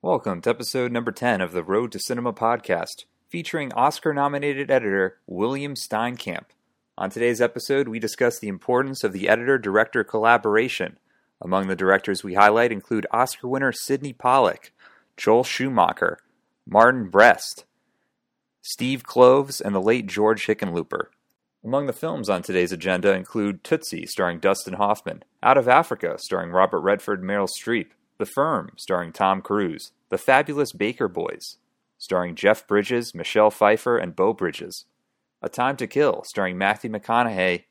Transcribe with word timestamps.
Welcome 0.00 0.42
to 0.42 0.50
episode 0.50 0.92
number 0.92 1.10
10 1.10 1.40
of 1.40 1.50
the 1.50 1.64
Road 1.64 1.90
to 1.90 1.98
Cinema 1.98 2.32
podcast, 2.32 3.06
featuring 3.28 3.72
Oscar 3.72 4.14
nominated 4.14 4.70
editor 4.70 5.18
William 5.26 5.74
Steinkamp. 5.74 6.44
On 6.96 7.10
today's 7.10 7.40
episode, 7.40 7.88
we 7.88 7.98
discuss 7.98 8.38
the 8.38 8.46
importance 8.46 9.02
of 9.02 9.12
the 9.12 9.28
editor 9.28 9.58
director 9.58 10.04
collaboration. 10.04 11.00
Among 11.42 11.66
the 11.66 11.74
directors 11.74 12.22
we 12.22 12.34
highlight 12.34 12.70
include 12.70 13.08
Oscar 13.10 13.48
winner 13.48 13.72
Sydney 13.72 14.12
Pollack, 14.12 14.70
Joel 15.16 15.42
Schumacher, 15.42 16.18
Martin 16.64 17.10
Brest, 17.10 17.64
Steve 18.62 19.02
Kloves, 19.02 19.60
and 19.60 19.74
the 19.74 19.82
late 19.82 20.06
George 20.06 20.46
Hickenlooper. 20.46 21.06
Among 21.64 21.86
the 21.86 21.92
films 21.92 22.28
on 22.28 22.42
today's 22.42 22.70
agenda 22.70 23.16
include 23.16 23.64
Tootsie, 23.64 24.06
starring 24.06 24.38
Dustin 24.38 24.74
Hoffman, 24.74 25.24
Out 25.42 25.58
of 25.58 25.66
Africa, 25.66 26.18
starring 26.20 26.50
Robert 26.50 26.82
Redford 26.82 27.20
and 27.20 27.28
Meryl 27.28 27.48
Streep, 27.48 27.88
The 28.18 28.26
Firm, 28.26 28.70
starring 28.76 29.12
Tom 29.12 29.40
Cruise, 29.40 29.92
The 30.08 30.18
Fabulous 30.18 30.72
Baker 30.72 31.06
Boys, 31.06 31.58
starring 31.98 32.34
Jeff 32.34 32.66
Bridges, 32.66 33.14
Michelle 33.14 33.50
Pfeiffer, 33.50 33.96
and 33.96 34.16
Beau 34.16 34.32
Bridges, 34.32 34.86
A 35.40 35.48
Time 35.48 35.76
to 35.76 35.86
Kill, 35.86 36.24
starring 36.26 36.58
Matthew 36.58 36.90
McConaughey, 36.90 37.64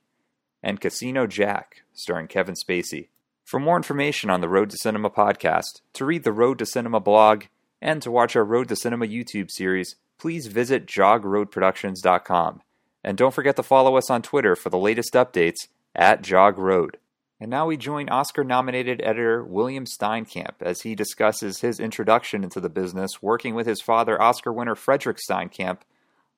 and 0.63 0.79
Casino 0.79 1.27
Jack, 1.27 1.83
starring 1.93 2.27
Kevin 2.27 2.55
Spacey. 2.55 3.09
For 3.43 3.59
more 3.59 3.75
information 3.75 4.29
on 4.29 4.39
the 4.39 4.49
Road 4.49 4.69
to 4.69 4.77
Cinema 4.77 5.09
podcast, 5.09 5.81
to 5.93 6.05
read 6.05 6.23
the 6.23 6.31
Road 6.31 6.59
to 6.59 6.65
Cinema 6.65 7.01
blog, 7.01 7.43
and 7.81 8.01
to 8.01 8.09
watch 8.09 8.35
our 8.35 8.45
Road 8.45 8.69
to 8.69 8.75
Cinema 8.77 9.05
YouTube 9.05 9.51
series, 9.51 9.95
please 10.17 10.47
visit 10.47 10.85
jogroadproductions.com. 10.85 12.61
And 13.03 13.17
don't 13.17 13.33
forget 13.33 13.55
to 13.57 13.63
follow 13.63 13.97
us 13.97 14.09
on 14.09 14.21
Twitter 14.21 14.55
for 14.55 14.69
the 14.69 14.77
latest 14.77 15.13
updates 15.13 15.67
at 15.93 16.21
Jog 16.21 16.57
Road. 16.57 16.97
And 17.39 17.51
now 17.51 17.67
we 17.67 17.77
join 17.77 18.09
Oscar 18.09 18.43
nominated 18.43 18.99
editor 19.03 19.43
William 19.43 19.85
Steinkamp 19.85 20.55
as 20.59 20.81
he 20.81 20.95
discusses 20.95 21.59
his 21.59 21.79
introduction 21.79 22.43
into 22.43 22.59
the 22.59 22.69
business 22.69 23.21
working 23.21 23.53
with 23.53 23.67
his 23.67 23.79
father, 23.79 24.19
Oscar 24.19 24.51
winner 24.51 24.73
Fredric 24.73 25.19
Steinkamp, 25.29 25.79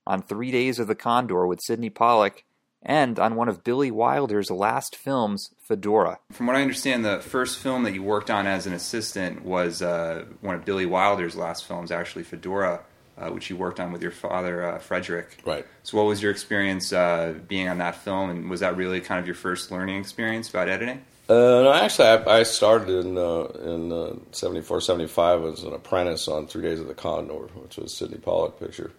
on 0.05 0.21
Three 0.21 0.51
Days 0.51 0.77
of 0.77 0.87
the 0.87 0.95
Condor 0.95 1.47
with 1.47 1.61
Sydney 1.61 1.89
Pollack, 1.89 2.43
and 2.81 3.17
on 3.17 3.35
one 3.35 3.47
of 3.47 3.63
Billy 3.63 3.91
Wilder's 3.91 4.49
last 4.49 4.95
films, 4.95 5.51
Fedora. 5.67 6.19
From 6.31 6.47
what 6.47 6.55
I 6.55 6.61
understand, 6.61 7.05
the 7.05 7.19
first 7.19 7.59
film 7.59 7.83
that 7.83 7.93
you 7.93 8.03
worked 8.03 8.29
on 8.29 8.47
as 8.47 8.65
an 8.65 8.73
assistant 8.73 9.45
was 9.45 9.81
uh, 9.81 10.25
one 10.41 10.55
of 10.55 10.65
Billy 10.65 10.85
Wilder's 10.85 11.35
last 11.35 11.65
films, 11.65 11.91
actually, 11.91 12.23
Fedora 12.23 12.81
uh, 13.19 13.29
which 13.29 13.49
you 13.49 13.57
worked 13.57 13.79
on 13.79 13.91
with 13.91 14.01
your 14.01 14.11
father, 14.11 14.65
uh, 14.65 14.79
Fredric. 14.79 15.27
Right. 15.45 15.65
So, 15.83 15.97
what 15.97 16.05
was 16.05 16.21
your 16.21 16.31
experience 16.31 16.93
uh, 16.93 17.35
being 17.47 17.67
on 17.67 17.77
that 17.79 17.95
film, 17.95 18.29
and 18.29 18.49
was 18.49 18.61
that 18.61 18.77
really 18.77 19.01
kind 19.01 19.19
of 19.19 19.25
your 19.25 19.35
first 19.35 19.71
learning 19.71 19.97
experience 19.97 20.49
about 20.49 20.69
editing? 20.69 21.01
Uh, 21.27 21.61
no, 21.61 21.73
actually, 21.73 22.07
I, 22.07 22.39
I 22.39 22.43
started 22.43 23.05
in 23.05 23.17
uh, 23.17 23.43
in 23.63 23.91
uh, 23.91 24.15
74, 24.31 24.81
75 24.81 25.43
as 25.45 25.63
an 25.63 25.73
apprentice 25.73 26.27
on 26.27 26.47
Three 26.47 26.63
Days 26.63 26.79
of 26.79 26.87
the 26.87 26.95
Condor, 26.95 27.33
which 27.33 27.77
was 27.77 27.95
Sydney 27.95 28.17
Pollack 28.17 28.59
picture, 28.59 28.91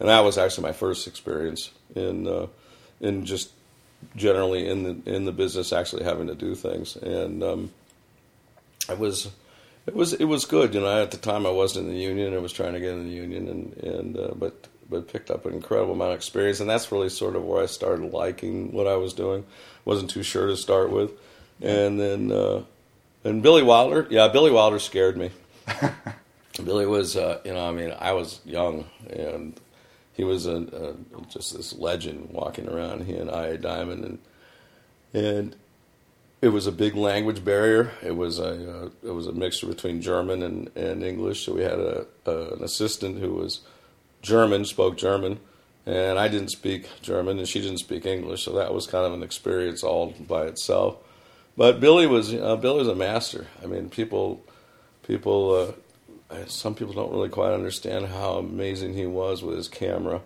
and 0.00 0.08
that 0.08 0.20
was 0.20 0.38
actually 0.38 0.62
my 0.62 0.72
first 0.72 1.06
experience 1.06 1.70
in 1.94 2.26
uh, 2.26 2.46
in 3.00 3.24
just 3.26 3.52
generally 4.16 4.68
in 4.68 4.82
the 4.82 5.14
in 5.14 5.24
the 5.24 5.32
business, 5.32 5.72
actually 5.72 6.04
having 6.04 6.28
to 6.28 6.34
do 6.34 6.54
things, 6.54 6.96
and 6.96 7.42
um, 7.42 7.70
I 8.88 8.94
was 8.94 9.28
it 9.88 9.94
was 9.94 10.12
it 10.12 10.24
was 10.24 10.44
good. 10.44 10.74
You 10.74 10.80
know, 10.80 11.02
at 11.02 11.10
the 11.10 11.16
time 11.16 11.46
I 11.46 11.50
wasn't 11.50 11.88
in 11.88 11.94
the 11.94 12.00
union. 12.00 12.34
I 12.34 12.38
was 12.38 12.52
trying 12.52 12.74
to 12.74 12.80
get 12.80 12.90
in 12.90 13.04
the 13.04 13.14
union, 13.14 13.48
and 13.48 13.76
and 13.78 14.18
uh, 14.18 14.34
but 14.36 14.68
but 14.88 15.08
picked 15.08 15.30
up 15.30 15.46
an 15.46 15.54
incredible 15.54 15.94
amount 15.94 16.12
of 16.12 16.16
experience, 16.16 16.60
and 16.60 16.68
that's 16.68 16.92
really 16.92 17.08
sort 17.08 17.36
of 17.36 17.44
where 17.44 17.62
I 17.62 17.66
started 17.66 18.12
liking 18.12 18.72
what 18.72 18.86
I 18.86 18.96
was 18.96 19.12
doing. 19.12 19.44
wasn't 19.84 20.10
too 20.10 20.22
sure 20.22 20.46
to 20.46 20.56
start 20.56 20.90
with, 20.90 21.12
and 21.60 21.98
then 21.98 22.30
uh, 22.30 22.62
and 23.24 23.42
Billy 23.42 23.62
Wilder, 23.62 24.06
yeah, 24.10 24.28
Billy 24.28 24.50
Wilder 24.50 24.78
scared 24.78 25.16
me. 25.16 25.30
Billy 26.64 26.86
was, 26.86 27.16
uh, 27.16 27.40
you 27.44 27.52
know, 27.52 27.68
I 27.68 27.72
mean, 27.72 27.94
I 27.98 28.12
was 28.12 28.40
young, 28.44 28.86
and 29.10 29.58
he 30.12 30.24
was 30.24 30.46
a, 30.46 30.56
a, 30.56 30.94
just 31.30 31.56
this 31.56 31.72
legend 31.74 32.30
walking 32.30 32.68
around. 32.68 33.04
He 33.04 33.14
and 33.14 33.30
I, 33.30 33.56
Diamond, 33.56 34.04
and 34.04 34.18
and 35.14 35.56
it 36.40 36.48
was 36.48 36.66
a 36.66 36.72
big 36.72 36.94
language 36.94 37.44
barrier. 37.44 37.92
It 38.02 38.16
was 38.16 38.38
a 38.38 38.84
uh, 38.84 38.90
it 39.02 39.10
was 39.10 39.26
a 39.26 39.32
mixture 39.32 39.66
between 39.66 40.00
German 40.00 40.42
and, 40.42 40.70
and 40.76 41.02
English. 41.02 41.44
So 41.44 41.54
we 41.54 41.62
had 41.62 41.78
a, 41.78 42.06
a, 42.26 42.54
an 42.54 42.62
assistant 42.62 43.18
who 43.18 43.34
was 43.34 43.60
German, 44.22 44.64
spoke 44.64 44.96
German, 44.96 45.40
and 45.84 46.18
I 46.18 46.28
didn't 46.28 46.50
speak 46.50 46.88
German, 47.02 47.38
and 47.38 47.48
she 47.48 47.60
didn't 47.60 47.78
speak 47.78 48.06
English. 48.06 48.44
So 48.44 48.52
that 48.52 48.72
was 48.72 48.86
kind 48.86 49.04
of 49.04 49.12
an 49.12 49.22
experience 49.22 49.82
all 49.82 50.14
by 50.20 50.44
itself. 50.44 50.96
But 51.56 51.80
Billy 51.80 52.06
was 52.06 52.32
uh, 52.32 52.56
Billy 52.56 52.78
was 52.78 52.88
a 52.88 52.94
master. 52.94 53.48
I 53.62 53.66
mean, 53.66 53.90
people 53.90 54.44
people 55.02 55.74
uh, 56.30 56.44
some 56.46 56.76
people 56.76 56.94
don't 56.94 57.10
really 57.10 57.30
quite 57.30 57.52
understand 57.52 58.06
how 58.06 58.34
amazing 58.34 58.94
he 58.94 59.06
was 59.06 59.42
with 59.42 59.56
his 59.56 59.68
camera. 59.68 60.20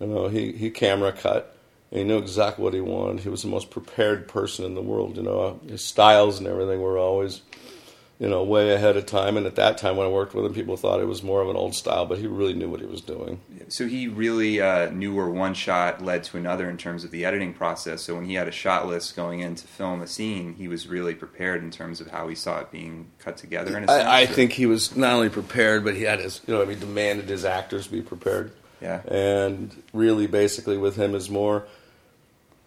You 0.00 0.06
know, 0.06 0.28
he 0.28 0.52
he 0.52 0.70
camera 0.70 1.12
cut 1.12 1.54
he 1.90 2.04
knew 2.04 2.18
exactly 2.18 2.62
what 2.62 2.74
he 2.74 2.80
wanted. 2.80 3.20
He 3.20 3.28
was 3.28 3.42
the 3.42 3.48
most 3.48 3.70
prepared 3.70 4.28
person 4.28 4.64
in 4.64 4.74
the 4.74 4.82
world. 4.82 5.16
You 5.16 5.22
know, 5.22 5.60
his 5.68 5.84
styles 5.84 6.38
and 6.38 6.46
everything 6.46 6.80
were 6.80 6.96
always, 6.96 7.42
you 8.20 8.28
know, 8.28 8.44
way 8.44 8.72
ahead 8.72 8.96
of 8.96 9.06
time. 9.06 9.36
And 9.36 9.44
at 9.44 9.56
that 9.56 9.76
time, 9.76 9.96
when 9.96 10.06
I 10.06 10.10
worked 10.10 10.32
with 10.32 10.44
him, 10.44 10.54
people 10.54 10.76
thought 10.76 11.00
it 11.00 11.08
was 11.08 11.22
more 11.24 11.42
of 11.42 11.48
an 11.48 11.56
old 11.56 11.74
style, 11.74 12.06
but 12.06 12.18
he 12.18 12.28
really 12.28 12.54
knew 12.54 12.68
what 12.68 12.80
he 12.80 12.86
was 12.86 13.00
doing. 13.00 13.40
So 13.66 13.88
he 13.88 14.06
really 14.06 14.60
uh, 14.60 14.90
knew 14.90 15.14
where 15.14 15.28
one 15.28 15.54
shot 15.54 16.00
led 16.00 16.22
to 16.24 16.36
another 16.36 16.70
in 16.70 16.76
terms 16.76 17.02
of 17.02 17.10
the 17.10 17.24
editing 17.24 17.54
process. 17.54 18.02
So 18.02 18.14
when 18.14 18.24
he 18.24 18.34
had 18.34 18.46
a 18.46 18.52
shot 18.52 18.86
list 18.86 19.16
going 19.16 19.40
in 19.40 19.56
to 19.56 19.66
film 19.66 20.00
a 20.00 20.06
scene, 20.06 20.54
he 20.54 20.68
was 20.68 20.86
really 20.86 21.14
prepared 21.14 21.62
in 21.62 21.72
terms 21.72 22.00
of 22.00 22.08
how 22.08 22.28
he 22.28 22.36
saw 22.36 22.60
it 22.60 22.70
being 22.70 23.10
cut 23.18 23.36
together. 23.36 23.76
In 23.76 23.84
a 23.84 23.88
sense, 23.88 24.04
I, 24.04 24.20
I 24.20 24.26
think 24.26 24.52
he 24.52 24.66
was 24.66 24.94
not 24.96 25.14
only 25.14 25.28
prepared, 25.28 25.82
but 25.82 25.96
he 25.96 26.02
had 26.02 26.20
his, 26.20 26.40
you 26.46 26.54
know, 26.54 26.64
he 26.66 26.76
demanded 26.76 27.28
his 27.28 27.44
actors 27.44 27.88
be 27.88 28.00
prepared. 28.00 28.52
Yeah. 28.80 29.02
And 29.06 29.82
really, 29.92 30.26
basically, 30.26 30.78
with 30.78 30.96
him 30.96 31.14
is 31.14 31.28
more 31.28 31.66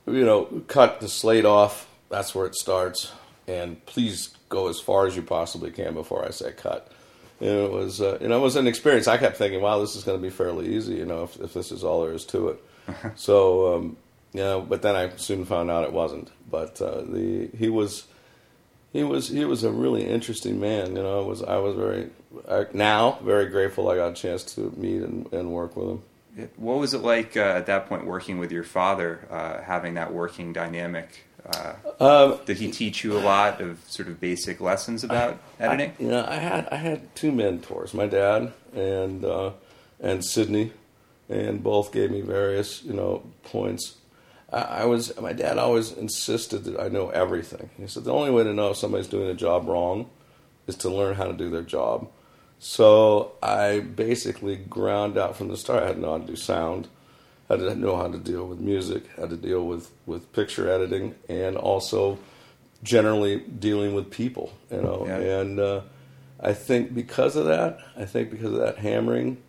you 0.07 0.25
know, 0.25 0.45
cut 0.67 0.99
the 0.99 1.09
slate 1.09 1.45
off. 1.45 1.87
That's 2.09 2.35
where 2.35 2.45
it 2.45 2.55
starts. 2.55 3.11
And 3.47 3.83
please 3.85 4.35
go 4.49 4.67
as 4.67 4.79
far 4.79 5.07
as 5.07 5.15
you 5.15 5.21
possibly 5.21 5.71
can 5.71 5.93
before 5.93 6.25
I 6.25 6.29
say 6.29 6.51
cut. 6.51 6.91
And 7.39 7.49
it 7.49 7.71
was, 7.71 8.01
uh, 8.01 8.17
you 8.21 8.27
know, 8.27 8.37
it 8.37 8.41
was 8.41 8.55
an 8.55 8.67
experience. 8.67 9.07
I 9.07 9.17
kept 9.17 9.37
thinking, 9.37 9.61
wow, 9.61 9.79
this 9.79 9.95
is 9.95 10.03
going 10.03 10.17
to 10.17 10.21
be 10.21 10.29
fairly 10.29 10.75
easy, 10.75 10.95
you 10.95 11.05
know, 11.05 11.23
if, 11.23 11.39
if 11.41 11.53
this 11.53 11.71
is 11.71 11.83
all 11.83 12.03
there 12.03 12.13
is 12.13 12.25
to 12.25 12.49
it. 12.49 12.63
so, 13.15 13.75
um, 13.75 13.97
you 14.33 14.41
know, 14.41 14.61
but 14.61 14.81
then 14.81 14.95
I 14.95 15.09
soon 15.17 15.45
found 15.45 15.69
out 15.69 15.83
it 15.83 15.93
wasn't. 15.93 16.31
But 16.49 16.81
uh, 16.81 17.01
the 17.01 17.49
he 17.57 17.69
was 17.69 18.05
he 18.91 19.03
was 19.03 19.29
he 19.29 19.45
was 19.45 19.63
a 19.63 19.71
really 19.71 20.05
interesting 20.05 20.59
man. 20.59 20.95
You 20.95 21.03
know, 21.03 21.21
I 21.21 21.25
was 21.25 21.43
I 21.43 21.57
was 21.57 21.75
very 21.75 22.09
uh, 22.47 22.65
now 22.73 23.19
very 23.23 23.47
grateful 23.47 23.89
I 23.89 23.95
got 23.95 24.11
a 24.11 24.15
chance 24.15 24.43
to 24.55 24.73
meet 24.75 25.01
and, 25.01 25.31
and 25.31 25.51
work 25.51 25.75
with 25.75 25.89
him. 25.89 26.03
What 26.55 26.79
was 26.79 26.93
it 26.93 26.99
like 26.99 27.37
uh, 27.37 27.41
at 27.41 27.67
that 27.67 27.87
point 27.87 28.05
working 28.05 28.39
with 28.39 28.51
your 28.51 28.63
father, 28.63 29.27
uh, 29.29 29.61
having 29.61 29.93
that 29.95 30.11
working 30.13 30.51
dynamic? 30.51 31.25
Uh, 31.45 31.73
um, 31.99 32.39
did 32.45 32.57
he 32.57 32.71
teach 32.71 33.03
you 33.03 33.17
a 33.17 33.19
lot 33.19 33.61
of 33.61 33.83
sort 33.87 34.07
of 34.07 34.19
basic 34.19 34.61
lessons 34.61 35.03
about 35.03 35.37
I, 35.59 35.63
editing? 35.63 35.91
I, 35.99 36.03
you 36.03 36.09
know, 36.09 36.25
I 36.27 36.35
had 36.35 36.67
I 36.69 36.75
had 36.77 37.15
two 37.15 37.31
mentors, 37.31 37.93
my 37.93 38.07
dad 38.07 38.53
and 38.73 39.25
uh, 39.25 39.51
and 39.99 40.23
Sydney, 40.23 40.71
and 41.29 41.61
both 41.61 41.91
gave 41.91 42.11
me 42.11 42.21
various 42.21 42.83
you 42.83 42.93
know 42.93 43.23
points. 43.43 43.97
I, 44.51 44.61
I 44.61 44.85
was 44.85 45.19
my 45.19 45.33
dad 45.33 45.57
always 45.57 45.91
insisted 45.91 46.63
that 46.63 46.79
I 46.79 46.87
know 46.87 47.09
everything. 47.09 47.69
He 47.77 47.87
said 47.87 48.05
the 48.05 48.13
only 48.13 48.31
way 48.31 48.43
to 48.43 48.53
know 48.53 48.71
if 48.71 48.77
somebody's 48.77 49.07
doing 49.07 49.29
a 49.29 49.35
job 49.35 49.67
wrong 49.67 50.09
is 50.65 50.75
to 50.77 50.89
learn 50.89 51.15
how 51.15 51.25
to 51.25 51.33
do 51.33 51.49
their 51.49 51.61
job. 51.61 52.09
So 52.63 53.33
I 53.43 53.81
basically 53.81 54.55
ground 54.55 55.17
out 55.17 55.35
from 55.35 55.49
the 55.49 55.57
start. 55.57 55.83
I 55.83 55.87
had 55.87 55.95
to 55.97 56.01
know 56.01 56.13
how 56.13 56.19
to 56.19 56.25
do 56.25 56.37
sound, 56.37 56.87
had 57.49 57.59
to 57.59 57.75
know 57.75 57.97
how 57.97 58.07
to 58.07 58.17
deal 58.17 58.47
with 58.47 58.61
music, 58.61 59.03
had 59.17 59.31
to 59.31 59.35
deal 59.35 59.67
with, 59.67 59.91
with 60.05 60.31
picture 60.31 60.69
editing, 60.69 61.13
and 61.27 61.57
also 61.57 62.19
generally 62.81 63.39
dealing 63.39 63.93
with 63.93 64.09
people. 64.09 64.53
You 64.71 64.81
know, 64.81 65.03
yeah. 65.05 65.41
and 65.41 65.59
uh, 65.59 65.81
I 66.39 66.53
think 66.53 66.95
because 66.95 67.35
of 67.35 67.47
that, 67.47 67.79
I 67.97 68.05
think 68.05 68.31
because 68.31 68.53
of 68.53 68.59
that 68.59 68.77
hammering 68.77 69.43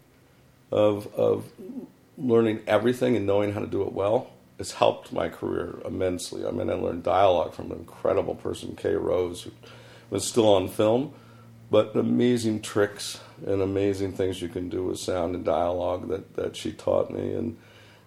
of 0.73 1.07
of 1.15 1.45
learning 2.19 2.65
everything 2.67 3.15
and 3.15 3.25
knowing 3.27 3.53
how 3.53 3.61
to 3.61 3.69
do 3.69 3.83
it 3.83 3.93
well, 3.93 4.33
it's 4.59 4.73
helped 4.73 5.13
my 5.13 5.29
career 5.29 5.79
immensely. 5.85 6.45
I 6.45 6.51
mean, 6.51 6.69
I 6.69 6.75
learned 6.75 7.05
dialogue 7.05 7.55
from 7.55 7.71
an 7.71 7.79
incredible 7.79 8.35
person, 8.35 8.75
Kay 8.75 8.97
Rose, 8.97 9.43
who 9.43 9.53
was 10.11 10.27
still 10.27 10.53
on 10.53 10.67
film 10.67 11.15
but 11.71 11.95
amazing 11.97 12.61
tricks 12.61 13.21
and 13.47 13.61
amazing 13.61 14.13
things 14.13 14.41
you 14.41 14.49
can 14.49 14.69
do 14.69 14.85
with 14.85 14.99
sound 14.99 15.35
and 15.35 15.45
dialogue 15.45 16.09
that, 16.09 16.37
that 16.37 16.57
she 16.57 16.73
taught 16.73 17.11
me. 17.11 17.33
And 17.33 17.57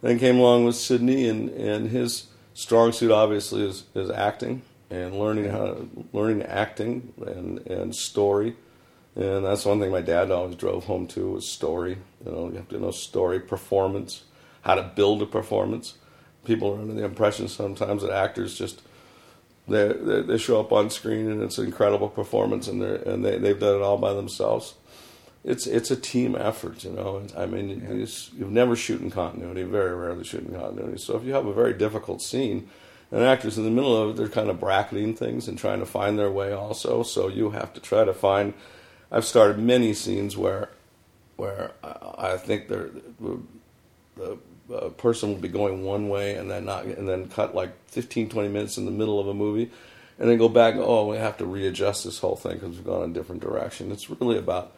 then 0.02 0.20
came 0.20 0.38
along 0.38 0.66
with 0.66 0.76
Sydney, 0.76 1.28
and, 1.28 1.50
and 1.50 1.90
his 1.90 2.28
strong 2.54 2.92
suit 2.92 3.12
obviously 3.12 3.66
is, 3.66 3.84
is 3.94 4.10
acting 4.10 4.62
and 4.90 5.20
learning 5.20 5.50
how 5.50 5.66
to, 5.66 5.90
learning 6.14 6.44
acting 6.44 7.14
and, 7.26 7.60
and 7.68 7.96
story. 7.96 8.56
And 9.16 9.46
that's 9.46 9.66
one 9.66 9.80
thing 9.80 9.92
my 9.92 10.02
dad 10.02 10.30
always 10.30 10.56
drove 10.56 10.86
home 10.86 11.08
to 11.08 11.32
was 11.32 11.48
story. 11.48 11.98
You 12.26 12.32
know, 12.32 12.50
you 12.50 12.56
have 12.56 12.70
to 12.70 12.80
know 12.80 12.92
story, 12.92 13.40
performance, 13.40 14.24
how 14.62 14.76
to 14.76 14.84
build 14.84 15.22
a 15.22 15.26
performance. 15.26 15.96
People 16.46 16.74
are 16.74 16.80
under 16.80 16.94
the 16.94 17.04
impression 17.04 17.48
sometimes 17.48 18.04
that 18.04 18.12
actors 18.12 18.58
just 18.58 18.82
they, 19.68 19.88
they, 19.90 20.22
they 20.22 20.38
show 20.38 20.60
up 20.60 20.72
on 20.72 20.90
screen 20.90 21.30
and 21.30 21.42
it's 21.44 21.58
an 21.58 21.66
incredible 21.66 22.10
performance 22.10 22.68
and 22.68 22.82
they 22.82 23.12
and 23.12 23.24
they 23.26 23.38
they've 23.38 23.60
done 23.60 23.76
it 23.76 23.82
all 23.82 23.98
by 23.98 24.14
themselves. 24.14 24.76
it's 25.44 25.66
it's 25.68 25.92
a 25.92 25.96
team 25.96 26.36
effort, 26.36 26.84
you 26.84 26.92
know. 26.92 27.26
I 27.36 27.46
mean, 27.46 27.70
yeah. 27.70 27.94
you 27.94 28.08
you've 28.38 28.52
never 28.52 28.76
shoot 28.76 29.02
in 29.02 29.10
continuity, 29.12 29.64
very 29.64 29.96
rarely 29.96 30.24
shoot 30.24 30.46
in 30.46 30.54
continuity. 30.54 30.98
So 30.98 31.16
if 31.18 31.24
you 31.24 31.34
have 31.34 31.46
a 31.46 31.54
very 31.54 31.74
difficult 31.74 32.22
scene, 32.22 32.70
and 33.12 33.24
actors 33.24 33.58
in 33.58 33.64
the 33.64 33.72
middle 33.72 33.96
of 33.96 34.10
it, 34.10 34.16
they're 34.18 34.28
kind 34.28 34.50
of 34.50 34.60
bracketing 34.60 35.16
things 35.16 35.48
and 35.48 35.58
trying 35.58 35.80
to 35.80 35.86
find 35.86 36.20
their 36.20 36.32
way 36.32 36.52
also. 36.52 37.04
So 37.04 37.30
you 37.30 37.52
have 37.52 37.74
to 37.74 37.80
try 37.80 38.04
to 38.04 38.14
find. 38.14 38.54
I've 39.10 39.24
started 39.24 39.58
many 39.58 39.94
scenes 39.94 40.36
where, 40.36 40.70
where 41.38 41.72
I 41.82 42.36
think 42.36 42.68
the, 42.68 42.92
the 44.18 44.38
person 44.98 45.30
will 45.30 45.40
be 45.40 45.48
going 45.48 45.84
one 45.84 46.10
way 46.10 46.36
and 46.36 46.50
then 46.50 46.66
not, 46.66 46.86
and 46.86 47.08
then 47.08 47.30
cut 47.30 47.56
like 47.56 47.72
15, 47.90 48.30
20 48.30 48.50
minutes 48.50 48.78
in 48.78 48.86
the 48.86 48.92
middle 48.92 49.20
of 49.20 49.28
a 49.28 49.34
movie, 49.34 49.72
and 50.20 50.30
then 50.30 50.38
go 50.38 50.50
back. 50.50 50.76
oh, 50.76 51.08
we 51.08 51.18
have 51.18 51.38
to 51.38 51.46
readjust 51.46 52.04
this 52.04 52.20
whole 52.20 52.36
thing 52.36 52.54
because 52.54 52.76
we've 52.76 52.86
gone 52.86 53.04
in 53.04 53.12
a 53.12 53.14
different 53.14 53.42
direction. 53.42 53.92
It's 53.92 54.10
really 54.10 54.38
about 54.38 54.74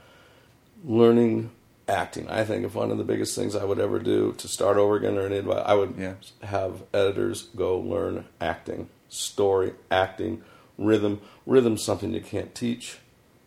learning 0.83 1.51
acting. 1.87 2.29
I 2.29 2.45
think 2.45 2.65
if 2.65 2.75
one 2.75 2.91
of 2.91 2.97
the 2.97 3.03
biggest 3.03 3.35
things 3.35 3.55
I 3.55 3.65
would 3.65 3.79
ever 3.79 3.99
do 3.99 4.33
to 4.37 4.47
start 4.47 4.77
over 4.77 4.95
again 4.95 5.17
or 5.17 5.25
any 5.25 5.37
advice, 5.37 5.63
I 5.65 5.73
would 5.73 5.95
yeah. 5.97 6.13
have 6.43 6.83
editors 6.93 7.43
go 7.55 7.79
learn 7.79 8.25
acting, 8.39 8.89
story, 9.09 9.73
acting, 9.89 10.43
rhythm. 10.77 11.19
Rhythm's 11.45 11.83
something 11.83 12.13
you 12.13 12.21
can't 12.21 12.53
teach, 12.53 12.99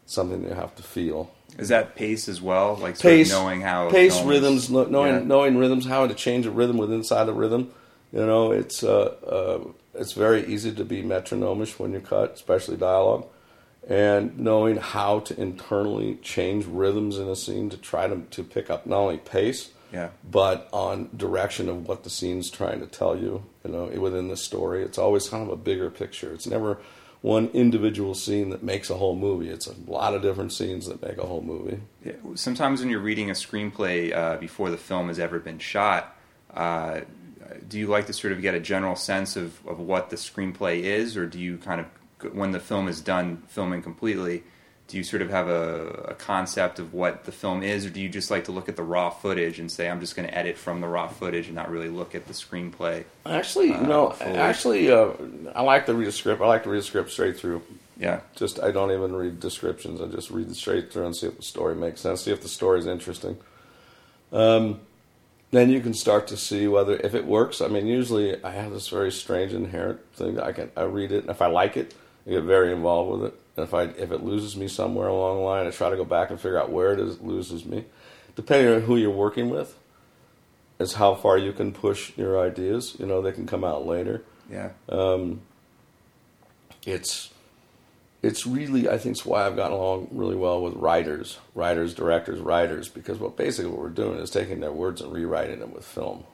something 0.04 0.42
you 0.42 0.54
have 0.54 0.74
to 0.76 0.82
feel. 0.82 1.30
Is 1.58 1.68
that 1.68 1.94
pace 1.94 2.28
as 2.28 2.40
well? 2.40 2.76
Like 2.76 2.98
pace, 2.98 3.30
knowing 3.30 3.60
how 3.60 3.90
pace, 3.90 4.20
rhythms, 4.22 4.70
knowing 4.70 5.14
yeah. 5.14 5.20
knowing 5.20 5.58
rhythms, 5.58 5.86
how 5.86 6.06
to 6.06 6.14
change 6.14 6.46
a 6.46 6.50
rhythm 6.50 6.78
within 6.78 6.96
inside 6.96 7.28
a 7.28 7.32
rhythm. 7.32 7.70
You 8.12 8.24
know, 8.24 8.52
it's 8.52 8.82
uh, 8.82 9.14
uh, 9.26 9.60
it's 9.94 10.12
very 10.12 10.46
easy 10.46 10.72
to 10.72 10.84
be 10.84 11.02
metronomish 11.02 11.78
when 11.78 11.92
you 11.92 12.00
cut, 12.00 12.34
especially 12.34 12.76
dialogue 12.76 13.26
and 13.88 14.38
knowing 14.38 14.76
how 14.76 15.20
to 15.20 15.40
internally 15.40 16.16
change 16.22 16.64
rhythms 16.66 17.18
in 17.18 17.28
a 17.28 17.34
scene 17.34 17.68
to 17.70 17.76
try 17.76 18.06
to, 18.06 18.20
to 18.30 18.44
pick 18.44 18.70
up 18.70 18.86
not 18.86 18.98
only 18.98 19.18
pace, 19.18 19.70
yeah. 19.92 20.10
but 20.30 20.68
on 20.72 21.08
direction 21.16 21.68
of 21.68 21.88
what 21.88 22.04
the 22.04 22.10
scene's 22.10 22.48
trying 22.48 22.80
to 22.80 22.86
tell 22.86 23.16
you, 23.16 23.44
you 23.64 23.72
know, 23.72 23.86
within 24.00 24.28
the 24.28 24.36
story. 24.36 24.82
It's 24.82 24.98
always 24.98 25.28
kind 25.28 25.42
of 25.42 25.48
a 25.48 25.56
bigger 25.56 25.90
picture. 25.90 26.32
It's 26.32 26.46
never 26.46 26.78
one 27.22 27.48
individual 27.54 28.14
scene 28.14 28.50
that 28.50 28.62
makes 28.62 28.90
a 28.90 28.96
whole 28.96 29.16
movie. 29.16 29.48
It's 29.48 29.68
a 29.68 29.74
lot 29.86 30.14
of 30.14 30.22
different 30.22 30.52
scenes 30.52 30.86
that 30.86 31.00
make 31.00 31.18
a 31.18 31.26
whole 31.26 31.40
movie. 31.40 31.80
Yeah. 32.04 32.14
Sometimes 32.34 32.80
when 32.80 32.90
you're 32.90 33.00
reading 33.00 33.30
a 33.30 33.34
screenplay 33.34 34.14
uh, 34.14 34.36
before 34.36 34.70
the 34.70 34.76
film 34.76 35.08
has 35.08 35.20
ever 35.20 35.38
been 35.38 35.60
shot, 35.60 36.16
uh, 36.52 37.00
do 37.68 37.78
you 37.78 37.86
like 37.86 38.06
to 38.06 38.12
sort 38.12 38.32
of 38.32 38.42
get 38.42 38.54
a 38.54 38.60
general 38.60 38.96
sense 38.96 39.36
of, 39.36 39.64
of 39.66 39.78
what 39.78 40.10
the 40.10 40.16
screenplay 40.16 40.80
is, 40.80 41.16
or 41.16 41.26
do 41.26 41.38
you 41.38 41.58
kind 41.58 41.80
of 41.80 41.86
when 42.32 42.52
the 42.52 42.60
film 42.60 42.88
is 42.88 43.00
done 43.00 43.42
filming 43.48 43.82
completely, 43.82 44.44
do 44.92 44.98
you 44.98 45.04
sort 45.04 45.22
of 45.22 45.30
have 45.30 45.48
a, 45.48 46.08
a, 46.10 46.14
concept 46.14 46.78
of 46.78 46.92
what 46.92 47.24
the 47.24 47.32
film 47.32 47.62
is, 47.62 47.86
or 47.86 47.88
do 47.88 47.98
you 47.98 48.10
just 48.10 48.30
like 48.30 48.44
to 48.44 48.52
look 48.52 48.68
at 48.68 48.76
the 48.76 48.82
raw 48.82 49.08
footage 49.08 49.58
and 49.58 49.72
say, 49.72 49.88
I'm 49.88 50.00
just 50.00 50.14
going 50.14 50.28
to 50.28 50.36
edit 50.36 50.58
from 50.58 50.82
the 50.82 50.86
raw 50.86 51.08
footage 51.08 51.46
and 51.46 51.54
not 51.54 51.70
really 51.70 51.88
look 51.88 52.14
at 52.14 52.26
the 52.26 52.34
screenplay? 52.34 53.04
Actually, 53.24 53.72
uh, 53.72 53.80
no. 53.86 54.14
Actually, 54.20 54.92
uh, 54.92 55.12
I 55.54 55.62
like 55.62 55.86
to 55.86 55.94
read 55.94 56.08
a 56.08 56.12
script. 56.12 56.42
I 56.42 56.46
like 56.46 56.64
to 56.64 56.68
read 56.68 56.80
a 56.80 56.82
script 56.82 57.10
straight 57.10 57.38
through. 57.38 57.62
Yeah. 57.96 58.20
Just 58.36 58.60
I 58.60 58.70
don't 58.70 58.90
even 58.90 59.14
read 59.14 59.40
descriptions. 59.40 60.02
I 60.02 60.08
just 60.08 60.30
read 60.30 60.48
it 60.48 60.56
straight 60.56 60.92
through 60.92 61.06
and 61.06 61.16
see 61.16 61.26
if 61.26 61.38
the 61.38 61.42
story 61.42 61.74
makes 61.74 62.02
sense. 62.02 62.20
See 62.20 62.30
if 62.30 62.42
the 62.42 62.48
story 62.48 62.78
is 62.78 62.86
interesting. 62.86 63.38
Um, 64.30 64.80
then 65.52 65.70
you 65.70 65.80
can 65.80 65.94
start 65.94 66.26
to 66.26 66.36
see 66.36 66.68
whether 66.68 66.96
if 66.96 67.14
it 67.14 67.24
works. 67.24 67.62
I 67.62 67.68
mean, 67.68 67.86
usually 67.86 68.44
I 68.44 68.50
have 68.50 68.72
this 68.72 68.88
very 68.88 69.10
strange 69.10 69.54
inherent 69.54 70.00
thing. 70.16 70.38
I 70.38 70.52
can 70.52 70.70
I 70.76 70.82
read 70.82 71.12
it, 71.12 71.22
and 71.22 71.30
if 71.30 71.40
I 71.40 71.46
like 71.46 71.78
it, 71.78 71.94
I 72.26 72.32
get 72.32 72.42
very 72.42 72.74
involved 72.74 73.22
with 73.22 73.32
it. 73.32 73.41
And 73.56 73.64
if 73.64 73.74
I 73.74 73.84
if 73.84 74.10
it 74.12 74.22
loses 74.22 74.56
me 74.56 74.68
somewhere 74.68 75.08
along 75.08 75.38
the 75.38 75.42
line, 75.42 75.66
I 75.66 75.70
try 75.70 75.90
to 75.90 75.96
go 75.96 76.04
back 76.04 76.30
and 76.30 76.40
figure 76.40 76.58
out 76.58 76.70
where 76.70 76.92
it 76.92 77.00
is 77.00 77.16
it 77.16 77.24
loses 77.24 77.64
me. 77.64 77.84
Depending 78.34 78.74
on 78.74 78.80
who 78.82 78.96
you're 78.96 79.10
working 79.10 79.50
with, 79.50 79.76
is 80.78 80.94
how 80.94 81.14
far 81.14 81.36
you 81.36 81.52
can 81.52 81.72
push 81.72 82.16
your 82.16 82.40
ideas. 82.40 82.96
You 82.98 83.06
know, 83.06 83.20
they 83.20 83.32
can 83.32 83.46
come 83.46 83.64
out 83.64 83.86
later. 83.86 84.22
Yeah. 84.50 84.70
Um, 84.88 85.42
it's 86.86 87.30
it's 88.22 88.46
really 88.46 88.88
I 88.88 88.98
think 88.98 89.16
it's 89.16 89.26
why 89.26 89.46
I've 89.46 89.56
gotten 89.56 89.76
along 89.76 90.08
really 90.12 90.36
well 90.36 90.62
with 90.62 90.74
writers, 90.74 91.38
writers, 91.54 91.94
directors, 91.94 92.40
writers, 92.40 92.88
because 92.88 93.18
what 93.18 93.36
basically 93.36 93.70
what 93.70 93.80
we're 93.80 93.88
doing 93.90 94.18
is 94.18 94.30
taking 94.30 94.60
their 94.60 94.72
words 94.72 95.00
and 95.00 95.12
rewriting 95.12 95.60
them 95.60 95.72
with 95.72 95.84
film, 95.84 96.24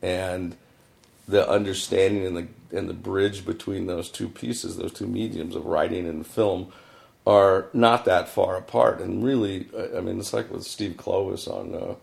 and 0.00 0.56
the 1.26 1.48
understanding 1.48 2.26
and 2.26 2.36
the 2.36 2.48
and 2.76 2.88
the 2.88 2.94
bridge 2.94 3.44
between 3.44 3.86
those 3.86 4.08
two 4.08 4.28
pieces, 4.28 4.76
those 4.76 4.92
two 4.92 5.06
mediums 5.06 5.54
of 5.54 5.66
writing 5.66 6.08
and 6.08 6.26
film, 6.26 6.72
are 7.26 7.68
not 7.72 8.04
that 8.06 8.28
far 8.28 8.56
apart. 8.56 9.00
And 9.00 9.22
really, 9.22 9.68
I 9.96 10.00
mean, 10.00 10.18
it's 10.18 10.32
like 10.32 10.50
with 10.50 10.64
Steve 10.64 10.92
Kloves 10.92 11.46
on 11.46 11.74
uh, 11.74 11.94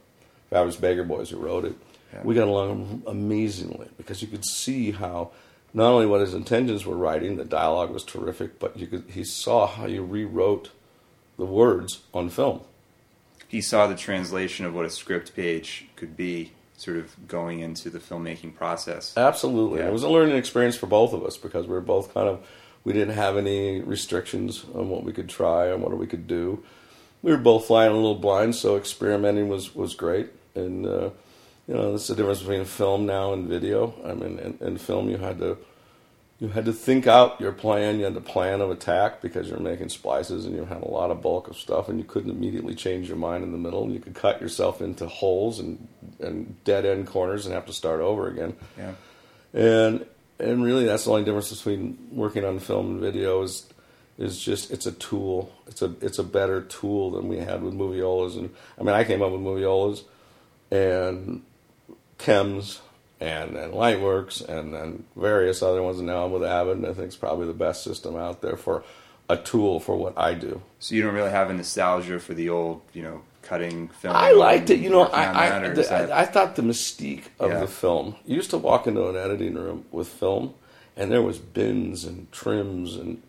Fabulous 0.49 0.75
Baker 0.75 1.03
Boys, 1.03 1.29
who 1.29 1.37
wrote 1.37 1.65
it. 1.65 1.75
Yeah. 2.13 2.21
We 2.23 2.35
got 2.35 2.47
along 2.47 3.03
amazingly 3.05 3.87
because 3.97 4.21
you 4.21 4.27
could 4.27 4.45
see 4.45 4.91
how 4.91 5.31
not 5.73 5.91
only 5.91 6.05
what 6.05 6.21
his 6.21 6.33
intentions 6.33 6.85
were 6.85 6.97
writing, 6.97 7.37
the 7.37 7.45
dialogue 7.45 7.91
was 7.91 8.03
terrific, 8.03 8.59
but 8.59 8.77
you 8.77 8.87
could 8.87 9.05
he 9.09 9.23
saw 9.23 9.67
how 9.67 9.85
you 9.85 10.03
rewrote 10.03 10.71
the 11.37 11.45
words 11.45 12.01
on 12.13 12.29
film. 12.29 12.61
He 13.47 13.61
saw 13.61 13.87
the 13.87 13.95
translation 13.95 14.65
of 14.65 14.75
what 14.75 14.85
a 14.85 14.89
script 14.89 15.35
page 15.35 15.87
could 15.95 16.15
be 16.15 16.51
sort 16.79 16.97
of 16.97 17.27
going 17.27 17.59
into 17.59 17.89
the 17.89 17.99
filmmaking 17.99 18.55
process. 18.55 19.13
Absolutely. 19.17 19.79
Yeah. 19.79 19.87
It 19.87 19.93
was 19.93 20.03
a 20.03 20.09
learning 20.09 20.37
experience 20.37 20.75
for 20.75 20.87
both 20.87 21.13
of 21.13 21.23
us 21.23 21.37
because 21.37 21.67
we 21.67 21.73
were 21.73 21.81
both 21.81 22.13
kind 22.13 22.27
of, 22.27 22.45
we 22.83 22.93
didn't 22.93 23.15
have 23.15 23.37
any 23.37 23.81
restrictions 23.81 24.65
on 24.73 24.89
what 24.89 25.03
we 25.03 25.11
could 25.11 25.27
try 25.27 25.67
and 25.67 25.83
what 25.83 25.97
we 25.97 26.07
could 26.07 26.27
do. 26.27 26.63
We 27.21 27.31
were 27.31 27.37
both 27.37 27.65
flying 27.65 27.91
a 27.91 27.95
little 27.95 28.15
blind, 28.15 28.55
so 28.55 28.77
experimenting 28.77 29.49
was, 29.49 29.75
was 29.75 29.93
great. 29.93 30.29
And, 30.55 30.85
uh, 30.85 31.09
you 31.67 31.75
know, 31.75 31.93
is 31.93 32.07
the 32.07 32.15
difference 32.15 32.39
between 32.39 32.63
film 32.65 33.05
now 33.05 33.33
and 33.33 33.47
video. 33.47 33.93
I 34.05 34.13
mean, 34.13 34.39
in, 34.39 34.57
in 34.61 34.77
film, 34.77 35.09
you 35.09 35.17
had 35.17 35.39
to 35.39 35.57
you 36.39 36.47
had 36.47 36.65
to 36.65 36.73
think 36.73 37.05
out 37.05 37.39
your 37.41 37.51
plan. 37.51 37.99
You 37.99 38.05
had 38.05 38.13
the 38.13 38.21
plan 38.21 38.61
of 38.61 38.71
attack 38.71 39.21
because 39.21 39.49
you're 39.49 39.59
making 39.59 39.89
splices 39.89 40.45
and 40.45 40.55
you 40.55 40.63
had 40.63 40.81
a 40.81 40.87
lot 40.87 41.11
of 41.11 41.21
bulk 41.21 41.49
of 41.49 41.57
stuff, 41.57 41.89
and 41.89 41.99
you 41.99 42.05
couldn't 42.05 42.31
immediately 42.31 42.75
change 42.75 43.09
your 43.09 43.17
mind 43.17 43.43
in 43.43 43.51
the 43.51 43.57
middle. 43.57 43.83
And 43.83 43.93
you 43.93 43.99
could 43.99 44.15
cut 44.15 44.41
yourself 44.41 44.81
into 44.81 45.07
holes 45.07 45.59
and 45.59 45.87
and 46.19 46.63
dead 46.63 46.85
end 46.85 47.07
corners 47.07 47.45
and 47.45 47.53
have 47.53 47.65
to 47.65 47.73
start 47.73 47.99
over 47.99 48.27
again. 48.27 48.55
Yeah. 48.77 48.93
And 49.53 50.05
and 50.39 50.63
really, 50.63 50.85
that's 50.85 51.03
the 51.03 51.11
only 51.11 51.25
difference 51.25 51.53
between 51.55 51.97
working 52.11 52.45
on 52.45 52.59
film 52.59 52.91
and 52.91 52.99
video 53.01 53.41
is 53.41 53.67
is 54.17 54.39
just 54.39 54.71
it's 54.71 54.85
a 54.85 54.93
tool. 54.93 55.53
It's 55.67 55.81
a 55.81 55.93
it's 55.99 56.19
a 56.19 56.23
better 56.23 56.61
tool 56.61 57.11
than 57.11 57.27
we 57.27 57.37
had 57.37 57.61
with 57.61 57.73
moviolas. 57.73 58.37
And 58.37 58.49
I 58.79 58.83
mean, 58.83 58.95
I 58.95 59.03
came 59.03 59.21
up 59.21 59.31
with 59.31 59.41
moviolas 59.41 60.03
and 60.71 61.41
KEMs 62.17 62.79
and 63.19 63.55
then 63.55 63.71
Lightworks 63.71 64.47
and 64.47 64.73
then 64.73 65.03
various 65.15 65.61
other 65.61 65.83
ones. 65.83 65.97
And 65.97 66.07
now 66.07 66.25
I'm 66.25 66.31
with 66.31 66.43
Avid, 66.43 66.77
and 66.77 66.85
I 66.85 66.93
think 66.93 67.07
it's 67.07 67.15
probably 67.15 67.47
the 67.47 67.53
best 67.53 67.83
system 67.83 68.15
out 68.15 68.41
there 68.41 68.55
for 68.55 68.83
a 69.27 69.37
tool 69.37 69.79
for 69.79 69.95
what 69.95 70.17
I 70.17 70.33
do. 70.33 70.61
So 70.79 70.95
you 70.95 71.03
don't 71.03 71.13
really 71.13 71.29
have 71.29 71.49
a 71.49 71.53
nostalgia 71.53 72.19
for 72.19 72.33
the 72.33 72.49
old, 72.49 72.81
you 72.93 73.03
know, 73.03 73.21
cutting 73.41 73.89
film. 73.89 74.15
I 74.15 74.31
liked 74.31 74.69
it. 74.69 74.79
You 74.79 74.89
know, 74.89 75.03
I 75.03 75.57
I, 75.57 75.69
the, 75.69 75.83
that... 75.83 76.11
I, 76.11 76.25
thought 76.25 76.55
the 76.55 76.61
mystique 76.61 77.25
of 77.39 77.51
yeah. 77.51 77.59
the 77.59 77.67
film. 77.67 78.15
You 78.25 78.35
used 78.35 78.49
to 78.51 78.57
walk 78.57 78.87
into 78.87 79.07
an 79.07 79.15
editing 79.15 79.55
room 79.55 79.85
with 79.91 80.07
film, 80.07 80.55
and 80.97 81.11
there 81.11 81.21
was 81.21 81.37
bins 81.37 82.05
and 82.05 82.31
trims, 82.31 82.95
and 82.95 83.21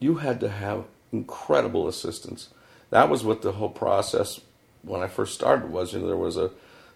you 0.00 0.16
had 0.16 0.40
to 0.40 0.48
have 0.48 0.84
incredible 1.12 1.86
assistance. 1.86 2.48
That 2.90 3.08
was 3.08 3.24
what 3.24 3.42
the 3.42 3.52
whole 3.52 3.70
process 3.70 4.40
when 4.82 5.02
I 5.02 5.08
first 5.08 5.34
started 5.34 5.70
was. 5.70 5.92
You 5.92 6.00
know, 6.00 6.08
there 6.08 6.16
was 6.16 6.36
a 6.36 6.50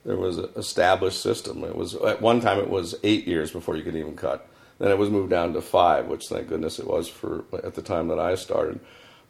there 0.04 0.16
was 0.16 0.38
an 0.38 0.48
established 0.56 1.20
system. 1.20 1.64
It 1.64 1.76
was 1.76 1.94
at 1.94 2.22
one 2.22 2.40
time 2.40 2.58
it 2.58 2.70
was 2.70 2.94
eight 3.02 3.26
years 3.26 3.50
before 3.50 3.76
you 3.76 3.82
could 3.82 3.96
even 3.96 4.16
cut. 4.16 4.48
Then 4.78 4.90
it 4.90 4.98
was 4.98 5.10
moved 5.10 5.30
down 5.30 5.52
to 5.54 5.60
five, 5.60 6.06
which 6.06 6.28
thank 6.28 6.48
goodness 6.48 6.78
it 6.78 6.86
was 6.86 7.08
for 7.08 7.44
at 7.64 7.74
the 7.74 7.82
time 7.82 8.08
that 8.08 8.18
I 8.18 8.36
started. 8.36 8.80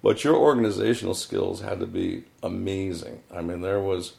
But 0.02 0.22
your 0.22 0.36
organizational 0.36 1.14
skills 1.14 1.60
had 1.60 1.80
to 1.80 1.86
be 1.86 2.24
amazing. 2.42 3.22
I 3.34 3.42
mean, 3.42 3.62
there 3.62 3.80
was 3.80 4.14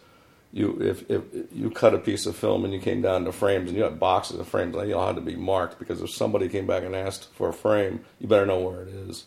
you 0.52 0.78
if, 0.82 1.10
if 1.10 1.24
you 1.54 1.70
cut 1.70 1.94
a 1.94 2.00
piece 2.00 2.26
of 2.26 2.36
film 2.36 2.66
and 2.66 2.74
you 2.74 2.80
came 2.80 3.02
down 3.02 3.26
to 3.26 3.32
frames 3.32 3.70
and 3.70 3.78
you 3.78 3.84
had 3.84 4.00
boxes 4.00 4.40
of 4.40 4.48
frames, 4.48 4.76
they 4.76 4.92
all 4.92 5.08
had 5.08 5.16
to 5.16 5.22
be 5.22 5.36
marked 5.36 5.78
because 5.78 6.02
if 6.02 6.10
somebody 6.10 6.50
came 6.50 6.66
back 6.66 6.84
and 6.84 6.96
asked 6.96 7.32
for 7.34 7.50
a 7.50 7.54
frame, 7.54 8.04
you 8.20 8.28
better 8.28 8.46
know 8.46 8.60
where 8.60 8.82
it 8.82 8.90
is. 8.90 9.26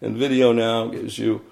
And 0.00 0.16
video 0.16 0.52
now 0.52 0.88
gives 0.88 1.18
you 1.18 1.44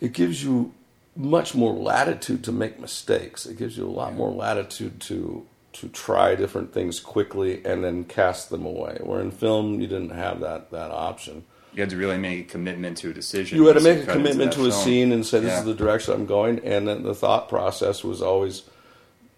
it 0.00 0.12
gives 0.12 0.42
you 0.42 0.72
much 1.18 1.52
more 1.52 1.72
latitude 1.74 2.44
to 2.44 2.52
make 2.52 2.78
mistakes. 2.78 3.44
It 3.44 3.58
gives 3.58 3.76
you 3.76 3.86
a 3.86 3.90
lot 3.90 4.14
more 4.14 4.30
latitude 4.30 5.00
to 5.02 5.46
to 5.70 5.88
try 5.88 6.34
different 6.34 6.72
things 6.72 6.98
quickly 6.98 7.62
and 7.64 7.84
then 7.84 8.02
cast 8.04 8.48
them 8.50 8.64
away. 8.64 8.98
Where 9.02 9.20
in 9.20 9.30
film, 9.30 9.80
you 9.80 9.86
didn't 9.86 10.10
have 10.10 10.40
that 10.40 10.70
that 10.70 10.90
option. 10.92 11.44
You 11.74 11.82
had 11.82 11.90
to 11.90 11.96
really 11.96 12.18
make 12.18 12.40
a 12.40 12.44
commitment 12.44 12.96
to 12.98 13.10
a 13.10 13.12
decision. 13.12 13.58
You 13.58 13.66
had 13.66 13.76
to 13.76 13.82
make 13.82 14.08
a 14.08 14.12
commitment 14.12 14.52
to 14.52 14.66
a 14.66 14.70
film. 14.70 14.84
scene 14.84 15.12
and 15.12 15.26
say, 15.26 15.40
"This 15.40 15.50
yeah. 15.50 15.58
is 15.58 15.64
the 15.64 15.74
direction 15.74 16.14
I'm 16.14 16.26
going," 16.26 16.60
and 16.60 16.88
then 16.88 17.02
the 17.02 17.14
thought 17.14 17.48
process 17.48 18.02
was 18.02 18.22
always 18.22 18.62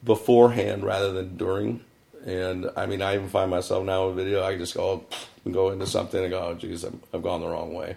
beforehand 0.04 0.84
rather 0.84 1.12
than 1.12 1.36
during. 1.36 1.80
And 2.24 2.70
I 2.76 2.84
mean, 2.84 3.00
I 3.00 3.14
even 3.14 3.28
find 3.30 3.50
myself 3.50 3.84
now 3.84 4.06
with 4.06 4.16
video, 4.16 4.44
I 4.44 4.56
just 4.56 4.74
go 4.74 5.04
and 5.44 5.54
go 5.54 5.70
into 5.70 5.86
something 5.86 6.22
and 6.22 6.30
go, 6.30 6.40
"Oh, 6.40 6.54
geez, 6.54 6.84
i 6.84 6.90
have 7.12 7.22
gone 7.22 7.40
the 7.40 7.48
wrong 7.48 7.72
way," 7.72 7.96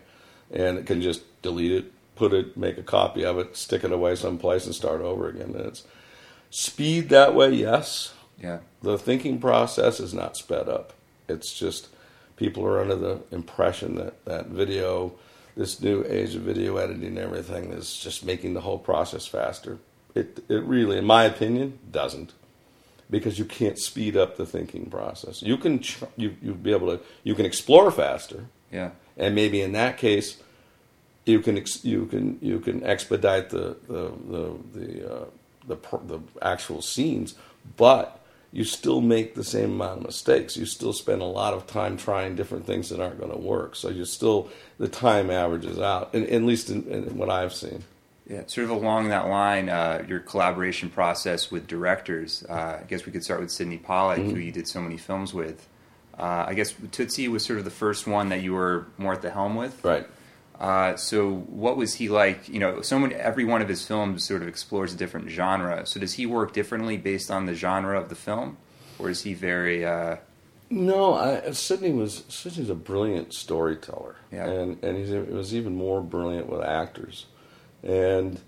and 0.51 0.77
it 0.77 0.85
can 0.85 1.01
just 1.01 1.21
delete 1.41 1.73
it 1.73 1.91
put 2.15 2.33
it, 2.33 2.55
make 2.57 2.77
a 2.77 2.83
copy 2.83 3.23
of 3.25 3.37
it, 3.39 3.55
stick 3.57 3.83
it 3.83 3.91
away 3.91 4.15
someplace, 4.15 4.65
and 4.65 4.75
start 4.75 5.01
over 5.01 5.27
again. 5.29 5.53
And 5.55 5.65
it's 5.65 5.83
speed 6.49 7.09
that 7.09 7.33
way, 7.35 7.51
yes. 7.53 8.13
Yeah. 8.41 8.59
The 8.81 8.97
thinking 8.97 9.39
process 9.39 9.99
is 9.99 10.13
not 10.13 10.37
sped 10.37 10.67
up. 10.67 10.93
It's 11.29 11.57
just 11.57 11.87
people 12.35 12.65
are 12.65 12.81
under 12.81 12.95
the 12.95 13.21
impression 13.31 13.95
that 13.95 14.25
that 14.25 14.47
video, 14.47 15.13
this 15.55 15.81
new 15.81 16.03
age 16.07 16.35
of 16.35 16.41
video 16.41 16.77
editing 16.77 17.05
and 17.09 17.17
everything, 17.19 17.71
is 17.71 17.97
just 17.97 18.25
making 18.25 18.53
the 18.53 18.61
whole 18.61 18.79
process 18.79 19.25
faster. 19.25 19.77
It 20.15 20.43
it 20.49 20.63
really, 20.63 20.97
in 20.97 21.05
my 21.05 21.23
opinion, 21.23 21.79
doesn't 21.91 22.33
because 23.09 23.37
you 23.39 23.45
can't 23.45 23.77
speed 23.79 24.17
up 24.17 24.37
the 24.37 24.45
thinking 24.45 24.87
process. 24.89 25.41
You 25.41 25.57
can 25.57 25.79
ch- 25.79 25.97
you 26.17 26.35
you 26.41 26.53
be 26.53 26.71
able 26.71 26.97
to 26.97 27.03
you 27.23 27.35
can 27.35 27.45
explore 27.45 27.89
faster, 27.91 28.45
Yeah. 28.71 28.91
and 29.17 29.33
maybe 29.35 29.61
in 29.61 29.71
that 29.73 29.97
case, 29.97 30.37
you 31.25 31.39
can 31.39 31.57
ex- 31.57 31.83
you 31.85 32.05
can 32.05 32.37
you 32.41 32.59
can 32.59 32.83
expedite 32.83 33.49
the 33.49 33.77
the 33.87 34.11
the 34.29 34.57
the, 34.73 35.13
uh, 35.13 35.25
the 35.67 35.75
pr- 35.75 36.05
the 36.05 36.19
actual 36.41 36.81
scenes, 36.81 37.35
but 37.77 38.19
you 38.51 38.63
still 38.63 39.01
make 39.01 39.33
the 39.33 39.43
same 39.43 39.71
amount 39.71 39.99
of 39.99 40.05
mistakes. 40.05 40.55
You 40.55 40.65
still 40.65 40.93
spend 40.93 41.21
a 41.21 41.25
lot 41.25 41.53
of 41.53 41.65
time 41.65 41.97
trying 41.97 42.35
different 42.35 42.67
things 42.67 42.89
that 42.89 42.99
aren't 42.99 43.19
going 43.19 43.31
to 43.31 43.37
work. 43.37 43.75
So 43.75 43.89
you 43.89 44.05
still 44.05 44.49
the 44.77 44.87
time 44.87 45.29
averages 45.29 45.79
out, 45.79 46.13
and 46.13 46.27
at 46.29 46.43
least 46.43 46.69
in, 46.69 46.83
in 46.87 47.17
what 47.17 47.29
I've 47.29 47.53
seen. 47.53 47.83
Yeah, 48.29 48.43
sort 48.47 48.65
of 48.65 48.71
along 48.71 49.09
that 49.09 49.27
line, 49.27 49.67
uh, 49.67 50.05
your 50.07 50.19
collaboration 50.19 50.89
process 50.89 51.51
with 51.51 51.67
directors. 51.67 52.45
Uh, 52.47 52.79
I 52.81 52.85
guess 52.87 53.05
we 53.05 53.11
could 53.11 53.23
start 53.23 53.41
with 53.41 53.51
Sydney 53.51 53.77
Pollack, 53.77 54.19
who 54.19 54.37
you 54.37 54.51
did 54.51 54.65
so 54.65 54.79
many 54.79 54.97
films 54.97 55.33
with. 55.33 55.67
Uh, 56.17 56.45
I 56.47 56.53
guess 56.53 56.73
Tootsie 56.91 57.27
was 57.27 57.43
sort 57.43 57.59
of 57.59 57.65
the 57.65 57.71
first 57.71 58.07
one 58.07 58.29
that 58.29 58.41
you 58.41 58.53
were 58.53 58.85
more 58.97 59.13
at 59.13 59.21
the 59.21 59.31
helm 59.31 59.55
with. 59.55 59.83
Right. 59.83 60.07
Uh, 60.59 60.95
so, 60.95 61.31
what 61.47 61.75
was 61.77 61.95
he 61.95 62.09
like? 62.09 62.47
You 62.47 62.59
know, 62.59 62.81
someone 62.81 63.11
every 63.13 63.43
one 63.43 63.61
of 63.61 63.67
his 63.67 63.85
films 63.85 64.25
sort 64.25 64.41
of 64.41 64.47
explores 64.47 64.93
a 64.93 64.97
different 64.97 65.29
genre. 65.29 65.85
So, 65.85 65.99
does 65.99 66.13
he 66.13 66.25
work 66.25 66.53
differently 66.53 66.95
based 66.97 67.29
on 67.31 67.45
the 67.47 67.55
genre 67.55 67.99
of 67.99 68.09
the 68.09 68.15
film, 68.15 68.57
or 68.99 69.09
is 69.09 69.23
he 69.23 69.33
very? 69.33 69.85
Uh, 69.85 70.17
No, 70.69 71.15
I, 71.15 71.51
Sydney 71.51 71.91
was 71.91 72.23
Sydney's 72.29 72.69
a 72.69 72.75
brilliant 72.75 73.33
storyteller, 73.33 74.15
Yeah. 74.31 74.45
and 74.47 74.83
and 74.83 75.05
he 75.05 75.13
was 75.17 75.53
even 75.53 75.75
more 75.75 76.01
brilliant 76.01 76.47
with 76.49 76.61
actors, 76.61 77.25
and 77.83 78.39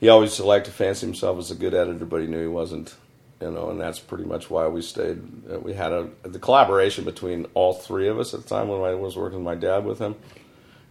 he 0.00 0.08
always 0.08 0.38
liked 0.40 0.66
to 0.66 0.72
fancy 0.72 1.06
himself 1.06 1.38
as 1.38 1.50
a 1.50 1.54
good 1.54 1.74
editor, 1.74 2.04
but 2.04 2.20
he 2.20 2.26
knew 2.26 2.40
he 2.42 2.46
wasn't, 2.46 2.94
you 3.40 3.50
know, 3.50 3.70
and 3.70 3.80
that's 3.80 3.98
pretty 3.98 4.24
much 4.24 4.50
why 4.50 4.68
we 4.68 4.82
stayed. 4.82 5.18
We 5.62 5.72
had 5.72 5.92
a 5.92 6.08
the 6.22 6.38
collaboration 6.38 7.04
between 7.04 7.46
all 7.54 7.72
three 7.74 8.08
of 8.08 8.18
us 8.18 8.34
at 8.34 8.42
the 8.42 8.48
time 8.48 8.68
when 8.68 8.82
I 8.82 8.94
was 8.94 9.16
working 9.16 9.38
with 9.38 9.46
my 9.46 9.54
dad 9.54 9.84
with 9.84 9.98
him, 9.98 10.14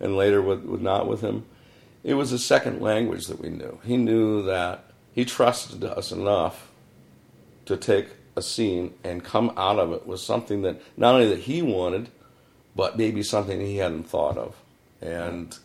and 0.04 0.18
later 0.18 0.42
with, 0.42 0.64
with 0.66 0.82
not 0.82 1.08
with 1.08 1.22
him. 1.22 1.46
It 2.04 2.16
was 2.16 2.34
a 2.34 2.38
second 2.38 2.82
language 2.82 3.28
that 3.28 3.40
we 3.40 3.50
knew. 3.50 3.80
He 3.86 3.96
knew 3.96 4.44
that 4.44 4.84
he 5.14 5.24
trusted 5.24 5.84
us 5.86 6.12
enough 6.12 6.70
to 7.66 7.78
take 7.78 8.10
a 8.36 8.42
scene 8.42 8.94
and 9.04 9.24
come 9.24 9.54
out 9.56 9.80
of 9.80 9.94
it 9.94 10.06
with 10.06 10.20
something 10.20 10.64
that 10.64 10.82
not 10.98 11.16
only 11.16 11.30
that 11.30 11.40
he 11.40 11.62
wanted, 11.62 12.10
but 12.76 12.98
maybe 12.98 13.24
something 13.24 13.62
he 13.62 13.78
hadn't 13.78 14.04
thought 14.04 14.38
of. 14.38 14.56
And 15.02 15.58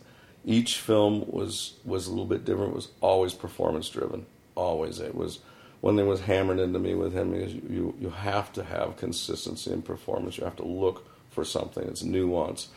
each 0.45 0.77
film 0.79 1.25
was 1.27 1.73
was 1.83 2.07
a 2.07 2.09
little 2.09 2.25
bit 2.25 2.45
different. 2.45 2.71
It 2.71 2.75
was 2.75 2.89
always 3.01 3.33
performance 3.33 3.89
driven. 3.89 4.25
Always, 4.55 4.99
it 4.99 5.15
was 5.15 5.39
one 5.81 5.97
thing 5.97 6.07
was 6.07 6.21
hammered 6.21 6.59
into 6.59 6.79
me 6.79 6.93
with 6.93 7.13
him 7.13 7.33
is 7.33 7.53
you 7.53 7.95
you 7.99 8.09
have 8.09 8.53
to 8.53 8.63
have 8.63 8.95
consistency 8.95 9.71
in 9.71 9.81
performance. 9.81 10.37
You 10.37 10.45
have 10.45 10.57
to 10.57 10.65
look 10.65 11.05
for 11.31 11.43
something. 11.43 11.83
It's 11.85 12.03
nuance. 12.03 12.69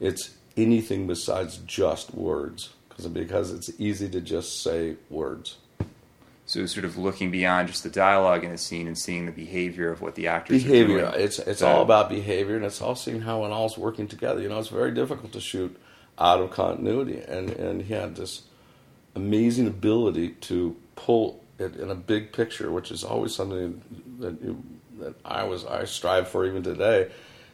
It's 0.00 0.30
anything 0.56 1.06
besides 1.06 1.58
just 1.66 2.14
words 2.14 2.70
because 2.88 3.06
because 3.08 3.50
it's 3.52 3.70
easy 3.78 4.08
to 4.10 4.20
just 4.20 4.62
say 4.62 4.96
words. 5.10 5.56
so, 6.46 6.66
sort 6.66 6.84
of 6.84 6.96
looking 6.98 7.30
beyond 7.30 7.68
just 7.68 7.82
the 7.82 7.90
dialogue 7.90 8.44
in 8.44 8.50
a 8.50 8.58
scene 8.58 8.86
and 8.86 8.98
seeing 8.98 9.26
the 9.26 9.32
behavior 9.32 9.90
of 9.90 10.00
what 10.02 10.14
the 10.14 10.26
actors 10.26 10.62
behavior. 10.62 11.06
are 11.06 11.10
doing. 11.12 11.24
It's 11.24 11.38
it's 11.38 11.60
So- 11.60 11.68
all 11.68 11.82
about 11.82 12.08
behavior, 12.10 12.56
and 12.56 12.64
it's 12.64 12.82
all 12.82 12.94
seeing 12.94 13.22
how 13.22 13.44
it 13.44 13.50
all's 13.50 13.78
working 13.78 14.08
together. 14.08 14.40
You 14.42 14.48
know, 14.48 14.58
it's 14.58 14.68
very 14.68 14.90
difficult 14.92 15.32
to 15.32 15.40
shoot 15.40 15.74
out 16.18 16.40
of 16.40 16.50
continuity, 16.50 17.18
and 17.26 17.50
and 17.50 17.82
he 17.82 17.94
had 17.94 18.16
this 18.16 18.42
amazing 19.14 19.66
ability 19.66 20.30
to 20.40 20.76
pull 20.96 21.42
it 21.58 21.76
in 21.76 21.90
a 21.90 21.94
big 21.94 22.32
picture, 22.32 22.70
which 22.72 22.90
is 22.90 23.04
always 23.04 23.34
something 23.34 23.80
that 24.18 24.40
you, 24.42 24.62
that 24.98 25.14
I 25.24 25.44
was 25.44 25.64
I 25.64 25.84
strive 25.84 26.28
for 26.28 26.44
even 26.46 26.62
today. 26.62 27.10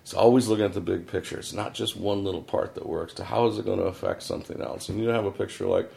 It's 0.08 0.14
always 0.14 0.48
looking 0.48 0.64
at 0.64 0.72
the 0.72 0.80
big 0.80 1.06
picture. 1.06 1.38
It's 1.38 1.52
not 1.52 1.74
just 1.74 1.94
one 1.94 2.24
little 2.24 2.40
part 2.40 2.74
that 2.76 2.88
works. 2.88 3.12
To 3.12 3.24
how 3.24 3.46
is 3.48 3.58
it 3.58 3.66
going 3.66 3.78
to 3.78 3.84
affect 3.84 4.22
something 4.22 4.58
else? 4.58 4.88
And 4.88 4.98
you 4.98 5.10
have 5.10 5.26
a 5.26 5.30
picture 5.30 5.66
like 5.66 5.92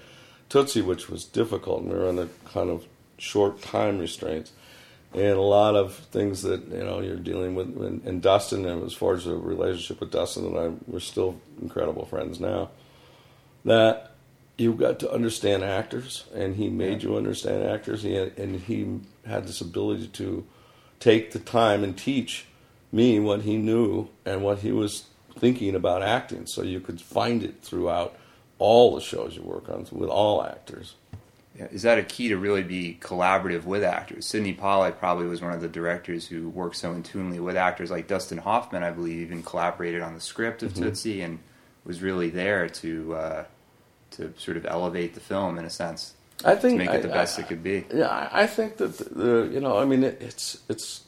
Tootsie, 0.50 0.82
which 0.82 1.10
was 1.10 1.24
difficult, 1.24 1.84
and 1.84 1.94
we 1.94 1.98
were 1.98 2.10
under 2.10 2.28
kind 2.44 2.70
of 2.70 2.86
short 3.18 3.62
time 3.62 4.00
restraints 4.00 4.52
and 5.14 5.38
a 5.38 5.40
lot 5.40 5.78
of 5.78 5.96
things 5.96 6.42
that 6.42 6.68
you 6.68 6.84
know 6.84 7.00
you're 7.00 7.16
dealing 7.16 7.56
with. 7.56 7.68
And, 7.68 8.04
and 8.04 8.22
Dustin, 8.22 8.66
and 8.66 8.84
as 8.84 8.92
far 8.92 9.14
as 9.14 9.24
the 9.24 9.34
relationship 9.34 10.02
with 10.02 10.12
Dustin 10.12 10.46
and 10.46 10.60
I, 10.60 10.72
we're 10.88 11.00
still 11.00 11.40
incredible 11.62 12.04
friends 12.04 12.38
now. 12.38 12.72
That 13.64 14.12
you've 14.58 14.78
got 14.78 15.00
to 15.00 15.12
understand 15.14 15.64
actors, 15.64 16.26
and 16.36 16.58
he 16.58 16.68
made 16.68 17.02
you 17.02 17.16
understand 17.16 17.64
actors. 17.64 18.04
He 18.04 18.16
had, 18.16 18.38
and 18.38 18.60
he 18.60 19.00
had 19.26 19.48
this 19.48 19.62
ability 19.62 20.08
to 20.10 20.46
take 21.00 21.32
the 21.32 21.40
time 21.40 21.86
and 21.86 21.98
teach 21.98 22.48
me 22.92 23.20
what 23.20 23.42
he 23.42 23.58
knew 23.58 24.10
and 24.26 24.44
what 24.44 24.60
he 24.60 24.72
was 24.72 25.06
thinking 25.38 25.76
about 25.76 26.02
acting, 26.04 26.46
so 26.46 26.62
you 26.62 26.80
could 26.80 27.02
find 27.02 27.44
it 27.44 27.62
throughout 27.62 28.16
all 28.60 28.94
the 28.96 29.02
shows 29.02 29.36
you 29.36 29.42
work 29.42 29.70
on 29.70 29.88
with 29.92 30.10
all 30.10 30.44
actors. 30.44 30.96
Yeah, 31.58 31.68
Is 31.72 31.82
that 31.82 31.98
a 31.98 32.04
key 32.04 32.30
to 32.30 32.38
really 32.38 32.64
be 32.64 32.98
collaborative 33.02 33.66
with 33.66 33.84
actors? 33.84 34.28
Sydney 34.28 34.54
Pollack 34.54 35.00
probably 35.00 35.26
was 35.28 35.42
one 35.42 35.52
of 35.52 35.62
the 35.62 35.68
directors 35.68 36.28
who 36.28 36.48
worked 36.50 36.78
so 36.78 36.94
intunely 36.94 37.40
with 37.40 37.58
actors. 37.58 37.92
Like 37.92 38.08
Dustin 38.08 38.38
Hoffman, 38.38 38.84
I 38.84 38.92
believe, 38.92 39.22
even 39.22 39.44
collaborated 39.44 40.02
on 40.02 40.14
the 40.14 40.22
script 40.22 40.64
of 40.64 40.74
Tootsie 40.74 41.22
and 41.22 41.40
was 41.86 42.02
really 42.02 42.30
there 42.30 42.70
to 42.70 43.16
uh, 43.16 43.44
to 44.12 44.34
sort 44.38 44.56
of 44.58 44.66
elevate 44.66 45.14
the 45.14 45.20
film 45.20 45.58
in 45.58 45.66
a 45.66 45.70
sense, 45.70 46.14
I 46.46 46.56
to 46.56 46.62
think 46.62 46.78
make 46.78 46.90
it 46.92 47.02
the 47.02 47.10
I- 47.10 47.14
best 47.14 47.40
I- 47.40 47.42
it 47.42 47.48
could 47.48 47.64
be. 47.64 47.86
Yeah, 47.94 48.08
I 48.08 48.44
I 48.44 48.48
think 48.48 48.78
that 48.78 48.98
the, 48.98 49.04
the 49.04 49.50
you 49.54 49.60
know, 49.60 49.78
I 49.78 49.86
mean, 49.86 50.04
it, 50.04 50.22
it's 50.22 50.60
it's 50.70 51.02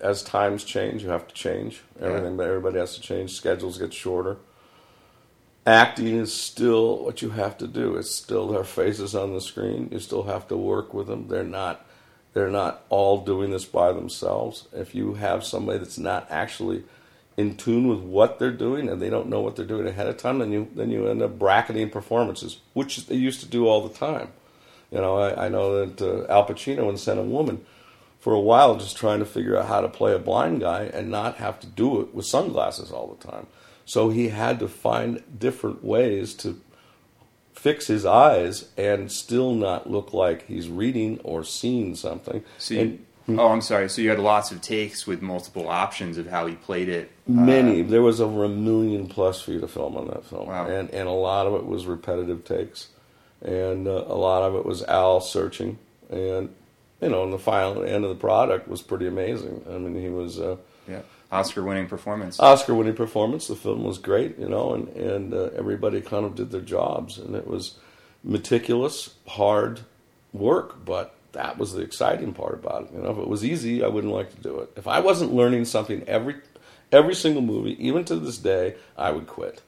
as 0.00 0.22
times 0.22 0.64
change, 0.64 1.02
you 1.02 1.10
have 1.10 1.28
to 1.28 1.34
change 1.34 1.82
everything. 2.00 2.36
But 2.36 2.46
everybody 2.48 2.78
has 2.78 2.94
to 2.96 3.00
change. 3.00 3.32
Schedules 3.32 3.78
get 3.78 3.92
shorter. 3.92 4.36
Acting 5.66 6.18
is 6.18 6.32
still 6.32 7.04
what 7.04 7.22
you 7.22 7.30
have 7.30 7.58
to 7.58 7.66
do. 7.66 7.96
It's 7.96 8.14
still 8.14 8.48
their 8.48 8.64
faces 8.64 9.14
on 9.14 9.32
the 9.32 9.40
screen. 9.40 9.88
You 9.90 9.98
still 9.98 10.24
have 10.24 10.46
to 10.48 10.56
work 10.56 10.94
with 10.94 11.08
them. 11.08 11.28
They're 11.28 11.42
not 11.42 11.84
they're 12.34 12.50
not 12.50 12.84
all 12.90 13.24
doing 13.24 13.50
this 13.50 13.64
by 13.64 13.92
themselves. 13.92 14.68
If 14.72 14.94
you 14.94 15.14
have 15.14 15.42
somebody 15.42 15.78
that's 15.78 15.98
not 15.98 16.26
actually 16.30 16.84
in 17.36 17.56
tune 17.56 17.88
with 17.88 18.00
what 18.00 18.38
they're 18.38 18.50
doing 18.50 18.88
and 18.88 19.00
they 19.00 19.10
don't 19.10 19.28
know 19.28 19.40
what 19.40 19.56
they're 19.56 19.64
doing 19.64 19.86
ahead 19.86 20.06
of 20.06 20.16
time, 20.16 20.38
then 20.38 20.52
you 20.52 20.68
then 20.74 20.90
you 20.90 21.08
end 21.08 21.22
up 21.22 21.38
bracketing 21.38 21.90
performances, 21.90 22.58
which 22.74 23.06
they 23.06 23.14
used 23.14 23.40
to 23.40 23.46
do 23.46 23.66
all 23.66 23.86
the 23.86 23.94
time. 23.94 24.28
You 24.90 24.98
know, 24.98 25.18
I, 25.18 25.46
I 25.46 25.48
know 25.48 25.86
that 25.86 26.00
uh, 26.00 26.32
Al 26.32 26.46
Pacino 26.46 26.88
in 26.88 26.96
Scent 26.96 27.18
of 27.18 27.26
a 27.26 27.28
Woman, 27.28 27.64
for 28.26 28.34
a 28.34 28.40
while, 28.40 28.74
just 28.74 28.96
trying 28.96 29.20
to 29.20 29.24
figure 29.24 29.56
out 29.56 29.66
how 29.68 29.80
to 29.80 29.88
play 29.88 30.12
a 30.12 30.18
blind 30.18 30.58
guy 30.60 30.90
and 30.92 31.08
not 31.08 31.36
have 31.36 31.60
to 31.60 31.66
do 31.68 32.00
it 32.00 32.12
with 32.12 32.26
sunglasses 32.26 32.90
all 32.90 33.06
the 33.06 33.24
time. 33.24 33.46
So 33.84 34.08
he 34.08 34.30
had 34.30 34.58
to 34.58 34.66
find 34.66 35.22
different 35.38 35.84
ways 35.84 36.34
to 36.42 36.60
fix 37.54 37.86
his 37.86 38.04
eyes 38.04 38.68
and 38.76 39.12
still 39.12 39.54
not 39.54 39.88
look 39.88 40.12
like 40.12 40.44
he's 40.48 40.68
reading 40.68 41.20
or 41.22 41.44
seeing 41.44 41.94
something. 41.94 42.42
So 42.58 42.74
you, 42.74 42.98
And 43.28 43.38
oh, 43.38 43.46
I'm 43.46 43.60
sorry. 43.60 43.88
So 43.88 44.02
you 44.02 44.10
had 44.10 44.18
lots 44.18 44.50
of 44.50 44.60
takes 44.60 45.06
with 45.06 45.22
multiple 45.22 45.68
options 45.68 46.18
of 46.18 46.26
how 46.26 46.46
he 46.48 46.56
played 46.56 46.88
it. 46.88 47.12
Uh, 47.28 47.32
many, 47.32 47.82
there 47.82 48.02
was 48.02 48.20
over 48.20 48.42
a 48.42 48.48
million 48.48 49.06
plus 49.06 49.40
feet 49.40 49.62
of 49.62 49.70
film 49.70 49.96
on 49.96 50.08
that 50.08 50.24
film, 50.24 50.48
Wow. 50.48 50.66
and 50.66 50.90
and 50.90 51.06
a 51.06 51.12
lot 51.12 51.46
of 51.46 51.54
it 51.54 51.64
was 51.64 51.86
repetitive 51.86 52.44
takes, 52.44 52.88
and 53.40 53.86
uh, 53.86 54.02
a 54.08 54.16
lot 54.16 54.42
of 54.42 54.56
it 54.56 54.66
was 54.66 54.82
Al 54.82 55.20
searching, 55.20 55.78
and 56.10 56.52
you 57.00 57.08
know, 57.08 57.24
and 57.24 57.32
the 57.32 57.38
final 57.38 57.82
end 57.84 58.04
of 58.04 58.10
the 58.10 58.16
product 58.16 58.68
was 58.68 58.82
pretty 58.82 59.06
amazing. 59.06 59.64
I 59.68 59.78
mean, 59.78 60.00
he 60.00 60.08
was. 60.08 60.38
Uh, 60.40 60.56
yeah, 60.88 61.00
Oscar-winning 61.32 61.88
performance. 61.88 62.38
Oscar-winning 62.38 62.94
performance. 62.94 63.48
The 63.48 63.56
film 63.56 63.82
was 63.82 63.98
great, 63.98 64.38
you 64.38 64.48
know, 64.48 64.74
and 64.74 64.88
and 64.90 65.34
uh, 65.34 65.50
everybody 65.56 66.00
kind 66.00 66.24
of 66.24 66.34
did 66.36 66.50
their 66.52 66.60
jobs, 66.60 67.18
and 67.18 67.34
it 67.34 67.46
was 67.46 67.76
meticulous, 68.22 69.14
hard 69.26 69.80
work. 70.32 70.84
But 70.84 71.14
that 71.32 71.58
was 71.58 71.72
the 71.72 71.82
exciting 71.82 72.32
part 72.32 72.54
about 72.54 72.84
it. 72.84 72.92
You 72.94 73.02
know, 73.02 73.10
if 73.10 73.18
it 73.18 73.28
was 73.28 73.44
easy, 73.44 73.82
I 73.84 73.88
wouldn't 73.88 74.12
like 74.12 74.34
to 74.36 74.40
do 74.40 74.60
it. 74.60 74.70
If 74.76 74.86
I 74.86 75.00
wasn't 75.00 75.34
learning 75.34 75.64
something 75.64 76.02
every 76.06 76.36
every 76.92 77.14
single 77.14 77.42
movie, 77.42 77.76
even 77.84 78.04
to 78.04 78.16
this 78.16 78.38
day, 78.38 78.76
I 78.96 79.10
would 79.10 79.26
quit. 79.26 79.62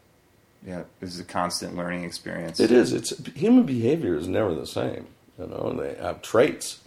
yeah, 0.65 0.85
is 1.01 1.19
a 1.19 1.25
constant 1.25 1.77
learning 1.77 2.05
experience. 2.05 2.61
It 2.61 2.71
is. 2.71 2.93
It's 2.93 3.11
human 3.35 3.65
behavior 3.65 4.15
is 4.17 4.29
never 4.29 4.55
the 4.55 4.67
same. 4.67 5.07
You 5.39 5.47
know, 5.47 5.69
and 5.71 5.79
they 5.79 5.95
have 5.97 6.23
traits, 6.23 6.81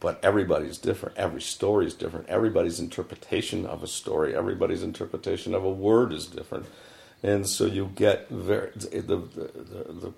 but 0.00 0.20
everybody's 0.22 0.78
different. 0.78 1.16
Every 1.16 1.40
story 1.40 1.86
is 1.86 1.94
different. 1.94 2.28
Everybody's 2.28 2.80
interpretation 2.80 3.66
of 3.66 3.82
a 3.82 3.86
story, 3.86 4.36
everybody's 4.36 4.82
interpretation 4.82 5.54
of 5.54 5.64
a 5.64 5.70
word 5.70 6.12
is 6.12 6.26
different, 6.26 6.66
and 7.22 7.48
so 7.48 7.66
you 7.66 7.90
get 7.94 8.28
very 8.28 8.70
the 8.74 9.00
the, 9.00 9.16
the, 9.16 9.92
the 9.92 10.12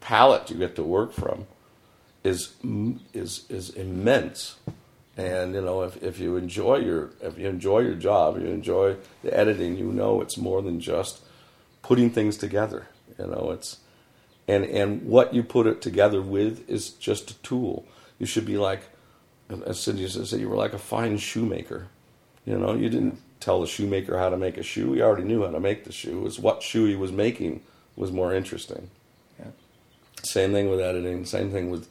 palette 0.00 0.50
you 0.50 0.56
get 0.56 0.76
to 0.76 0.82
work 0.82 1.12
from 1.12 1.46
is 2.24 2.54
is 3.12 3.44
is 3.48 3.70
immense. 3.70 4.56
And 5.16 5.54
you 5.54 5.62
know, 5.62 5.82
if, 5.82 6.00
if 6.00 6.20
you 6.20 6.36
enjoy 6.36 6.76
your 6.76 7.10
if 7.20 7.38
you 7.38 7.48
enjoy 7.48 7.80
your 7.80 7.94
job, 7.94 8.40
you 8.40 8.46
enjoy 8.46 8.96
the 9.22 9.36
editing, 9.36 9.76
you 9.76 9.92
know 9.92 10.20
it's 10.20 10.36
more 10.36 10.62
than 10.62 10.80
just 10.80 11.20
putting 11.82 12.10
things 12.10 12.36
together. 12.36 12.86
You 13.18 13.26
know, 13.26 13.50
it's 13.52 13.78
and 14.46 14.64
and 14.64 15.02
what 15.02 15.34
you 15.34 15.42
put 15.42 15.66
it 15.66 15.82
together 15.82 16.22
with 16.22 16.68
is 16.68 16.90
just 16.90 17.30
a 17.30 17.34
tool. 17.38 17.84
You 18.18 18.26
should 18.26 18.46
be 18.46 18.58
like, 18.58 18.82
as 19.66 19.80
Sydney 19.80 20.06
said, 20.08 20.40
you 20.40 20.48
were 20.48 20.56
like 20.56 20.72
a 20.72 20.78
fine 20.78 21.18
shoemaker. 21.18 21.88
You 22.44 22.58
know, 22.58 22.74
you 22.74 22.88
didn't 22.88 23.18
tell 23.40 23.60
the 23.60 23.66
shoemaker 23.66 24.18
how 24.18 24.28
to 24.30 24.36
make 24.36 24.56
a 24.56 24.62
shoe. 24.62 24.92
He 24.92 25.02
already 25.02 25.24
knew 25.24 25.44
how 25.44 25.50
to 25.50 25.60
make 25.60 25.84
the 25.84 25.92
shoe. 25.92 26.18
It 26.18 26.22
was 26.22 26.38
what 26.38 26.62
shoe 26.62 26.86
he 26.86 26.96
was 26.96 27.12
making 27.12 27.62
was 27.96 28.12
more 28.12 28.34
interesting. 28.34 28.90
Yeah. 29.38 29.50
Same 30.22 30.52
thing 30.52 30.70
with 30.70 30.80
editing. 30.80 31.24
Same 31.24 31.50
thing 31.50 31.70
with, 31.70 31.88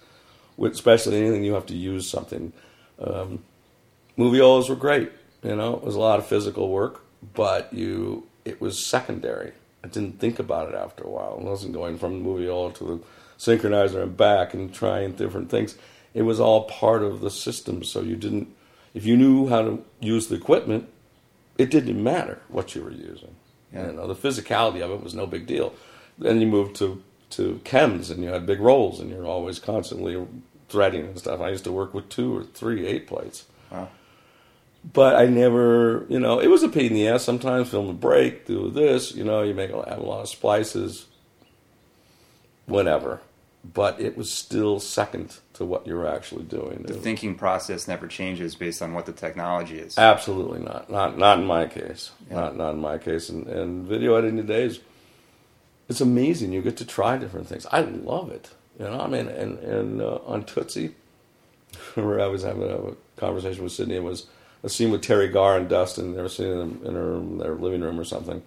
with 0.55 0.73
especially 0.73 1.17
anything 1.17 1.43
you 1.43 1.53
have 1.53 1.65
to 1.67 1.75
use 1.75 2.09
something. 2.09 2.53
Um, 2.99 3.43
moviolas 4.17 4.69
were 4.69 4.75
great. 4.75 5.11
You 5.43 5.55
know, 5.55 5.75
it 5.75 5.83
was 5.83 5.95
a 5.95 5.99
lot 5.99 6.19
of 6.19 6.25
physical 6.25 6.69
work, 6.69 7.01
but 7.33 7.71
you 7.73 8.27
it 8.45 8.61
was 8.61 8.85
secondary. 8.85 9.51
I 9.83 9.87
didn't 9.87 10.19
think 10.19 10.39
about 10.39 10.69
it 10.69 10.75
after 10.75 11.03
a 11.03 11.09
while. 11.09 11.37
I 11.39 11.43
wasn't 11.43 11.73
going 11.73 11.97
from 11.97 12.23
the 12.23 12.29
moviola 12.29 12.73
to 12.75 12.83
the 12.83 12.99
synchronizer 13.37 14.01
and 14.01 14.17
back 14.17 14.53
and 14.53 14.73
trying 14.73 15.11
different 15.11 15.49
things. 15.49 15.77
It 16.17 16.23
was 16.23 16.39
all 16.39 16.63
part 16.63 17.03
of 17.03 17.21
the 17.21 17.29
system. 17.29 17.83
So 17.83 18.01
you 18.01 18.15
didn't, 18.15 18.47
if 18.95 19.05
you 19.05 19.15
knew 19.15 19.49
how 19.49 19.61
to 19.61 19.85
use 19.99 20.29
the 20.29 20.35
equipment, 20.35 20.89
it 21.59 21.69
didn't 21.69 22.03
matter 22.03 22.41
what 22.47 22.73
you 22.73 22.83
were 22.83 22.91
using. 22.91 23.35
Yeah. 23.71 23.85
You 23.85 23.93
know, 23.93 24.07
the 24.07 24.15
physicality 24.15 24.81
of 24.81 24.89
it 24.89 25.03
was 25.03 25.13
no 25.13 25.27
big 25.27 25.45
deal. 25.45 25.75
Then 26.17 26.41
you 26.41 26.47
moved 26.47 26.75
to 26.77 27.03
to 27.29 27.61
KEMs 27.65 28.09
and 28.09 28.23
you 28.23 28.29
had 28.29 28.47
big 28.47 28.59
rolls 28.59 28.99
and 28.99 29.11
you're 29.11 29.27
always 29.27 29.59
constantly 29.59 30.25
threading 30.69 31.05
and 31.05 31.19
stuff. 31.19 31.39
I 31.39 31.49
used 31.49 31.65
to 31.65 31.71
work 31.71 31.93
with 31.93 32.09
two 32.09 32.35
or 32.35 32.43
three 32.43 32.87
eight 32.87 33.05
plates. 33.05 33.45
Wow. 33.69 33.89
But 34.91 35.17
I 35.17 35.27
never, 35.27 36.07
you 36.09 36.19
know, 36.19 36.39
it 36.39 36.47
was 36.47 36.63
a 36.63 36.69
pain 36.69 36.87
in 36.87 36.93
the 36.93 37.09
ass. 37.09 37.23
Sometimes 37.23 37.69
film 37.69 37.89
a 37.89 37.93
break, 37.93 38.47
do 38.47 38.71
this, 38.71 39.13
you 39.13 39.23
know, 39.23 39.43
you 39.43 39.53
make 39.53 39.69
a, 39.69 39.87
have 39.87 39.99
a 39.99 40.05
lot 40.05 40.21
of 40.21 40.29
splices, 40.29 41.05
whatever. 42.65 43.21
But 43.73 43.99
it 43.99 44.15
was 44.15 44.31
still 44.31 44.79
second 44.79 45.37
to 45.53 45.65
what 45.65 45.87
you 45.87 45.95
were 45.95 46.07
actually 46.07 46.43
doing. 46.43 46.83
The 46.87 46.93
thinking 46.93 47.35
process 47.35 47.87
never 47.87 48.07
changes 48.07 48.55
based 48.55 48.81
on 48.81 48.93
what 48.93 49.05
the 49.05 49.11
technology 49.11 49.79
is. 49.79 49.97
Absolutely 49.97 50.59
not. 50.59 50.89
Not 50.89 51.17
not 51.17 51.39
in 51.39 51.45
my 51.45 51.65
case. 51.65 52.11
Yeah. 52.29 52.35
Not 52.35 52.57
not 52.57 52.71
in 52.71 52.79
my 52.79 52.97
case. 52.97 53.29
And, 53.29 53.47
and 53.47 53.85
video 53.85 54.15
editing 54.15 54.37
today 54.37 54.63
is 54.63 54.79
it's 55.89 56.01
amazing. 56.01 56.53
You 56.53 56.61
get 56.61 56.77
to 56.77 56.85
try 56.85 57.17
different 57.17 57.47
things. 57.47 57.65
I 57.71 57.81
love 57.81 58.31
it. 58.31 58.51
You 58.79 58.85
know, 58.85 58.99
I 58.99 59.07
mean, 59.07 59.27
and 59.27 59.57
and 59.59 60.01
uh, 60.01 60.19
on 60.25 60.43
Tootsie, 60.43 60.93
remember 61.95 62.21
I 62.21 62.27
was 62.27 62.43
having 62.43 62.69
a 62.69 63.19
conversation 63.19 63.63
with 63.63 63.73
Sydney. 63.73 63.95
It 63.95 64.03
was 64.03 64.27
a 64.63 64.69
scene 64.69 64.91
with 64.91 65.01
Teri 65.01 65.31
Garr 65.31 65.57
and 65.57 65.67
Dustin. 65.67 66.13
They 66.13 66.21
were 66.21 66.29
sitting 66.29 66.59
in, 66.59 66.85
in 66.85 66.93
her, 66.93 67.43
their 67.43 67.55
living 67.55 67.81
room 67.81 67.99
or 67.99 68.03
something. 68.03 68.43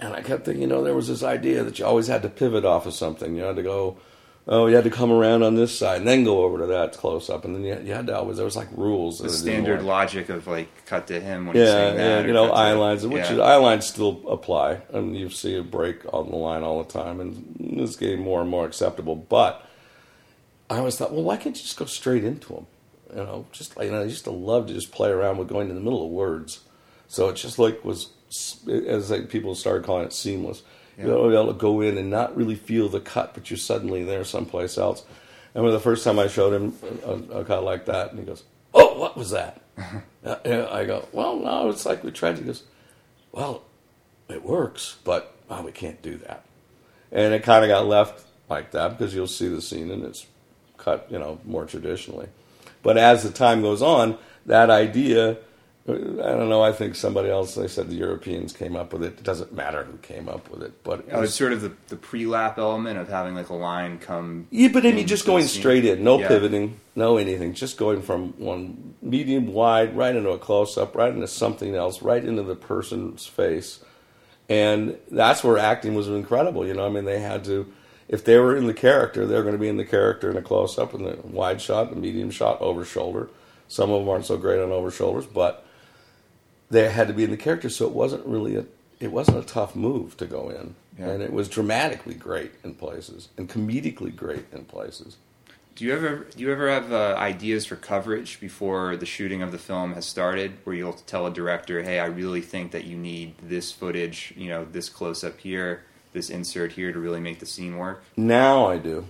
And 0.00 0.14
I 0.14 0.22
kept 0.22 0.46
thinking, 0.46 0.62
you 0.62 0.68
know, 0.68 0.82
there 0.82 0.94
was 0.94 1.08
this 1.08 1.22
idea 1.22 1.62
that 1.62 1.78
you 1.78 1.84
always 1.84 2.06
had 2.06 2.22
to 2.22 2.28
pivot 2.28 2.64
off 2.64 2.86
of 2.86 2.94
something. 2.94 3.36
You 3.36 3.42
had 3.42 3.56
to 3.56 3.62
go, 3.62 3.98
oh, 4.46 4.66
you 4.66 4.74
had 4.74 4.84
to 4.84 4.90
come 4.90 5.12
around 5.12 5.42
on 5.42 5.54
this 5.54 5.76
side 5.76 5.98
and 5.98 6.08
then 6.08 6.24
go 6.24 6.42
over 6.42 6.58
to 6.58 6.66
that 6.66 6.92
close 6.96 7.30
up, 7.30 7.44
and 7.44 7.54
then 7.54 7.64
you 7.64 7.72
had, 7.72 7.86
you 7.86 7.92
had 7.92 8.06
to 8.08 8.16
always 8.16 8.36
there 8.36 8.44
was 8.44 8.56
like 8.56 8.68
rules. 8.72 9.18
The 9.18 9.30
standard 9.30 9.82
logic 9.82 10.28
of 10.28 10.46
like 10.46 10.86
cut 10.86 11.06
to 11.08 11.20
him 11.20 11.46
when 11.46 11.56
yeah, 11.56 11.62
he's 11.62 11.72
saying 11.72 11.96
that. 11.96 12.20
Yeah, 12.20 12.26
you 12.26 12.32
know, 12.32 12.50
eye 12.50 12.72
lines, 12.72 13.06
which 13.06 13.24
yeah. 13.24 13.32
is, 13.32 13.38
eye 13.38 13.56
lines 13.56 13.86
still 13.86 14.22
apply, 14.28 14.72
I 14.72 14.98
and 14.98 15.16
you 15.16 15.30
see 15.30 15.56
a 15.56 15.62
break 15.62 16.00
on 16.12 16.30
the 16.30 16.36
line 16.36 16.62
all 16.62 16.82
the 16.82 16.90
time, 16.90 17.20
and 17.20 17.56
it's 17.60 17.96
getting 17.96 18.22
more 18.22 18.40
and 18.40 18.50
more 18.50 18.66
acceptable. 18.66 19.16
But 19.16 19.64
I 20.68 20.78
always 20.78 20.96
thought, 20.96 21.12
well, 21.12 21.24
why 21.24 21.36
can't 21.36 21.56
you 21.56 21.62
just 21.62 21.76
go 21.76 21.84
straight 21.86 22.24
into 22.24 22.54
them? 22.54 22.66
You 23.10 23.22
know, 23.22 23.46
just 23.52 23.76
you 23.80 23.90
know, 23.90 24.00
I 24.00 24.04
used 24.04 24.24
to 24.24 24.30
love 24.30 24.66
to 24.68 24.74
just 24.74 24.92
play 24.92 25.10
around 25.10 25.38
with 25.38 25.48
going 25.48 25.68
in 25.68 25.74
the 25.74 25.80
middle 25.80 26.04
of 26.04 26.10
words. 26.10 26.60
So 27.08 27.28
it 27.28 27.34
just 27.34 27.58
like 27.58 27.84
was 27.84 28.10
as 28.68 29.10
like 29.10 29.28
people 29.28 29.54
started 29.54 29.84
calling 29.84 30.06
it 30.06 30.12
seamless. 30.12 30.62
Yeah. 30.96 31.04
You 31.04 31.10
know, 31.10 31.28
be 31.28 31.34
able 31.34 31.52
to 31.52 31.58
go 31.58 31.80
in 31.80 31.98
and 31.98 32.10
not 32.10 32.36
really 32.36 32.54
feel 32.54 32.88
the 32.88 33.00
cut, 33.00 33.34
but 33.34 33.50
you're 33.50 33.56
suddenly 33.56 34.04
there 34.04 34.24
someplace 34.24 34.76
else. 34.78 35.04
And 35.54 35.64
when 35.64 35.72
the 35.72 35.80
first 35.80 36.04
time 36.04 36.18
I 36.18 36.28
showed 36.28 36.52
him 36.52 36.74
a, 37.04 37.40
a 37.40 37.44
cut 37.44 37.64
like 37.64 37.86
that, 37.86 38.10
and 38.10 38.20
he 38.20 38.24
goes, 38.24 38.44
"Oh, 38.72 38.98
what 38.98 39.16
was 39.16 39.30
that?" 39.30 39.60
uh, 40.24 40.36
I 40.70 40.84
go, 40.84 41.08
"Well, 41.12 41.36
no, 41.36 41.70
it's 41.70 41.86
like 41.86 42.04
we 42.04 42.10
tried." 42.12 42.38
He 42.38 42.44
goes, 42.44 42.62
"Well, 43.32 43.64
it 44.28 44.44
works, 44.44 44.96
but 45.04 45.34
we 45.64 45.72
can't 45.72 46.00
do 46.02 46.18
that." 46.18 46.44
And 47.10 47.34
it 47.34 47.42
kind 47.42 47.64
of 47.64 47.68
got 47.68 47.86
left 47.86 48.24
like 48.48 48.70
that 48.72 48.96
because 48.96 49.14
you'll 49.14 49.26
see 49.26 49.48
the 49.48 49.62
scene 49.62 49.90
and 49.90 50.04
it's 50.04 50.26
cut, 50.76 51.06
you 51.10 51.18
know, 51.18 51.40
more 51.44 51.64
traditionally. 51.64 52.28
But 52.82 52.96
as 52.96 53.22
the 53.22 53.30
time 53.30 53.62
goes 53.62 53.82
on, 53.82 54.18
that 54.46 54.70
idea, 54.70 55.38
I 55.88 55.92
don't 55.92 56.50
know, 56.50 56.62
I 56.62 56.72
think 56.72 56.94
somebody 56.94 57.30
else, 57.30 57.54
they 57.54 57.66
said 57.66 57.88
the 57.88 57.96
Europeans 57.96 58.52
came 58.52 58.76
up 58.76 58.92
with 58.92 59.02
it. 59.02 59.18
It 59.18 59.22
doesn't 59.22 59.52
matter 59.52 59.82
who 59.82 59.96
came 59.98 60.28
up 60.28 60.50
with 60.50 60.62
it. 60.62 60.84
But 60.84 61.00
it 61.00 61.06
oh, 61.12 61.22
it's 61.22 61.34
sort 61.34 61.52
of 61.52 61.62
the, 61.62 61.72
the 61.88 61.96
pre 61.96 62.26
lap 62.26 62.58
element 62.58 62.98
of 62.98 63.08
having 63.08 63.34
like 63.34 63.48
a 63.48 63.54
line 63.54 63.98
come. 63.98 64.46
Yeah, 64.50 64.68
but 64.68 64.82
then 64.82 64.98
you 64.98 65.04
just 65.04 65.24
going 65.24 65.46
straight 65.46 65.84
in, 65.86 66.04
no 66.04 66.18
yeah. 66.18 66.28
pivoting, 66.28 66.80
no 66.94 67.16
anything, 67.16 67.54
just 67.54 67.78
going 67.78 68.02
from 68.02 68.34
one 68.38 68.94
medium 69.00 69.52
wide 69.52 69.96
right 69.96 70.14
into 70.14 70.30
a 70.30 70.38
close 70.38 70.76
up, 70.76 70.94
right 70.94 71.12
into 71.12 71.26
something 71.26 71.74
else, 71.74 72.02
right 72.02 72.24
into 72.24 72.42
the 72.42 72.56
person's 72.56 73.26
face. 73.26 73.82
And 74.48 74.98
that's 75.10 75.42
where 75.42 75.56
acting 75.56 75.94
was 75.94 76.08
incredible. 76.08 76.66
You 76.66 76.74
know, 76.74 76.84
I 76.84 76.90
mean, 76.90 77.04
they 77.04 77.20
had 77.20 77.44
to 77.44 77.72
if 78.10 78.24
they 78.24 78.38
were 78.38 78.56
in 78.56 78.66
the 78.66 78.74
character, 78.74 79.24
they're 79.24 79.42
going 79.42 79.54
to 79.54 79.58
be 79.58 79.68
in 79.68 79.76
the 79.76 79.84
character 79.84 80.28
in 80.30 80.36
a 80.36 80.42
close 80.42 80.78
up, 80.78 80.94
in 80.94 81.04
the 81.04 81.16
wide 81.22 81.62
shot, 81.62 81.90
the 81.90 81.96
medium 81.96 82.32
shot, 82.32 82.60
over 82.60 82.84
shoulder. 82.84 83.30
Some 83.68 83.92
of 83.92 84.00
them 84.00 84.08
aren't 84.08 84.26
so 84.26 84.36
great 84.36 84.60
on 84.60 84.72
over 84.72 84.90
shoulders, 84.90 85.26
but 85.26 85.64
they 86.70 86.88
had 86.90 87.08
to 87.08 87.14
be 87.14 87.24
in 87.24 87.30
the 87.30 87.36
character, 87.36 87.68
so 87.68 87.86
it 87.86 87.92
wasn't 87.92 88.26
really 88.26 88.56
a 88.56 88.64
it 88.98 89.12
wasn't 89.12 89.38
a 89.38 89.42
tough 89.42 89.74
move 89.74 90.16
to 90.18 90.26
go 90.26 90.50
in, 90.50 90.74
yeah. 90.98 91.08
and 91.08 91.22
it 91.22 91.32
was 91.32 91.48
dramatically 91.48 92.14
great 92.14 92.52
in 92.62 92.74
places 92.74 93.28
and 93.38 93.48
comedically 93.48 94.14
great 94.14 94.44
in 94.52 94.64
places. 94.64 95.16
Do 95.74 95.86
you 95.86 95.94
ever 95.94 96.26
do 96.36 96.42
you 96.42 96.52
ever 96.52 96.68
have 96.68 96.92
uh, 96.92 97.16
ideas 97.18 97.64
for 97.66 97.76
coverage 97.76 98.40
before 98.40 98.96
the 98.96 99.06
shooting 99.06 99.42
of 99.42 99.52
the 99.52 99.58
film 99.58 99.94
has 99.94 100.06
started, 100.06 100.52
where 100.64 100.76
you'll 100.76 100.92
tell 100.92 101.26
a 101.26 101.30
director, 101.30 101.82
"Hey, 101.82 101.98
I 101.98 102.06
really 102.06 102.42
think 102.42 102.72
that 102.72 102.84
you 102.84 102.96
need 102.96 103.34
this 103.42 103.72
footage, 103.72 104.34
you 104.36 104.48
know, 104.48 104.64
this 104.64 104.88
close 104.88 105.24
up 105.24 105.38
here." 105.40 105.84
this 106.12 106.30
insert 106.30 106.72
here 106.72 106.92
to 106.92 106.98
really 106.98 107.20
make 107.20 107.38
the 107.38 107.46
scene 107.46 107.76
work? 107.76 108.02
Now 108.16 108.66
I 108.66 108.78
do. 108.78 109.06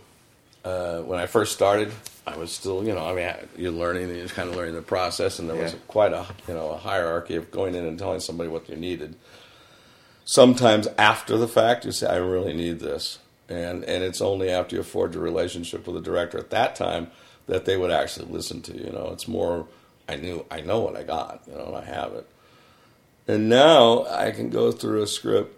Uh, 0.64 1.01
when 1.01 1.18
I 1.18 1.27
first 1.27 1.53
started, 1.53 1.90
I 2.27 2.37
was 2.37 2.53
still, 2.53 2.85
you 2.85 2.94
know, 2.94 3.07
I 3.07 3.14
mean, 3.14 3.35
you're 3.57 3.73
learning, 3.73 4.14
you're 4.14 4.29
kind 4.29 4.49
of 4.49 4.57
learning 4.57 4.75
the 4.75 4.83
process, 4.83 5.38
and 5.38 5.49
there 5.49 5.57
yeah. 5.57 5.64
was 5.64 5.77
quite 5.88 6.12
a, 6.12 6.27
you 6.46 6.55
know, 6.55 6.70
a 6.70 6.77
hierarchy 6.77 7.37
of 7.37 7.51
going 7.51 7.75
in 7.75 7.87
and 7.87 7.99
telling 7.99 8.20
somebody 8.20 8.51
what 8.51 8.68
you 8.68 8.77
needed. 8.77 9.16
Sometimes 10.25 10.87
after 10.99 11.38
the 11.38 11.49
fact, 11.49 11.85
you 11.85 11.92
say, 11.92 12.07
"I 12.07 12.16
really 12.16 12.53
need 12.53 12.81
this," 12.81 13.18
and 13.49 13.85
and 13.85 14.05
it's 14.05 14.20
only 14.20 14.51
after 14.51 14.77
you 14.77 14.83
forge 14.83 15.16
a 15.16 15.18
relationship 15.18 15.87
with 15.87 15.96
the 15.96 16.03
director 16.03 16.38
at 16.38 16.51
that 16.51 16.77
time 16.77 17.11
that 17.46 17.64
they 17.64 17.77
would 17.77 17.90
actually 17.90 18.27
listen 18.27 18.61
to 18.62 18.77
you. 18.77 18.85
You 18.85 18.92
know, 18.92 19.11
it's 19.12 19.27
more, 19.27 19.66
I 20.09 20.16
knew, 20.16 20.44
I 20.51 20.61
know 20.61 20.81
what 20.81 20.94
I 20.94 21.03
got, 21.03 21.42
you 21.49 21.55
know, 21.55 21.66
and 21.66 21.77
I 21.77 21.85
have 21.85 22.12
it. 22.12 22.29
And 23.27 23.49
now 23.49 24.05
I 24.07 24.31
can 24.31 24.51
go 24.51 24.70
through 24.73 25.03
a 25.03 25.07
script 25.07 25.57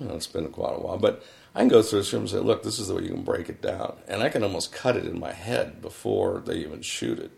you 0.00 0.06
know, 0.06 0.14
it's 0.14 0.26
been 0.26 0.48
quite 0.48 0.74
a 0.74 0.78
while, 0.78 0.98
but 0.98 1.22
I 1.56 1.60
can 1.60 1.68
go 1.68 1.80
through 1.80 2.00
this 2.00 2.12
room 2.12 2.24
and 2.24 2.30
say, 2.30 2.38
look, 2.38 2.62
this 2.62 2.78
is 2.78 2.88
the 2.88 2.94
way 2.94 3.04
you 3.04 3.08
can 3.08 3.22
break 3.22 3.48
it 3.48 3.62
down. 3.62 3.96
And 4.06 4.22
I 4.22 4.28
can 4.28 4.42
almost 4.42 4.72
cut 4.72 4.94
it 4.94 5.06
in 5.06 5.18
my 5.18 5.32
head 5.32 5.80
before 5.80 6.42
they 6.44 6.56
even 6.56 6.82
shoot 6.82 7.18
it. 7.18 7.30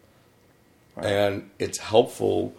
Right. 0.97 1.07
And 1.07 1.51
it's 1.61 1.79
helpful, 1.79 2.53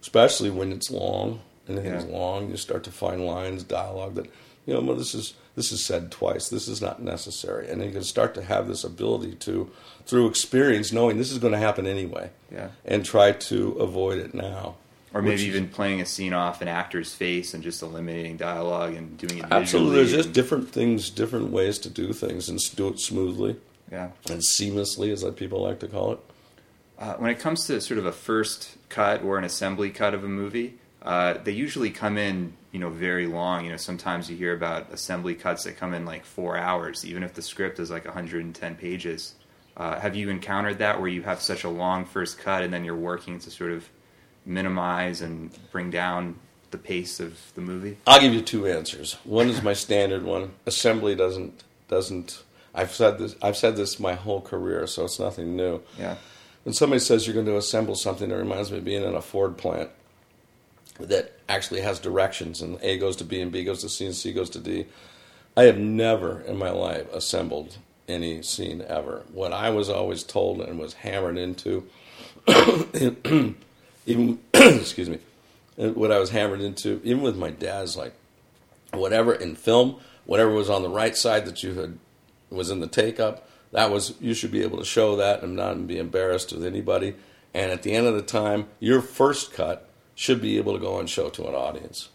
especially 0.00 0.48
when 0.48 0.72
it's 0.72 0.90
long. 0.90 1.42
Anything's 1.68 2.06
yeah. 2.06 2.16
long, 2.16 2.48
you 2.48 2.56
start 2.56 2.84
to 2.84 2.90
find 2.90 3.26
lines, 3.26 3.64
dialogue 3.64 4.14
that, 4.14 4.30
you 4.64 4.72
know, 4.72 4.80
well, 4.80 4.96
this 4.96 5.14
is 5.14 5.34
this 5.56 5.72
is 5.72 5.84
said 5.84 6.10
twice. 6.10 6.48
This 6.48 6.68
is 6.68 6.80
not 6.80 7.02
necessary. 7.02 7.68
And 7.68 7.84
you 7.84 7.90
can 7.90 8.02
start 8.02 8.34
to 8.36 8.42
have 8.42 8.66
this 8.66 8.82
ability 8.82 9.34
to, 9.36 9.70
through 10.06 10.28
experience, 10.28 10.90
knowing 10.90 11.18
this 11.18 11.30
is 11.30 11.38
going 11.38 11.52
to 11.52 11.58
happen 11.58 11.86
anyway. 11.86 12.30
Yeah. 12.50 12.70
And 12.86 13.04
try 13.04 13.32
to 13.32 13.72
avoid 13.72 14.18
it 14.18 14.32
now 14.32 14.76
or 15.14 15.22
maybe 15.22 15.34
Which 15.34 15.42
even 15.42 15.68
playing 15.68 16.00
a 16.00 16.06
scene 16.06 16.32
off 16.32 16.60
an 16.60 16.66
actor's 16.66 17.14
face 17.14 17.54
and 17.54 17.62
just 17.62 17.82
eliminating 17.82 18.36
dialogue 18.36 18.94
and 18.94 19.16
doing 19.16 19.38
it. 19.38 19.46
Absolutely, 19.48 19.94
there's 19.94 20.12
just 20.12 20.32
different 20.32 20.70
things, 20.70 21.08
different 21.08 21.50
ways 21.50 21.78
to 21.78 21.88
do 21.88 22.12
things, 22.12 22.48
and 22.48 22.58
do 22.74 22.88
it 22.88 22.98
smoothly. 22.98 23.56
Yeah, 23.92 24.10
and 24.28 24.40
seamlessly, 24.40 25.12
as 25.12 25.24
people 25.36 25.62
like 25.62 25.78
to 25.80 25.86
call 25.86 26.12
it. 26.12 26.18
Uh, 26.98 27.14
when 27.14 27.30
it 27.30 27.38
comes 27.38 27.64
to 27.66 27.80
sort 27.80 27.98
of 27.98 28.06
a 28.06 28.12
first 28.12 28.76
cut 28.88 29.22
or 29.22 29.38
an 29.38 29.44
assembly 29.44 29.90
cut 29.90 30.14
of 30.14 30.24
a 30.24 30.28
movie, 30.28 30.74
uh, 31.02 31.34
they 31.44 31.52
usually 31.52 31.90
come 31.90 32.18
in, 32.18 32.52
you 32.72 32.80
know, 32.80 32.90
very 32.90 33.28
long. 33.28 33.64
You 33.64 33.70
know, 33.70 33.76
sometimes 33.76 34.28
you 34.28 34.36
hear 34.36 34.52
about 34.52 34.92
assembly 34.92 35.36
cuts 35.36 35.62
that 35.62 35.76
come 35.76 35.94
in 35.94 36.04
like 36.04 36.24
four 36.24 36.56
hours, 36.56 37.04
even 37.04 37.22
if 37.22 37.34
the 37.34 37.42
script 37.42 37.78
is 37.78 37.88
like 37.88 38.04
110 38.04 38.74
pages. 38.74 39.34
Uh, 39.76 39.98
have 40.00 40.16
you 40.16 40.28
encountered 40.28 40.78
that 40.78 40.98
where 40.98 41.08
you 41.08 41.22
have 41.22 41.40
such 41.40 41.62
a 41.62 41.68
long 41.68 42.04
first 42.04 42.38
cut 42.38 42.62
and 42.62 42.72
then 42.72 42.84
you're 42.84 42.96
working 42.96 43.38
to 43.40 43.50
sort 43.50 43.72
of 43.72 43.88
minimize 44.46 45.20
and 45.20 45.50
bring 45.70 45.90
down 45.90 46.36
the 46.70 46.78
pace 46.78 47.20
of 47.20 47.38
the 47.54 47.60
movie? 47.60 47.98
I'll 48.06 48.20
give 48.20 48.34
you 48.34 48.42
two 48.42 48.66
answers. 48.66 49.14
One 49.24 49.48
is 49.48 49.62
my 49.62 49.72
standard 49.72 50.24
one. 50.24 50.52
Assembly 50.66 51.14
doesn't 51.14 51.64
doesn't. 51.88 52.42
I've 52.74 52.92
said 52.92 53.18
this. 53.18 53.36
I've 53.42 53.56
said 53.56 53.76
this 53.76 54.00
my 54.00 54.14
whole 54.14 54.40
career, 54.40 54.86
so 54.86 55.04
it's 55.04 55.20
nothing 55.20 55.56
new. 55.56 55.80
Yeah. 55.98 56.16
When 56.64 56.72
somebody 56.72 57.00
says 57.00 57.26
you're 57.26 57.34
going 57.34 57.46
to 57.46 57.58
assemble 57.58 57.94
something, 57.94 58.30
it 58.30 58.34
reminds 58.34 58.72
me 58.72 58.78
of 58.78 58.84
being 58.84 59.04
in 59.04 59.14
a 59.14 59.20
Ford 59.20 59.58
plant 59.58 59.90
that 60.98 61.38
actually 61.48 61.82
has 61.82 61.98
directions, 61.98 62.62
and 62.62 62.78
A 62.82 62.98
goes 62.98 63.16
to 63.16 63.24
B, 63.24 63.40
and 63.40 63.52
B 63.52 63.64
goes 63.64 63.82
to 63.82 63.88
C, 63.88 64.06
and 64.06 64.14
C 64.14 64.32
goes 64.32 64.50
to 64.50 64.60
D. 64.60 64.86
I 65.56 65.64
have 65.64 65.78
never 65.78 66.40
in 66.40 66.56
my 66.56 66.70
life 66.70 67.12
assembled 67.12 67.78
any 68.08 68.42
scene 68.42 68.82
ever. 68.86 69.22
What 69.32 69.52
I 69.52 69.70
was 69.70 69.88
always 69.88 70.22
told 70.22 70.60
and 70.60 70.78
was 70.78 70.94
hammered 70.94 71.38
into, 71.38 71.86
even 74.06 74.40
excuse 74.54 75.08
me, 75.08 75.18
what 75.76 76.12
I 76.12 76.18
was 76.18 76.30
hammered 76.30 76.60
into, 76.60 77.00
even 77.04 77.22
with 77.22 77.36
my 77.36 77.50
dad's 77.50 77.96
like, 77.96 78.14
whatever 78.92 79.34
in 79.34 79.56
film, 79.56 79.96
whatever 80.24 80.50
was 80.50 80.70
on 80.70 80.82
the 80.82 80.88
right 80.88 81.16
side 81.16 81.46
that 81.46 81.62
you 81.62 81.74
had 81.74 81.98
was 82.50 82.70
in 82.70 82.80
the 82.80 82.86
take 82.86 83.18
up, 83.18 83.48
that 83.72 83.90
was 83.90 84.14
you 84.20 84.34
should 84.34 84.52
be 84.52 84.62
able 84.62 84.78
to 84.78 84.84
show 84.84 85.16
that 85.16 85.42
and 85.42 85.56
not 85.56 85.86
be 85.86 85.98
embarrassed 85.98 86.52
with 86.52 86.64
anybody. 86.64 87.14
And 87.52 87.70
at 87.70 87.82
the 87.82 87.92
end 87.92 88.06
of 88.06 88.14
the 88.14 88.22
time, 88.22 88.68
your 88.78 89.00
first 89.00 89.52
cut 89.52 89.88
should 90.14 90.40
be 90.40 90.58
able 90.58 90.74
to 90.74 90.78
go 90.78 90.98
and 90.98 91.10
show 91.10 91.28
to 91.30 91.46
an 91.48 91.54
audience. 91.54 92.08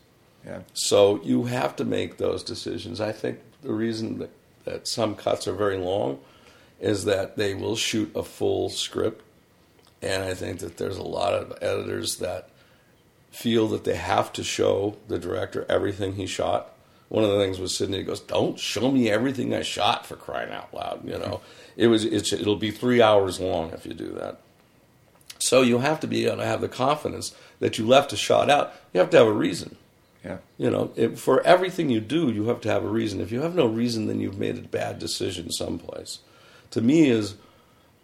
Yeah. 0.46 0.62
So 0.74 1.22
you 1.24 1.46
have 1.46 1.76
to 1.78 1.86
make 1.86 2.18
those 2.18 2.44
decisions. 2.44 3.02
I 3.02 3.12
think 3.12 3.40
the 3.62 3.74
reason 3.74 4.20
that, 4.20 4.30
that 4.64 4.88
some 4.88 5.16
cuts 5.16 5.48
are 5.48 5.54
very 5.54 5.78
long 5.78 6.20
is 6.80 7.06
that 7.06 7.36
they 7.36 7.54
will 7.54 7.76
shoot 7.76 8.12
a 8.16 8.24
full 8.24 8.70
script. 8.70 9.22
And 10.02 10.24
I 10.24 10.34
think 10.34 10.60
that 10.60 10.78
there's 10.78 10.98
a 10.98 11.04
lot 11.04 11.34
of 11.34 11.58
editors 11.62 12.18
that 12.18 12.50
feel 13.32 13.68
that 13.70 13.84
they 13.84 13.96
have 13.96 14.32
to 14.34 14.44
show 14.44 14.98
the 15.08 15.20
director 15.20 15.66
everything 15.70 16.16
he 16.16 16.26
shot. 16.26 16.74
One 17.10 17.24
of 17.24 17.32
the 17.32 17.40
things 17.40 17.60
was 17.60 17.76
Sydney 17.76 18.04
goes, 18.04 18.20
"Don't 18.20 18.60
show 18.60 18.92
me 18.92 19.10
everything 19.10 19.54
I 19.54 19.62
shot 19.62 20.06
for 20.06 20.16
crying 20.16 20.52
out 20.52 20.74
loud." 20.74 21.02
You 21.04 21.18
know, 21.18 21.42
it 21.76 21.88
was 21.88 22.06
it's, 22.06 22.32
it'll 22.32 22.56
be 22.56 22.72
three 22.72 23.02
hours 23.02 23.40
long 23.40 23.72
if 23.72 23.86
you 23.86 23.94
do 23.94 24.12
that. 24.14 24.40
So 25.40 25.62
you 25.62 25.80
have 25.80 26.00
to 26.02 26.08
be 26.08 26.26
able 26.26 26.38
to 26.38 26.46
have 26.46 26.62
the 26.62 26.68
confidence 26.68 27.34
that 27.60 27.78
you 27.78 27.88
left 27.88 28.14
a 28.14 28.18
shot 28.18 28.50
out. 28.50 28.74
You 28.94 29.00
have 29.00 29.10
to 29.12 29.18
have 29.18 29.28
a 29.28 29.34
reason. 29.34 29.78
Yeah. 30.24 30.38
You 30.58 30.70
know, 30.70 30.92
it, 30.96 31.18
for 31.18 31.42
everything 31.48 31.90
you 31.90 32.02
do, 32.02 32.30
you 32.30 32.46
have 32.46 32.62
to 32.62 32.70
have 32.70 32.84
a 32.84 32.90
reason. 32.90 33.22
If 33.22 33.32
you 33.32 33.42
have 33.42 33.56
no 33.56 33.66
reason, 33.66 34.08
then 34.08 34.20
you've 34.20 34.38
made 34.38 34.58
a 34.58 34.62
bad 34.62 35.00
decision 35.00 35.52
someplace. 35.52 36.20
To 36.72 36.82
me, 36.82 37.10
is 37.10 37.36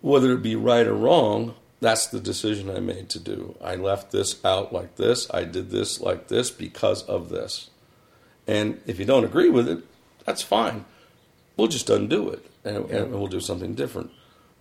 whether 0.02 0.32
it 0.32 0.42
be 0.42 0.56
right 0.56 0.88
or 0.88 0.94
wrong, 0.94 1.56
that's 1.80 2.08
the 2.08 2.20
decision 2.20 2.70
I 2.70 2.80
made 2.80 3.10
to 3.10 3.20
do. 3.20 3.56
I 3.64 3.76
left 3.76 4.12
this 4.12 4.44
out 4.46 4.74
like 4.74 4.96
this. 4.96 5.28
I 5.32 5.44
did 5.44 5.72
this 5.72 6.00
like 6.00 6.28
this 6.28 6.50
because 6.50 7.04
of 7.04 7.30
this. 7.30 7.70
And 8.48 8.82
if 8.86 9.00
you 9.00 9.06
don't 9.06 9.26
agree 9.26 9.50
with 9.50 9.68
it, 9.68 9.84
that's 10.26 10.42
fine. 10.42 10.86
We'll 11.58 11.68
just 11.68 11.90
undo 11.90 12.30
it 12.30 12.46
and, 12.64 12.90
and 12.90 13.12
we'll 13.12 13.28
do 13.28 13.40
something 13.40 13.76
different. 13.76 14.12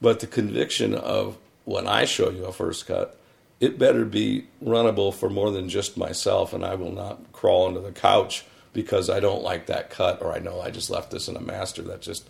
But 0.00 0.20
the 0.20 0.26
conviction 0.26 0.94
of 0.94 1.38
when 1.64 1.86
I 1.86 2.04
show 2.04 2.30
you 2.30 2.44
a 2.44 2.52
first 2.52 2.86
cut, 2.86 3.18
it 3.60 3.78
better 3.78 4.04
be 4.04 4.46
runnable 4.62 5.14
for 5.14 5.30
more 5.30 5.50
than 5.50 5.68
just 5.68 5.96
myself, 5.96 6.52
and 6.52 6.64
I 6.64 6.74
will 6.74 6.92
not 6.92 7.32
crawl 7.32 7.66
under 7.66 7.80
the 7.80 7.92
couch 7.92 8.44
because 8.72 9.08
I 9.08 9.20
don't 9.20 9.42
like 9.42 9.66
that 9.66 9.88
cut 9.88 10.20
or 10.20 10.32
I 10.32 10.40
know 10.40 10.60
I 10.60 10.70
just 10.70 10.90
left 10.90 11.10
this 11.10 11.28
in 11.28 11.36
a 11.36 11.40
master. 11.40 11.82
That 11.82 12.02
just, 12.02 12.28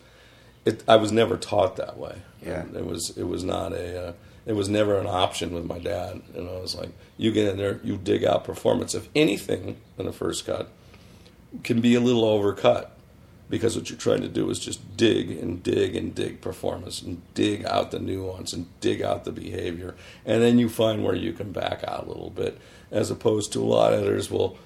it, 0.64 0.85
I 0.87 0.97
was 0.97 1.11
never 1.11 1.37
taught 1.37 1.77
that 1.77 1.99
way. 1.99 2.23
Yeah. 2.44 2.61
And 2.61 2.77
it 2.77 2.87
was 2.87 3.16
it 3.16 3.25
was 3.25 3.42
not 3.42 3.73
a 3.73 4.09
uh, 4.09 4.12
it 4.47 4.53
was 4.53 4.69
never 4.69 4.99
an 4.99 5.07
option 5.07 5.55
with 5.55 5.65
my 5.65 5.79
dad. 5.79 6.23
You 6.35 6.43
know, 6.43 6.57
it 6.59 6.63
was 6.63 6.75
like 6.75 6.91
you 7.17 7.33
get 7.33 7.49
in 7.49 7.57
there, 7.57 7.81
you 7.83 7.97
dig 7.97 8.25
out 8.25 8.45
performance. 8.45 8.95
If 8.95 9.09
anything 9.15 9.77
in 9.99 10.07
the 10.07 10.13
first 10.13 10.47
cut 10.47 10.71
can 11.63 11.81
be 11.81 11.95
a 11.95 12.01
little 12.01 12.23
overcut 12.23 12.89
because 13.49 13.77
what 13.77 13.91
you're 13.91 13.99
trying 13.99 14.23
to 14.23 14.29
do 14.29 14.49
is 14.51 14.59
just 14.59 14.97
dig 14.97 15.31
and 15.31 15.63
dig 15.63 15.95
and 15.95 16.15
dig 16.15 16.41
performance 16.41 17.03
and 17.03 17.23
dig 17.35 17.65
out 17.67 17.91
the 17.91 17.99
nuance 17.99 18.53
and 18.53 18.67
dig 18.81 19.03
out 19.03 19.25
the 19.25 19.33
behavior 19.33 19.95
and 20.25 20.43
then 20.43 20.59
you 20.59 20.69
find 20.69 21.05
where 21.05 21.15
you 21.15 21.33
can 21.33 21.53
back 21.53 21.85
out 21.87 22.05
a 22.05 22.09
little 22.09 22.31
bit 22.31 22.59
as 22.91 23.11
opposed 23.11 23.53
to 23.53 23.63
a 23.63 23.65
lot 23.65 23.93
of 23.93 24.01
editors 24.01 24.31
will 24.31 24.57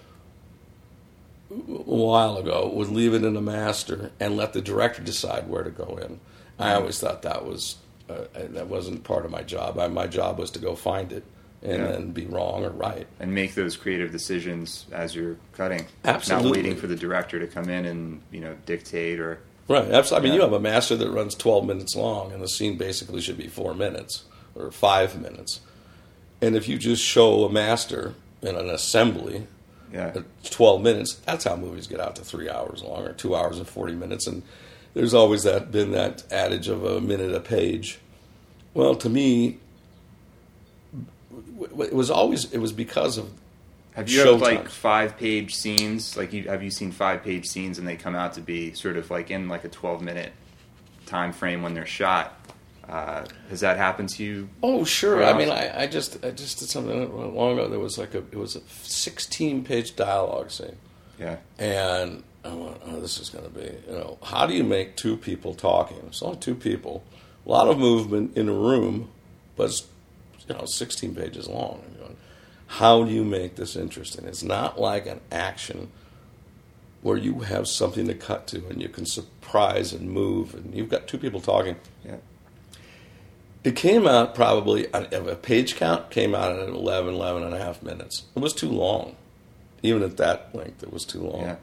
a 1.51 1.55
while 1.55 2.37
ago 2.37 2.71
would 2.73 2.89
leave 2.89 3.15
it 3.15 3.25
in 3.25 3.35
the 3.35 3.41
master 3.41 4.11
and 4.21 4.37
let 4.37 4.53
the 4.53 4.63
director 4.63 5.03
decide 5.03 5.49
where 5.49 5.65
to 5.65 5.71
go 5.71 5.99
in 6.01 6.21
i 6.59 6.73
always 6.73 7.01
thought 7.01 7.23
that 7.23 7.45
was 7.45 7.77
uh, 8.11 8.25
that 8.35 8.67
wasn't 8.69 9.05
part 9.05 9.25
of 9.25 9.31
my 9.31 9.43
job 9.43 9.79
I, 9.79 9.89
my 9.89 10.07
job 10.07 10.39
was 10.39 10.51
to 10.53 10.59
go 10.59 10.75
find 10.75 11.13
it 11.13 11.25
and 11.63 11.79
Yeah. 11.79 11.87
then 11.89 12.11
be 12.13 12.27
wrong 12.27 12.65
or 12.65 12.71
right 12.71 13.07
And 13.21 13.35
make 13.35 13.55
those 13.55 13.77
creative 13.77 14.13
decisions 14.13 14.87
as 14.93 15.15
you're 15.15 15.37
cutting. 15.53 15.87
Absolutely. 16.05 16.49
Not 16.49 16.57
waiting 16.57 16.77
for 16.77 16.87
the 16.87 16.97
director 16.97 17.39
to 17.41 17.47
come 17.47 17.69
in 17.69 17.85
and 17.85 18.21
you 18.31 18.41
know 18.41 18.57
dictate 18.67 19.19
or 19.21 19.41
Right. 19.69 19.91
Absolutely. 19.91 20.29
I 20.29 20.31
mean, 20.31 20.37
you 20.37 20.43
have 20.43 20.55
a 20.55 20.61
master 20.61 20.97
that 20.97 21.11
runs 21.11 21.35
12 21.35 21.67
minutes 21.67 21.95
long, 21.95 22.33
and 22.33 22.41
the 22.43 22.49
scene 22.49 22.79
basically 22.79 23.21
should 23.21 23.37
be 23.37 23.49
four 23.49 23.75
minutes 23.75 24.25
or 24.55 24.71
five 24.71 25.21
minutes. 25.21 25.61
And 26.41 26.57
if 26.57 26.69
you 26.71 26.79
just 26.79 27.03
show 27.05 27.45
a 27.45 27.53
master 27.53 28.15
in 28.41 28.57
an 28.57 28.71
assembly 28.71 29.47
yeah. 29.93 30.15
12 30.45 30.81
minutes, 30.81 31.15
that's 31.27 31.45
how 31.45 31.55
movies 31.57 31.87
get 31.87 32.01
out 32.01 32.17
to 32.17 32.23
three 32.23 32.49
hours 32.49 32.83
long 32.83 33.05
or 33.07 33.13
two 33.13 33.35
hours 33.37 33.59
and 33.59 33.69
40 33.69 33.93
minutes. 33.95 34.27
And 34.27 34.43
there's 34.99 35.15
always 35.15 35.45
that 35.45 35.71
been 35.71 35.93
that 35.93 36.25
adage 36.33 36.67
of 36.67 36.83
a 36.83 37.01
minute 37.01 37.33
a 37.33 37.39
page. 37.39 38.01
Well, 38.75 38.97
to 38.97 39.09
me, 39.09 39.59
it 41.61 41.95
was 41.95 42.11
always 42.11 42.53
it 42.53 42.59
was 42.59 42.73
because 42.73 43.17
of 43.17 43.31
Have 43.93 44.11
you 44.11 44.27
had 44.27 44.41
like 44.41 44.69
five 44.69 45.17
page 45.17 45.55
scenes? 45.55 46.17
Like, 46.17 46.33
you, 46.33 46.49
have 46.49 46.65
you 46.65 46.73
seen 46.73 46.91
five 46.91 47.23
page 47.23 47.47
scenes 47.47 47.79
and 47.79 47.87
they 47.87 47.95
come 47.95 48.17
out 48.17 48.33
to 48.33 48.41
be 48.41 48.73
sort 48.73 48.97
of 48.97 49.09
like 49.09 49.31
in 49.31 49.47
like 49.47 49.63
a 49.63 49.69
twelve 49.69 50.03
minute 50.03 50.33
time 51.07 51.33
frame 51.33 51.63
when 51.63 51.75
they're 51.75 51.87
shot? 51.87 52.35
Uh, 52.89 53.25
has 53.51 53.61
that 53.61 53.77
happened 53.77 54.09
to 54.09 54.25
you? 54.25 54.49
Oh, 54.65 54.83
sure. 54.83 55.23
I 55.23 55.33
mean. 55.33 55.49
I, 55.51 55.83
I 55.83 55.87
just 55.87 56.25
I 56.25 56.33
just 56.33 56.59
did 56.59 56.71
something 56.71 57.37
long 57.37 57.53
ago. 57.53 57.69
There 57.69 57.79
was 57.79 57.99
like 57.99 58.15
a 58.15 58.19
it 58.19 58.37
was 58.37 58.57
a 58.57 58.63
16 58.83 59.63
page 59.63 59.95
dialogue 59.95 60.51
scene, 60.51 60.77
Yeah, 61.21 61.37
and 61.57 62.25
I 62.45 62.55
went, 62.55 62.81
oh, 62.87 63.01
this 63.01 63.19
is 63.19 63.31
going 63.31 63.45
to 63.45 63.51
be 63.51 63.65
you 63.87 63.99
know 63.99 64.19
how 64.23 64.47
do 64.47 64.55
you 64.55 64.65
make 64.65 64.97
two 64.97 65.17
people 65.17 65.55
talking? 65.55 65.99
It's 66.07 66.23
only 66.23 66.39
two 66.39 66.55
people, 66.55 67.05
a 67.47 67.51
lot 67.51 67.69
of 67.69 67.79
movement 67.79 68.37
in 68.37 68.49
a 68.49 68.53
room, 68.53 69.11
but 69.57 69.65
it's 69.65 69.87
you 70.49 70.55
know 70.55 70.65
16 70.65 71.15
pages 71.15 71.49
long. 71.49 71.83
Going, 71.99 72.17
how 72.69 73.05
do 73.05 73.11
you 73.11 73.25
make 73.25 73.57
this 73.57 73.77
interesting? 73.77 74.27
It's 74.27 74.43
not 74.43 74.81
like 74.81 75.07
an 75.07 75.21
action 75.33 75.91
where 77.03 77.17
you 77.17 77.41
have 77.41 77.67
something 77.69 78.07
to 78.09 78.15
cut 78.15 78.47
to 78.49 78.67
and 78.69 78.83
you 78.83 78.89
can 78.89 79.07
surprise 79.07 79.93
and 79.93 80.11
move, 80.11 80.55
and 80.55 80.75
you've 80.75 80.89
got 80.89 81.07
two 81.07 81.19
people 81.19 81.41
talking. 81.41 81.77
yeah, 82.05 82.17
It 83.65 83.77
came 83.77 84.07
out 84.07 84.35
probably, 84.35 84.87
a 84.93 85.37
page 85.37 85.77
count 85.77 86.11
came 86.11 86.35
out 86.35 86.53
at 86.59 86.69
11, 86.69 87.15
11 87.15 87.43
and 87.45 87.55
a 87.55 87.59
half 87.59 87.83
minutes. 87.83 88.25
It 88.35 88.41
was 88.41 88.53
too 88.53 88.69
long. 88.69 89.17
Even 89.83 90.03
at 90.03 90.17
that 90.17 90.53
length, 90.55 90.83
it 90.83 90.93
was 90.93 91.05
too 91.05 91.21
long. 91.21 91.41
yeah. 91.43 91.57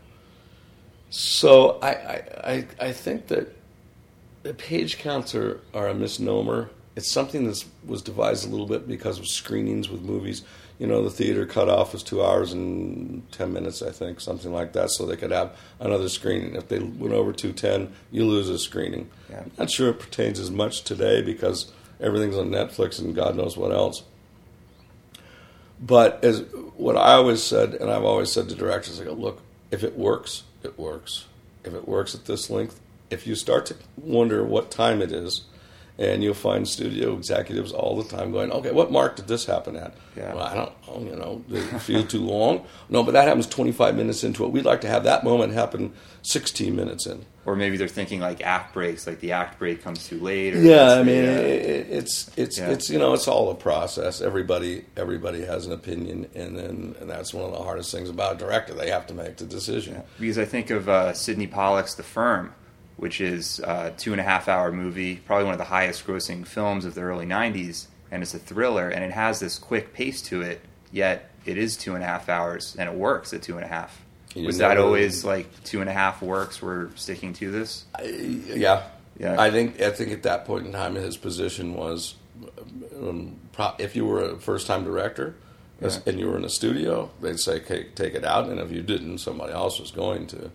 So 1.09 1.79
I, 1.81 1.89
I, 1.89 2.67
I, 2.79 2.91
think 2.91 3.27
that 3.27 3.55
the 4.43 4.53
page 4.53 4.97
counts 4.97 5.33
are, 5.33 5.61
are 5.73 5.87
a 5.87 5.93
misnomer. 5.93 6.69
It's 6.95 7.11
something 7.11 7.45
that 7.47 7.63
was 7.85 8.01
devised 8.01 8.45
a 8.45 8.49
little 8.49 8.67
bit 8.67 8.87
because 8.87 9.19
of 9.19 9.27
screenings 9.27 9.89
with 9.89 10.01
movies. 10.01 10.43
You 10.77 10.87
know, 10.87 11.03
the 11.03 11.09
theater 11.09 11.45
cutoff 11.45 11.93
was 11.93 12.03
two 12.03 12.23
hours 12.23 12.51
and 12.51 13.29
10 13.31 13.53
minutes, 13.53 13.81
I 13.81 13.91
think, 13.91 14.19
something 14.19 14.51
like 14.51 14.73
that, 14.73 14.91
so 14.91 15.05
they 15.05 15.15
could 15.15 15.31
have 15.31 15.55
another 15.79 16.09
screening. 16.09 16.55
If 16.55 16.67
they 16.67 16.79
went 16.79 17.13
over 17.13 17.31
210, 17.31 17.95
you 18.11 18.25
lose 18.25 18.49
a 18.49 18.59
screening. 18.59 19.09
Yeah. 19.29 19.39
I'm 19.39 19.51
not 19.57 19.71
sure 19.71 19.89
it 19.89 19.99
pertains 19.99 20.37
as 20.37 20.51
much 20.51 20.83
today 20.83 21.21
because 21.21 21.71
everything's 22.01 22.37
on 22.37 22.49
Netflix 22.49 22.99
and 22.99 23.15
God 23.15 23.37
knows 23.37 23.55
what 23.55 23.71
else. 23.71 24.03
But 25.79 26.23
as 26.23 26.41
what 26.75 26.97
I 26.97 27.13
always 27.13 27.41
said, 27.41 27.73
and 27.75 27.89
I've 27.89 28.03
always 28.03 28.31
said 28.31 28.49
to 28.49 28.55
directors, 28.55 28.99
I 28.99 29.05
go, 29.05 29.13
look, 29.13 29.41
if 29.71 29.83
it 29.83 29.97
works, 29.97 30.43
it 30.65 30.77
works. 30.77 31.25
If 31.63 31.73
it 31.73 31.87
works 31.87 32.13
at 32.13 32.25
this 32.25 32.49
length, 32.49 32.79
if 33.09 33.25
you 33.25 33.35
start 33.35 33.65
to 33.67 33.75
wonder 33.97 34.43
what 34.43 34.71
time 34.71 35.01
it 35.01 35.11
is, 35.11 35.43
and 35.97 36.23
you'll 36.23 36.33
find 36.33 36.67
studio 36.67 37.13
executives 37.15 37.71
all 37.71 37.95
the 38.01 38.03
time 38.09 38.31
going, 38.31 38.51
okay, 38.51 38.71
what 38.71 38.91
mark 38.91 39.15
did 39.15 39.27
this 39.27 39.45
happen 39.45 39.75
at? 39.75 39.93
Yeah. 40.17 40.33
Well, 40.33 40.43
I 40.43 40.53
don't 40.55 40.71
you 41.05 41.15
know, 41.15 41.43
did 41.49 41.73
it 41.73 41.79
feel 41.79 42.05
too 42.05 42.21
long? 42.23 42.65
No, 42.89 43.03
but 43.03 43.11
that 43.13 43.27
happens 43.27 43.47
25 43.47 43.95
minutes 43.95 44.23
into 44.23 44.45
it. 44.45 44.51
We'd 44.51 44.65
like 44.65 44.81
to 44.81 44.87
have 44.87 45.03
that 45.05 45.23
moment 45.23 45.53
happen 45.53 45.93
16 46.21 46.75
minutes 46.75 47.05
in. 47.05 47.25
Or 47.45 47.55
maybe 47.55 47.77
they're 47.77 47.87
thinking 47.87 48.19
like 48.21 48.41
act 48.41 48.73
breaks, 48.73 49.05
like 49.05 49.19
the 49.19 49.33
act 49.33 49.59
break 49.59 49.83
comes 49.83 50.07
too 50.07 50.19
late. 50.19 50.55
Or 50.55 50.59
Yeah, 50.61 50.93
I 50.93 51.03
mean, 51.03 51.25
uh, 51.25 51.31
it, 51.31 51.87
it's 51.91 52.31
it's 52.35 52.57
Yeah. 52.57 52.69
it's 52.71 52.89
you 52.89 52.97
know, 52.97 53.13
it's 53.13 53.27
all 53.27 53.51
a 53.51 53.55
process. 53.55 54.19
Everybody 54.21 54.85
everybody 54.97 55.45
has 55.45 55.67
an 55.67 55.71
opinion, 55.73 56.27
and 56.33 56.57
then 56.57 56.95
and 56.99 57.07
that's 57.09 57.33
one 57.35 57.45
of 57.45 57.51
the 57.51 57.61
hardest 57.63 57.91
things 57.91 58.09
about 58.09 58.35
a 58.35 58.37
director. 58.39 58.73
They 58.73 58.89
have 58.89 59.05
to 59.07 59.13
make 59.13 59.37
the 59.37 59.45
decision. 59.45 60.01
because 60.19 60.39
I 60.39 60.45
think 60.45 60.71
of 60.71 60.89
uh, 60.89 61.13
Sydney 61.13 61.45
Pollack's 61.45 61.93
The 61.93 62.01
Firm, 62.03 62.53
which 62.97 63.19
is 63.21 63.59
a 63.59 63.93
two 63.97 64.11
and 64.11 64.21
a 64.21 64.23
half 64.23 64.47
hour 64.47 64.71
movie, 64.71 65.17
probably 65.17 65.45
one 65.45 65.53
of 65.53 65.57
the 65.59 65.65
highest 65.65 66.05
grossing 66.07 66.45
films 66.45 66.85
of 66.85 66.95
the 66.95 67.01
early 67.01 67.25
90s, 67.25 67.87
and 68.11 68.23
it's 68.23 68.33
a 68.33 68.39
thriller, 68.39 68.89
and 68.89 69.03
it 69.03 69.11
has 69.11 69.39
this 69.39 69.57
quick 69.59 69.93
pace 69.93 70.21
to 70.23 70.41
it, 70.41 70.61
yet 70.91 71.29
it 71.45 71.57
is 71.57 71.75
two 71.77 71.93
and 71.95 72.03
a 72.03 72.07
half 72.07 72.29
hours, 72.29 72.75
and 72.79 72.89
it 72.89 72.95
works 72.95 73.33
at 73.33 73.41
two 73.41 73.55
and 73.55 73.65
a 73.65 73.67
half. 73.67 74.01
You 74.33 74.45
Was 74.47 74.57
that 74.57 74.77
always 74.77 75.23
like 75.23 75.47
two 75.63 75.79
and 75.81 75.89
a 75.89 75.93
half 75.93 76.21
works 76.21 76.61
were 76.61 76.89
sticking 76.95 77.33
to 77.33 77.51
this? 77.51 77.85
Yeah, 78.03 78.83
Yeah. 79.17 79.39
I 79.39 79.49
think 79.51 79.79
I 79.81 79.91
think 79.91 80.11
at 80.11 80.23
that 80.23 80.43
point 80.45 80.65
in 80.65 80.73
time, 80.73 80.95
his 80.95 81.15
position 81.15 81.73
was, 81.73 82.15
um, 83.01 83.37
pro- 83.53 83.73
if 83.77 83.95
you 83.95 84.05
were 84.05 84.23
a 84.23 84.37
first 84.37 84.67
time 84.67 84.83
director, 84.83 85.35
Yeah. 85.81 85.97
and 86.05 86.19
you 86.19 86.27
were 86.29 86.37
in 86.37 86.43
a 86.45 86.49
studio, 86.49 87.11
they'd 87.21 87.39
say 87.39 87.57
okay, 87.61 87.87
take 87.95 88.13
it 88.13 88.25
out, 88.25 88.49
and 88.49 88.59
if 88.59 88.71
you 88.71 88.81
didn't, 88.81 89.19
somebody 89.19 89.53
else 89.53 89.79
was 89.79 89.91
going 89.91 90.27
to. 90.27 90.51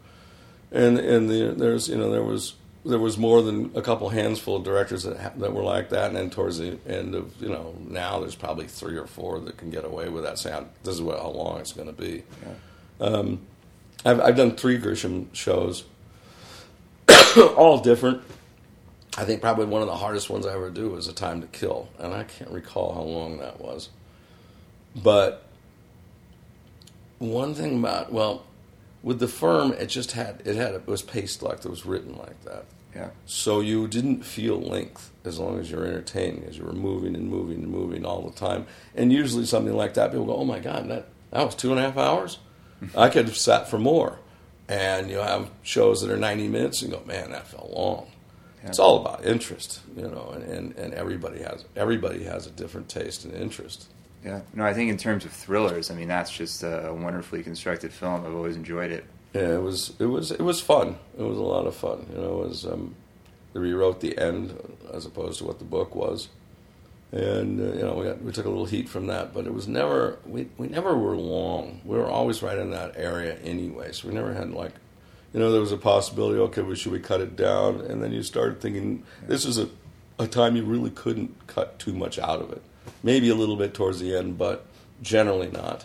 And 0.73 0.99
and 0.99 1.29
the, 1.29 1.55
there's 1.57 1.89
you 1.89 1.97
know 1.97 2.11
there 2.11 2.23
was 2.23 2.55
there 2.85 2.99
was 2.99 3.19
more 3.19 3.43
than 3.43 3.73
a 3.75 3.83
couple 3.83 4.09
handsful 4.09 4.57
of 4.57 4.65
directors 4.65 5.03
that 5.03 5.39
that 5.39 5.53
were 5.53 5.63
like 5.63 5.91
that, 5.91 6.09
and 6.09 6.17
then 6.17 6.31
towards 6.31 6.59
the 6.59 6.79
end 6.87 7.15
of 7.15 7.41
you 7.41 7.49
know 7.49 7.75
now 7.89 8.21
there's 8.21 8.37
probably 8.37 8.67
three 8.67 8.97
or 8.97 9.07
four 9.07 9.39
that 9.41 9.57
can 9.57 9.71
get 9.71 9.85
away 9.85 10.09
with 10.09 10.25
that. 10.25 10.39
Saying 10.39 10.69
this 10.85 10.95
is 10.95 11.03
what 11.03 11.19
how 11.19 11.29
long 11.29 11.61
it's 11.61 11.73
going 11.73 11.89
to 11.89 11.93
be. 11.93 12.25
Um, 13.01 13.41
I've, 14.05 14.21
I've 14.21 14.37
done 14.37 14.57
three 14.57 14.79
Grisham 14.79 15.27
shows, 15.35 15.85
all 17.57 17.81
different. 17.81 18.23
I 19.19 19.25
think 19.25 19.41
probably 19.41 19.67
one 19.67 19.83
of 19.83 19.89
the 19.89 19.97
hardest 19.97 20.31
ones 20.31 20.47
I 20.47 20.55
ever 20.55 20.71
do 20.71 20.91
was 20.91 21.09
A 21.09 21.13
Time 21.13 21.41
to 21.41 21.47
Kill, 21.49 21.89
and 21.99 22.15
I 22.15 22.25
can't 22.25 22.51
recall 22.51 22.95
how 22.95 23.03
long 23.03 23.39
that 23.39 23.61
was. 23.61 23.91
But 24.95 25.45
one 27.19 27.55
thing 27.55 27.79
about 27.79 28.13
well, 28.13 28.45
with 29.03 29.19
the 29.19 29.29
firm, 29.29 29.73
it 29.73 29.87
just 29.87 30.13
had 30.13 30.43
it 30.45 30.57
had 30.57 30.75
it 30.75 30.87
was 30.87 31.03
paced 31.03 31.43
like 31.43 31.65
it 31.65 31.71
was 31.71 31.87
written 31.87 32.17
like 32.17 32.43
that. 32.45 32.65
Yeah. 32.95 33.11
So 33.25 33.61
you 33.61 33.87
didn't 33.87 34.25
feel 34.25 34.61
length 34.61 35.13
as 35.25 35.39
long 35.39 35.59
as 35.61 35.71
you're 35.71 35.87
entertaining, 35.87 36.45
as 36.49 36.59
you 36.59 36.65
were 36.65 36.73
moving 36.73 37.15
and 37.15 37.29
moving 37.29 37.63
and 37.63 37.69
moving 37.69 38.05
all 38.05 38.23
the 38.23 38.37
time. 38.37 38.67
And 38.97 39.13
usually 39.13 39.47
something 39.47 39.77
like 39.77 39.95
that, 39.95 40.11
people 40.11 40.27
go, 40.27 40.37
"Oh 40.37 40.45
my 40.45 40.59
God, 40.59 40.89
that 40.89 41.09
that 41.31 41.45
was 41.45 41.55
two 41.55 41.71
and 41.71 41.79
a 41.79 41.83
half 41.83 41.97
hours. 41.97 42.39
I 42.97 43.09
could 43.09 43.27
have 43.27 43.37
sat 43.37 43.69
for 43.69 43.79
more." 43.79 44.19
And 44.69 45.11
you 45.11 45.19
have 45.19 45.51
shows 45.63 46.01
that 46.01 46.11
are 46.11 46.17
90 46.17 46.49
minutes, 46.49 46.83
and 46.83 46.93
go, 46.93 47.03
"Man, 47.07 47.31
that 47.33 47.47
felt 47.47 47.71
long." 47.71 48.07
It's 48.63 48.79
all 48.79 49.01
about 49.01 49.25
interest, 49.25 49.81
you 49.97 50.03
know, 50.03 50.33
and, 50.35 50.45
and, 50.45 50.77
and 50.77 50.93
everybody 50.95 51.43
has 51.43 51.65
everybody 51.77 52.25
has 52.25 52.47
a 52.47 52.51
different 52.51 52.89
taste 52.89 53.25
and 53.25 53.35
interest. 53.35 53.89
Yeah. 54.25 54.41
No, 54.55 54.65
I 54.65 54.75
think 54.75 54.91
in 54.91 54.99
terms 54.99 55.25
of 55.25 55.33
thrillers, 55.33 55.91
I 55.91 55.95
mean, 55.95 56.09
that's 56.09 56.31
just 56.31 56.63
a 56.63 56.95
wonderfully 56.95 57.43
constructed 57.43 57.93
film. 57.93 58.27
I've 58.27 58.35
always 58.35 58.57
enjoyed 58.57 58.91
it. 58.91 59.05
Yeah, 59.35 59.55
it 59.55 59.63
was 59.63 59.93
it 59.99 60.07
was 60.07 60.31
it 60.33 60.41
was 60.41 60.61
fun. 60.61 60.99
It 61.17 61.23
was 61.23 61.39
a 61.39 61.43
lot 61.43 61.67
of 61.67 61.75
fun. 61.75 62.07
You 62.13 62.21
know, 62.21 62.43
it 62.43 62.49
was 62.49 62.67
um, 62.67 62.95
they 63.53 63.61
rewrote 63.61 64.01
the 64.01 64.19
end 64.19 64.57
as 64.93 65.07
opposed 65.07 65.39
to 65.39 65.45
what 65.45 65.59
the 65.59 65.65
book 65.65 65.95
was, 65.95 66.29
and 67.13 67.61
uh, 67.61 67.77
you 67.77 67.83
know 67.83 67.95
we 67.95 68.05
got, 68.07 68.23
we 68.23 68.33
took 68.33 68.47
a 68.47 68.49
little 68.49 68.67
heat 68.67 68.89
from 68.89 69.07
that, 69.07 69.33
but 69.33 69.47
it 69.47 69.55
was 69.55 69.69
never 69.69 70.19
we 70.27 70.49
we 70.59 70.67
never 70.67 70.97
were 70.97 71.17
long. 71.17 71.81
We 71.85 71.97
were 71.97 72.11
always 72.11 72.43
right 72.43 72.59
in 72.59 72.71
that 72.73 72.95
area 72.97 73.37
anyway, 73.39 73.93
so 73.93 74.09
we 74.09 74.15
never 74.15 74.35
had 74.35 74.51
like. 74.51 74.73
You 75.33 75.39
know, 75.39 75.53
there 75.53 75.61
was 75.61 75.71
a 75.71 75.77
possibility. 75.77 76.41
Okay, 76.41 76.63
well, 76.63 76.75
should 76.75 76.91
we 76.91 76.99
cut 76.99 77.21
it 77.21 77.37
down? 77.37 77.83
And 77.83 78.03
then 78.03 78.11
you 78.11 78.25
started 78.25 78.61
thinking, 78.61 79.05
this 79.29 79.45
is 79.45 79.59
a, 79.59 79.69
a 80.19 80.27
time 80.27 80.57
you 80.57 80.65
really 80.65 80.91
couldn't 80.91 81.47
cut 81.47 81.79
too 81.79 81.93
much 81.93 82.19
out 82.19 82.43
of 82.43 82.51
it. 82.51 82.61
Maybe 83.03 83.29
a 83.31 83.35
little 83.35 83.57
bit 83.57 83.75
towards 83.75 84.01
the 84.01 84.17
end, 84.17 84.37
but 84.39 84.67
generally 85.03 85.51
not. 85.51 85.85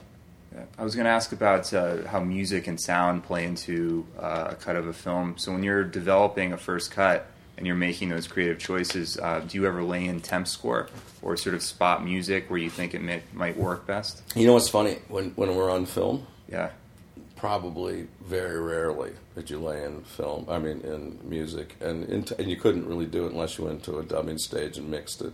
I 0.78 0.84
was 0.86 0.96
going 0.96 1.04
to 1.06 1.12
ask 1.12 1.34
about 1.34 1.74
uh, 1.74 2.08
how 2.08 2.22
music 2.22 2.68
and 2.68 2.80
sound 2.80 3.24
play 3.24 3.44
into 3.44 4.06
uh, 4.18 4.48
a 4.52 4.56
cut 4.56 4.78
of 4.78 4.88
a 4.88 4.94
film. 4.94 5.38
So 5.38 5.52
when 5.52 5.64
you're 5.64 5.84
developing 5.84 6.54
a 6.54 6.58
first 6.58 6.92
cut 6.92 7.28
and 7.58 7.68
you're 7.68 7.76
making 7.76 8.08
those 8.10 8.26
creative 8.26 8.58
choices, 8.58 9.18
uh, 9.18 9.42
do 9.46 9.58
you 9.58 9.66
ever 9.68 9.84
lay 9.84 10.06
in 10.06 10.22
temp 10.22 10.48
score 10.48 10.88
or 11.22 11.36
sort 11.36 11.56
of 11.56 11.62
spot 11.62 12.06
music 12.06 12.50
where 12.50 12.60
you 12.60 12.70
think 12.70 12.94
it 12.94 13.02
may, 13.02 13.22
might 13.34 13.58
work 13.58 13.86
best? 13.86 14.22
You 14.34 14.48
know 14.48 14.54
what's 14.54 14.70
funny 14.70 14.98
when 15.10 15.32
when 15.32 15.56
we're 15.58 15.70
on 15.72 15.86
film, 15.86 16.26
Yeah. 16.50 16.70
probably 17.36 18.08
very 18.26 18.60
rarely 18.62 19.12
did 19.36 19.50
you 19.50 19.60
lay 19.60 19.84
in 19.84 20.04
film. 20.04 20.46
I 20.50 20.58
mean, 20.60 20.80
in 20.82 21.20
music, 21.24 21.76
and 21.82 22.06
in 22.06 22.26
and 22.40 22.50
you 22.50 22.56
couldn't 22.56 22.88
really 22.88 23.06
do 23.08 23.26
it 23.26 23.34
unless 23.34 23.58
you 23.58 23.66
went 23.66 23.84
to 23.84 24.00
a 24.00 24.04
dubbing 24.04 24.38
stage 24.38 24.78
and 24.78 24.90
mixed 24.90 25.22
it. 25.22 25.34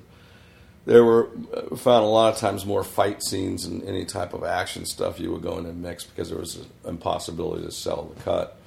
There 0.86 1.04
were 1.04 1.30
uh, 1.54 1.76
found 1.76 2.04
a 2.04 2.08
lot 2.08 2.34
of 2.34 2.40
times 2.40 2.66
more 2.66 2.84
fight 2.84 3.24
scenes 3.24 3.66
and 3.66 3.84
any 3.84 4.06
type 4.06 4.34
of 4.34 4.44
action 4.44 4.86
stuff 4.86 5.20
you 5.20 5.32
would 5.32 5.44
go 5.44 5.58
in 5.58 5.66
and 5.66 5.82
mix 5.82 6.04
because 6.04 6.30
there 6.30 6.40
was 6.40 6.56
an 6.56 6.66
impossibility 6.86 7.64
to 7.66 7.72
sell 7.72 8.12
the 8.16 8.22
cut. 8.24 8.58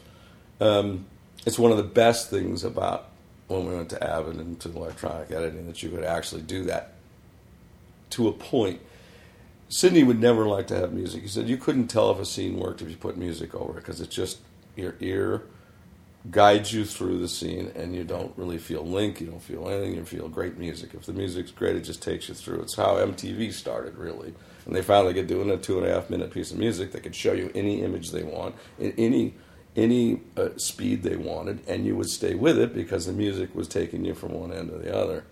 Um, 0.61 1.07
it's 1.45 1.59
one 1.59 1.71
of 1.71 1.77
the 1.77 1.83
best 1.83 2.31
things 2.31 2.65
about 2.65 3.09
when 3.49 3.67
we 3.67 3.75
went 3.75 3.91
to 3.91 4.03
Avid 4.03 4.37
and 4.37 4.59
to 4.61 4.71
electronic 4.71 5.31
editing 5.31 5.67
that 5.67 5.83
you 5.83 5.91
could 5.91 6.05
actually 6.05 6.43
do 6.43 6.65
that 6.65 6.95
to 8.11 8.29
a 8.29 8.33
point. 8.33 8.81
Sydney 9.69 10.05
would 10.05 10.21
never 10.21 10.47
like 10.47 10.69
to 10.69 10.77
have 10.77 10.93
music. 10.93 11.23
He 11.23 11.29
said 11.29 11.49
you 11.49 11.57
couldn't 11.57 11.89
tell 11.89 12.11
if 12.11 12.19
a 12.19 12.25
scene 12.25 12.59
worked 12.59 12.81
if 12.81 12.89
you 12.89 12.97
put 12.97 13.17
music 13.17 13.55
over 13.55 13.73
it 13.73 13.77
because 13.77 14.01
it's 14.01 14.15
just 14.15 14.39
your 14.77 14.95
ear 15.01 15.43
guides 16.31 16.73
you 16.73 16.85
through 16.85 17.19
the 17.19 17.29
scene 17.29 17.71
and 17.75 17.95
you 17.95 18.03
don't 18.03 18.33
really 18.37 18.59
feel 18.59 18.85
link, 18.85 19.21
you 19.21 19.27
don't 19.27 19.43
feel 19.43 19.69
anything, 19.69 19.95
you 19.95 20.05
feel 20.05 20.29
great 20.29 20.57
music. 20.57 20.95
If 20.95 21.05
the 21.07 21.13
music's 21.13 21.51
great, 21.51 21.77
it 21.77 21.83
just 21.83 22.03
takes 22.03 22.29
you 22.29 22.35
through. 22.35 22.63
It's 22.63 22.77
how 22.77 22.97
MTV 22.97 23.53
started, 23.53 23.97
really. 23.97 24.35
And 24.67 24.75
they 24.75 24.81
they 24.81 25.15
could 25.15 25.27
do 25.27 25.51
a 25.51 25.57
two 25.59 25.79
and 25.79 25.87
a 25.87 25.93
half 25.93 26.09
minute 26.09 26.31
piece 26.31 26.51
of 26.51 26.59
music, 26.59 26.93
they 26.93 27.01
could 27.01 27.15
show 27.15 27.33
you 27.33 27.51
any 27.55 27.83
image 27.83 28.11
they 28.11 28.23
want, 28.23 28.55
in 28.79 28.93
any 28.97 29.35
any 29.77 30.21
uh, 30.37 30.51
speed 30.57 31.03
they 31.03 31.17
wanted, 31.17 31.61
and 31.67 31.85
you 31.85 31.97
would 31.97 32.09
stay 32.09 32.35
with 32.35 32.59
it 32.59 32.73
because 32.73 33.07
the 33.07 33.13
music 33.13 33.53
was 33.57 33.67
taking 33.67 34.05
you 34.05 34.15
from 34.15 34.33
one 34.33 34.53
end 34.53 34.71
to 34.71 34.79
the 34.79 34.97
other. 34.97 35.25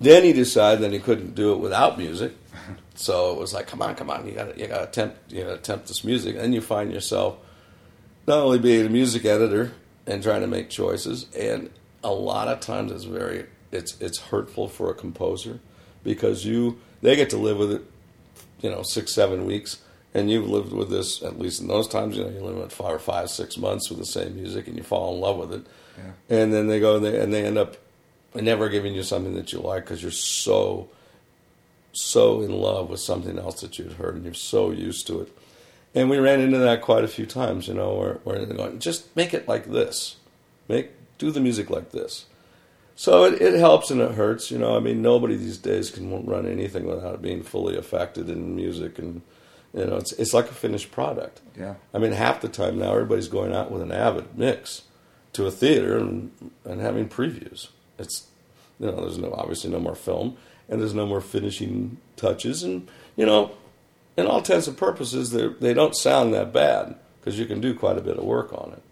Then 0.00 0.24
he 0.24 0.32
decided 0.32 0.82
that 0.82 0.92
he 0.92 0.98
couldn't 0.98 1.34
do 1.34 1.52
it 1.52 1.58
without 1.58 1.98
music, 1.98 2.32
so 2.94 3.32
it 3.32 3.38
was 3.38 3.52
like, 3.52 3.66
come 3.66 3.82
on, 3.82 3.94
come 3.94 4.10
on, 4.10 4.26
you 4.26 4.32
got 4.32 4.58
you 4.58 4.66
got 4.66 4.78
to 4.78 4.88
attempt, 4.88 5.30
you 5.30 5.42
got 5.42 5.48
to 5.48 5.54
attempt 5.54 5.88
this 5.88 6.02
music, 6.02 6.34
and 6.34 6.44
then 6.44 6.52
you 6.52 6.60
find 6.60 6.92
yourself 6.92 7.38
not 8.26 8.38
only 8.38 8.58
being 8.58 8.86
a 8.86 8.88
music 8.90 9.24
editor 9.24 9.72
and 10.06 10.22
trying 10.22 10.40
to 10.40 10.46
make 10.46 10.68
choices, 10.70 11.26
and 11.36 11.70
a 12.02 12.12
lot 12.12 12.48
of 12.48 12.60
times 12.60 12.92
it's 12.92 13.04
very 13.04 13.46
it's 13.72 13.96
it's 14.00 14.18
hurtful 14.18 14.68
for 14.68 14.90
a 14.90 14.94
composer 14.94 15.58
because 16.04 16.44
you 16.44 16.78
they 17.02 17.16
get 17.16 17.30
to 17.30 17.36
live 17.36 17.58
with 17.58 17.72
it, 17.72 17.82
you 18.60 18.70
know, 18.70 18.82
six 18.82 19.12
seven 19.12 19.44
weeks, 19.46 19.78
and 20.14 20.30
you've 20.30 20.48
lived 20.48 20.72
with 20.72 20.88
this 20.90 21.22
at 21.22 21.38
least 21.38 21.60
in 21.60 21.68
those 21.68 21.88
times. 21.88 22.16
You 22.16 22.24
know, 22.24 22.30
you 22.30 22.40
live 22.40 22.56
with 22.56 22.72
five 22.72 22.92
or 22.94 22.98
five 22.98 23.30
six 23.30 23.56
months 23.56 23.88
with 23.90 23.98
the 23.98 24.06
same 24.06 24.36
music, 24.36 24.66
and 24.68 24.76
you 24.76 24.82
fall 24.82 25.14
in 25.14 25.20
love 25.20 25.36
with 25.38 25.52
it, 25.52 25.66
Yeah. 25.98 26.36
and 26.42 26.52
then 26.52 26.68
they 26.68 26.80
go 26.80 26.96
and 26.96 27.04
they, 27.04 27.20
and 27.20 27.32
they 27.32 27.44
end 27.44 27.58
up 27.58 27.76
never 28.34 28.68
giving 28.68 28.94
you 28.94 29.02
something 29.02 29.34
that 29.34 29.52
you 29.52 29.58
like 29.60 29.84
because 29.84 30.02
you're 30.02 30.10
so 30.10 30.88
so 31.92 32.42
in 32.42 32.52
love 32.52 32.90
with 32.90 33.00
something 33.00 33.38
else 33.38 33.62
that 33.62 33.78
you'd 33.78 33.92
heard 33.94 34.14
and 34.14 34.24
you're 34.24 34.34
so 34.34 34.70
used 34.70 35.06
to 35.06 35.20
it. 35.22 35.35
And 35.96 36.10
we 36.10 36.18
ran 36.18 36.40
into 36.40 36.58
that 36.58 36.82
quite 36.82 37.04
a 37.04 37.08
few 37.08 37.24
times, 37.24 37.68
you 37.68 37.74
know, 37.74 37.94
where, 37.94 38.14
where 38.22 38.44
they're 38.44 38.54
going, 38.54 38.78
just 38.78 39.16
make 39.16 39.32
it 39.32 39.48
like 39.48 39.64
this. 39.64 40.16
Make 40.68 40.90
do 41.16 41.30
the 41.30 41.40
music 41.40 41.70
like 41.70 41.90
this. 41.90 42.26
So 42.96 43.24
it, 43.24 43.40
it 43.40 43.58
helps 43.58 43.90
and 43.90 44.02
it 44.02 44.12
hurts, 44.12 44.50
you 44.50 44.58
know. 44.58 44.76
I 44.76 44.80
mean, 44.80 45.00
nobody 45.00 45.36
these 45.36 45.56
days 45.56 45.90
can 45.90 46.26
run 46.26 46.46
anything 46.46 46.84
without 46.86 47.14
it 47.14 47.22
being 47.22 47.42
fully 47.42 47.78
affected 47.78 48.28
in 48.28 48.54
music, 48.54 48.98
and 48.98 49.22
you 49.72 49.86
know, 49.86 49.96
it's 49.96 50.12
it's 50.12 50.34
like 50.34 50.50
a 50.50 50.54
finished 50.54 50.92
product. 50.92 51.40
Yeah. 51.58 51.74
I 51.94 51.98
mean, 51.98 52.12
half 52.12 52.42
the 52.42 52.48
time 52.48 52.78
now, 52.78 52.92
everybody's 52.92 53.28
going 53.28 53.54
out 53.54 53.70
with 53.70 53.80
an 53.80 53.92
Avid 53.92 54.36
mix 54.36 54.82
to 55.32 55.46
a 55.46 55.50
theater 55.50 55.96
and, 55.96 56.30
and 56.64 56.80
having 56.80 57.08
previews. 57.08 57.68
It's 57.98 58.28
you 58.78 58.86
know, 58.86 59.00
there's 59.00 59.18
no 59.18 59.32
obviously 59.32 59.70
no 59.70 59.80
more 59.80 59.94
film, 59.94 60.36
and 60.68 60.80
there's 60.80 60.94
no 60.94 61.06
more 61.06 61.22
finishing 61.22 61.98
touches, 62.16 62.62
and 62.62 62.88
you 63.16 63.24
know, 63.24 63.52
in 64.16 64.26
all 64.26 64.38
intents 64.38 64.66
and 64.66 64.76
purposes, 64.76 65.30
they 65.30 65.48
they 65.48 65.74
don't 65.74 65.94
sound 65.94 66.32
that 66.34 66.52
bad 66.52 66.96
because 67.20 67.38
you 67.38 67.46
can 67.46 67.60
do 67.60 67.74
quite 67.74 67.98
a 67.98 68.00
bit 68.00 68.16
of 68.16 68.24
work 68.24 68.52
on 68.52 68.72
it. 68.72 68.82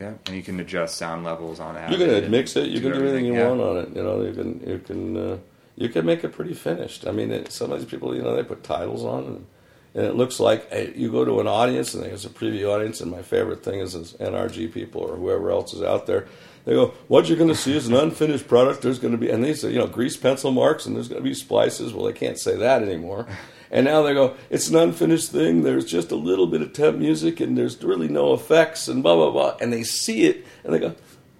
Yeah. 0.00 0.14
And 0.26 0.36
you 0.36 0.42
can 0.42 0.60
adjust 0.60 0.96
sound 0.96 1.24
levels 1.24 1.58
on 1.60 1.76
it. 1.76 1.90
You 1.90 1.96
can 1.96 2.30
mix 2.30 2.56
it. 2.56 2.70
You 2.70 2.80
can 2.80 2.92
do 2.92 3.00
anything 3.00 3.24
you 3.24 3.34
yeah. 3.34 3.48
want 3.48 3.60
on 3.60 3.76
it. 3.78 3.96
You 3.96 4.02
know, 4.02 4.22
you 4.22 4.32
can 4.32 4.60
you 4.66 4.78
can 4.78 5.16
uh, 5.16 5.38
you 5.76 5.88
can 5.88 6.04
make 6.04 6.24
it 6.24 6.32
pretty 6.32 6.54
finished. 6.54 7.06
I 7.06 7.12
mean, 7.12 7.30
it, 7.30 7.52
some 7.52 7.72
of 7.72 7.80
these 7.80 7.88
people, 7.88 8.14
you 8.14 8.22
know, 8.22 8.34
they 8.34 8.42
put 8.42 8.62
titles 8.62 9.04
on, 9.04 9.24
and, 9.24 9.46
and 9.94 10.04
it 10.06 10.14
looks 10.14 10.38
like 10.38 10.68
uh, 10.72 10.86
you 10.94 11.10
go 11.10 11.24
to 11.24 11.40
an 11.40 11.46
audience, 11.46 11.94
and 11.94 12.04
it's 12.04 12.24
a 12.24 12.28
preview 12.28 12.72
audience. 12.72 13.00
And 13.00 13.10
my 13.10 13.22
favorite 13.22 13.64
thing 13.64 13.80
is, 13.80 13.94
is 13.94 14.14
NRG 14.14 14.72
people 14.72 15.02
or 15.02 15.16
whoever 15.16 15.50
else 15.50 15.72
is 15.74 15.82
out 15.82 16.06
there. 16.06 16.26
They 16.64 16.74
go, 16.74 16.94
"What 17.08 17.28
you're 17.28 17.38
going 17.38 17.48
to 17.48 17.56
see 17.56 17.76
is 17.76 17.88
an 17.88 17.94
unfinished 17.94 18.46
product. 18.46 18.82
There's 18.82 18.98
going 19.00 19.12
to 19.12 19.18
be," 19.18 19.30
and 19.30 19.42
they 19.42 19.54
say, 19.54 19.70
you 19.72 19.78
know, 19.78 19.86
grease 19.86 20.16
pencil 20.16 20.52
marks, 20.52 20.86
and 20.86 20.94
there's 20.94 21.08
going 21.08 21.22
to 21.22 21.28
be 21.28 21.34
splices. 21.34 21.92
Well, 21.92 22.06
they 22.06 22.12
can't 22.12 22.38
say 22.38 22.56
that 22.56 22.82
anymore. 22.82 23.26
And 23.70 23.84
now 23.84 24.02
they 24.02 24.14
go, 24.14 24.36
it's 24.50 24.68
an 24.68 24.76
unfinished 24.76 25.30
thing. 25.30 25.62
There's 25.62 25.84
just 25.84 26.10
a 26.10 26.16
little 26.16 26.46
bit 26.46 26.62
of 26.62 26.72
temp 26.72 26.98
music, 26.98 27.40
and 27.40 27.56
there's 27.56 27.82
really 27.82 28.08
no 28.08 28.32
effects, 28.32 28.88
and 28.88 29.02
blah 29.02 29.16
blah 29.16 29.30
blah. 29.30 29.56
And 29.60 29.72
they 29.72 29.82
see 29.82 30.24
it, 30.24 30.46
and 30.64 30.72
they 30.72 30.78
go, 30.78 30.94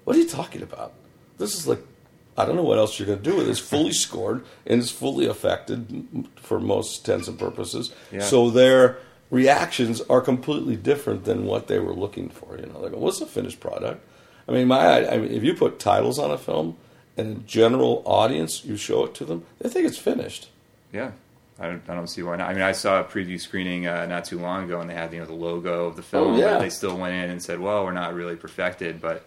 "What 0.05 0.17
are 0.17 0.19
you 0.19 0.29
talking 0.29 0.63
about? 0.63 0.93
This 1.39 1.55
is 1.55 1.67
like, 1.67 1.81
I 2.37 2.45
don't 2.45 2.57
know 2.57 2.63
what 2.63 2.79
else 2.79 2.99
you're 2.99 3.07
going 3.07 3.23
to 3.23 3.31
do 3.31 3.37
with 3.37 3.49
it. 3.49 3.51
It's 3.51 3.61
fully 3.61 3.93
scored 4.07 4.45
and 4.67 4.81
it's 4.81 4.91
fully 4.91 5.27
affected 5.27 6.29
for 6.37 6.61
most 6.61 7.07
intents 7.07 7.29
and 7.29 7.39
purposes. 7.39 7.93
Yeah. 8.13 8.21
So 8.21 8.51
their 8.51 8.99
reactions 9.31 10.01
are 10.03 10.21
completely 10.21 10.77
different 10.77 11.25
than 11.25 11.47
what 11.47 11.69
they 11.69 11.79
were 11.79 11.95
looking 11.95 12.29
for. 12.29 12.59
You 12.59 12.67
know, 12.67 12.83
they 12.83 12.91
go, 12.91 12.99
"What's 12.99 13.21
a 13.21 13.27
finished 13.27 13.61
product?" 13.61 14.05
I 14.47 14.53
mean, 14.53 14.69
my, 14.69 15.07
I 15.07 15.19
mean, 15.19 15.31
if 15.33 15.43
you 15.43 15.55
put 15.55 15.79
titles 15.79 16.19
on 16.19 16.31
a 16.31 16.39
film 16.39 16.77
and 17.17 17.37
a 17.37 17.41
general 17.41 18.03
audience, 18.07 18.65
you 18.65 18.77
show 18.77 19.05
it 19.05 19.15
to 19.17 19.25
them, 19.25 19.45
they 19.59 19.69
think 19.69 19.87
it's 19.87 19.99
finished. 19.99 20.49
Yeah. 20.93 21.13
I 21.61 21.67
don't, 21.67 21.83
I 21.89 21.95
don't 21.95 22.07
see 22.07 22.23
why 22.23 22.37
not. 22.37 22.49
I 22.49 22.53
mean, 22.53 22.63
I 22.63 22.73
saw 22.73 23.01
a 23.01 23.05
preview 23.05 23.41
screening 23.41 23.87
uh, 23.87 24.07
not 24.07 24.25
too 24.25 24.39
long 24.39 24.65
ago, 24.65 24.81
and 24.81 24.89
they 24.89 24.95
had 24.95 25.13
you 25.13 25.19
know 25.19 25.27
the 25.27 25.33
logo 25.33 25.87
of 25.87 25.97
the 25.97 26.03
film. 26.03 26.35
Oh, 26.35 26.39
yeah. 26.39 26.55
But 26.55 26.61
they 26.61 26.71
still 26.71 26.97
went 26.97 27.15
in 27.15 27.31
and 27.31 27.43
said, 27.43 27.59
"Well, 27.59 27.85
we're 27.85 27.93
not 27.93 28.15
really 28.15 28.37
perfected, 28.37 29.01
but 29.01 29.25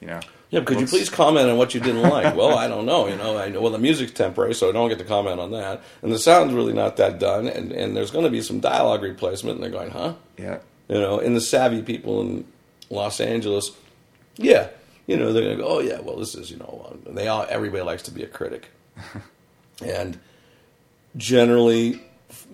you 0.00 0.06
know." 0.06 0.20
Yeah, 0.50 0.64
could 0.64 0.80
you 0.80 0.86
please 0.86 1.08
comment 1.08 1.48
on 1.48 1.56
what 1.58 1.74
you 1.74 1.80
didn't 1.80 2.02
like? 2.02 2.34
well, 2.36 2.58
I 2.58 2.66
don't 2.66 2.84
know. 2.84 3.06
You 3.06 3.14
know, 3.14 3.38
I 3.38 3.50
know. 3.50 3.60
Well, 3.60 3.70
the 3.70 3.78
music's 3.78 4.10
temporary, 4.10 4.52
so 4.54 4.68
I 4.68 4.72
don't 4.72 4.88
get 4.88 4.98
to 4.98 5.04
comment 5.04 5.38
on 5.38 5.52
that. 5.52 5.80
And 6.02 6.12
the 6.12 6.18
sound's 6.18 6.52
really 6.52 6.72
not 6.72 6.96
that 6.96 7.20
done. 7.20 7.46
And, 7.46 7.70
and 7.70 7.96
there's 7.96 8.10
going 8.10 8.24
to 8.24 8.30
be 8.32 8.42
some 8.42 8.58
dialogue 8.58 9.02
replacement. 9.02 9.56
And 9.56 9.62
they're 9.62 9.70
going, 9.70 9.92
huh? 9.92 10.14
Yeah, 10.36 10.58
You 10.88 11.00
know, 11.00 11.20
and 11.20 11.36
the 11.36 11.40
savvy 11.40 11.82
people 11.82 12.20
in 12.22 12.44
Los 12.90 13.20
Angeles, 13.20 13.70
yeah, 14.38 14.70
you 15.06 15.16
know, 15.16 15.32
they're 15.32 15.44
going 15.44 15.56
to 15.56 15.62
go, 15.62 15.68
oh 15.68 15.80
yeah, 15.80 16.00
well, 16.00 16.16
this 16.16 16.34
is 16.34 16.50
you 16.50 16.56
know, 16.56 16.90
uh, 16.90 17.12
they 17.12 17.28
all 17.28 17.46
everybody 17.48 17.82
likes 17.84 18.02
to 18.04 18.10
be 18.10 18.24
a 18.24 18.26
critic, 18.26 18.68
and 19.84 20.18
generally, 21.16 22.00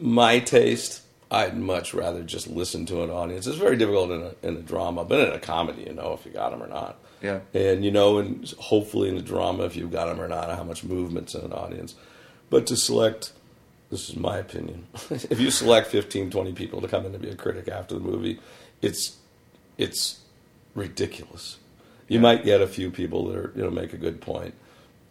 my 0.01 0.38
taste, 0.40 1.03
I'd 1.31 1.57
much 1.57 1.92
rather 1.95 2.23
just 2.23 2.47
listen 2.47 2.87
to 2.87 3.03
an 3.03 3.11
audience. 3.11 3.47
It's 3.47 3.57
very 3.59 3.77
difficult 3.77 4.11
in 4.11 4.23
a, 4.23 4.35
in 4.47 4.57
a 4.57 4.61
drama, 4.62 5.05
but 5.05 5.21
in 5.29 5.33
a 5.35 5.38
comedy, 5.40 5.83
you 5.85 5.92
know, 5.92 6.12
if 6.19 6.25
you 6.25 6.33
got 6.33 6.51
them 6.51 6.62
or 6.62 6.69
not. 6.69 6.99
yeah, 7.23 7.40
And 7.53 7.85
you 7.85 7.90
know, 7.90 8.19
and 8.19 8.49
hopefully 8.59 9.09
in 9.09 9.16
a 9.16 9.23
drama, 9.23 9.64
if 9.64 9.75
you've 9.77 9.90
got 9.92 10.07
them 10.07 10.21
or 10.21 10.29
not, 10.29 10.49
how 10.57 10.62
much 10.64 10.85
movement's 10.85 11.35
in 11.35 11.42
an 11.45 11.53
audience. 11.53 11.95
But 12.49 12.66
to 12.69 12.77
select, 12.77 13.33
this 13.90 14.09
is 14.09 14.16
my 14.16 14.38
opinion, 14.38 14.87
if 15.11 15.40
you 15.40 15.51
select 15.51 15.88
15, 15.88 16.31
20 16.31 16.53
people 16.53 16.81
to 16.81 16.88
come 16.88 17.05
in 17.07 17.12
to 17.12 17.19
be 17.19 17.29
a 17.31 17.35
critic 17.35 17.69
after 17.69 17.95
the 17.95 18.01
movie, 18.01 18.38
it's 18.83 19.16
it's 19.79 20.21
ridiculous. 20.75 21.59
You 22.09 22.16
Yeah. 22.16 22.23
might 22.23 22.45
get 22.45 22.61
a 22.62 22.66
few 22.69 22.90
people 22.90 23.27
that 23.29 23.37
are 23.37 23.53
you 23.57 23.64
know 23.64 23.71
make 23.71 23.92
a 23.92 23.97
good 23.99 24.21
point, 24.21 24.55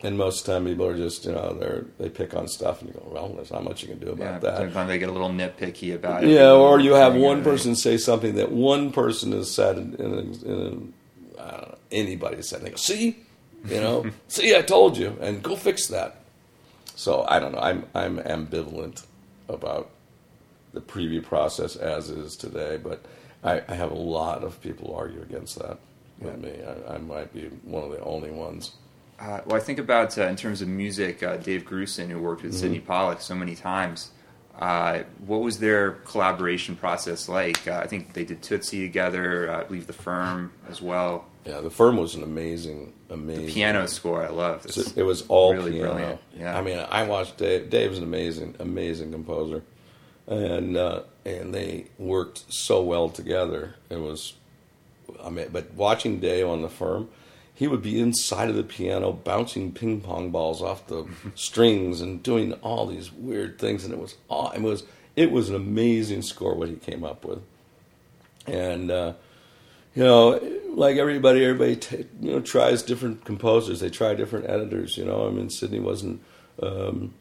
and 0.05 0.17
most 0.17 0.41
of 0.41 0.45
the 0.45 0.53
time 0.53 0.65
people 0.65 0.85
are 0.85 0.95
just 0.95 1.25
you 1.25 1.31
know 1.31 1.53
they're 1.59 1.85
they 1.97 2.09
pick 2.09 2.35
on 2.35 2.47
stuff 2.47 2.81
and 2.81 2.89
you 2.89 2.99
go 2.99 3.07
well 3.11 3.29
there's 3.29 3.51
not 3.51 3.63
much 3.63 3.81
you 3.81 3.89
can 3.89 3.99
do 3.99 4.07
yeah. 4.07 4.11
about 4.11 4.41
that. 4.41 4.57
Sometimes 4.57 4.87
they 4.87 4.99
get 4.99 5.09
a 5.09 5.11
little 5.11 5.29
nitpicky 5.29 5.95
about 5.95 6.23
it. 6.23 6.29
Yeah, 6.29 6.51
or 6.51 6.79
you 6.79 6.93
have 6.93 7.15
one 7.15 7.39
yeah. 7.39 7.43
person 7.43 7.75
say 7.75 7.97
something 7.97 8.35
that 8.35 8.51
one 8.51 8.91
person 8.91 9.31
has 9.31 9.51
said 9.51 9.77
in, 9.77 9.95
in, 9.95 10.13
a, 10.13 10.17
in 10.17 10.93
a, 11.37 11.41
I 11.41 11.51
don't 11.51 11.61
know, 11.69 11.77
anybody 11.91 12.41
said. 12.41 12.59
And 12.59 12.67
they 12.67 12.71
go, 12.71 12.77
see, 12.77 13.17
you 13.67 13.81
know, 13.81 14.05
see, 14.27 14.55
I 14.55 14.61
told 14.61 14.97
you, 14.97 15.17
and 15.21 15.41
go 15.41 15.55
fix 15.55 15.87
that. 15.87 16.21
So 16.95 17.25
I 17.27 17.39
don't 17.39 17.51
know. 17.51 17.59
I'm 17.59 17.85
I'm 17.93 18.19
ambivalent 18.19 19.05
about 19.49 19.89
the 20.73 20.81
preview 20.81 21.23
process 21.23 21.75
as 21.75 22.09
is 22.09 22.35
today, 22.35 22.77
but 22.77 23.03
I, 23.43 23.61
I 23.67 23.73
have 23.75 23.91
a 23.91 23.95
lot 23.95 24.43
of 24.43 24.61
people 24.61 24.95
argue 24.95 25.21
against 25.21 25.57
that 25.59 25.79
with 26.19 26.37
me. 26.37 26.53
I, 26.63 26.95
I 26.95 26.97
might 26.99 27.33
be 27.33 27.47
one 27.63 27.83
of 27.83 27.91
the 27.91 28.03
only 28.03 28.31
ones. 28.31 28.71
Uh, 29.19 29.41
well, 29.45 29.55
I 29.55 29.59
think 29.59 29.79
about 29.79 30.17
uh, 30.17 30.23
in 30.27 30.35
terms 30.35 30.61
of 30.61 30.67
music, 30.67 31.23
uh, 31.23 31.37
Dave 31.37 31.63
Grusin, 31.65 32.09
who 32.09 32.19
worked 32.19 32.43
with 32.43 32.51
Mm-hmm. 32.51 32.59
Sydney 32.59 32.79
Pollack 32.79 33.21
so 33.21 33.35
many 33.35 33.55
times. 33.55 34.11
Uh, 34.59 35.03
what 35.25 35.41
was 35.41 35.59
their 35.59 35.91
collaboration 36.05 36.75
process 36.75 37.27
like? 37.27 37.67
Uh, 37.67 37.79
I 37.83 37.87
think 37.87 38.13
they 38.13 38.23
did 38.23 38.41
Tootsie 38.41 38.81
together. 38.85 39.49
Uh, 39.51 39.61
I 39.61 39.63
believe 39.65 39.87
The 39.87 39.93
Firm 39.93 40.51
as 40.69 40.81
well. 40.81 41.25
Yeah, 41.45 41.61
the 41.61 41.69
firm 41.69 41.97
was 41.97 42.15
an 42.15 42.23
amazing, 42.23 42.91
amazing 43.11 43.49
Piano 43.49 43.85
score, 43.85 44.23
I 44.23 44.29
love. 44.29 44.63
So 44.71 44.81
it 44.95 45.03
was 45.03 45.21
all 45.27 45.53
really 45.53 45.73
piano. 45.73 45.93
brilliant, 45.93 46.21
yeah. 46.35 46.57
I 46.57 46.61
mean, 46.63 46.79
I 46.89 47.03
watched 47.03 47.37
Dave. 47.37 47.69
Dave's 47.69 47.99
an 47.99 48.03
amazing, 48.03 48.55
amazing 48.59 49.11
composer, 49.11 49.61
and 50.25 50.75
uh, 50.75 51.03
and 51.23 51.53
they 51.53 51.85
worked 51.99 52.45
so 52.51 52.81
well 52.81 53.09
together. 53.09 53.75
It 53.91 53.97
was, 53.97 54.33
I 55.23 55.29
mean, 55.29 55.49
but 55.51 55.71
watching 55.75 56.19
Dave 56.19 56.47
on 56.47 56.63
the 56.63 56.69
firm, 56.69 57.09
he 57.55 57.67
would 57.67 57.81
be 57.81 57.99
inside 57.99 58.49
of 58.49 58.55
the 58.55 58.63
piano 58.63 59.13
bouncing 59.13 59.71
ping 59.71 60.01
pong 60.01 60.29
balls 60.29 60.61
off 60.61 60.85
the 60.87 61.07
strings 61.35 62.01
and 62.01 62.21
doing 62.21 62.53
all 62.55 62.85
these 62.85 63.11
weird 63.11 63.57
things, 63.57 63.83
and 63.83 63.93
it 63.93 63.99
was 63.99 64.15
aw- 64.29 64.51
it 64.51 64.61
was 64.61 64.83
it 65.15 65.31
was 65.31 65.49
an 65.49 65.55
amazing 65.55 66.21
score 66.21 66.53
what 66.53 66.69
he 66.69 66.75
came 66.75 67.03
up 67.03 67.25
with, 67.25 67.41
and. 68.45 68.91
Uh, 68.91 69.13
you 69.95 70.03
know, 70.03 70.41
like 70.71 70.97
everybody, 70.97 71.43
everybody 71.45 71.77
t- 71.77 72.05
you 72.21 72.31
know 72.31 72.41
tries 72.41 72.83
different 72.83 73.23
composers. 73.23 73.79
They 73.79 73.89
try 73.89 74.13
different 74.13 74.49
editors. 74.49 74.97
You 74.97 75.05
know, 75.05 75.25
I 75.25 75.31
mean, 75.31 75.49
Sydney 75.49 75.79
wasn't, 75.79 76.21
um, 76.61 77.13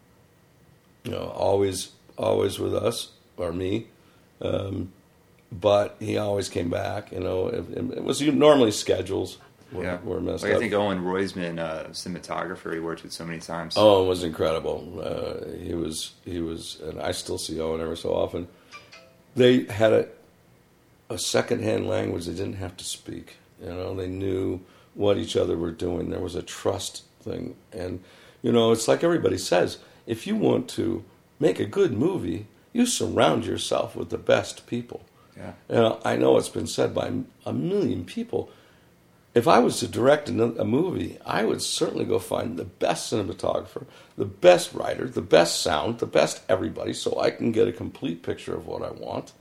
you 1.05 1.12
know, 1.12 1.33
always 1.37 1.92
always 2.18 2.59
with 2.59 2.75
us 2.75 3.12
or 3.37 3.53
me, 3.53 3.87
um, 4.42 4.92
but 5.53 5.97
he 6.01 6.18
always 6.18 6.49
came 6.49 6.68
back. 6.68 7.12
You 7.12 7.20
know, 7.20 7.47
it, 7.47 7.64
it 7.70 8.03
was 8.03 8.20
normally 8.20 8.73
schedules 8.73 9.38
were, 9.75 9.85
yeah. 9.85 9.99
were 10.03 10.21
messed 10.21 10.45
like 10.45 10.53
up. 10.53 10.59
I 10.59 10.61
think 10.61 10.73
Owen 10.73 11.03
Roizman, 11.03 11.59
uh, 11.59 11.89
cinematographer, 11.89 12.73
he 12.73 12.81
worked 12.81 13.03
with 13.03 13.13
so 13.13 13.25
many 13.25 13.41
times. 13.41 13.75
Oh, 13.77 14.05
it 14.05 14.09
was 14.09 14.23
incredible. 14.23 15.01
Uh, 15.03 15.57
he 15.59 15.75
was 15.75 16.13
he 16.25 16.41
was, 16.41 16.81
and 16.81 17.01
I 17.01 17.13
still 17.13 17.39
see 17.39 17.61
Owen 17.61 17.81
every 17.81 17.97
so 17.97 18.15
often. 18.15 18.49
They 19.35 19.65
had 19.65 19.93
a 19.93 20.09
a 21.11 21.19
secondhand 21.19 21.87
language 21.87 22.27
they 22.27 22.33
didn't 22.33 22.55
have 22.55 22.77
to 22.79 22.85
speak. 22.85 23.37
You 23.61 23.71
know, 23.71 23.95
they 23.95 24.09
knew 24.09 24.61
what 24.95 25.19
each 25.19 25.37
other 25.37 25.57
were 25.57 25.71
doing. 25.71 26.11
There 26.11 26.21
was 26.21 26.35
a 26.35 26.43
trust 26.43 27.05
thing, 27.21 27.57
and 27.73 28.03
you 28.43 28.53
know, 28.53 28.73
it's 28.73 28.89
like 28.89 29.05
everybody 29.05 29.39
says: 29.39 29.79
if 30.07 30.27
you 30.27 30.37
want 30.37 30.69
to 30.71 31.05
make 31.41 31.59
a 31.59 31.67
good 31.67 31.93
movie, 31.93 32.47
you 32.73 32.87
surround 32.87 33.45
yourself 33.45 33.97
with 33.97 34.11
the 34.11 34.19
best 34.19 34.67
people. 34.67 35.05
Yeah. 35.37 35.53
And 35.69 35.97
I 36.05 36.17
know 36.17 36.37
it's 36.37 36.49
been 36.49 36.67
said 36.67 36.95
by 36.95 37.13
a 37.45 37.53
million 37.53 38.05
people. 38.05 38.51
If 39.35 39.49
I 39.49 39.59
was 39.59 39.81
to 39.81 39.88
direct 39.88 40.29
a 40.29 40.33
movie, 40.33 41.18
I 41.27 41.44
would 41.44 41.61
certainly 41.61 42.05
go 42.05 42.20
find 42.20 42.57
the 42.57 42.64
best 42.64 43.12
cinematographer, 43.12 43.85
the 44.16 44.25
best 44.25 44.73
writer, 44.73 45.09
the 45.09 45.23
best 45.23 45.61
sound, 45.61 45.99
the 45.99 46.07
best 46.07 46.42
everybody, 46.49 46.92
so 46.92 47.20
I 47.20 47.31
can 47.31 47.51
get 47.51 47.66
a 47.66 47.73
complete 47.73 48.23
picture 48.23 48.55
of 48.55 48.68
what 48.68 48.83
I 48.83 48.92
want, 48.92 49.33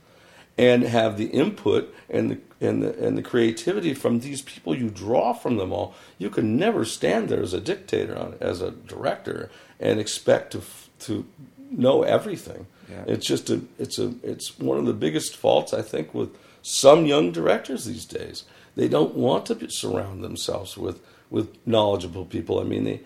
and 0.58 0.82
have 0.82 1.16
the 1.16 1.26
input 1.26 1.94
and 2.10 2.30
the 2.30 2.38
and 2.60 2.82
the 2.82 3.06
and 3.06 3.16
the 3.16 3.22
creativity 3.22 3.94
from 3.94 4.20
these 4.20 4.42
people. 4.42 4.76
You 4.76 4.90
draw 4.90 5.32
from 5.32 5.58
them 5.58 5.72
all. 5.72 5.94
You 6.18 6.28
can 6.28 6.56
never 6.56 6.84
stand 6.84 7.28
there 7.28 7.42
as 7.42 7.54
a 7.54 7.60
dictator, 7.60 8.18
on, 8.18 8.36
as 8.40 8.60
a 8.60 8.72
director, 8.72 9.48
and 9.78 10.00
expect 10.00 10.52
to 10.52 10.62
to 11.06 11.24
know 11.70 12.02
everything. 12.02 12.66
Yeah. 12.90 13.04
It's 13.06 13.26
just 13.26 13.48
a 13.48 13.62
it's 13.78 14.00
a 14.00 14.14
it's 14.24 14.58
one 14.58 14.78
of 14.78 14.86
the 14.86 14.92
biggest 14.92 15.36
faults 15.36 15.72
I 15.72 15.82
think 15.82 16.12
with 16.14 16.36
some 16.62 17.06
young 17.06 17.30
directors 17.30 17.84
these 17.84 18.04
days. 18.04 18.44
They 18.76 18.88
don't 18.88 19.14
want 19.14 19.46
to 19.46 19.70
surround 19.70 20.22
themselves 20.24 20.76
with 20.76 21.00
with 21.30 21.54
knowledgeable 21.66 22.24
people. 22.24 22.60
I 22.60 22.64
mean, 22.64 22.84
they 22.84 23.00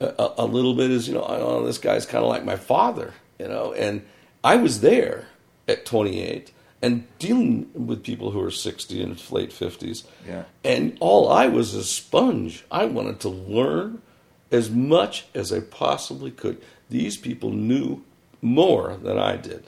a, 0.00 0.32
a 0.38 0.46
little 0.46 0.74
bit 0.74 0.90
is 0.90 1.08
you 1.08 1.14
know 1.14 1.24
oh 1.26 1.64
this 1.64 1.78
guy's 1.78 2.06
kind 2.06 2.24
of 2.24 2.30
like 2.30 2.44
my 2.44 2.56
father, 2.56 3.14
you 3.38 3.48
know, 3.48 3.72
and 3.72 4.04
I 4.42 4.56
was 4.56 4.80
there 4.80 5.28
at 5.68 5.86
28 5.86 6.52
and 6.82 7.06
dealing 7.20 7.70
with 7.74 8.02
people 8.02 8.32
who 8.32 8.40
are 8.40 8.50
60 8.50 9.02
and 9.02 9.30
late 9.30 9.50
50s. 9.50 10.04
Yeah. 10.26 10.44
And 10.64 10.96
all 10.98 11.30
I 11.30 11.46
was 11.46 11.74
a 11.74 11.84
sponge. 11.84 12.64
I 12.72 12.86
wanted 12.86 13.20
to 13.20 13.28
learn 13.28 14.02
as 14.50 14.68
much 14.68 15.26
as 15.32 15.52
I 15.52 15.60
possibly 15.60 16.32
could. 16.32 16.60
These 16.90 17.16
people 17.16 17.50
knew 17.50 18.02
more 18.42 18.96
than 18.96 19.16
I 19.16 19.36
did. 19.36 19.64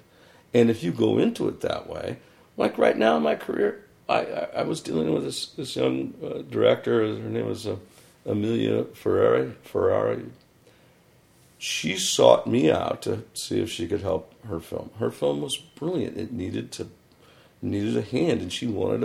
And 0.53 0.71
if 0.71 0.83
you 0.83 0.91
go 0.91 1.19
into 1.19 1.49
it 1.49 1.61
that 1.61 1.89
way, 1.89 2.19
like 2.57 2.77
right 2.79 2.99
now 2.99 3.17
in 3.17 3.23
my 3.23 3.37
career, 3.37 3.84
I, 4.09 4.49
I, 4.57 4.63
was 4.63 4.81
dealing 4.81 5.13
with 5.15 5.25
this, 5.25 5.47
this 5.47 5.77
young 5.77 6.15
uh, 6.23 6.43
director. 6.43 7.01
Her 7.01 7.29
name 7.29 7.47
was 7.47 7.67
uh, 7.67 7.77
Amelia 8.27 8.85
Ferrari. 8.85 9.55
Ferrari. 9.63 10.27
She 11.59 11.97
sought 11.97 12.47
me 12.47 12.71
out 12.71 13.03
to 13.03 13.25
see 13.33 13.63
if 13.63 13.71
she 13.71 13.89
could 13.89 14.03
help 14.03 14.35
her 14.45 14.61
film. 14.61 14.91
Her 14.99 15.11
film 15.11 15.41
was 15.41 15.57
brilliant. 15.57 16.19
It 16.19 16.33
needed 16.33 16.71
to 16.73 16.89
needed 17.63 17.97
a 17.97 18.03
hand, 18.03 18.43
and 18.43 18.53
she 18.53 18.67
wanted 18.67 19.05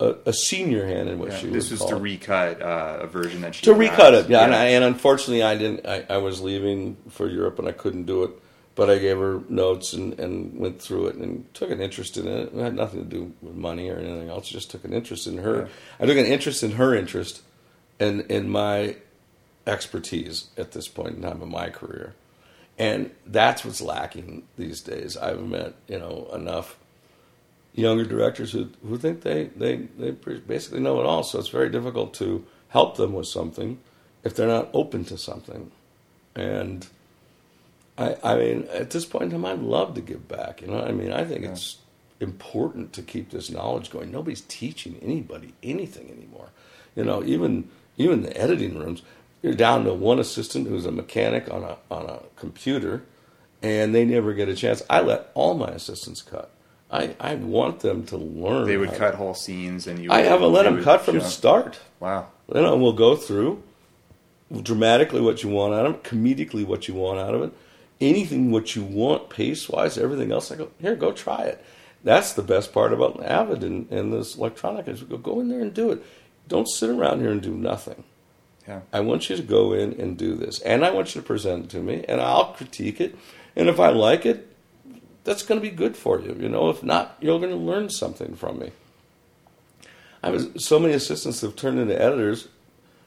a, 0.00 0.04
a, 0.04 0.16
a 0.26 0.32
senior 0.32 0.86
hand 0.86 1.08
in 1.08 1.20
what 1.20 1.30
Yeah, 1.30 1.38
she 1.38 1.46
this 1.46 1.70
was 1.70 1.70
This 1.70 1.80
was 1.80 1.90
to 1.90 1.96
recut 1.96 2.60
uh, 2.60 2.98
a 3.02 3.06
version 3.06 3.42
that 3.42 3.54
she 3.54 3.64
to 3.66 3.74
recut 3.74 4.14
it. 4.14 4.28
Yeah, 4.28 4.44
And, 4.44 4.54
I, 4.54 4.64
and 4.70 4.84
unfortunately, 4.84 5.44
I 5.44 5.56
didn't. 5.56 5.86
I, 5.86 6.04
I 6.10 6.16
was 6.18 6.40
leaving 6.40 6.96
for 7.08 7.28
Europe, 7.28 7.60
and 7.60 7.68
I 7.68 7.72
couldn't 7.72 8.04
do 8.04 8.24
it. 8.24 8.41
But 8.74 8.88
I 8.88 8.98
gave 8.98 9.18
her 9.18 9.42
notes 9.48 9.92
and, 9.92 10.18
and 10.18 10.58
went 10.58 10.80
through 10.80 11.08
it 11.08 11.16
and 11.16 11.52
took 11.54 11.70
an 11.70 11.80
interest 11.80 12.16
in 12.16 12.26
it. 12.26 12.54
It 12.54 12.58
had 12.58 12.74
nothing 12.74 13.04
to 13.04 13.08
do 13.08 13.32
with 13.42 13.54
money 13.54 13.90
or 13.90 13.98
anything 13.98 14.30
else. 14.30 14.48
Just 14.48 14.70
took 14.70 14.84
an 14.84 14.94
interest 14.94 15.26
in 15.26 15.38
her. 15.38 15.62
Yeah. 15.62 15.68
I 16.00 16.06
took 16.06 16.16
an 16.16 16.24
interest 16.24 16.62
in 16.62 16.72
her 16.72 16.94
interest, 16.94 17.42
and 18.00 18.22
in 18.22 18.48
my 18.48 18.96
expertise 19.66 20.46
at 20.56 20.72
this 20.72 20.88
point 20.88 21.16
in 21.16 21.22
time 21.22 21.42
in 21.42 21.50
my 21.50 21.68
career, 21.68 22.14
and 22.78 23.10
that's 23.26 23.64
what's 23.64 23.82
lacking 23.82 24.44
these 24.56 24.80
days. 24.80 25.16
I've 25.16 25.42
met 25.42 25.74
you 25.86 25.98
know 25.98 26.30
enough 26.32 26.78
younger 27.74 28.04
directors 28.04 28.52
who 28.52 28.70
who 28.86 28.96
think 28.96 29.22
they 29.22 29.44
they 29.56 29.76
they 29.98 30.10
basically 30.12 30.80
know 30.80 31.00
it 31.00 31.06
all. 31.06 31.22
So 31.22 31.38
it's 31.38 31.48
very 31.48 31.68
difficult 31.68 32.14
to 32.14 32.44
help 32.68 32.96
them 32.96 33.12
with 33.12 33.26
something 33.26 33.78
if 34.24 34.34
they're 34.34 34.48
not 34.48 34.70
open 34.72 35.04
to 35.06 35.18
something. 35.18 35.70
And 36.34 36.86
I 37.98 38.16
I 38.22 38.36
mean, 38.36 38.68
at 38.72 38.90
this 38.90 39.04
point 39.04 39.24
in 39.24 39.30
time, 39.30 39.44
I'd 39.44 39.60
love 39.60 39.94
to 39.94 40.00
give 40.00 40.26
back. 40.28 40.60
You 40.62 40.68
know, 40.68 40.80
I 40.82 40.92
mean, 40.92 41.12
I 41.12 41.24
think 41.24 41.42
Yeah. 41.42 41.50
it's 41.52 41.76
important 42.20 42.92
to 42.94 43.02
keep 43.02 43.30
this 43.30 43.50
knowledge 43.50 43.90
going. 43.90 44.10
Nobody's 44.10 44.42
teaching 44.42 44.98
anybody 45.02 45.54
anything 45.62 46.10
anymore. 46.10 46.48
You 46.96 47.04
know, 47.04 47.22
even 47.24 47.68
even 47.98 48.22
the 48.22 48.36
editing 48.36 48.78
rooms, 48.78 49.02
you're 49.42 49.54
down 49.54 49.84
to 49.84 49.92
one 49.94 50.18
assistant 50.18 50.68
who's 50.68 50.86
a 50.86 50.92
mechanic 50.92 51.52
on 51.52 51.62
a 51.64 51.76
on 51.90 52.06
a 52.08 52.20
computer, 52.36 53.02
and 53.62 53.94
they 53.94 54.04
never 54.04 54.32
get 54.32 54.48
a 54.48 54.54
chance. 54.56 54.82
I 54.88 55.00
let 55.02 55.30
all 55.34 55.54
my 55.54 55.68
assistants 55.68 56.22
cut. 56.22 56.50
I, 56.90 57.14
I 57.18 57.36
want 57.36 57.80
them 57.80 58.04
to 58.06 58.18
learn. 58.18 58.66
They 58.66 58.76
would 58.76 58.92
cut 58.92 59.14
whole 59.14 59.32
scenes, 59.34 59.86
and 59.86 59.98
you. 59.98 60.10
I 60.10 60.18
would- 60.20 60.28
haven't 60.28 60.52
let 60.52 60.64
them 60.64 60.74
would 60.76 60.84
cut 60.84 61.00
from 61.02 61.14
the 61.14 61.20
jump. 61.20 61.32
start. 61.32 61.80
Wow. 62.00 62.28
You 62.54 62.60
know, 62.60 62.76
we'll 62.76 62.92
go 62.92 63.16
through 63.16 63.62
dramatically 64.62 65.20
what 65.20 65.42
you 65.42 65.48
want 65.48 65.72
out 65.74 65.86
of 65.86 65.94
it, 65.94 66.02
comedically 66.02 66.66
what 66.66 66.88
you 66.88 66.94
want 66.94 67.18
out 67.18 67.34
of 67.34 67.42
it, 67.42 67.52
anything 68.02 68.50
what 68.50 68.74
you 68.76 68.82
want 68.82 69.30
pace 69.30 69.68
wise, 69.68 69.96
everything 69.96 70.32
else. 70.32 70.50
I 70.50 70.56
go 70.56 70.70
here, 70.80 70.96
go 70.96 71.12
try 71.12 71.44
it. 71.44 71.64
That's 72.04 72.32
the 72.32 72.42
best 72.42 72.72
part 72.72 72.92
about 72.92 73.22
Avid 73.24 73.62
and, 73.62 73.90
and 73.90 74.12
this 74.12 74.36
electronic 74.36 74.88
is 74.88 75.02
go 75.02 75.16
go 75.16 75.40
in 75.40 75.48
there 75.48 75.60
and 75.60 75.72
do 75.72 75.90
it. 75.92 76.04
Don't 76.48 76.68
sit 76.68 76.90
around 76.90 77.20
here 77.20 77.30
and 77.30 77.40
do 77.40 77.54
nothing. 77.54 78.04
Yeah. 78.66 78.80
I 78.92 79.00
want 79.00 79.28
you 79.28 79.36
to 79.36 79.42
go 79.42 79.72
in 79.72 80.00
and 80.00 80.16
do 80.16 80.34
this, 80.34 80.60
and 80.60 80.84
I 80.84 80.90
want 80.90 81.14
you 81.14 81.20
to 81.20 81.26
present 81.26 81.64
it 81.64 81.70
to 81.70 81.80
me, 81.80 82.04
and 82.08 82.20
I'll 82.20 82.52
critique 82.52 83.00
it. 83.00 83.16
And 83.56 83.68
if 83.68 83.80
I 83.80 83.88
like 83.88 84.24
it, 84.24 84.54
that's 85.24 85.42
going 85.42 85.60
to 85.60 85.68
be 85.68 85.74
good 85.74 85.96
for 85.96 86.20
you. 86.20 86.36
You 86.38 86.48
know, 86.48 86.68
if 86.68 86.82
not, 86.82 87.16
you're 87.20 87.38
going 87.38 87.50
to 87.50 87.56
learn 87.56 87.90
something 87.90 88.34
from 88.34 88.58
me. 88.58 88.72
I 90.22 90.30
was 90.30 90.48
so 90.56 90.78
many 90.78 90.94
assistants 90.94 91.40
have 91.40 91.56
turned 91.56 91.78
into 91.78 92.00
editors 92.00 92.48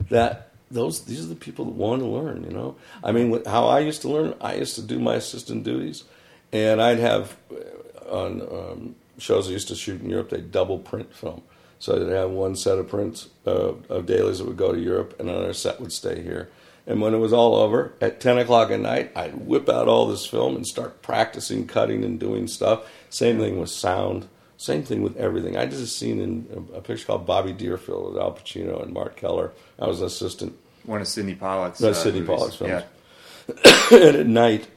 that 0.09 0.51
those 0.75 1.05
these 1.05 1.23
are 1.23 1.29
the 1.29 1.35
people 1.35 1.65
that 1.65 1.73
want 1.73 2.01
to 2.01 2.07
learn. 2.07 2.43
You 2.43 2.51
know, 2.51 2.75
I 3.03 3.11
mean, 3.11 3.43
how 3.45 3.67
I 3.67 3.79
used 3.79 4.01
to 4.03 4.09
learn, 4.09 4.35
I 4.39 4.55
used 4.55 4.75
to 4.75 4.81
do 4.81 4.99
my 4.99 5.15
assistant 5.15 5.63
duties, 5.63 6.03
and 6.51 6.81
I'd 6.81 6.99
have 6.99 7.35
uh, 7.51 8.15
on 8.15 8.41
um, 8.41 8.95
shows 9.17 9.47
I 9.47 9.51
used 9.51 9.67
to 9.69 9.75
shoot 9.75 10.01
in 10.01 10.09
Europe, 10.09 10.29
they 10.29 10.41
double 10.41 10.79
print 10.79 11.13
film. 11.13 11.41
So 11.79 11.97
they'd 11.97 12.13
have 12.13 12.31
one 12.31 12.55
set 12.55 12.77
of 12.77 12.87
prints 12.87 13.29
uh, 13.45 13.73
of 13.89 14.05
dailies 14.05 14.39
that 14.39 14.47
would 14.47 14.57
go 14.57 14.71
to 14.71 14.79
Europe, 14.79 15.15
and 15.19 15.29
another 15.29 15.53
set 15.53 15.79
would 15.79 15.91
stay 15.91 16.21
here. 16.21 16.49
And 16.87 17.01
when 17.01 17.13
it 17.13 17.17
was 17.17 17.33
all 17.33 17.55
over, 17.55 17.93
at 17.99 18.19
10 18.19 18.37
o'clock 18.37 18.69
at 18.71 18.79
night, 18.79 19.11
I'd 19.15 19.47
whip 19.47 19.67
out 19.69 19.87
all 19.87 20.07
this 20.07 20.25
film 20.25 20.55
and 20.55 20.67
start 20.67 21.01
practicing 21.01 21.65
cutting 21.67 22.03
and 22.03 22.19
doing 22.19 22.47
stuff. 22.47 22.87
Same 23.09 23.39
thing 23.39 23.59
with 23.59 23.69
sound. 23.69 24.27
Same 24.57 24.83
thing 24.83 25.01
with 25.01 25.17
everything. 25.17 25.57
I 25.57 25.65
did 25.65 25.79
a 25.79 25.87
scene 25.87 26.21
in 26.21 26.69
a, 26.73 26.77
a 26.77 26.81
picture 26.81 27.07
called 27.07 27.25
Bobby 27.25 27.53
Deerfield 27.53 28.13
with 28.13 28.21
Al 28.21 28.33
Pacino 28.33 28.81
and 28.81 28.93
Marthe 28.93 29.15
Keller. 29.15 29.51
I 29.79 29.87
was 29.87 30.01
assistant. 30.01 30.57
One 30.85 31.01
of 31.01 31.07
Sydney 31.07 31.35
Pollack's. 31.35 31.79
That's 31.79 31.99
uh, 31.99 32.03
Sydney 32.03 32.21
movies. 32.21 32.35
Pollack's 32.35 32.55
films. 32.55 32.83
Yeah. 32.83 33.87
and 33.91 34.15
at 34.17 34.27
night, 34.27 34.67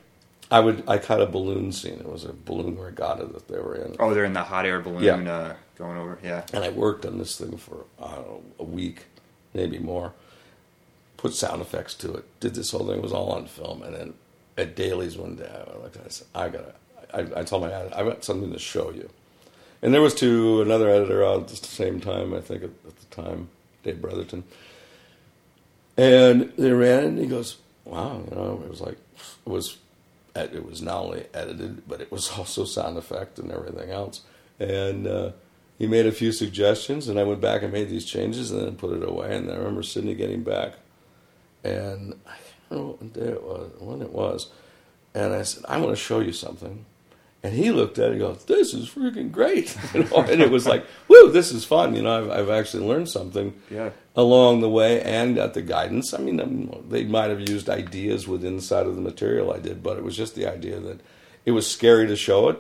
I 0.51 0.61
would 0.61 0.85
I 0.89 0.99
caught 0.99 1.21
a 1.21 1.27
balloon 1.27 1.73
scene. 1.73 1.95
It 2.01 2.07
was 2.09 2.25
a 2.25 2.33
balloon 2.33 2.79
regatta 2.79 3.27
that 3.27 3.49
they 3.49 3.59
were 3.59 3.75
in. 3.75 3.97
Oh, 3.99 4.13
they're 4.15 4.25
in 4.25 4.33
the 4.33 4.43
hot 4.45 4.67
air 4.67 4.81
balloon 4.81 5.03
Yeah. 5.03 5.33
uh, 5.33 5.55
going 5.77 5.97
over. 5.99 6.19
Yeah. 6.23 6.45
And 6.53 6.65
I 6.65 6.71
worked 6.71 7.05
on 7.07 7.19
this 7.19 7.37
thing 7.39 7.57
for 7.57 7.85
I 8.03 8.15
don't 8.15 8.27
know 8.27 8.43
a 8.59 8.65
week, 8.65 9.07
maybe 9.55 9.79
more. 9.79 10.13
Put 11.17 11.35
sound 11.35 11.61
effects 11.61 11.95
to 11.95 12.15
it. 12.15 12.41
Did 12.41 12.55
this 12.55 12.71
whole 12.71 12.87
thing. 12.87 12.97
It 12.99 13.03
was 13.03 13.13
all 13.13 13.31
on 13.33 13.47
film. 13.47 13.83
And 13.83 13.95
then 13.95 14.15
at 14.57 14.77
dailies 14.77 15.17
one 15.17 15.37
day, 15.37 15.51
I 15.51 15.77
looked 15.83 15.97
at 15.97 16.03
it. 16.03 16.07
I 16.07 16.11
said, 16.11 16.27
"I 16.35 16.49
got 16.49 16.59
to." 16.59 16.75
I, 17.37 17.41
I 17.41 17.45
told 17.45 17.63
my 17.63 17.73
editor, 17.73 17.97
"I 17.97 18.03
got 18.05 18.25
something 18.25 18.53
to 18.53 18.59
show 18.59 18.91
you." 18.91 19.09
And 19.83 19.95
there 19.95 20.03
was 20.03 20.15
two 20.15 20.61
another 20.63 20.89
editor 20.91 21.25
out 21.25 21.43
at 21.43 21.49
the 21.49 21.57
same 21.57 22.01
time. 22.01 22.35
I 22.35 22.41
think 22.41 22.63
at, 22.65 22.71
at 22.87 22.97
the 22.97 23.23
time, 23.23 23.49
Dave 23.83 24.01
Brotherton. 24.01 24.45
And 25.99 26.53
they 26.57 26.71
ran 26.71 27.05
and 27.05 27.19
he 27.19 27.27
goes, 27.27 27.57
"Wow!" 27.85 28.23
You 28.31 28.37
know, 28.37 28.63
it 28.65 28.71
was 28.71 28.81
like 28.81 28.99
it 29.19 29.51
was 29.51 29.79
it 30.37 30.65
was 30.65 30.81
not 30.81 31.05
only 31.05 31.27
edited, 31.35 31.87
but 31.89 32.01
it 32.01 32.13
was 32.13 32.31
also 32.39 32.65
sound 32.65 32.97
effect 32.97 33.39
and 33.39 33.51
everything 33.51 33.91
else. 33.91 34.23
And 34.61 35.07
uh, 35.07 35.33
he 35.79 35.87
made 35.87 36.07
a 36.07 36.13
few 36.13 36.31
suggestions, 36.33 37.09
and 37.09 37.19
I 37.19 37.25
went 37.25 37.41
back 37.41 37.63
and 37.63 37.73
made 37.73 37.89
these 37.89 38.05
changes, 38.05 38.53
and 38.53 38.63
then 38.63 38.77
put 38.77 38.97
it 38.97 39.07
away. 39.07 39.37
And 39.37 39.51
I 39.51 39.57
remember 39.57 39.83
Sydney 39.83 40.15
getting 40.15 40.45
back, 40.45 40.75
and 41.65 42.15
I 42.27 42.37
don't 42.71 42.79
know 42.79 42.97
what 43.01 43.13
day 43.13 43.33
it 43.33 43.43
was, 43.43 43.71
when 43.81 44.03
it 44.03 44.13
was, 44.13 44.51
and 45.15 45.35
I 45.35 45.43
said, 45.43 45.65
"I 45.69 45.79
want 45.79 45.91
to 45.91 45.97
show 45.97 46.21
you 46.21 46.33
something." 46.33 46.87
And 47.43 47.55
he 47.55 47.71
looked 47.71 47.99
at 48.01 48.07
it 48.07 48.11
and 48.13 48.21
goes, 48.21 48.45
This 48.47 48.75
is 48.75 48.89
freaking 48.89 49.31
great. 49.31 49.77
You 49.95 50.05
know, 50.05 50.17
and 50.23 50.43
it 50.43 50.51
was 50.51 50.67
like, 50.67 50.85
Woo, 51.07 51.31
this 51.31 51.53
is 51.53 51.65
fun. 51.65 51.95
You 51.95 52.03
know, 52.03 52.19
I've, 52.25 52.31
I've 52.41 52.51
actually 52.51 52.85
learned 52.87 53.09
something 53.09 53.55
Yeah. 53.71 53.91
along 54.17 54.61
the 54.61 54.69
way 54.69 55.01
and 55.03 55.37
got 55.37 55.55
the 55.55 55.63
guidance. 55.63 56.13
I 56.13 56.19
mean, 56.19 56.41
um, 56.41 56.85
they 56.89 57.05
might 57.05 57.31
have 57.31 57.49
used 57.49 57.69
ideas 57.71 58.27
within 58.27 58.55
inside 58.55 58.87
of 58.87 58.97
the 58.97 59.01
material 59.03 59.53
I 59.53 59.59
did, 59.61 59.83
but 59.85 59.97
it 59.99 60.03
was 60.05 60.17
just 60.17 60.35
the 60.35 60.47
idea 60.47 60.81
that 60.81 61.01
it 61.47 61.53
was 61.53 61.71
scary 61.71 62.07
to 62.09 62.17
show 62.17 62.49
it, 62.49 62.59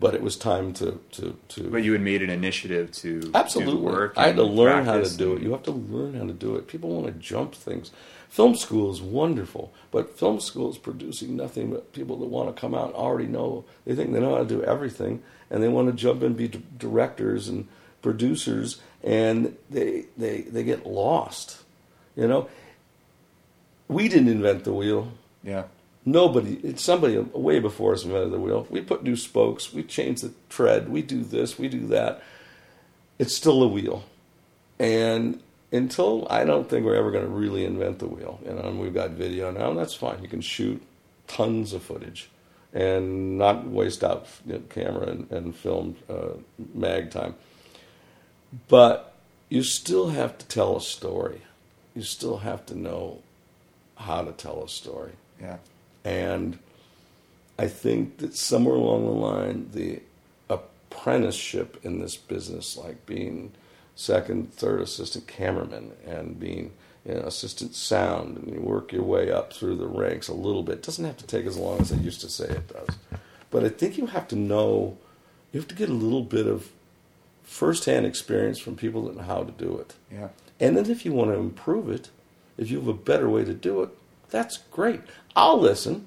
but 0.00 0.14
it 0.14 0.22
was 0.22 0.36
time 0.36 0.72
to. 0.74 1.00
to, 1.12 1.36
to 1.50 1.70
But 1.70 1.84
you 1.84 1.92
had 1.92 2.02
made 2.02 2.20
an 2.20 2.28
initiative 2.30 2.90
to 2.92 3.20
do 3.20 3.30
Absolutely. 3.32 3.74
the 3.74 3.80
work. 3.80 4.14
I 4.16 4.26
had 4.26 4.36
to 4.36 4.42
learn 4.42 4.84
how 4.84 4.98
to 5.00 5.16
do 5.16 5.34
it. 5.34 5.42
You 5.42 5.52
have 5.52 5.62
to 5.62 5.70
learn 5.70 6.14
how 6.14 6.26
to 6.26 6.32
do 6.32 6.56
it. 6.56 6.66
People 6.66 6.90
want 6.90 7.06
to 7.06 7.12
jump 7.12 7.54
things. 7.54 7.92
Film 8.36 8.54
school 8.54 8.92
is 8.92 9.00
wonderful, 9.00 9.72
but 9.90 10.18
film 10.18 10.40
school 10.40 10.70
is 10.70 10.76
producing 10.76 11.36
nothing 11.36 11.70
but 11.70 11.94
people 11.94 12.18
that 12.18 12.26
want 12.26 12.54
to 12.54 12.60
come 12.60 12.74
out 12.74 12.88
and 12.88 12.94
already 12.94 13.26
know. 13.26 13.64
They 13.86 13.94
think 13.94 14.12
they 14.12 14.20
know 14.20 14.34
how 14.34 14.42
to 14.42 14.46
do 14.46 14.62
everything, 14.62 15.22
and 15.48 15.62
they 15.62 15.68
want 15.68 15.88
to 15.88 15.94
jump 15.94 16.20
and 16.20 16.36
be 16.36 16.48
d- 16.48 16.62
directors 16.76 17.48
and 17.48 17.66
producers, 18.02 18.78
and 19.02 19.56
they 19.70 20.04
they 20.18 20.42
they 20.42 20.64
get 20.64 20.84
lost. 20.84 21.62
You 22.14 22.28
know, 22.28 22.50
we 23.88 24.06
didn't 24.06 24.28
invent 24.28 24.64
the 24.64 24.74
wheel. 24.74 25.12
Yeah. 25.42 25.64
Nobody, 26.04 26.56
it's 26.56 26.82
somebody 26.82 27.16
way 27.16 27.58
before 27.58 27.94
us 27.94 28.04
invented 28.04 28.32
the 28.32 28.38
wheel. 28.38 28.66
We 28.68 28.82
put 28.82 29.02
new 29.02 29.16
spokes, 29.16 29.72
we 29.72 29.82
change 29.82 30.20
the 30.20 30.34
tread, 30.50 30.90
we 30.90 31.00
do 31.00 31.24
this, 31.24 31.58
we 31.58 31.68
do 31.68 31.86
that. 31.86 32.22
It's 33.18 33.34
still 33.34 33.62
a 33.62 33.66
wheel. 33.66 34.04
And 34.78 35.40
until 35.72 36.26
I 36.30 36.44
don't 36.44 36.68
think 36.68 36.84
we're 36.84 36.94
ever 36.96 37.10
going 37.10 37.24
to 37.24 37.30
really 37.30 37.64
invent 37.64 37.98
the 37.98 38.06
wheel, 38.06 38.40
you 38.44 38.52
know, 38.52 38.60
and 38.60 38.80
we've 38.80 38.94
got 38.94 39.10
video 39.10 39.50
now, 39.50 39.70
and 39.70 39.78
that's 39.78 39.94
fine. 39.94 40.22
You 40.22 40.28
can 40.28 40.40
shoot 40.40 40.82
tons 41.26 41.72
of 41.72 41.82
footage 41.82 42.30
and 42.72 43.38
not 43.38 43.66
waste 43.66 44.04
out 44.04 44.26
you 44.44 44.54
know, 44.54 44.60
camera 44.68 45.08
and, 45.08 45.30
and 45.30 45.56
film 45.56 45.96
uh, 46.08 46.34
mag 46.74 47.10
time. 47.10 47.34
But 48.68 49.14
you 49.48 49.62
still 49.62 50.10
have 50.10 50.38
to 50.38 50.46
tell 50.46 50.76
a 50.76 50.80
story. 50.80 51.42
You 51.94 52.02
still 52.02 52.38
have 52.38 52.66
to 52.66 52.78
know 52.78 53.22
how 53.96 54.22
to 54.22 54.32
tell 54.32 54.62
a 54.62 54.68
story. 54.68 55.12
Yeah. 55.40 55.56
And 56.04 56.58
I 57.58 57.68
think 57.68 58.18
that 58.18 58.36
somewhere 58.36 58.76
along 58.76 59.06
the 59.06 59.12
line, 59.12 59.70
the 59.72 60.02
apprenticeship 60.48 61.80
in 61.82 61.98
this 62.00 62.16
business, 62.16 62.76
like 62.76 63.06
being 63.06 63.52
second, 63.96 64.52
third 64.52 64.80
assistant 64.80 65.26
cameraman 65.26 65.92
and 66.06 66.38
being 66.38 66.72
you 67.04 67.14
know, 67.14 67.20
assistant 67.20 67.74
sound, 67.74 68.36
and 68.36 68.52
you 68.52 68.60
work 68.60 68.92
your 68.92 69.02
way 69.02 69.32
up 69.32 69.52
through 69.52 69.76
the 69.76 69.86
ranks 69.86 70.28
a 70.28 70.34
little 70.34 70.62
bit. 70.62 70.82
doesn't 70.82 71.04
have 71.04 71.16
to 71.16 71.26
take 71.26 71.46
as 71.46 71.56
long 71.56 71.80
as 71.80 71.90
they 71.90 71.96
used 71.96 72.20
to 72.20 72.28
say 72.28 72.44
it 72.44 72.68
does. 72.68 72.96
But 73.50 73.64
I 73.64 73.68
think 73.68 73.96
you 73.96 74.06
have 74.06 74.28
to 74.28 74.36
know, 74.36 74.98
you 75.52 75.60
have 75.60 75.68
to 75.68 75.74
get 75.74 75.88
a 75.88 75.94
little 75.94 76.22
bit 76.22 76.46
of 76.46 76.70
firsthand 77.44 78.06
experience 78.06 78.58
from 78.58 78.76
people 78.76 79.06
that 79.06 79.16
know 79.16 79.22
how 79.22 79.44
to 79.44 79.52
do 79.52 79.78
it. 79.78 79.94
Yeah. 80.12 80.28
And 80.58 80.76
then 80.76 80.90
if 80.90 81.04
you 81.04 81.12
want 81.12 81.30
to 81.30 81.38
improve 81.38 81.88
it, 81.88 82.10
if 82.58 82.70
you 82.70 82.78
have 82.78 82.88
a 82.88 82.94
better 82.94 83.30
way 83.30 83.44
to 83.44 83.54
do 83.54 83.82
it, 83.82 83.90
that's 84.30 84.58
great. 84.70 85.00
I'll 85.34 85.60
listen. 85.60 86.06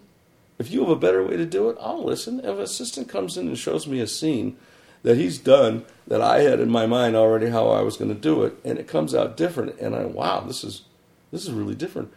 If 0.57 0.69
you 0.69 0.81
have 0.81 0.89
a 0.89 0.95
better 0.97 1.23
way 1.23 1.37
to 1.37 1.45
do 1.45 1.69
it, 1.69 1.77
I'll 1.79 2.03
listen. 2.03 2.39
If 2.39 2.45
an 2.45 2.59
assistant 2.59 3.07
comes 3.07 3.37
in 3.37 3.47
and 3.47 3.57
shows 3.57 3.87
me 3.87 4.01
a 4.01 4.07
scene 4.07 4.57
that 5.03 5.17
he's 5.17 5.37
done 5.37 5.85
that 6.07 6.21
I 6.21 6.41
had 6.41 6.59
in 6.59 6.69
my 6.69 6.85
mind 6.85 7.15
already 7.15 7.49
how 7.49 7.69
I 7.69 7.81
was 7.81 7.97
going 7.97 8.13
to 8.13 8.19
do 8.19 8.43
it, 8.43 8.57
and 8.63 8.77
it 8.77 8.87
comes 8.87 9.15
out 9.15 9.37
different, 9.37 9.79
and 9.79 9.95
I 9.95 10.05
wow, 10.05 10.41
this 10.41 10.63
is 10.63 10.83
this 11.31 11.43
is 11.43 11.51
really 11.51 11.75
different. 11.75 12.11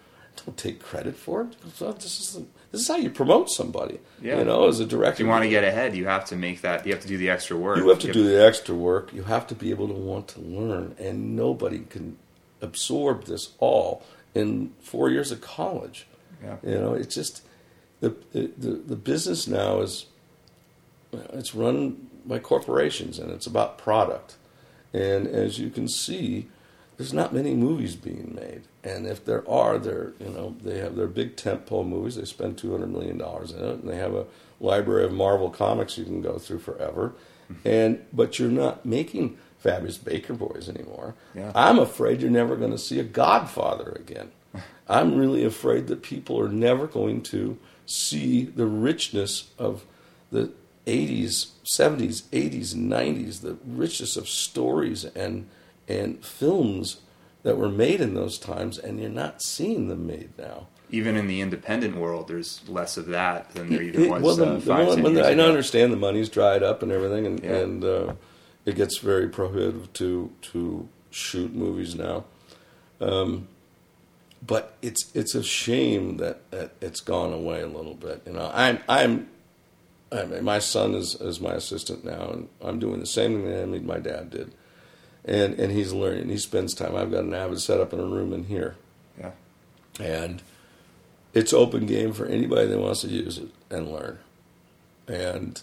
Don't 0.45 0.57
take 0.57 0.83
credit 0.83 1.17
for 1.17 1.43
it. 1.43 1.57
This 1.79 2.21
is 2.21 2.41
this 2.73 2.81
is 2.81 2.89
how 2.89 2.97
you 2.97 3.11
promote 3.11 3.51
somebody. 3.51 4.01
Yeah. 4.21 4.39
You 4.39 4.45
know, 4.45 4.67
as 4.67 4.81
a 4.81 4.87
director, 4.87 5.13
If 5.13 5.21
you 5.21 5.27
want 5.27 5.45
to 5.45 5.51
get 5.51 5.63
ahead, 5.63 5.95
you 5.95 6.07
have 6.07 6.25
to 6.27 6.37
make 6.37 6.63
that. 6.63 6.87
You 6.87 6.93
have 6.95 7.03
to 7.03 7.09
do 7.09 7.19
the 7.19 7.29
extra 7.29 7.57
work. 7.57 7.77
you 7.77 7.89
have 7.91 7.99
to 8.01 8.13
do 8.13 8.27
the 8.27 8.45
extra 8.45 8.75
work. 8.75 9.13
You 9.13 9.25
have 9.25 9.47
to 9.49 9.55
be 9.55 9.71
able 9.71 9.89
to 9.89 9.95
want 9.95 10.29
to 10.29 10.41
learn, 10.41 10.97
and 10.99 11.37
nobody 11.37 11.81
can 11.81 12.17
absorb 12.63 13.25
this 13.25 13.51
all 13.59 14.03
in 14.35 14.73
four 14.81 15.11
years 15.11 15.31
of 15.31 15.43
college. 15.43 16.07
Yeah. 16.43 16.57
You 16.63 16.79
know, 16.79 16.95
it's 16.95 17.15
just 17.15 17.43
the 18.01 18.17
the, 18.33 18.83
the 18.87 18.97
business 18.97 19.47
now 19.47 19.81
is 19.81 20.07
it's 21.13 21.55
run 21.55 22.09
by 22.27 22.39
corporations, 22.39 23.19
and 23.19 23.31
it's 23.31 23.47
about 23.47 23.79
product. 23.79 24.37
And 24.93 25.27
as 25.27 25.59
you 25.59 25.71
can 25.71 25.89
see, 25.89 26.49
there's 26.97 27.13
not 27.13 27.33
many 27.33 27.55
movies 27.55 27.97
being 27.97 28.35
made, 28.35 28.63
and 28.85 29.07
if 29.07 29.25
there 29.25 29.49
are, 29.49 29.79
they're 29.79 30.13
you 30.21 30.29
know 30.29 30.55
they 30.63 30.79
have 30.79 30.97
their 30.97 31.07
big 31.07 31.37
tentpole 31.37 31.87
movies. 31.87 32.17
They 32.17 32.25
spend 32.25 32.59
two 32.59 32.73
hundred 32.73 32.93
million 32.93 33.19
dollars 33.19 33.53
in 33.53 33.65
it, 33.65 33.81
and 33.81 33.89
they 33.89 33.97
have 33.97 34.15
a 34.15 34.27
library 34.61 35.05
of 35.05 35.13
Marvel 35.13 35.51
comics 35.51 35.99
you 35.99 36.05
can 36.05 36.23
go 36.23 36.39
through 36.39 36.61
forever. 36.61 37.15
Mm-hmm. 37.51 37.69
And 37.69 38.05
but 38.13 38.39
you're 38.39 38.51
not 38.51 38.85
making 38.85 39.39
Fabulous 39.59 39.99
Baker 39.99 40.35
Boys 40.35 40.69
anymore. 40.69 41.15
Yeah. 41.35 41.53
I'm 41.55 41.79
afraid 41.79 42.21
you're 42.21 42.31
never 42.31 42.57
going 42.57 42.73
to 42.73 42.79
see 42.79 42.99
a 42.99 43.05
Godfather 43.05 43.93
again. 43.93 44.31
I'm 44.89 45.17
really 45.17 45.45
afraid 45.45 45.87
that 45.87 46.03
people 46.03 46.39
are 46.41 46.49
never 46.49 46.87
going 46.87 47.23
to 47.23 47.59
see 47.87 48.45
the 48.45 48.67
richness 48.67 49.51
of 49.59 49.85
the 50.31 50.53
80s, 50.87 51.49
70s, 51.65 52.23
80s, 52.33 52.75
90s, 52.75 53.41
the 53.41 53.57
richness 53.67 54.17
of 54.17 54.29
stories 54.29 55.05
and 55.05 55.47
and 55.89 56.25
films 56.25 57.01
that 57.43 57.57
were 57.59 57.69
made 57.69 58.01
in 58.01 58.15
those 58.15 58.39
times, 58.39 58.79
and 58.79 59.01
you're 59.01 59.11
not 59.11 59.43
seeing 59.43 59.89
them 59.89 60.07
made 60.07 60.31
now. 60.39 60.67
even 60.95 61.17
in 61.17 61.27
the 61.27 61.41
independent 61.41 61.97
world, 61.97 62.29
there's 62.29 62.61
less 62.69 62.99
of 62.99 63.07
that 63.07 63.51
than 63.55 63.71
there 63.71 63.81
even 63.83 64.03
It- 64.05 64.11
was. 64.11 64.23
well, 64.23 64.37
the, 64.37 64.47
uh, 64.47 64.55
the 64.57 64.61
five, 64.61 64.87
one- 64.89 65.03
10 65.03 65.15
the- 65.15 65.27
I 65.27 65.33
understand 65.33 65.91
the 65.91 65.97
money's 65.97 66.29
dried 66.29 66.63
up 66.63 66.83
and 66.83 66.93
everything, 66.93 67.25
and, 67.27 67.43
Yeah. 67.43 67.51
and 67.57 67.83
uh, 67.85 68.13
it 68.67 68.77
gets 68.77 68.99
very 68.99 69.29
prohibitive 69.29 69.91
to 69.95 70.31
to 70.53 70.87
shoot 71.11 71.55
movies 71.55 71.95
now. 71.95 72.25
Um, 73.01 73.49
but 74.47 74.75
it's 74.83 75.11
it's 75.15 75.35
a 75.35 75.43
shame 75.43 76.19
that, 76.19 76.51
that 76.51 76.73
it's 76.81 77.01
gone 77.01 77.33
away 77.33 77.63
a 77.63 77.67
little 77.69 77.95
bit. 77.95 78.23
You 78.27 78.35
know, 78.35 78.51
I'm 78.53 78.79
I'm. 78.89 79.29
I 80.13 80.25
mean, 80.27 80.45
my 80.45 80.59
son 80.59 80.95
is, 80.95 81.15
is 81.15 81.41
my 81.41 81.53
assistant 81.55 82.05
now, 82.05 82.31
and 82.31 82.49
I'm 82.61 82.79
doing 82.79 83.01
the 83.01 83.07
same 83.07 83.33
thing 83.43 83.51
that 83.51 83.63
I 83.63 83.67
mean, 83.67 83.87
my 83.87 83.99
dad 83.99 84.31
did, 84.31 84.53
and 85.25 85.59
and 85.59 85.73
he's 85.73 85.93
learning. 85.93 86.29
He 86.29 86.39
spends 86.39 86.75
time. 86.75 86.95
I've 86.97 87.11
got 87.11 87.25
an 87.25 87.35
Avid 87.35 87.61
set 87.61 87.81
up 87.81 87.93
in 87.93 88.01
a 88.01 88.05
room 88.05 88.33
in 88.33 88.45
here, 88.45 88.77
Yeah. 89.19 89.31
and 89.99 90.43
it's 91.33 91.53
open 91.53 91.87
game 91.87 92.13
for 92.13 92.27
anybody 92.27 92.67
that 92.67 92.79
wants 92.79 93.01
to 93.03 93.09
use 93.09 93.39
it 93.39 93.49
and 93.71 93.91
learn. 93.91 94.19
And 95.09 95.61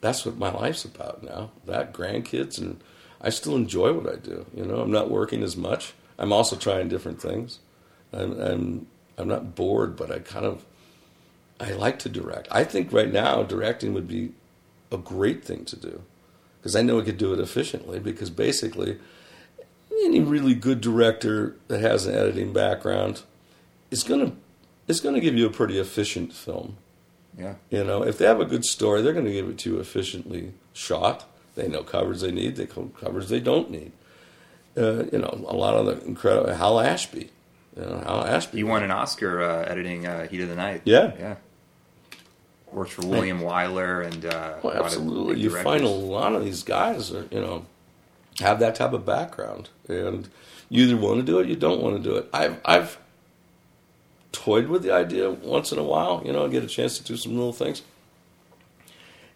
that's 0.00 0.24
what 0.24 0.38
my 0.38 0.50
life's 0.52 0.84
about 0.84 1.22
now. 1.22 1.50
That 1.66 1.92
grandkids 1.92 2.58
and 2.58 2.80
I 3.20 3.30
still 3.30 3.56
enjoy 3.56 3.92
what 3.92 4.10
I 4.12 4.16
do. 4.16 4.46
You 4.54 4.64
know, 4.64 4.80
I'm 4.80 4.90
not 4.90 5.10
working 5.10 5.42
as 5.42 5.56
much. 5.56 5.92
I'm 6.18 6.32
also 6.32 6.56
trying 6.56 6.88
different 6.88 7.20
things. 7.20 7.58
I'm 8.12 8.40
I'm 8.40 8.86
I'm 9.18 9.28
not 9.28 9.54
bored, 9.54 9.96
but 9.96 10.10
I 10.10 10.18
kind 10.18 10.44
of 10.46 10.64
I 11.60 11.72
like 11.72 11.98
to 12.00 12.08
direct. 12.08 12.48
I 12.50 12.64
think 12.64 12.92
right 12.92 13.12
now 13.12 13.42
directing 13.42 13.94
would 13.94 14.08
be 14.08 14.32
a 14.90 14.96
great 14.96 15.44
thing 15.44 15.64
to 15.66 15.76
do 15.76 16.02
because 16.60 16.74
I 16.74 16.82
know 16.82 17.00
I 17.00 17.04
could 17.04 17.18
do 17.18 17.32
it 17.32 17.40
efficiently. 17.40 17.98
Because 17.98 18.30
basically, 18.30 18.98
any 20.04 20.20
really 20.20 20.54
good 20.54 20.80
director 20.80 21.56
that 21.68 21.80
has 21.80 22.06
an 22.06 22.14
editing 22.14 22.52
background 22.52 23.22
is 23.90 24.02
gonna 24.02 24.32
is 24.88 25.00
gonna 25.00 25.20
give 25.20 25.36
you 25.36 25.46
a 25.46 25.50
pretty 25.50 25.78
efficient 25.78 26.32
film. 26.32 26.76
Yeah. 27.38 27.54
You 27.70 27.84
know, 27.84 28.02
if 28.02 28.18
they 28.18 28.26
have 28.26 28.40
a 28.40 28.44
good 28.44 28.64
story, 28.64 29.02
they're 29.02 29.12
going 29.12 29.24
to 29.26 29.32
give 29.32 29.48
it 29.48 29.58
to 29.58 29.70
you 29.70 29.80
efficiently 29.80 30.52
shot. 30.72 31.24
They 31.56 31.68
know 31.68 31.82
covers 31.82 32.20
they 32.20 32.32
need, 32.32 32.56
they 32.56 32.66
know 32.66 32.90
covers 33.00 33.28
they 33.28 33.40
don't 33.40 33.70
need. 33.70 33.92
Uh, 34.76 35.04
you 35.12 35.18
know, 35.18 35.44
a 35.46 35.54
lot 35.54 35.74
of 35.74 35.86
the 35.86 36.04
incredible 36.04 36.52
Hal 36.52 36.80
Ashby. 36.80 37.30
You 37.76 37.82
know, 37.82 37.98
Hal 37.98 38.24
Ashby. 38.24 38.58
You 38.58 38.66
won 38.66 38.82
an 38.82 38.90
Oscar 38.90 39.42
uh, 39.42 39.64
editing 39.64 40.06
uh, 40.06 40.28
Heat 40.28 40.40
of 40.40 40.48
the 40.48 40.54
Night. 40.54 40.82
Yeah. 40.84 41.12
Yeah. 41.18 41.36
Worked 42.72 42.92
for 42.92 43.06
William 43.06 43.40
Wyler 43.40 44.04
and 44.04 44.24
uh, 44.24 44.56
Well, 44.62 44.72
a 44.72 44.74
lot 44.74 44.76
of 44.76 44.86
absolutely. 44.86 45.40
You 45.40 45.50
find 45.50 45.82
a 45.82 45.88
lot 45.88 46.34
of 46.34 46.44
these 46.44 46.62
guys 46.62 47.12
are, 47.12 47.26
you 47.30 47.40
know, 47.40 47.66
have 48.40 48.58
that 48.60 48.74
type 48.74 48.92
of 48.92 49.06
background, 49.06 49.68
and 49.88 50.28
you 50.68 50.84
either 50.84 50.96
want 50.96 51.20
to 51.20 51.22
do 51.22 51.38
it, 51.38 51.46
or 51.46 51.48
you 51.48 51.56
don't 51.56 51.80
want 51.80 51.96
to 51.96 52.02
do 52.02 52.16
it. 52.16 52.28
I've 52.32 52.60
I've 52.64 52.98
toyed 54.32 54.66
with 54.66 54.82
the 54.82 54.92
idea 54.92 55.30
once 55.30 55.70
in 55.70 55.78
a 55.78 55.84
while, 55.84 56.20
you 56.24 56.32
know, 56.32 56.48
get 56.48 56.64
a 56.64 56.66
chance 56.66 56.98
to 56.98 57.04
do 57.04 57.16
some 57.16 57.34
little 57.34 57.52
things. 57.52 57.82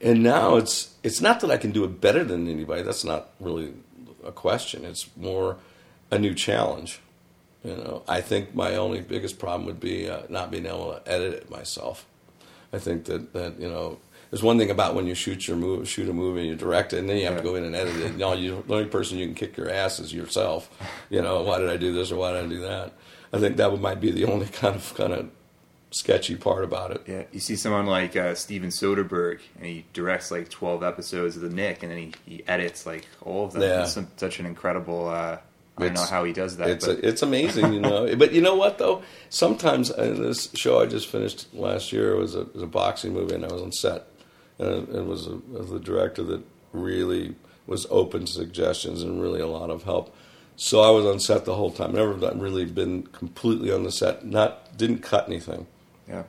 And 0.00 0.22
now 0.22 0.56
it's 0.56 0.94
it's 1.02 1.20
not 1.20 1.40
that 1.40 1.50
I 1.50 1.56
can 1.56 1.70
do 1.70 1.84
it 1.84 2.00
better 2.00 2.24
than 2.24 2.48
anybody. 2.48 2.82
That's 2.82 3.04
not 3.04 3.30
really 3.40 3.74
a 4.24 4.32
question. 4.32 4.84
It's 4.84 5.08
more 5.16 5.56
a 6.10 6.18
new 6.18 6.34
challenge. 6.34 7.00
You 7.68 7.76
know, 7.76 8.02
I 8.08 8.22
think 8.22 8.54
my 8.54 8.76
only 8.76 9.02
biggest 9.02 9.38
problem 9.38 9.66
would 9.66 9.78
be 9.78 10.08
uh, 10.08 10.22
not 10.30 10.50
being 10.50 10.64
able 10.64 10.94
to 10.94 11.02
edit 11.06 11.34
it 11.34 11.50
myself. 11.50 12.06
I 12.72 12.78
think 12.78 13.04
that, 13.04 13.34
that 13.34 13.60
you 13.60 13.68
know, 13.68 13.98
there's 14.30 14.42
one 14.42 14.58
thing 14.58 14.70
about 14.70 14.94
when 14.94 15.06
you 15.06 15.14
shoot 15.14 15.46
your 15.46 15.58
movie, 15.58 15.84
shoot 15.84 16.08
a 16.08 16.14
movie 16.14 16.40
and 16.40 16.48
you 16.48 16.54
direct 16.54 16.94
it, 16.94 17.00
and 17.00 17.08
then 17.08 17.18
you 17.18 17.26
have 17.26 17.36
to 17.36 17.42
go 17.42 17.56
in 17.56 17.64
and 17.64 17.76
edit 17.76 17.96
it. 17.96 18.12
You 18.12 18.18
know, 18.18 18.32
you, 18.32 18.64
the 18.66 18.74
only 18.74 18.88
person 18.88 19.18
you 19.18 19.26
can 19.26 19.34
kick 19.34 19.58
your 19.58 19.70
ass 19.70 20.00
is 20.00 20.14
yourself. 20.14 20.70
You 21.10 21.20
know, 21.20 21.42
why 21.42 21.58
did 21.58 21.68
I 21.68 21.76
do 21.76 21.92
this 21.92 22.10
or 22.10 22.16
why 22.16 22.32
did 22.32 22.46
I 22.46 22.48
do 22.48 22.60
that? 22.60 22.94
I 23.34 23.38
think 23.38 23.58
that 23.58 23.78
might 23.78 24.00
be 24.00 24.10
the 24.10 24.24
only 24.24 24.46
kind 24.52 24.74
of 24.74 24.94
kind 24.94 25.12
of 25.12 25.30
sketchy 25.90 26.36
part 26.36 26.64
about 26.64 26.92
it. 26.92 27.02
Yeah, 27.06 27.24
you 27.32 27.40
see 27.40 27.56
someone 27.56 27.84
like 27.84 28.16
uh, 28.16 28.34
Steven 28.34 28.70
Soderbergh, 28.70 29.40
and 29.56 29.66
he 29.66 29.84
directs 29.92 30.30
like 30.30 30.48
twelve 30.48 30.82
episodes 30.82 31.36
of 31.36 31.42
The 31.42 31.50
Knick, 31.50 31.82
and 31.82 31.92
then 31.92 31.98
he, 31.98 32.14
he 32.24 32.48
edits 32.48 32.86
like 32.86 33.06
all 33.20 33.44
of 33.44 33.52
them. 33.52 33.62
Yeah. 33.62 33.82
It's 33.82 33.98
such 34.16 34.40
an 34.40 34.46
incredible. 34.46 35.08
Uh, 35.08 35.38
I 35.78 35.86
don't 35.86 35.94
know 35.94 36.10
how 36.10 36.24
he 36.24 36.32
does 36.32 36.56
that. 36.58 36.68
It's 36.68 36.86
but 36.86 36.98
a, 36.98 37.08
it's 37.08 37.22
amazing, 37.22 37.72
you 37.72 37.80
know. 37.80 38.14
but 38.16 38.32
you 38.32 38.40
know 38.40 38.54
what 38.54 38.78
though? 38.78 39.02
Sometimes 39.30 39.90
uh, 39.90 40.14
this 40.18 40.50
show 40.54 40.80
I 40.80 40.86
just 40.86 41.08
finished 41.08 41.52
last 41.54 41.92
year 41.92 42.16
was 42.16 42.34
a, 42.34 42.44
was 42.44 42.62
a 42.62 42.66
boxing 42.66 43.12
movie, 43.12 43.34
and 43.34 43.44
I 43.44 43.52
was 43.52 43.62
on 43.62 43.72
set, 43.72 44.06
and 44.58 44.88
it 44.94 45.06
was, 45.06 45.26
a, 45.26 45.36
was 45.36 45.70
the 45.70 45.80
director 45.80 46.22
that 46.24 46.42
really 46.72 47.34
was 47.66 47.86
open 47.90 48.24
to 48.24 48.32
suggestions 48.32 49.02
and 49.02 49.20
really 49.20 49.40
a 49.40 49.46
lot 49.46 49.70
of 49.70 49.84
help. 49.84 50.14
So 50.56 50.80
I 50.80 50.90
was 50.90 51.06
on 51.06 51.20
set 51.20 51.44
the 51.44 51.54
whole 51.54 51.70
time. 51.70 51.92
Never 51.92 52.14
really 52.14 52.64
been 52.64 53.04
completely 53.04 53.70
on 53.70 53.84
the 53.84 53.92
set. 53.92 54.26
Not 54.26 54.76
didn't 54.76 54.98
cut 54.98 55.28
anything. 55.28 55.66
yeah, 56.08 56.24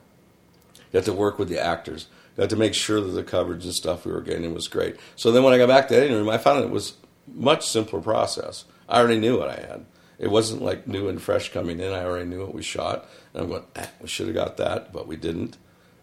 You 0.76 0.98
had 1.00 1.06
to 1.06 1.14
work 1.14 1.40
with 1.40 1.50
the 1.50 1.60
actors. 1.60 2.08
You 2.38 2.42
had 2.42 2.50
to 2.52 2.56
make 2.56 2.76
sure 2.76 3.02
that 3.02 3.10
the 3.10 3.24
coverage 3.24 3.66
and 3.66 3.74
stuff 3.74 4.06
we 4.06 4.12
were 4.12 4.22
getting 4.22 4.54
was 4.54 4.68
great. 4.68 4.98
So 5.16 5.32
then 5.32 5.44
when 5.44 5.54
I 5.54 5.58
got 5.58 5.68
back 5.68 5.88
to 5.88 5.94
the 5.96 6.00
editing 6.02 6.18
room, 6.18 6.30
I 6.30 6.38
found 6.38 6.64
it 6.64 6.70
was 6.70 6.94
much 7.34 7.68
simpler 7.68 8.02
process. 8.02 8.66
I 8.90 9.00
already 9.00 9.20
knew 9.20 9.38
what 9.38 9.50
I 9.50 9.56
had. 9.56 9.86
It 10.18 10.30
wasn't 10.30 10.62
like 10.62 10.88
new 10.88 11.08
and 11.08 11.22
fresh 11.22 11.54
coming 11.54 11.80
in. 11.80 11.94
I 11.94 12.04
already 12.04 12.28
knew 12.28 12.42
what 12.42 12.54
we 12.54 12.62
shot. 12.62 13.08
And 13.34 13.44
I'm 13.44 13.50
going, 13.50 13.64
eh, 13.76 13.88
we 14.02 14.08
should 14.08 14.28
have 14.28 14.36
got 14.36 14.58
that, 14.58 14.92
but 14.92 15.08
we 15.08 15.16
didn't. 15.16 15.56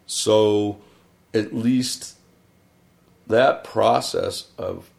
So 0.07 0.79
at 1.35 1.55
least 1.55 2.17
that 3.27 3.65
process 3.65 4.49
of 4.57 4.91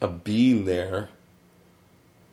of 0.00 0.24
being 0.24 0.64
there, 0.64 1.10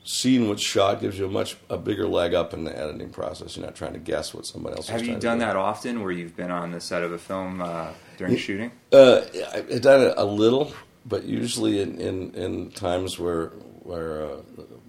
seeing 0.04 0.48
what's 0.48 0.62
shot 0.62 1.02
gives 1.02 1.20
you 1.20 1.26
a 1.26 1.30
much 1.30 1.58
a 1.70 1.78
bigger 1.78 2.08
leg 2.08 2.34
up 2.34 2.54
in 2.54 2.64
the 2.64 2.78
editing 2.78 3.10
process. 3.10 3.56
You're 3.56 3.66
not 3.66 3.76
trying 3.76 3.94
to 3.94 4.00
guess 4.00 4.34
what 4.34 4.46
somebody 4.46 4.78
else. 4.78 4.88
have 4.90 5.02
is 5.02 5.08
you 5.08 5.18
done 5.18 5.40
do. 5.40 5.46
that 5.46 5.56
often, 5.56 6.02
where 6.02 6.12
you've 6.12 6.36
been 6.36 6.52
on 6.52 6.72
the 6.72 6.82
set 6.82 7.04
of 7.04 7.12
a 7.12 7.18
film 7.18 7.62
uh, 7.62 7.88
during 8.18 8.36
shooting? 8.38 8.72
Uh, 8.92 9.22
I've 9.54 9.82
done 9.82 10.02
it 10.02 10.14
a 10.18 10.26
little, 10.26 10.74
but 11.06 11.24
usually 11.24 11.82
in, 11.82 12.00
in, 12.00 12.34
in 12.34 12.72
times 12.72 13.20
where 13.20 13.52
where 13.88 14.22
uh, 14.24 14.36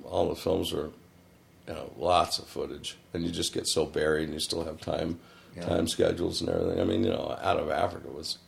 all 0.05 0.29
the 0.29 0.35
films 0.37 0.73
are, 0.73 0.91
you 1.69 1.75
know, 1.75 1.91
lots 1.97 2.39
of 2.39 2.47
footage, 2.47 2.97
and 3.15 3.25
you 3.25 3.31
just 3.31 3.55
get 3.55 3.67
so 3.67 3.87
buried, 3.87 4.25
and 4.25 4.35
you 4.35 4.41
still 4.41 4.65
have 4.65 4.81
time 4.81 5.19
Yeah. 5.57 5.65
time 5.67 5.87
schedules 5.89 6.41
and 6.41 6.51
everything. 6.51 6.81
I 6.81 6.85
mean, 6.85 7.05
you 7.05 7.11
know, 7.11 7.39
Out 7.41 7.59
of 7.59 7.71
Africa 7.71 8.09
was 8.09 8.39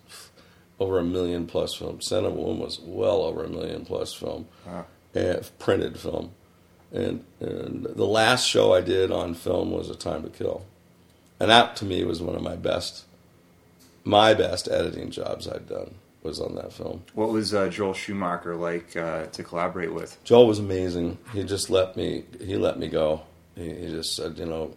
over 0.79 0.99
a 0.99 1.05
million 1.05 1.47
plus 1.47 1.75
film. 1.75 2.01
Scent 2.01 2.27
of 2.27 2.33
a 2.33 2.37
Woman 2.41 2.59
was 2.61 2.81
well 2.81 3.23
over 3.23 3.45
a 3.45 3.49
million 3.49 3.85
plus 3.85 4.13
film, 4.13 4.47
Wow. 4.67 4.87
and 5.15 5.49
printed 5.59 5.99
film. 5.99 6.33
And, 6.93 7.25
and 7.39 7.85
the 7.85 8.05
last 8.07 8.49
show 8.49 8.75
I 8.75 8.81
did 8.81 9.13
on 9.13 9.35
film 9.35 9.71
was 9.71 9.89
A 9.91 9.95
Time 9.95 10.23
to 10.25 10.29
Kill, 10.31 10.65
and 11.39 11.49
that 11.51 11.77
to 11.77 11.85
me 11.85 12.03
was 12.05 12.21
one 12.21 12.35
of 12.35 12.43
my 12.43 12.57
best, 12.57 13.05
my 14.05 14.35
best 14.35 14.67
editing 14.69 15.11
jobs 15.11 15.47
I'd 15.47 15.69
done 15.69 15.95
was 16.23 16.41
on 16.41 16.55
that 16.57 16.73
film. 16.73 17.05
What 17.15 17.31
was 17.31 17.55
uh, 17.55 17.69
Joel 17.69 17.95
Schumacher 17.95 18.57
like 18.57 18.97
uh, 18.97 19.27
to 19.27 19.43
collaborate 19.43 19.93
with? 19.93 20.23
Joel 20.25 20.47
was 20.47 20.59
amazing. 20.59 21.19
He 21.33 21.45
just 21.45 21.71
let 21.71 21.97
me. 21.97 22.25
He 22.41 22.57
let 22.57 22.79
me 22.79 22.89
go. 22.89 23.23
He, 23.55 23.73
he 23.73 23.89
just 23.89 24.15
said, 24.15 24.39
you 24.39 24.47
know, 24.47 24.77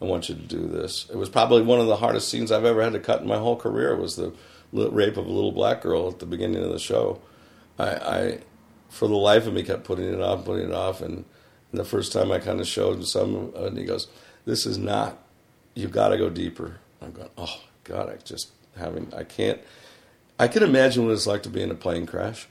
I 0.00 0.06
want 0.06 0.28
you 0.28 0.34
to 0.34 0.40
do 0.40 0.66
this. 0.66 1.06
It 1.10 1.16
was 1.16 1.28
probably 1.28 1.62
one 1.62 1.80
of 1.80 1.86
the 1.86 1.96
hardest 1.96 2.28
scenes 2.28 2.50
I've 2.52 2.64
ever 2.64 2.82
had 2.82 2.92
to 2.94 3.00
cut 3.00 3.20
in 3.20 3.28
my 3.28 3.38
whole 3.38 3.56
career. 3.56 3.96
Was 3.96 4.16
the 4.16 4.32
rape 4.72 5.16
of 5.16 5.26
a 5.26 5.30
little 5.30 5.52
black 5.52 5.82
girl 5.82 6.08
at 6.08 6.18
the 6.18 6.26
beginning 6.26 6.62
of 6.62 6.70
the 6.70 6.78
show. 6.78 7.20
I, 7.78 7.88
I 7.90 8.38
for 8.88 9.08
the 9.08 9.16
life 9.16 9.46
of 9.46 9.52
me, 9.52 9.62
kept 9.62 9.84
putting 9.84 10.12
it 10.12 10.20
off, 10.20 10.44
putting 10.44 10.68
it 10.68 10.74
off, 10.74 11.02
and, 11.02 11.24
and 11.70 11.80
the 11.80 11.84
first 11.84 12.12
time 12.12 12.32
I 12.32 12.38
kind 12.38 12.60
of 12.60 12.66
showed 12.66 12.96
him 12.96 13.04
some, 13.04 13.52
and 13.54 13.76
he 13.76 13.84
goes, 13.84 14.08
"This 14.44 14.66
is 14.66 14.78
not. 14.78 15.18
You've 15.74 15.92
got 15.92 16.08
to 16.08 16.18
go 16.18 16.30
deeper." 16.30 16.78
I'm 17.02 17.12
going, 17.12 17.30
"Oh 17.36 17.60
God, 17.84 18.08
I 18.08 18.16
just 18.24 18.50
having. 18.76 19.12
I 19.14 19.24
can't. 19.24 19.60
I 20.38 20.48
can 20.48 20.62
imagine 20.62 21.04
what 21.04 21.12
it's 21.12 21.26
like 21.26 21.42
to 21.44 21.48
be 21.48 21.62
in 21.62 21.70
a 21.70 21.74
plane 21.74 22.06
crash." 22.06 22.48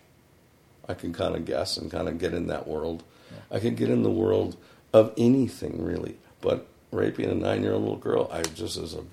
I 0.89 0.93
can 0.93 1.11
kind 1.11 1.35
of 1.35 1.43
guess 1.45 1.75
and 1.75 1.91
kind 1.91 2.07
of 2.07 2.17
get 2.17 2.33
in 2.33 2.47
that 2.47 2.65
world. 2.65 3.03
I 3.51 3.59
can 3.59 3.75
get 3.75 3.89
in 3.89 4.03
the 4.03 4.09
world 4.09 4.55
of 4.93 5.13
anything 5.17 5.83
really, 5.83 6.17
but 6.39 6.65
raping 6.91 7.29
a 7.29 7.35
nine-year-old 7.35 7.81
little 7.81 7.97
girl, 7.97 8.29
I 8.31 8.41
just 8.43 8.77
is 8.77 8.93
a 8.93 9.03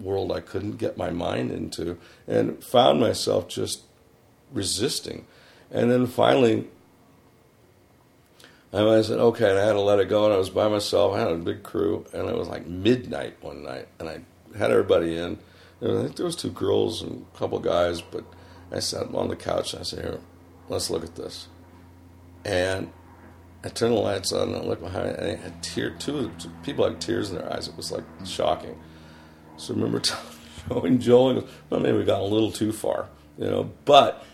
world 0.00 0.32
I 0.32 0.40
couldn't 0.40 0.78
get 0.78 0.96
my 0.96 1.10
mind 1.10 1.50
into, 1.50 1.98
and 2.26 2.64
found 2.64 2.98
myself 2.98 3.48
just 3.48 3.82
resisting. 4.52 5.26
And 5.70 5.90
then 5.90 6.06
finally, 6.06 6.66
I 8.72 9.02
said, 9.02 9.18
okay, 9.18 9.50
and 9.50 9.58
I 9.58 9.66
had 9.66 9.72
to 9.72 9.80
let 9.80 9.98
it 9.98 10.08
go, 10.08 10.24
and 10.24 10.32
I 10.32 10.38
was 10.38 10.50
by 10.50 10.68
myself. 10.68 11.14
I 11.14 11.18
had 11.18 11.28
a 11.30 11.36
big 11.36 11.62
crew, 11.62 12.06
and 12.14 12.26
it 12.28 12.36
was 12.36 12.48
like 12.48 12.66
midnight 12.66 13.36
one 13.42 13.64
night, 13.64 13.88
and 13.98 14.08
I 14.08 14.20
had 14.56 14.70
everybody 14.70 15.16
in. 15.16 15.38
And 15.80 15.98
I 15.98 16.02
think 16.02 16.16
there 16.16 16.26
was 16.26 16.36
two 16.36 16.50
girls 16.50 17.02
and 17.02 17.24
a 17.34 17.38
couple 17.38 17.58
guys, 17.60 18.00
but 18.00 18.24
I 18.72 18.80
sat 18.80 19.14
on 19.14 19.28
the 19.28 19.36
couch 19.36 19.72
and 19.72 19.80
I 19.80 19.84
said, 19.84 20.00
here, 20.00 20.20
let's 20.68 20.90
look 20.90 21.04
at 21.04 21.16
this. 21.16 21.48
And 22.44 22.92
I 23.64 23.68
turned 23.68 23.94
the 23.94 24.00
lights 24.00 24.32
on 24.32 24.48
and 24.48 24.56
I 24.56 24.60
looked 24.64 24.82
behind 24.82 25.10
and 25.16 25.26
I 25.26 25.36
had 25.36 25.62
tear, 25.62 25.90
two, 25.90 26.30
two 26.38 26.50
people 26.62 26.84
had 26.84 27.00
tears 27.00 27.30
in 27.30 27.36
their 27.38 27.52
eyes. 27.52 27.68
It 27.68 27.76
was 27.76 27.92
like 27.92 28.04
shocking. 28.24 28.78
So 29.56 29.72
I 29.72 29.76
remember 29.76 30.00
t- 30.00 30.14
showing 30.68 30.98
Joel 30.98 31.30
and 31.30 31.48
well, 31.70 31.80
maybe 31.80 31.98
we 31.98 32.04
got 32.04 32.20
a 32.20 32.24
little 32.24 32.52
too 32.52 32.72
far, 32.72 33.08
you 33.36 33.46
know. 33.46 33.70
But 33.84 34.24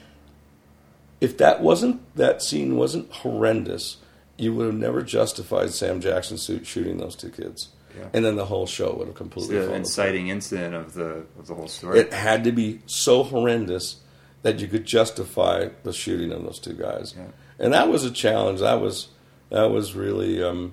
if 1.20 1.38
that 1.38 1.60
wasn't, 1.60 2.02
that 2.16 2.42
scene 2.42 2.76
wasn't 2.76 3.10
horrendous, 3.12 3.98
you 4.36 4.54
would 4.54 4.66
have 4.66 4.74
never 4.74 5.02
justified 5.02 5.70
Sam 5.70 6.00
Jackson 6.00 6.38
suit 6.38 6.66
shooting 6.66 6.98
those 6.98 7.16
two 7.16 7.30
kids. 7.30 7.68
Yeah. 7.96 8.08
and 8.12 8.24
then 8.24 8.36
the 8.36 8.44
whole 8.46 8.66
show 8.66 8.92
would 8.94 9.06
have 9.06 9.16
completely 9.16 9.54
the 9.56 9.60
fallen 9.62 9.70
apart. 9.82 9.86
inciting 9.86 10.28
incident 10.28 10.74
of 10.74 10.94
the 10.94 11.24
of 11.38 11.46
the 11.46 11.54
whole 11.54 11.68
story. 11.68 12.00
It 12.00 12.12
had 12.12 12.44
to 12.44 12.52
be 12.52 12.80
so 12.86 13.22
horrendous 13.22 13.96
that 14.42 14.58
you 14.60 14.66
could 14.68 14.84
justify 14.84 15.68
the 15.84 15.92
shooting 15.92 16.32
of 16.32 16.42
those 16.44 16.58
two 16.58 16.74
guys, 16.74 17.14
Yeah. 17.16 17.26
and 17.58 17.72
that 17.72 17.88
was 17.88 18.04
a 18.04 18.10
challenge. 18.10 18.60
That 18.60 18.80
was 18.80 19.08
that 19.50 19.70
was 19.70 19.94
really 19.94 20.42
um, 20.42 20.72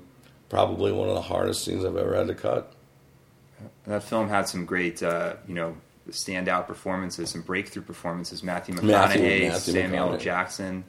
probably 0.49 0.91
one 0.91 1.07
of 1.09 1.15
the 1.15 1.21
hardest 1.21 1.63
scenes 1.63 1.85
I've 1.85 1.95
ever 1.97 2.15
had 2.15 2.27
to 2.27 2.35
cut. 2.35 2.73
that 3.85 4.03
film 4.03 4.27
had 4.29 4.47
some 4.47 4.65
great, 4.65 5.01
uh, 5.03 5.35
you 5.47 5.53
know, 5.53 5.77
standout 6.09 6.67
performances, 6.67 7.29
some 7.29 7.41
breakthrough 7.41 7.83
performances. 7.83 8.43
Matthew 8.43 8.75
McConaughey, 8.75 8.87
Matthew- 8.87 9.47
Matthew 9.49 9.73
Samuel 9.73 10.09
McConaughey. 10.09 10.19
Jackson. 10.19 10.83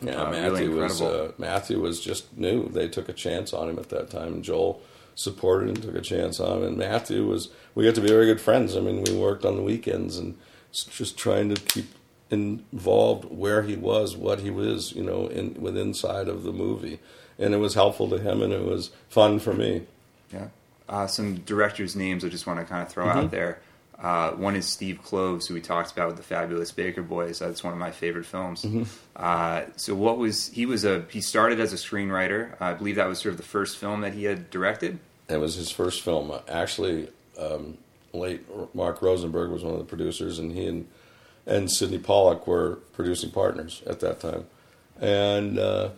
Yeah, 0.00 0.22
Uh, 0.22 0.30
really 0.32 0.50
Matthew 0.68 0.76
was 0.80 1.02
uh, 1.02 1.32
Matthew 1.38 1.80
was 1.80 2.00
just 2.00 2.36
new. 2.36 2.68
They 2.68 2.88
took 2.88 3.08
a 3.08 3.12
chance 3.12 3.52
on 3.52 3.68
him 3.68 3.78
at 3.78 3.90
that 3.90 4.10
time. 4.10 4.42
Joel 4.42 4.82
supported 5.14 5.68
and 5.68 5.82
took 5.82 5.94
a 5.94 6.00
chance 6.00 6.40
on. 6.40 6.62
And 6.62 6.76
Matthew 6.76 7.26
was 7.26 7.48
we 7.74 7.84
got 7.84 7.94
to 7.96 8.00
be 8.00 8.08
very 8.08 8.26
good 8.26 8.40
friends. 8.40 8.76
I 8.76 8.80
mean, 8.80 9.02
we 9.04 9.12
worked 9.16 9.44
on 9.44 9.56
the 9.56 9.62
weekends 9.62 10.16
and 10.18 10.36
just 10.72 11.16
trying 11.16 11.54
to 11.54 11.60
keep 11.60 11.86
involved 12.30 13.24
where 13.30 13.62
he 13.62 13.76
was, 13.76 14.16
what 14.16 14.40
he 14.40 14.50
was, 14.50 14.92
you 14.92 15.02
know, 15.02 15.26
in 15.28 15.54
with 15.60 15.76
inside 15.76 16.28
of 16.28 16.42
the 16.42 16.52
movie. 16.52 16.98
And 17.38 17.52
it 17.54 17.58
was 17.58 17.74
helpful 17.74 18.08
to 18.10 18.18
him, 18.18 18.42
and 18.42 18.52
it 18.52 18.62
was 18.64 18.90
fun 19.08 19.40
for 19.40 19.52
me. 19.52 19.82
Yeah. 20.32 20.48
Uh, 20.88 21.06
some 21.06 21.36
directors' 21.38 21.96
names 21.96 22.24
I 22.24 22.28
just 22.28 22.46
want 22.46 22.60
to 22.60 22.64
kind 22.64 22.82
of 22.82 22.88
throw 22.92 23.06
Mm-hmm. 23.06 23.18
out 23.18 23.30
there. 23.30 23.60
Uh, 23.98 24.32
one 24.32 24.56
is 24.56 24.66
Steve 24.66 25.00
Kloves, 25.04 25.46
who 25.46 25.54
we 25.54 25.60
talked 25.60 25.92
about 25.92 26.08
with 26.08 26.16
the 26.16 26.22
Fabulous 26.22 26.72
Baker 26.72 27.02
Boys. 27.02 27.38
That's 27.38 27.62
one 27.62 27.72
of 27.72 27.78
my 27.78 27.90
favorite 27.90 28.26
films. 28.26 28.62
Mm-hmm. 28.62 28.82
Uh, 29.16 29.62
so, 29.76 29.94
what 29.94 30.18
was 30.18 30.48
he 30.48 30.66
was 30.66 30.84
a 30.84 31.04
he 31.10 31.20
started 31.20 31.60
as 31.60 31.72
a 31.72 31.76
screenwriter. 31.76 32.60
I 32.60 32.74
believe 32.74 32.96
that 32.96 33.06
was 33.06 33.20
sort 33.20 33.32
of 33.32 33.36
the 33.36 33.44
first 33.44 33.78
film 33.78 34.00
that 34.00 34.14
he 34.14 34.24
had 34.24 34.50
directed. 34.50 34.98
It 35.28 35.38
was 35.38 35.54
his 35.54 35.70
first 35.70 36.02
film. 36.02 36.32
Actually, 36.48 37.08
um, 37.38 37.78
late 38.12 38.44
Mark 38.74 39.00
Rosenberg 39.00 39.50
was 39.50 39.62
one 39.62 39.72
of 39.72 39.78
the 39.78 39.84
producers, 39.84 40.38
and 40.38 40.52
he 40.52 40.66
and 40.66 40.88
and 41.46 41.70
Sydney 41.70 41.98
Pollack 41.98 42.46
were 42.46 42.76
producing 42.92 43.30
partners 43.30 43.82
at 43.86 44.00
that 44.00 44.20
time. 44.20 44.46
And 45.00 45.58
uh, 45.58 45.90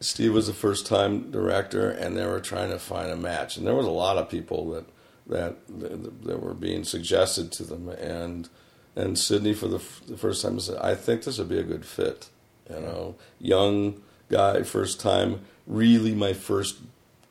Steve 0.00 0.34
was 0.34 0.46
the 0.46 0.52
first 0.52 0.86
time 0.86 1.30
director, 1.30 1.90
and 1.90 2.16
they 2.16 2.26
were 2.26 2.40
trying 2.40 2.70
to 2.70 2.78
find 2.78 3.10
a 3.10 3.16
match. 3.16 3.56
And 3.56 3.66
there 3.66 3.74
was 3.74 3.86
a 3.86 3.90
lot 3.90 4.18
of 4.18 4.28
people 4.28 4.70
that 4.70 4.84
that 5.26 5.56
that, 5.68 6.42
were 6.42 6.54
being 6.54 6.84
suggested 6.84 7.52
to 7.52 7.64
them, 7.64 7.88
and 7.88 8.48
and 8.94 9.18
Sydney 9.18 9.54
for 9.54 9.68
the, 9.68 9.76
f- 9.76 10.02
the 10.06 10.16
first 10.16 10.42
time 10.42 10.58
said, 10.60 10.78
"I 10.78 10.94
think 10.94 11.22
this 11.22 11.38
would 11.38 11.48
be 11.48 11.58
a 11.58 11.64
good 11.64 11.84
fit." 11.84 12.28
You 12.70 12.80
know, 12.80 13.14
young 13.40 14.02
guy, 14.28 14.62
first 14.62 15.00
time, 15.00 15.40
really 15.66 16.14
my 16.14 16.32
first 16.32 16.78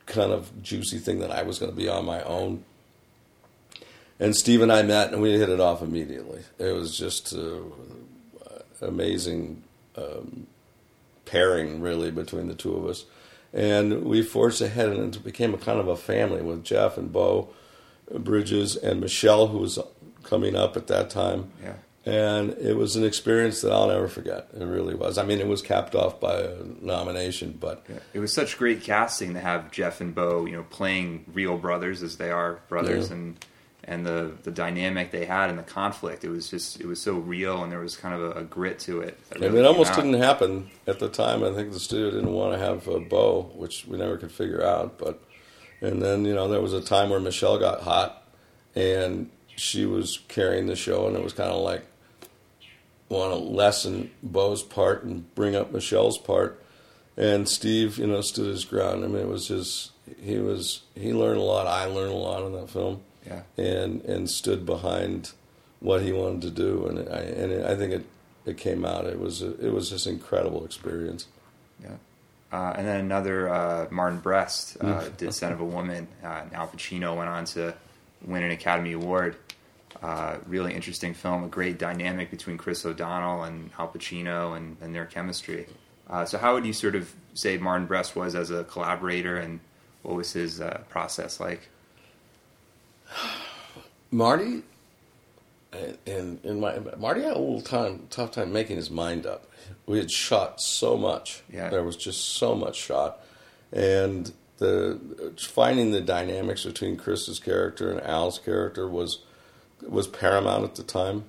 kind 0.06 0.32
of 0.32 0.62
juicy 0.62 1.00
thing 1.00 1.20
that 1.20 1.32
I 1.32 1.44
was 1.44 1.60
going 1.60 1.72
to 1.72 1.78
be 1.78 1.88
on 1.88 2.06
my 2.06 2.22
own. 2.24 2.64
And 4.20 4.36
Steve 4.36 4.62
and 4.62 4.72
I 4.72 4.84
met, 4.84 5.12
and 5.12 5.22
we 5.22 5.32
hit 5.32 5.50
it 5.50 5.60
off 5.60 5.82
immediately. 5.82 6.44
It 6.60 6.74
was 6.74 6.96
just 6.96 7.34
uh, 7.34 7.62
amazing 8.82 9.64
um, 9.96 10.48
pairing, 11.26 11.82
really, 11.82 12.12
between 12.12 12.48
the 12.48 12.54
two 12.54 12.76
of 12.76 12.86
us. 12.86 13.06
And 13.54 14.04
we 14.04 14.22
forged 14.22 14.62
ahead, 14.62 14.90
and 14.90 15.16
it 15.16 15.24
became 15.24 15.54
a 15.54 15.58
kind 15.58 15.80
of 15.80 15.88
a 15.88 15.98
family 15.98 16.42
with 16.42 16.64
Jeff 16.64 16.98
and 16.98 17.12
Beau 17.12 17.50
Bridges 18.20 18.76
and 18.76 19.00
Michelle, 19.02 19.48
who 19.48 19.60
was 19.60 19.80
coming 20.24 20.56
up 20.56 20.76
at 20.78 20.88
that 20.88 21.10
time. 21.10 21.52
Yeah. 21.64 21.74
And 22.04 22.52
it 22.58 22.76
was 22.76 22.96
an 22.96 23.04
experience 23.04 23.62
that 23.62 23.72
I'll 23.72 23.88
never 23.88 24.08
forget. 24.08 24.48
It 24.60 24.64
really 24.66 24.96
was. 24.96 25.20
I 25.20 25.24
mean, 25.24 25.40
it 25.40 25.48
was 25.48 25.62
capped 25.62 25.94
off 25.94 26.20
by 26.20 26.40
a 26.40 26.56
nomination, 26.82 27.58
but 27.60 27.86
Yeah. 27.88 27.98
It 28.14 28.20
was 28.20 28.34
such 28.34 28.58
great 28.58 28.82
casting 28.82 29.36
to 29.36 29.40
have 29.40 29.72
Jeff 29.72 30.02
and 30.02 30.16
Beau, 30.16 30.46
you 30.46 30.54
know, 30.56 30.66
playing 30.72 31.26
real 31.32 31.58
brothers 31.58 32.02
as 32.02 32.18
they 32.18 32.32
are 32.32 32.60
brothers, 32.70 33.10
Yeah. 33.10 33.16
and 33.16 33.46
and 33.84 34.06
the 34.06 34.32
the 34.44 34.52
dynamic 34.52 35.10
they 35.12 35.26
had 35.26 35.50
and 35.50 35.58
the 35.60 35.64
conflict. 35.64 36.24
It 36.24 36.30
was 36.30 36.50
just 36.50 36.80
it 36.80 36.86
was 36.88 37.00
so 37.02 37.14
real, 37.14 37.64
and 37.64 37.72
there 37.72 37.80
was 37.80 37.96
kind 37.98 38.14
of 38.16 38.22
a, 38.36 38.40
a 38.40 38.44
grit 38.44 38.78
to 38.82 39.02
it. 39.02 39.20
that 39.30 39.42
And 39.42 39.56
it 39.56 39.66
almost 39.66 39.92
out. 39.92 39.98
didn't 39.98 40.22
happen 40.22 40.70
at 40.88 41.00
the 41.00 41.10
time. 41.10 41.44
I 41.44 41.52
think 41.52 41.72
the 41.72 41.80
studio 41.80 42.10
didn't 42.12 42.32
want 42.32 42.54
to 42.54 42.60
have 42.60 42.88
uh, 42.88 42.94
a 42.94 43.00
bow, 43.00 43.52
which 43.56 43.86
we 43.88 43.98
never 43.98 44.18
could 44.18 44.32
figure 44.32 44.64
out. 44.64 44.98
But 45.00 45.20
and 45.82 46.02
then 46.02 46.26
you 46.26 46.34
know 46.34 46.48
there 46.48 46.62
was 46.62 46.74
a 46.74 46.82
time 46.82 47.10
where 47.10 47.20
Michelle 47.20 47.58
got 47.60 47.82
hot, 47.82 48.24
and 48.76 49.30
she 49.56 49.86
was 49.86 50.20
carrying 50.28 50.68
the 50.68 50.76
show, 50.76 51.08
and 51.08 51.16
it 51.16 51.24
was 51.24 51.34
kind 51.34 51.52
of 51.52 51.62
like 51.62 51.84
want 53.10 53.32
to 53.34 53.38
lessen 53.38 54.10
Beau's 54.24 54.64
part 54.64 55.04
and 55.04 55.34
bring 55.36 55.56
up 55.56 55.72
Michelle's 55.72 56.18
part. 56.18 56.58
And 57.18 57.48
Steve, 57.48 57.98
you 57.98 58.08
know, 58.08 58.22
stood 58.22 58.48
his 58.48 58.64
ground. 58.64 59.04
I 59.04 59.08
mean, 59.08 59.18
it 59.24 59.28
was 59.28 59.48
just 59.48 59.92
he 60.22 60.38
was 60.38 60.82
he 60.96 61.14
learned 61.14 61.40
a 61.40 61.44
lot. 61.44 61.68
I 61.68 61.86
learned 61.86 62.14
a 62.14 62.16
lot 62.16 62.44
in 62.46 62.54
that 62.54 62.70
film 62.70 63.02
Yeah. 63.28 63.42
and 63.58 64.02
and 64.06 64.30
stood 64.30 64.66
behind 64.66 65.32
what 65.82 66.02
he 66.04 66.12
wanted 66.14 66.42
to 66.44 66.52
do, 66.52 66.86
and 66.88 67.00
I 67.10 67.20
and 67.20 67.66
I 67.66 67.76
think 67.76 67.92
it 67.94 68.06
it 68.46 68.58
came 68.58 68.86
out. 68.86 69.06
It 69.06 69.20
was 69.20 69.42
a, 69.42 69.50
it 69.66 69.72
was 69.74 69.90
just 69.90 70.08
incredible 70.08 70.64
experience. 70.66 71.28
Yeah. 71.84 71.98
Uh, 72.52 72.74
and 72.78 72.86
then 72.86 73.00
another, 73.00 73.48
uh, 73.50 73.88
Martin 73.92 74.20
Brest 74.20 74.78
uh, 74.82 74.86
Mm. 74.86 75.18
did 75.18 75.34
Scent 75.34 75.54
of 75.54 75.62
a 75.62 75.66
Woman. 75.66 76.08
Uh, 76.24 76.28
and 76.44 76.54
Al 76.54 76.68
Pacino 76.68 77.16
went 77.16 77.30
on 77.30 77.46
to 77.46 77.74
win 78.26 78.44
an 78.44 78.52
Academy 78.52 78.92
Award. 78.92 79.38
Uh, 80.02 80.38
really 80.48 80.74
interesting 80.74 81.14
film, 81.14 81.44
a 81.44 81.48
great 81.48 81.78
dynamic 81.78 82.32
between 82.32 82.58
Chris 82.58 82.86
O'Donnell 82.86 83.44
and 83.44 83.70
Al 83.78 83.88
Pacino 83.88 84.58
and, 84.58 84.76
and 84.82 84.94
their 84.96 85.06
chemistry. 85.06 85.68
Uh, 86.10 86.26
so, 86.26 86.38
how 86.38 86.54
would 86.56 86.66
you 86.66 86.74
sort 86.74 86.96
of 86.96 87.14
say 87.36 87.58
Martin 87.58 87.88
Brest 87.88 88.16
was 88.16 88.36
as 88.36 88.52
a 88.52 88.64
collaborator, 88.66 89.38
and 89.38 89.60
what 90.02 90.16
was 90.16 90.34
his 90.34 90.60
uh, 90.60 90.82
process 90.90 91.40
like? 91.40 91.70
Marty, 94.12 94.64
and 95.72 95.98
in, 96.06 96.40
in 96.44 96.60
my 96.60 96.80
Marty 96.98 97.22
had 97.22 97.36
a 97.36 97.40
little 97.40 97.62
time 97.62 98.08
tough 98.10 98.32
time 98.32 98.52
making 98.52 98.76
his 98.76 98.90
mind 98.90 99.26
up. 99.26 99.50
We 99.86 99.98
had 99.98 100.12
shot 100.12 100.62
so 100.62 100.98
much. 100.98 101.44
Yeah. 101.52 101.70
There 101.70 101.84
was 101.84 101.96
just 101.96 102.36
so 102.36 102.56
much 102.56 102.76
shot, 102.76 103.20
and 103.72 104.32
the 104.58 105.00
finding 105.38 105.92
the 105.92 106.02
dynamics 106.02 106.66
between 106.66 106.98
Chris's 106.98 107.40
character 107.40 107.92
and 107.92 108.02
Al's 108.02 108.40
character 108.40 108.88
was 108.88 109.20
was 109.88 110.08
paramount 110.08 110.64
at 110.64 110.76
the 110.76 110.84
time 110.84 111.26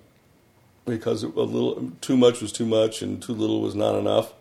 because 0.85 1.23
a 1.23 1.27
little 1.27 1.91
too 2.01 2.17
much 2.17 2.41
was 2.41 2.51
too 2.51 2.65
much 2.65 3.01
and 3.01 3.21
too 3.21 3.33
little 3.33 3.61
was 3.61 3.75
not 3.75 3.95
enough. 3.95 4.33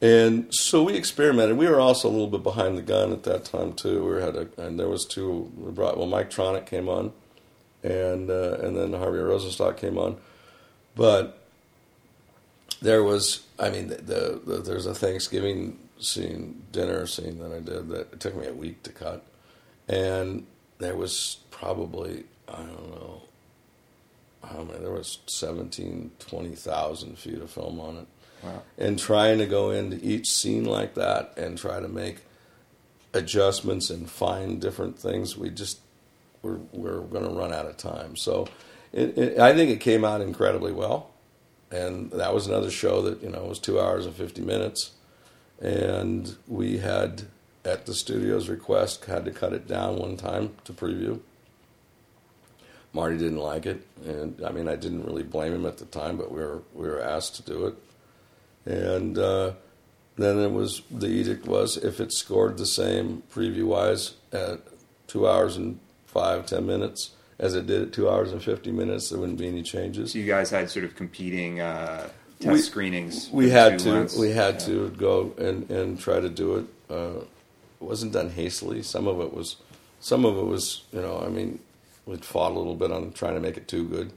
And 0.00 0.52
so 0.52 0.82
we 0.82 0.94
experimented. 0.94 1.56
We 1.56 1.68
were 1.68 1.80
also 1.80 2.08
a 2.08 2.10
little 2.10 2.26
bit 2.26 2.42
behind 2.42 2.76
the 2.76 2.82
gun 2.82 3.12
at 3.12 3.22
that 3.22 3.44
time 3.44 3.72
too. 3.72 4.04
We 4.04 4.20
had 4.20 4.36
a, 4.36 4.48
and 4.58 4.78
there 4.78 4.88
was 4.88 5.06
two. 5.06 5.52
We 5.56 5.70
brought 5.72 5.96
well, 5.96 6.06
Mike 6.06 6.30
Tronick 6.30 6.66
came 6.66 6.88
on, 6.88 7.12
and 7.84 8.28
uh, 8.30 8.56
and 8.62 8.76
then 8.76 8.92
Harvey 8.94 9.18
Rosenstock 9.18 9.76
came 9.76 9.98
on, 9.98 10.16
but 10.96 11.38
there 12.82 13.04
was. 13.04 13.44
I 13.58 13.70
mean, 13.70 13.88
the, 13.88 13.96
the, 13.96 14.40
the 14.44 14.56
there's 14.58 14.86
a 14.86 14.94
Thanksgiving 14.94 15.78
scene, 16.00 16.62
dinner 16.72 17.06
scene 17.06 17.38
that 17.38 17.52
I 17.52 17.60
did 17.60 17.88
that 17.90 18.12
it 18.14 18.20
took 18.20 18.34
me 18.34 18.46
a 18.46 18.52
week 18.54 18.82
to 18.84 18.90
cut, 18.90 19.24
and 19.88 20.46
there 20.78 20.96
was 20.96 21.38
probably 21.50 22.24
I 22.48 22.56
don't 22.56 22.90
know. 22.90 23.22
How 24.42 24.62
many? 24.62 24.80
There 24.80 24.92
was 24.92 25.20
17, 25.26 26.10
20,000 26.18 27.18
feet 27.18 27.38
of 27.38 27.50
film 27.50 27.80
on 27.80 27.96
it 27.96 28.06
Wow. 28.42 28.62
and 28.76 28.98
trying 28.98 29.38
to 29.38 29.46
go 29.46 29.70
into 29.70 29.98
each 30.06 30.26
scene 30.26 30.66
like 30.66 30.96
that 30.96 31.32
and 31.38 31.56
try 31.56 31.80
to 31.80 31.88
make 31.88 32.18
adjustments 33.14 33.88
and 33.88 34.10
find 34.10 34.60
different 34.60 34.98
things, 34.98 35.34
we 35.34 35.48
just 35.48 35.78
we're 36.44 36.58
we're 36.72 37.00
going 37.00 37.24
to 37.24 37.30
run 37.30 37.52
out 37.52 37.66
of 37.66 37.76
time. 37.76 38.16
So, 38.16 38.46
it, 38.92 39.18
it, 39.18 39.38
I 39.38 39.54
think 39.54 39.70
it 39.70 39.80
came 39.80 40.04
out 40.04 40.20
incredibly 40.20 40.72
well, 40.72 41.10
and 41.70 42.10
that 42.12 42.32
was 42.32 42.46
another 42.46 42.70
show 42.70 43.02
that 43.02 43.22
you 43.22 43.30
know 43.30 43.44
was 43.44 43.58
two 43.58 43.80
hours 43.80 44.06
and 44.06 44.14
fifty 44.14 44.42
minutes, 44.42 44.92
and 45.60 46.36
we 46.46 46.78
had 46.78 47.24
at 47.64 47.86
the 47.86 47.94
studio's 47.94 48.48
request 48.48 49.06
had 49.06 49.24
to 49.24 49.30
cut 49.30 49.52
it 49.52 49.66
down 49.66 49.96
one 49.96 50.16
time 50.16 50.54
to 50.64 50.72
preview. 50.72 51.18
Marty 52.92 53.18
didn't 53.18 53.38
like 53.38 53.66
it, 53.66 53.84
and 54.04 54.40
I 54.46 54.52
mean 54.52 54.68
I 54.68 54.76
didn't 54.76 55.04
really 55.04 55.24
blame 55.24 55.52
him 55.52 55.66
at 55.66 55.78
the 55.78 55.86
time, 55.86 56.16
but 56.16 56.30
we 56.30 56.40
were 56.40 56.62
we 56.74 56.86
were 56.86 57.00
asked 57.00 57.34
to 57.36 57.42
do 57.42 57.66
it 57.66 57.74
and 58.66 59.18
uh, 59.18 59.52
then 60.16 60.38
it 60.38 60.52
was 60.52 60.82
the 60.90 61.08
edict 61.08 61.46
was 61.46 61.76
if 61.76 62.00
it 62.00 62.12
scored 62.12 62.58
the 62.58 62.66
same 62.66 63.22
preview 63.32 63.64
wise 63.64 64.14
at 64.32 64.60
two 65.06 65.28
hours 65.28 65.56
and 65.56 65.78
five 66.14 66.46
ten 66.46 66.64
minutes 66.66 67.10
as 67.38 67.54
it 67.56 67.66
did 67.66 67.82
at 67.82 67.92
two 67.92 68.08
hours 68.08 68.30
and 68.32 68.40
fifty 68.42 68.70
minutes, 68.72 69.10
there 69.10 69.18
wouldn't 69.18 69.38
be 69.38 69.48
any 69.48 69.62
changes. 69.62 70.12
So, 70.12 70.18
you 70.20 70.24
guys 70.26 70.48
had 70.50 70.70
sort 70.70 70.84
of 70.84 70.94
competing 70.94 71.60
uh, 71.60 72.08
test 72.40 72.52
We- 72.52 72.60
screenings. 72.62 73.28
We 73.32 73.50
had 73.50 73.78
to 73.80 73.92
months. 73.92 74.16
we 74.16 74.30
had 74.30 74.54
Yeah. 74.60 74.66
to 74.66 74.88
go 74.90 75.34
and, 75.36 75.68
and 75.70 75.98
try 75.98 76.20
to 76.20 76.28
do 76.28 76.56
it. 76.56 76.66
Uh, 76.88 77.18
it 77.80 77.84
wasn't 77.84 78.12
done 78.12 78.30
hastily. 78.30 78.82
Some 78.82 79.06
of 79.08 79.20
it 79.20 79.34
was 79.34 79.56
some 80.00 80.24
of 80.24 80.38
it 80.38 80.46
was 80.46 80.82
you 80.92 81.00
know 81.02 81.22
I 81.26 81.28
mean 81.28 81.58
we'd 82.06 82.24
fought 82.24 82.52
a 82.52 82.54
little 82.54 82.76
bit 82.76 82.92
on 82.92 83.12
trying 83.12 83.34
to 83.34 83.40
make 83.40 83.56
it 83.56 83.66
too 83.68 83.84
good. 83.88 84.12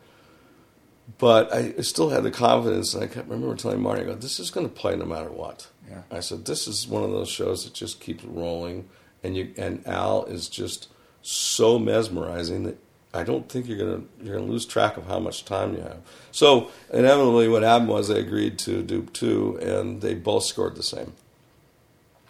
But 1.18 1.54
I 1.54 1.72
still 1.82 2.10
had 2.10 2.24
the 2.24 2.32
confidence, 2.32 2.94
and 2.94 3.02
I 3.04 3.08
kept, 3.08 3.30
remember 3.30 3.56
telling 3.56 3.82
Marty, 3.82 4.02
I 4.02 4.06
go, 4.06 4.16
"This 4.16 4.40
is 4.42 4.52
going 4.52 4.68
to 4.68 4.74
play 4.74 4.96
no 4.98 5.06
matter 5.06 5.30
what." 5.32 5.68
Yeah. 5.90 6.02
I 6.12 6.20
said, 6.20 6.46
"This 6.46 6.68
is 6.68 6.86
one 6.88 7.04
of 7.04 7.12
those 7.12 7.30
shows 7.30 7.64
that 7.64 7.74
just 7.74 8.02
keeps 8.02 8.24
rolling 8.26 8.90
and 9.24 9.36
you 9.36 9.54
and 9.58 9.82
Al 9.88 10.26
is 10.26 10.48
just 10.50 10.90
so 11.30 11.78
mesmerizing 11.78 12.64
that 12.64 12.78
I 13.14 13.24
don't 13.24 13.50
think 13.50 13.68
you're 13.68 13.78
gonna 13.78 14.04
you're 14.24 14.36
gonna 14.38 14.50
lose 14.50 14.66
track 14.66 14.96
of 14.96 15.08
how 15.08 15.20
much 15.20 15.44
time 15.44 15.74
you 15.76 15.82
have. 15.82 15.98
So 16.32 16.70
inevitably, 16.94 17.50
what 17.50 17.64
happened 17.64 17.90
was 17.90 18.08
they 18.08 18.20
agreed 18.20 18.58
to 18.60 18.82
do 18.82 19.04
two, 19.12 19.58
and 19.62 20.02
they 20.02 20.14
both 20.14 20.44
scored 20.46 20.76
the 20.78 20.84
same. 20.84 21.14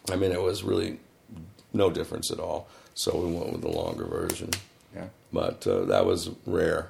I 0.09 0.15
mean, 0.15 0.31
it 0.31 0.41
was 0.41 0.63
really 0.63 0.99
no 1.73 1.91
difference 1.91 2.31
at 2.31 2.39
all. 2.39 2.67
So 2.95 3.15
we 3.17 3.31
went 3.31 3.51
with 3.51 3.61
the 3.61 3.67
longer 3.69 4.05
version. 4.05 4.49
Yeah. 4.95 5.07
But 5.31 5.67
uh, 5.67 5.85
that 5.85 6.05
was 6.07 6.31
rare. 6.47 6.89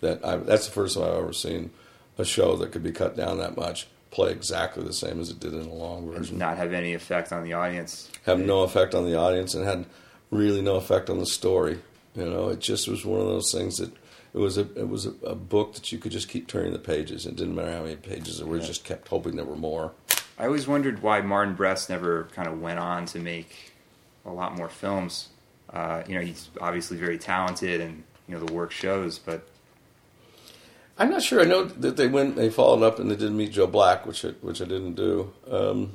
That 0.00 0.24
I, 0.24 0.36
that's 0.36 0.66
the 0.66 0.72
first 0.72 0.96
time 0.96 1.04
I've 1.04 1.14
ever 1.18 1.32
seen 1.32 1.70
a 2.18 2.24
show 2.24 2.56
that 2.56 2.72
could 2.72 2.82
be 2.82 2.90
cut 2.90 3.16
down 3.16 3.38
that 3.38 3.56
much 3.56 3.86
play 4.10 4.32
exactly 4.32 4.82
the 4.82 4.92
same 4.92 5.20
as 5.20 5.30
it 5.30 5.38
did 5.38 5.52
in 5.52 5.62
the 5.68 5.74
long 5.74 6.08
And 6.08 6.12
version. 6.16 6.38
not 6.38 6.56
have 6.56 6.72
any 6.72 6.94
effect 6.94 7.32
on 7.32 7.44
the 7.44 7.52
audience. 7.52 8.10
Have 8.26 8.40
no 8.40 8.62
effect 8.64 8.94
on 8.96 9.04
the 9.04 9.16
audience 9.16 9.54
and 9.54 9.64
had 9.64 9.84
really 10.30 10.62
no 10.62 10.76
effect 10.76 11.10
on 11.10 11.18
the 11.18 11.26
story. 11.26 11.80
You 12.14 12.28
know, 12.28 12.48
it 12.48 12.60
just 12.60 12.88
was 12.88 13.04
one 13.04 13.20
of 13.20 13.26
those 13.26 13.52
things 13.52 13.78
that 13.78 13.92
it 14.32 14.38
was 14.38 14.58
a 14.58 14.62
it 14.78 14.88
was 14.88 15.06
a, 15.06 15.14
a 15.24 15.34
book 15.34 15.74
that 15.74 15.90
you 15.92 15.98
could 15.98 16.12
just 16.12 16.28
keep 16.28 16.46
turning 16.46 16.72
the 16.72 16.78
pages. 16.78 17.26
It 17.26 17.36
didn't 17.36 17.54
matter 17.54 17.72
how 17.72 17.82
many 17.82 17.96
pages 17.96 18.38
there 18.38 18.46
were. 18.46 18.58
Yeah. 18.58 18.66
Just 18.66 18.84
kept 18.84 19.08
hoping 19.08 19.36
there 19.36 19.44
were 19.44 19.56
more. 19.56 19.92
I 20.38 20.46
always 20.46 20.66
wondered 20.66 21.02
why 21.02 21.20
Martin 21.20 21.54
Brest 21.54 21.90
never 21.90 22.24
kind 22.34 22.48
of 22.48 22.60
went 22.60 22.78
on 22.78 23.06
to 23.06 23.18
make 23.18 23.72
a 24.24 24.30
lot 24.32 24.56
more 24.56 24.68
films. 24.68 25.28
Uh, 25.72 26.02
you 26.08 26.14
know, 26.14 26.20
he's 26.20 26.48
obviously 26.60 26.96
very 26.96 27.18
talented, 27.18 27.80
and 27.80 28.02
you 28.26 28.34
know 28.34 28.44
the 28.44 28.52
work 28.52 28.72
shows. 28.72 29.18
But 29.18 29.46
I'm 30.98 31.10
not 31.10 31.22
sure. 31.22 31.40
I 31.40 31.44
know 31.44 31.64
that 31.64 31.96
they 31.96 32.08
went, 32.08 32.36
they 32.36 32.50
followed 32.50 32.84
up, 32.84 32.98
and 32.98 33.10
they 33.10 33.16
did 33.16 33.32
meet 33.32 33.52
Joe 33.52 33.66
Black, 33.66 34.06
which 34.06 34.24
I, 34.24 34.30
which 34.40 34.60
I 34.60 34.64
didn't 34.64 34.94
do. 34.94 35.32
Um, 35.50 35.92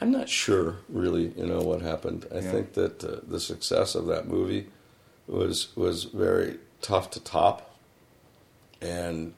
I'm 0.00 0.10
not 0.12 0.28
sure, 0.28 0.76
really. 0.88 1.32
You 1.36 1.46
know 1.46 1.60
what 1.60 1.82
happened. 1.82 2.26
I 2.32 2.36
Yeah. 2.36 2.50
think 2.52 2.74
that 2.74 3.02
uh, 3.04 3.16
the 3.26 3.40
success 3.40 3.94
of 3.94 4.06
that 4.06 4.28
movie 4.28 4.66
was 5.26 5.74
was 5.76 6.04
very 6.04 6.58
tough 6.80 7.10
to 7.12 7.20
top, 7.20 7.74
and 8.80 9.34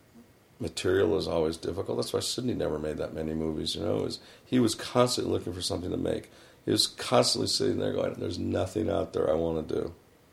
material 0.59 1.17
is 1.17 1.27
always 1.27 1.57
difficult. 1.57 1.97
That's 1.99 2.13
why 2.13 2.21
Sydney 2.21 2.55
never 2.55 2.79
made 2.79 2.99
that 2.99 3.15
many 3.15 3.33
movies. 3.33 3.75
You 3.75 3.83
know, 3.83 3.97
was, 3.97 4.19
he 4.45 4.61
was 4.61 4.75
constantly 4.75 5.33
looking 5.33 5.53
for 5.55 5.63
something 5.63 5.91
to 5.91 5.97
make. 5.97 6.31
He 6.67 6.71
was 6.73 6.87
constantly 6.87 7.49
sitting 7.49 7.79
there 7.79 7.93
going, 7.95 8.15
"There's 8.15 8.39
nothing 8.39 8.91
out 8.91 9.13
there 9.15 9.31
I 9.31 9.35
want 9.35 9.67
to 9.69 9.75
do." 9.75 9.93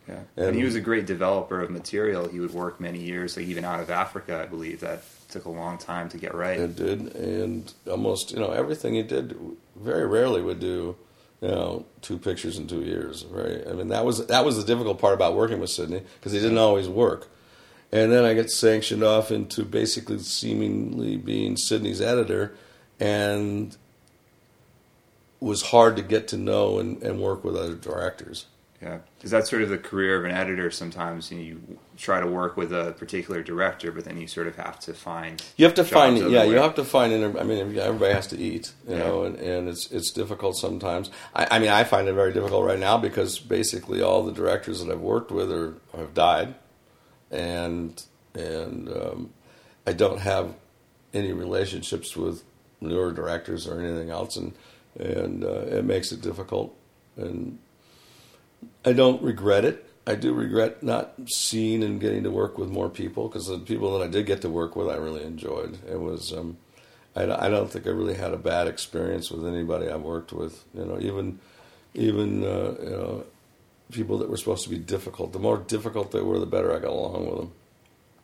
yeah, 0.09 0.19
And- 0.35 0.47
and 0.47 0.55
he 0.57 0.63
was 0.63 0.75
a 0.75 0.81
great 0.81 1.05
developer 1.05 1.61
of 1.61 1.69
material. 1.69 2.27
He 2.27 2.39
would 2.39 2.53
work 2.53 2.79
many 2.81 2.99
years, 2.99 3.37
like 3.37 3.45
even 3.47 3.63
out 3.65 3.79
of 3.79 3.89
Africa, 3.89 4.41
I 4.41 4.45
believe 4.45 4.81
that 4.81 5.03
took 5.37 5.45
a 5.45 5.49
long 5.49 5.77
time 5.77 6.09
to 6.09 6.17
get 6.17 6.33
right. 6.33 6.59
It 6.59 6.75
did, 6.75 7.15
and 7.15 7.71
almost 7.89 8.31
you 8.31 8.39
know 8.39 8.51
everything 8.51 8.95
he 8.95 9.03
did. 9.03 9.37
Very 9.75 10.07
rarely 10.07 10.41
would 10.41 10.59
do, 10.59 10.95
you 11.41 11.47
know, 11.47 11.85
two 12.01 12.17
pictures 12.17 12.57
in 12.57 12.67
two 12.67 12.81
years. 12.81 13.21
Very, 13.21 13.65
I 13.67 13.73
mean 13.73 13.89
that 13.89 14.03
was 14.03 14.25
that 14.27 14.43
was 14.43 14.57
the 14.57 14.63
difficult 14.63 14.99
part 14.99 15.13
about 15.13 15.35
working 15.35 15.59
with 15.59 15.69
Sydney 15.69 16.01
because 16.15 16.31
he 16.31 16.39
didn't 16.39 16.57
always 16.57 16.89
work. 16.89 17.29
And 17.91 18.11
then 18.11 18.25
I 18.25 18.33
get 18.33 18.49
sanctioned 18.49 19.03
off 19.03 19.31
into 19.31 19.63
basically 19.63 20.19
seemingly 20.19 21.15
being 21.15 21.55
Sydney's 21.55 22.01
editor, 22.01 22.55
and 22.99 23.77
was 25.39 25.61
hard 25.61 25.95
to 25.97 26.01
get 26.01 26.27
to 26.29 26.37
know 26.37 26.79
and, 26.79 27.01
and 27.03 27.21
work 27.21 27.43
with 27.43 27.55
other 27.55 27.75
directors. 27.75 28.47
Yeah, 28.81 28.99
is 29.21 29.31
that 29.31 29.47
sort 29.47 29.61
of 29.61 29.69
the 29.69 29.77
career 29.77 30.17
of 30.17 30.25
an 30.25 30.31
editor? 30.31 30.69
Sometimes 30.71 31.31
you, 31.31 31.37
know, 31.37 31.43
you 31.43 31.79
try 31.97 32.19
to 32.21 32.27
work 32.27 32.55
with 32.55 32.71
a 32.71 32.93
particular 32.97 33.41
director, 33.43 33.91
but 33.91 34.05
then 34.05 34.19
you 34.21 34.27
sort 34.27 34.47
of 34.47 34.55
have 34.55 34.79
to 34.81 34.93
find 34.93 35.43
You 35.57 35.65
have 35.65 35.73
to 35.75 35.83
find, 35.83 36.17
yeah, 36.31 36.43
you 36.43 36.55
have 36.57 36.75
to 36.75 36.85
find. 36.85 37.11
Inter- 37.11 37.39
I 37.39 37.43
mean, 37.43 37.77
everybody 37.77 38.13
has 38.13 38.27
to 38.27 38.37
eat, 38.37 38.71
you 38.87 38.95
Yeah. 38.95 38.99
know, 39.03 39.23
and, 39.23 39.35
and 39.37 39.67
it's 39.69 39.91
it's 39.91 40.11
difficult 40.11 40.55
sometimes. 40.57 41.09
I, 41.33 41.47
I 41.51 41.59
mean, 41.59 41.69
I 41.69 41.83
find 41.83 42.07
it 42.07 42.13
very 42.13 42.31
difficult 42.33 42.65
right 42.65 42.79
now 42.79 42.97
because 42.97 43.39
basically 43.39 44.01
all 44.01 44.23
the 44.23 44.31
directors 44.31 44.83
that 44.83 44.91
I've 44.91 45.01
worked 45.01 45.31
with 45.31 45.51
are 45.51 45.73
have 45.95 46.13
died, 46.13 46.55
and 47.31 48.01
and 48.35 48.89
um, 48.89 49.33
I 49.85 49.93
don't 49.93 50.19
have 50.19 50.53
any 51.13 51.33
relationships 51.33 52.15
with 52.15 52.43
newer 52.79 53.11
directors 53.11 53.67
or 53.67 53.79
anything 53.81 54.09
else, 54.11 54.35
and 54.37 54.53
and 54.99 55.43
uh, 55.43 55.77
it 55.77 55.85
makes 55.85 56.11
it 56.11 56.21
difficult. 56.21 56.75
And 57.15 57.57
I 58.85 58.93
don't 58.93 59.21
regret 59.21 59.65
it. 59.65 59.86
I 60.07 60.15
do 60.15 60.33
regret 60.33 60.81
not 60.81 61.13
seeing 61.25 61.83
and 61.83 61.99
getting 61.99 62.23
to 62.23 62.31
work 62.31 62.57
with 62.57 62.69
more 62.69 62.89
people 62.89 63.27
because 63.27 63.47
the 63.47 63.59
people 63.59 63.97
that 63.97 64.05
I 64.05 64.07
did 64.07 64.25
get 64.25 64.41
to 64.43 64.49
work 64.49 64.77
with, 64.77 64.87
I 64.87 64.95
really 64.95 65.23
enjoyed. 65.23 65.77
It 65.85 65.99
was, 65.99 66.31
um, 66.31 66.55
I, 67.13 67.23
I 67.23 67.49
don't 67.49 67.69
think 67.69 67.85
I 67.85 67.89
really 67.89 68.13
had 68.13 68.33
a 68.33 68.37
bad 68.37 68.67
experience 68.67 69.29
with 69.29 69.45
anybody 69.45 69.89
I've 69.89 70.01
worked 70.01 70.31
with. 70.31 70.63
You 70.73 70.85
know, 70.85 70.97
even, 71.01 71.39
even 71.93 72.45
uh, 72.45 72.75
you 72.81 72.89
know, 72.89 73.25
people 73.91 74.17
that 74.19 74.29
were 74.29 74.37
supposed 74.37 74.63
to 74.63 74.69
be 74.69 74.77
difficult. 74.77 75.33
The 75.33 75.39
more 75.39 75.57
difficult 75.57 76.13
they 76.13 76.21
were, 76.21 76.39
the 76.39 76.45
better 76.45 76.73
I 76.73 76.79
got 76.79 76.91
along 76.91 77.27
with 77.27 77.37
them. 77.39 77.51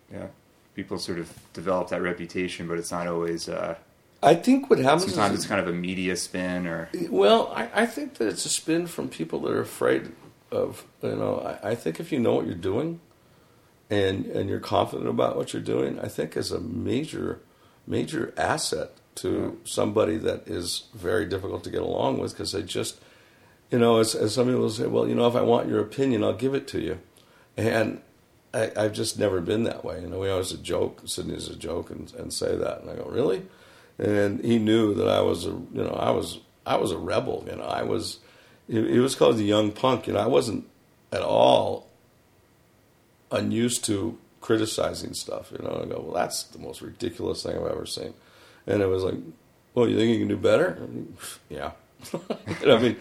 Yeah, 0.09 0.27
people 0.75 0.97
sort 0.99 1.19
of 1.19 1.33
develop 1.51 1.89
that 1.89 2.01
reputation, 2.01 2.65
but 2.65 2.77
it's 2.79 2.91
not 2.91 3.07
always. 3.07 3.49
Uh, 3.49 3.75
I 4.21 4.35
think 4.35 4.69
what 4.69 4.79
happens 4.79 5.13
sometimes 5.13 5.33
is 5.33 5.39
it's 5.41 5.47
kind 5.49 5.59
of 5.59 5.67
a 5.67 5.73
media 5.73 6.15
spin, 6.15 6.65
or 6.65 6.87
Well, 7.09 7.51
I, 7.53 7.69
I 7.81 7.85
think 7.85 8.13
that 8.15 8.29
it's 8.29 8.45
a 8.45 8.49
spin 8.49 8.87
from 8.87 9.09
people 9.09 9.41
that 9.41 9.51
are 9.51 9.59
afraid 9.59 10.13
of, 10.53 10.85
you 11.01 11.15
know, 11.15 11.39
I, 11.39 11.71
I 11.71 11.75
think 11.75 11.99
if 11.99 12.11
you 12.11 12.19
know 12.19 12.35
what 12.35 12.45
you're 12.45 12.55
doing 12.55 12.99
and 13.89 14.25
and 14.27 14.49
you're 14.49 14.59
confident 14.59 15.09
about 15.09 15.35
what 15.35 15.53
you're 15.53 15.61
doing, 15.61 15.99
I 15.99 16.07
think 16.07 16.37
is 16.37 16.51
a 16.51 16.59
major, 16.59 17.41
major 17.85 18.33
asset 18.37 18.91
to 19.15 19.59
somebody 19.63 20.17
that 20.17 20.47
is 20.47 20.85
very 20.93 21.25
difficult 21.25 21.63
to 21.63 21.69
get 21.69 21.81
along 21.81 22.19
with 22.19 22.31
because 22.31 22.51
they 22.51 22.63
just, 22.63 22.99
you 23.69 23.79
know, 23.79 23.99
as, 23.99 24.15
as 24.15 24.33
some 24.33 24.47
people 24.47 24.69
say, 24.69 24.87
well, 24.87 25.07
you 25.07 25.15
know, 25.15 25.27
if 25.27 25.35
I 25.35 25.41
want 25.41 25.67
your 25.67 25.79
opinion, 25.79 26.23
I'll 26.23 26.33
give 26.33 26.55
it 26.55 26.67
to 26.69 26.79
you. 26.79 26.99
And 27.55 28.01
I, 28.53 28.71
I've 28.75 28.93
just 28.93 29.19
never 29.19 29.41
been 29.41 29.63
that 29.63 29.83
way. 29.83 30.01
You 30.01 30.07
know, 30.07 30.19
we 30.19 30.29
always 30.29 30.51
a 30.51 30.57
joke, 30.57 31.01
Sydney's 31.05 31.47
a 31.47 31.55
joke 31.55 31.91
and, 31.91 32.11
and 32.15 32.33
say 32.33 32.55
that. 32.55 32.81
And 32.81 32.89
I 32.89 32.95
go, 32.95 33.05
really? 33.05 33.45
And 33.99 34.43
he 34.43 34.57
knew 34.57 34.93
that 34.95 35.07
I 35.07 35.21
was 35.21 35.45
a, 35.45 35.49
you 35.49 35.83
know, 35.83 35.97
I 35.99 36.11
was, 36.11 36.39
I 36.65 36.77
was 36.77 36.91
a 36.91 36.97
rebel. 36.97 37.45
You 37.47 37.57
know, 37.57 37.65
I 37.65 37.83
was, 37.83 38.19
he, 38.67 38.93
he 38.93 38.99
was 38.99 39.15
called 39.15 39.37
the 39.37 39.43
young 39.43 39.71
punk. 39.71 40.07
and 40.07 40.17
I 40.17 40.27
wasn't 40.27 40.67
at 41.11 41.21
all 41.21 41.87
unused 43.31 43.83
to 43.85 44.17
criticizing 44.41 45.13
stuff. 45.13 45.51
You 45.51 45.63
know, 45.63 45.81
I 45.83 45.85
go, 45.85 46.01
well, 46.01 46.13
that's 46.13 46.43
the 46.43 46.59
most 46.59 46.81
ridiculous 46.81 47.43
thing 47.43 47.55
I've 47.55 47.71
ever 47.71 47.85
seen. 47.85 48.13
And 48.67 48.81
it 48.81 48.87
was 48.87 49.03
like, 49.03 49.15
well, 49.73 49.87
you 49.87 49.97
think 49.97 50.11
you 50.11 50.19
can 50.19 50.27
do 50.27 50.37
better? 50.37 50.77
Yeah. 51.49 51.71
you 52.11 52.19
know, 52.67 52.75
I 52.75 52.79
mean, 52.81 52.97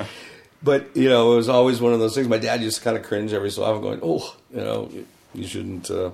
but 0.62 0.96
you 0.96 1.08
know, 1.08 1.32
it 1.32 1.36
was 1.36 1.48
always 1.48 1.80
one 1.80 1.92
of 1.92 1.98
those 1.98 2.14
things. 2.14 2.28
My 2.28 2.38
dad 2.38 2.62
used 2.62 2.78
to 2.78 2.84
kind 2.84 2.96
of 2.96 3.02
cringe 3.02 3.32
every 3.32 3.50
so 3.50 3.64
often, 3.64 3.82
going, 3.82 4.00
"Oh, 4.02 4.36
you 4.52 4.60
know, 4.60 4.90
you 5.34 5.44
shouldn't. 5.46 5.90
Uh, 5.90 6.10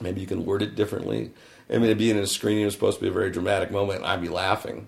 maybe 0.00 0.20
you 0.20 0.26
can 0.26 0.44
word 0.46 0.62
it 0.62 0.76
differently." 0.76 1.32
I 1.68 1.72
mean, 1.74 1.84
it'd 1.84 1.98
be 1.98 2.10
in 2.10 2.18
a 2.18 2.26
screening. 2.28 2.62
It 2.62 2.66
was 2.66 2.74
supposed 2.74 2.98
to 2.98 3.02
be 3.02 3.08
a 3.08 3.12
very 3.12 3.30
dramatic 3.30 3.72
moment, 3.72 4.00
and 4.00 4.06
I'd 4.06 4.20
be 4.20 4.28
laughing, 4.28 4.86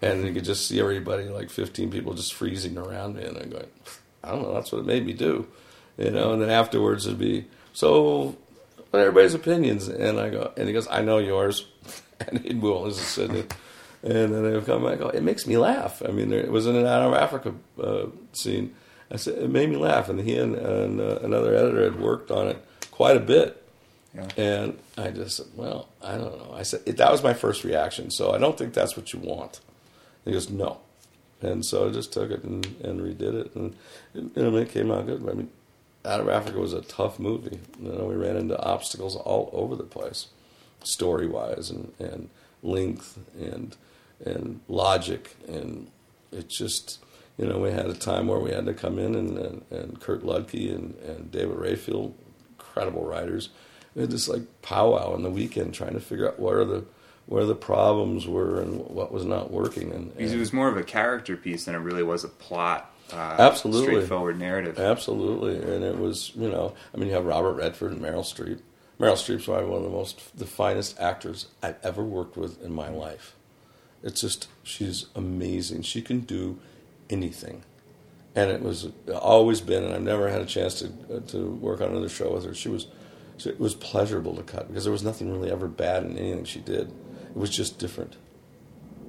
and 0.00 0.24
you 0.24 0.32
could 0.32 0.44
just 0.44 0.66
see 0.66 0.80
everybody, 0.80 1.24
like 1.24 1.50
fifteen 1.50 1.90
people, 1.90 2.14
just 2.14 2.34
freezing 2.34 2.78
around 2.78 3.16
me, 3.16 3.24
and 3.24 3.36
I'm 3.36 3.50
going, 3.50 3.66
"I 4.22 4.30
don't 4.30 4.42
know." 4.42 4.54
That's 4.54 4.72
what 4.72 4.80
it 4.80 4.86
made 4.86 5.06
me 5.06 5.12
do, 5.12 5.46
you 5.96 6.10
know. 6.10 6.32
And 6.32 6.42
then 6.42 6.50
afterwards, 6.50 7.06
it'd 7.06 7.18
be 7.18 7.46
so. 7.72 8.36
What 8.90 9.00
are 9.00 9.06
everybody's 9.06 9.34
opinions? 9.34 9.86
And 9.88 10.18
I 10.18 10.30
go, 10.30 10.52
and 10.56 10.66
he 10.66 10.72
goes, 10.72 10.88
"I 10.88 11.02
know 11.02 11.18
yours," 11.18 11.66
and 12.20 12.38
he'd 12.40 12.62
move 12.62 12.76
on. 12.76 12.92
Sydney. 12.92 13.44
And 14.00 14.32
then 14.32 14.44
they'd 14.44 14.64
come 14.64 14.84
back. 14.84 15.00
Oh, 15.00 15.08
it 15.08 15.24
makes 15.24 15.44
me 15.44 15.56
laugh. 15.56 16.02
I 16.06 16.12
mean, 16.12 16.28
there, 16.30 16.38
it 16.38 16.52
was 16.52 16.68
in 16.68 16.76
an 16.76 16.86
out 16.86 17.02
of 17.02 17.14
Africa 17.14 17.52
uh, 17.82 18.06
scene. 18.32 18.74
I 19.10 19.16
said 19.16 19.38
it 19.38 19.50
made 19.50 19.70
me 19.70 19.76
laugh, 19.76 20.08
and 20.08 20.20
he 20.20 20.36
and, 20.36 20.54
and 20.54 21.00
uh, 21.00 21.18
another 21.22 21.54
editor 21.54 21.82
had 21.82 22.00
worked 22.00 22.30
on 22.30 22.46
it 22.46 22.64
quite 22.90 23.16
a 23.16 23.20
bit. 23.20 23.64
Yeah. 24.14 24.28
And 24.36 24.78
I 24.96 25.10
just 25.10 25.36
said, 25.36 25.46
well, 25.54 25.88
I 26.02 26.16
don't 26.16 26.38
know. 26.38 26.54
I 26.54 26.62
said 26.62 26.84
that 26.84 27.12
was 27.12 27.22
my 27.22 27.34
first 27.34 27.64
reaction. 27.64 28.10
So 28.10 28.32
I 28.32 28.38
don't 28.38 28.56
think 28.56 28.74
that's 28.74 28.96
what 28.96 29.12
you 29.12 29.18
want. 29.18 29.60
He 30.28 30.34
goes, 30.34 30.50
no. 30.50 30.78
And 31.40 31.64
so 31.64 31.88
I 31.88 31.92
just 31.92 32.12
took 32.12 32.30
it 32.30 32.42
and, 32.42 32.66
and 32.82 33.00
redid 33.00 33.34
it, 33.34 33.54
and, 33.54 33.74
I 34.14 34.40
mean, 34.40 34.54
it 34.56 34.70
came 34.70 34.90
out 34.90 35.06
good. 35.06 35.26
I 35.28 35.34
mean, 35.34 35.50
Out 36.04 36.20
of 36.20 36.28
Africa 36.28 36.58
was 36.58 36.72
a 36.72 36.82
tough 36.82 37.18
movie. 37.18 37.60
You 37.80 37.92
know, 37.92 38.06
we 38.06 38.16
ran 38.16 38.36
into 38.36 38.60
obstacles 38.60 39.14
all 39.16 39.50
over 39.52 39.76
the 39.76 39.84
place, 39.84 40.28
story 40.82 41.26
wise 41.26 41.70
and, 41.70 41.92
and 41.98 42.28
length 42.62 43.18
and 43.38 43.76
and 44.24 44.60
logic, 44.68 45.36
and 45.46 45.90
it 46.32 46.48
just 46.48 46.98
you 47.36 47.46
know 47.46 47.58
we 47.58 47.70
had 47.70 47.86
a 47.86 47.94
time 47.94 48.26
where 48.26 48.40
we 48.40 48.50
had 48.50 48.66
to 48.66 48.74
come 48.74 48.98
in 48.98 49.14
and 49.14 49.38
and, 49.38 49.64
and 49.70 50.00
Kurt 50.00 50.24
Luedtke 50.24 50.74
and, 50.74 50.94
and 50.96 51.30
David 51.30 51.56
Rayfiel, 51.56 52.12
incredible 52.58 53.04
writers, 53.04 53.50
we 53.94 54.02
had 54.02 54.10
just 54.10 54.28
like 54.28 54.42
powwow 54.62 55.12
on 55.12 55.22
the 55.22 55.30
weekend 55.30 55.74
trying 55.74 55.94
to 55.94 56.00
figure 56.00 56.28
out 56.28 56.40
what 56.40 56.54
are 56.54 56.64
the 56.64 56.84
where 57.28 57.44
the 57.44 57.54
problems 57.54 58.26
were 58.26 58.58
and 58.58 58.80
what 58.86 59.12
was 59.12 59.26
not 59.26 59.50
working 59.50 59.92
and, 59.92 60.16
Because 60.16 60.32
it 60.32 60.38
was 60.38 60.52
more 60.52 60.68
of 60.68 60.78
a 60.78 60.82
character 60.82 61.36
piece 61.36 61.66
than 61.66 61.74
it 61.74 61.78
really 61.78 62.02
was 62.02 62.24
a 62.24 62.28
plot. 62.28 62.90
Uh, 63.12 63.36
Absolutely. 63.38 63.86
straightforward 63.86 64.38
narrative. 64.38 64.78
Absolutely, 64.78 65.56
and 65.56 65.84
it 65.84 65.98
was 65.98 66.32
you 66.34 66.48
know 66.48 66.74
I 66.92 66.96
mean 66.96 67.08
you 67.08 67.14
have 67.14 67.26
Robert 67.26 67.52
Redford 67.54 67.92
and 67.92 68.00
Meryl 68.00 68.20
Streep. 68.20 68.60
Meryl 68.98 69.12
Streep's 69.12 69.44
probably 69.44 69.66
one 69.66 69.78
of 69.78 69.84
the 69.84 69.90
most 69.90 70.36
the 70.36 70.46
finest 70.46 70.98
actors 70.98 71.46
I've 71.62 71.76
ever 71.82 72.02
worked 72.02 72.36
with 72.36 72.62
in 72.62 72.72
my 72.72 72.88
life. 72.88 73.34
It's 74.02 74.20
just 74.22 74.48
she's 74.62 75.06
amazing. 75.14 75.82
She 75.82 76.00
can 76.02 76.20
do 76.20 76.58
anything. 77.10 77.62
And 78.34 78.50
it 78.50 78.62
was 78.62 78.88
always 79.14 79.60
been, 79.60 79.82
and 79.84 79.94
I've 79.94 80.02
never 80.02 80.28
had 80.28 80.40
a 80.40 80.46
chance 80.46 80.78
to 80.80 80.86
uh, 81.14 81.20
to 81.28 81.46
work 81.46 81.80
on 81.82 81.90
another 81.90 82.08
show 82.08 82.32
with 82.32 82.44
her. 82.44 82.54
She 82.54 82.68
was, 82.68 82.86
it 83.44 83.58
was 83.58 83.74
pleasurable 83.74 84.34
to 84.36 84.42
cut 84.42 84.68
because 84.68 84.84
there 84.84 84.92
was 84.92 85.02
nothing 85.02 85.30
really 85.30 85.50
ever 85.50 85.66
bad 85.66 86.04
in 86.04 86.16
anything 86.16 86.44
she 86.44 86.60
did. 86.60 86.92
It 87.30 87.36
was 87.36 87.50
just 87.50 87.78
different. 87.78 88.16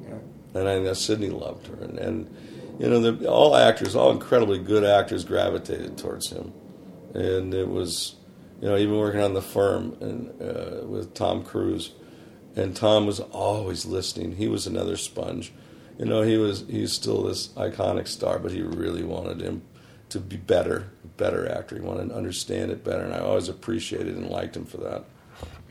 Yeah. 0.03 0.15
And 0.53 0.67
I 0.67 0.79
know 0.79 0.93
Sydney 0.93 1.29
loved 1.29 1.67
her, 1.67 1.75
and, 1.83 1.97
and 1.99 2.35
you 2.79 2.89
know, 2.89 2.99
the, 2.99 3.29
all 3.29 3.55
actors, 3.55 3.95
all 3.95 4.11
incredibly 4.11 4.59
good 4.59 4.83
actors, 4.83 5.23
gravitated 5.23 5.97
towards 5.97 6.29
him, 6.29 6.53
and 7.13 7.53
it 7.53 7.67
was, 7.67 8.15
you 8.61 8.67
know, 8.67 8.77
even 8.77 8.97
working 8.97 9.21
on 9.21 9.33
the 9.33 9.41
firm 9.41 9.95
and 10.01 10.41
uh, 10.41 10.85
with 10.85 11.13
Tom 11.13 11.43
Cruise, 11.43 11.93
and 12.55 12.75
Tom 12.75 13.05
was 13.05 13.19
always 13.19 13.85
listening. 13.85 14.35
He 14.35 14.47
was 14.47 14.65
another 14.65 14.97
sponge 14.97 15.51
you 15.99 16.05
know, 16.05 16.21
he 16.21 16.37
was 16.37 16.63
he's 16.69 16.93
still 16.93 17.23
this 17.23 17.49
iconic 17.49 18.07
star, 18.07 18.39
but 18.39 18.53
he 18.53 18.61
really 18.61 19.03
wanted 19.03 19.41
him 19.41 19.61
to 20.07 20.19
be 20.19 20.37
better, 20.37 20.89
better 21.17 21.47
actor. 21.51 21.75
He 21.75 21.81
wanted 21.81 22.09
to 22.09 22.15
understand 22.15 22.71
it 22.71 22.85
better, 22.85 23.03
and 23.03 23.13
I 23.13 23.19
always 23.19 23.49
appreciated 23.49 24.15
and 24.15 24.29
liked 24.29 24.55
him 24.55 24.65
for 24.65 24.77
that. 24.77 25.03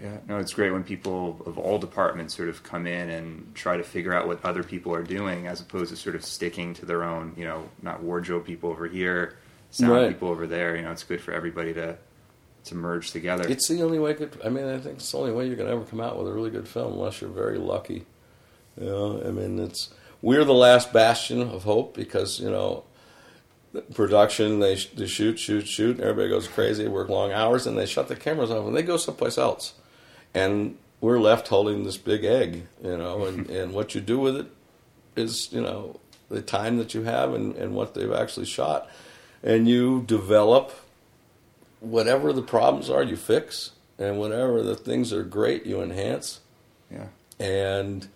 Yeah, 0.02 0.18
no, 0.28 0.38
it's 0.38 0.52
great 0.52 0.70
when 0.70 0.84
people 0.84 1.42
of 1.44 1.58
all 1.58 1.78
departments 1.78 2.34
sort 2.36 2.48
of 2.48 2.62
come 2.62 2.86
in 2.86 3.10
and 3.10 3.52
try 3.54 3.76
to 3.76 3.82
figure 3.82 4.14
out 4.14 4.28
what 4.28 4.44
other 4.44 4.62
people 4.62 4.94
are 4.94 5.02
doing, 5.02 5.46
as 5.48 5.60
opposed 5.60 5.90
to 5.90 5.96
sort 5.96 6.14
of 6.14 6.24
sticking 6.24 6.72
to 6.74 6.86
their 6.86 7.02
own. 7.02 7.32
You 7.36 7.44
know, 7.46 7.68
not 7.82 8.02
wardrobe 8.02 8.44
people 8.46 8.70
over 8.70 8.86
here, 8.86 9.36
sound 9.70 9.92
Right. 9.92 10.08
people 10.08 10.28
over 10.28 10.46
there. 10.46 10.76
You 10.76 10.82
know, 10.82 10.92
it's 10.92 11.02
good 11.02 11.20
for 11.20 11.32
everybody 11.32 11.74
to 11.74 11.96
to 12.64 12.74
merge 12.74 13.10
together. 13.12 13.48
It's 13.48 13.68
the 13.68 13.82
only 13.82 13.98
way. 13.98 14.14
Could, 14.14 14.38
I 14.44 14.50
mean, 14.50 14.66
I 14.66 14.78
think 14.78 14.96
it's 14.96 15.10
the 15.10 15.18
only 15.18 15.32
way 15.32 15.46
you're 15.46 15.56
going 15.56 15.68
to 15.68 15.74
ever 15.74 15.84
come 15.84 16.00
out 16.00 16.18
with 16.18 16.28
a 16.28 16.32
really 16.32 16.50
good 16.50 16.68
film, 16.68 16.92
unless 16.92 17.20
you're 17.20 17.30
very 17.30 17.58
lucky. 17.58 18.04
You 18.78 18.86
know, 18.86 19.22
I 19.26 19.30
mean, 19.30 19.58
it's 19.58 19.90
we're 20.22 20.44
the 20.44 20.54
last 20.54 20.92
bastion 20.92 21.40
of 21.42 21.64
hope 21.64 21.94
because 21.94 22.38
you 22.38 22.50
know, 22.50 22.84
production 23.94 24.60
they, 24.60 24.76
they 24.76 25.06
shoot, 25.06 25.38
shoot, 25.38 25.66
shoot, 25.66 25.96
and 25.96 26.00
everybody 26.00 26.28
goes 26.28 26.48
crazy, 26.48 26.86
work 26.88 27.08
long 27.08 27.32
hours, 27.32 27.66
and 27.66 27.76
they 27.76 27.86
shut 27.86 28.08
the 28.08 28.16
cameras 28.16 28.50
off 28.50 28.66
and 28.66 28.76
they 28.76 28.82
go 28.82 28.96
someplace 28.96 29.38
else, 29.38 29.74
and 30.34 30.76
we're 31.00 31.18
left 31.18 31.48
holding 31.48 31.84
this 31.84 31.96
big 31.96 32.24
egg, 32.24 32.66
you 32.82 32.96
know, 32.96 33.24
and 33.24 33.48
and 33.50 33.72
what 33.72 33.94
you 33.94 34.00
do 34.00 34.18
with 34.18 34.36
it 34.36 34.46
is 35.16 35.52
you 35.52 35.60
know 35.60 35.98
the 36.28 36.42
time 36.42 36.76
that 36.78 36.94
you 36.94 37.02
have 37.02 37.32
and, 37.32 37.56
and 37.56 37.74
what 37.74 37.94
they've 37.94 38.12
actually 38.12 38.46
shot, 38.46 38.88
and 39.42 39.68
you 39.68 40.02
develop 40.06 40.72
whatever 41.80 42.32
the 42.32 42.42
problems 42.42 42.90
are, 42.90 43.02
you 43.02 43.16
fix, 43.16 43.72
and 43.98 44.18
whatever 44.18 44.62
the 44.62 44.74
things 44.74 45.12
are 45.12 45.22
great, 45.22 45.64
you 45.66 45.80
enhance, 45.80 46.40
yeah, 46.90 47.06
and 47.38 48.08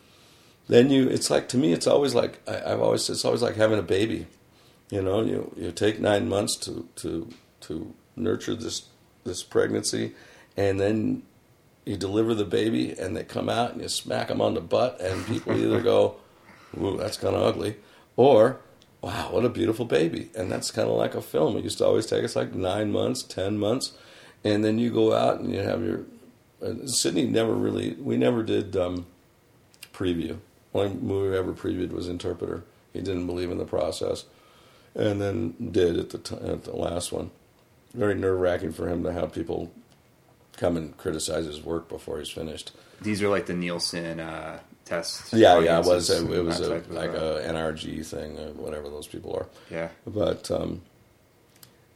then 0.68 0.90
you. 0.90 1.08
It's 1.08 1.30
like 1.30 1.48
to 1.50 1.56
me, 1.56 1.72
it's 1.72 1.86
always 1.86 2.14
like 2.14 2.40
I, 2.48 2.72
I've 2.72 2.80
always 2.80 3.08
it's 3.08 3.24
always 3.24 3.42
like 3.42 3.56
having 3.56 3.78
a 3.78 3.82
baby. 3.82 4.26
You 4.92 5.00
know, 5.00 5.22
you 5.22 5.54
you 5.56 5.72
take 5.72 6.00
nine 6.00 6.28
months 6.28 6.54
to 6.66 6.86
to 6.96 7.30
to 7.62 7.94
nurture 8.14 8.54
this 8.54 8.88
this 9.24 9.42
pregnancy, 9.42 10.12
and 10.54 10.78
then 10.78 11.22
you 11.86 11.96
deliver 11.96 12.34
the 12.34 12.44
baby, 12.44 12.92
and 12.98 13.16
they 13.16 13.24
come 13.24 13.48
out, 13.48 13.72
and 13.72 13.80
you 13.80 13.88
smack 13.88 14.28
them 14.28 14.42
on 14.42 14.52
the 14.52 14.60
butt, 14.60 15.00
and 15.00 15.26
people 15.26 15.56
either 15.56 15.80
go, 15.80 16.16
"Ooh, 16.78 16.98
that's 16.98 17.16
kind 17.16 17.34
of 17.34 17.42
ugly," 17.42 17.76
or 18.16 18.60
wow, 19.00 19.30
what 19.30 19.46
a 19.46 19.48
beautiful 19.48 19.86
baby. 19.86 20.28
And 20.34 20.52
that's 20.52 20.70
kind 20.70 20.90
of 20.90 20.96
like 20.96 21.14
a 21.14 21.22
film. 21.22 21.56
It 21.56 21.64
used 21.64 21.78
to 21.78 21.86
always 21.86 22.04
take 22.04 22.22
us 22.22 22.36
like 22.36 22.54
nine 22.54 22.92
months, 22.92 23.22
ten 23.22 23.58
months. 23.58 23.92
And 24.44 24.62
then 24.62 24.78
you 24.78 24.90
go 24.90 25.14
out 25.14 25.40
and 25.40 25.54
you 25.54 25.60
have 25.60 25.82
your. 25.82 26.02
Uh, 26.62 26.86
Sydney 26.86 27.26
never 27.26 27.54
really, 27.54 27.94
we 27.94 28.18
never 28.18 28.42
did 28.42 28.76
um, 28.76 29.06
preview. 29.94 30.36
Only 30.74 30.94
movie 30.94 31.30
we 31.30 31.38
ever 31.38 31.54
previewed 31.54 31.92
was 31.92 32.08
Interpreter. 32.08 32.64
He 32.92 33.00
didn't 33.00 33.26
believe 33.26 33.50
in 33.50 33.56
the 33.56 33.64
process. 33.64 34.26
And 34.94 35.20
then 35.20 35.70
did 35.72 35.98
at 35.98 36.10
the, 36.10 36.18
t- 36.18 36.36
at 36.36 36.64
the 36.64 36.76
last 36.76 37.12
one. 37.12 37.30
Very 37.94 38.14
nerve 38.14 38.38
wracking 38.40 38.72
for 38.72 38.88
him 38.88 39.02
to 39.04 39.12
have 39.12 39.32
people 39.32 39.72
come 40.56 40.76
and 40.76 40.96
criticize 40.98 41.46
his 41.46 41.62
work 41.62 41.88
before 41.88 42.18
he's 42.18 42.30
finished. 42.30 42.72
these 43.00 43.22
are 43.22 43.28
like 43.28 43.46
the 43.46 43.54
Nielsen 43.54 44.20
uh, 44.20 44.60
tests. 44.84 45.32
Yeah, 45.32 45.58
yeah, 45.60 45.80
it 45.80 45.86
was 45.86 46.10
a, 46.10 46.32
it 46.32 46.44
was 46.44 46.60
a, 46.60 46.62
that 46.62 46.68
type 46.68 46.86
of, 46.86 46.92
like 46.92 47.10
uh, 47.10 47.14
a 47.14 47.52
NRG 47.52 48.04
thing, 48.06 48.38
or 48.38 48.52
whatever 48.52 48.88
those 48.88 49.06
people 49.06 49.34
are. 49.34 49.46
yeah, 49.70 49.88
But 50.06 50.50
um, 50.50 50.82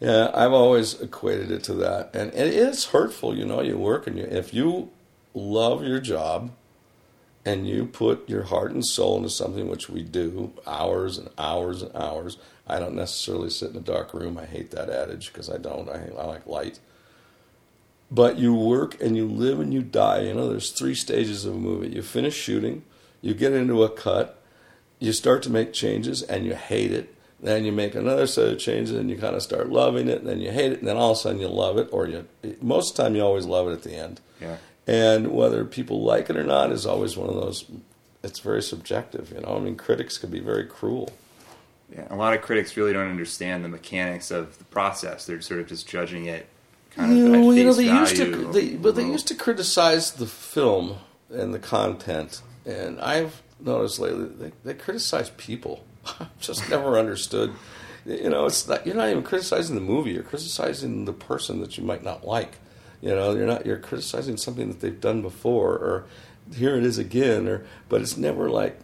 yeah, 0.01 0.31
I've 0.35 0.53
always 0.53 1.01
equated 1.01 1.51
it 1.51 1.63
to 1.65 1.75
that, 1.75 2.15
and 2.15 2.33
it 2.35 2.55
is 2.55 2.87
hurtful. 2.87 3.37
You 3.37 3.45
know, 3.45 3.61
you 3.63 3.77
work 3.79 4.07
and 4.07 4.19
you, 4.19 4.25
if 4.25 4.53
you 4.55 4.91
love 5.35 5.85
your 5.85 6.01
job, 6.01 6.51
and 7.45 7.69
you 7.69 7.87
put 7.87 8.29
your 8.29 8.43
heart 8.45 8.73
and 8.73 8.85
soul 8.85 9.17
into 9.19 9.31
something, 9.31 9.69
which 9.69 9.89
we 9.89 10.03
do, 10.03 10.53
hours 10.67 11.17
and 11.19 11.29
hours 11.39 11.83
and 11.83 11.95
hours. 11.95 12.39
I 12.67 12.79
don't 12.81 12.95
necessarily 12.95 13.51
sit 13.51 13.71
in 13.71 13.77
a 13.77 13.81
dark 13.81 14.13
room. 14.13 14.37
I 14.37 14.45
hate 14.45 14.71
that 14.73 14.91
adage 14.91 15.33
because 15.33 15.49
I 15.49 15.57
don't. 15.59 15.89
I, 15.89 16.11
I 16.19 16.25
like 16.27 16.47
light. 16.47 16.81
But 18.11 18.39
you 18.39 18.55
work 18.55 19.01
and 19.01 19.17
you 19.17 19.27
live 19.27 19.61
and 19.61 19.73
you 19.73 19.83
die. 19.83 20.23
You 20.23 20.35
know, 20.35 20.49
there's 20.49 20.71
three 20.71 20.95
stages 20.95 21.45
of 21.45 21.55
a 21.55 21.59
movie. 21.59 21.95
You 21.95 22.03
finish 22.03 22.35
shooting, 22.35 22.85
you 23.21 23.35
get 23.35 23.53
into 23.53 23.83
a 23.83 23.89
cut, 23.89 24.41
you 24.99 25.13
start 25.13 25.43
to 25.45 25.51
make 25.51 25.73
changes 25.73 26.23
and 26.23 26.45
you 26.45 26.55
hate 26.55 26.93
it. 26.93 27.13
Then 27.39 27.65
you 27.65 27.73
make 27.73 27.95
another 27.95 28.27
set 28.27 28.49
of 28.49 28.59
changes 28.59 28.97
and 28.97 29.11
you 29.11 29.17
kind 29.17 29.37
of 29.37 29.43
start 29.43 29.69
loving 29.69 30.09
it. 30.09 30.21
And 30.21 30.29
then 30.29 30.41
you 30.41 30.51
hate 30.51 30.73
it, 30.73 30.79
and 30.79 30.89
then 30.89 30.97
all 30.97 31.13
of 31.13 31.19
a 31.19 31.21
sudden 31.21 31.41
you 31.41 31.49
love 31.49 31.79
it. 31.79 31.89
Or 31.93 32.07
you, 32.09 32.27
most 32.61 32.91
of 32.91 32.97
the 32.97 33.03
time, 33.03 33.15
you 33.15 33.23
always 33.23 33.45
love 33.45 33.69
it 33.69 33.73
at 33.73 33.83
the 33.83 33.95
end. 33.95 34.21
yeah, 34.41 34.57
And 34.87 35.33
whether 35.33 35.65
people 35.65 36.03
like 36.03 36.31
it 36.31 36.37
or 36.37 36.45
not 36.45 36.73
is 36.73 36.87
always 36.87 37.17
one 37.17 37.29
of 37.29 37.35
those. 37.35 37.65
It's 38.23 38.39
very 38.41 38.63
subjective, 38.63 39.33
you 39.33 39.41
know. 39.41 39.57
I 39.57 39.61
mean, 39.61 39.77
critics 39.77 40.17
can 40.19 40.31
be 40.31 40.41
very 40.41 40.65
cruel. 40.65 41.11
Yeah. 41.95 42.07
A 42.11 42.17
lot 42.17 42.35
of 42.35 42.43
critics 42.43 42.77
really 42.77 42.93
don't 42.93 43.11
understand 43.11 43.65
the 43.65 43.69
mechanics 43.69 44.31
of 44.31 44.59
the 44.59 44.65
process. 44.65 45.27
They're 45.27 45.41
sort 45.41 45.61
of 45.61 45.69
just 45.69 45.89
judging 45.89 46.27
it 46.27 46.49
kind 46.91 47.13
of 47.13 47.19
Yeah, 47.19 47.25
at 47.25 47.45
face 47.45 47.57
you 47.57 47.65
know, 47.65 47.73
they 47.73 47.85
used 47.85 48.17
to, 48.17 48.53
they, 48.53 48.77
but 48.77 48.95
they 48.97 49.05
used 49.05 49.29
to 49.29 49.35
criticize 49.35 50.13
the 50.13 50.27
film 50.27 50.97
and 51.31 51.53
the 51.55 51.59
content, 51.59 52.43
and 52.65 53.01
I've 53.01 53.43
noticed 53.61 53.99
lately 53.99 54.27
they, 54.27 54.53
they 54.65 54.75
criticize 54.75 55.31
people. 55.31 55.85
I've 56.21 56.39
just 56.39 56.69
never 56.71 56.99
understood. 56.99 57.53
You 58.05 58.31
know, 58.31 58.47
it's 58.47 58.69
not 58.69 58.87
you're 58.87 58.97
not 58.97 59.09
even 59.09 59.23
criticizing 59.23 59.75
the 59.75 59.81
movie; 59.81 60.13
you're 60.13 60.23
criticizing 60.23 61.05
the 61.05 61.13
person 61.13 61.61
that 61.61 61.77
you 61.77 61.85
might 61.85 62.05
not 62.05 62.27
like. 62.27 62.55
You 63.01 63.11
know, 63.11 63.35
you're 63.35 63.47
not 63.47 63.67
you're 63.67 63.79
criticizing 63.79 64.37
something 64.37 64.69
that 64.69 64.81
they've 64.81 65.01
done 65.01 65.23
before, 65.23 65.73
or 65.73 66.07
here 66.55 66.77
it 66.77 66.85
is 66.85 66.99
again, 66.99 67.49
or 67.49 67.67
but 67.89 68.01
it's 68.01 68.17
never 68.17 68.49
like 68.49 68.79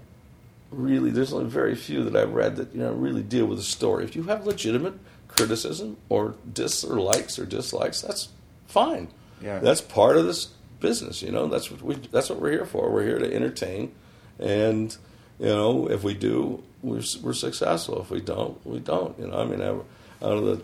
really. 0.72 1.10
There's 1.10 1.32
only 1.32 1.48
very 1.48 1.74
few 1.74 2.04
that 2.04 2.16
I've 2.16 2.34
read 2.34 2.56
that 2.56 2.74
you 2.74 2.80
know 2.80 2.92
really 2.92 3.22
deal 3.22 3.46
with 3.46 3.58
the 3.58 3.64
story. 3.64 4.04
If 4.04 4.16
you 4.16 4.24
have 4.24 4.46
legitimate 4.46 4.94
criticism 5.28 5.96
or 6.08 6.34
dis 6.52 6.84
or 6.84 7.00
likes 7.00 7.38
or 7.38 7.46
dislikes, 7.46 8.00
that's 8.00 8.28
fine. 8.66 9.08
Yeah. 9.40 9.58
That's 9.58 9.80
part 9.80 10.16
of 10.16 10.26
this 10.26 10.46
business, 10.80 11.22
you 11.22 11.30
know. 11.30 11.46
That's 11.46 11.70
what 11.70 11.82
we 11.82 11.94
that's 11.94 12.30
what 12.30 12.40
we're 12.40 12.52
here 12.52 12.66
for. 12.66 12.90
We're 12.90 13.04
here 13.04 13.18
to 13.18 13.32
entertain 13.32 13.92
and 14.38 14.96
you 15.38 15.46
know, 15.46 15.88
if 15.90 16.04
we 16.04 16.14
do, 16.14 16.62
we're 16.82 17.02
we're 17.22 17.32
successful. 17.32 18.00
If 18.00 18.10
we 18.10 18.20
don't, 18.20 18.64
we 18.66 18.78
don't, 18.78 19.18
you 19.18 19.26
know. 19.28 19.40
I 19.40 19.44
mean, 19.44 19.60
I, 19.62 19.70
out 20.24 20.38
of 20.38 20.44
the 20.44 20.62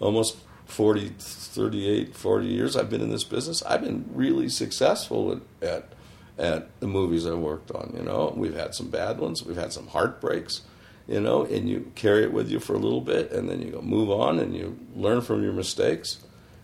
almost 0.00 0.36
40 0.66 1.08
38 1.18 2.14
40 2.14 2.46
years 2.46 2.76
I've 2.76 2.90
been 2.90 3.00
in 3.00 3.10
this 3.10 3.24
business, 3.24 3.62
I've 3.62 3.82
been 3.82 4.08
really 4.12 4.48
successful 4.48 5.32
at 5.62 5.68
at, 5.68 5.92
at 6.38 6.80
the 6.80 6.86
movies 6.86 7.26
I've 7.26 7.38
worked 7.38 7.70
on, 7.70 7.92
you 7.96 8.02
know. 8.02 8.32
We've 8.36 8.54
had 8.54 8.74
some 8.74 8.88
bad 8.88 9.18
ones, 9.18 9.44
we've 9.44 9.56
had 9.56 9.72
some 9.72 9.88
heartbreaks, 9.88 10.62
you 11.06 11.20
know, 11.20 11.44
and 11.44 11.68
you 11.68 11.90
carry 11.94 12.22
it 12.22 12.32
with 12.32 12.50
you 12.50 12.60
for 12.60 12.74
a 12.74 12.78
little 12.78 13.00
bit 13.00 13.32
and 13.32 13.48
then 13.48 13.60
you 13.60 13.70
go 13.70 13.80
move 13.80 14.10
on 14.10 14.38
and 14.38 14.54
you 14.54 14.78
learn 14.94 15.20
from 15.20 15.42
your 15.42 15.52
mistakes. 15.52 16.18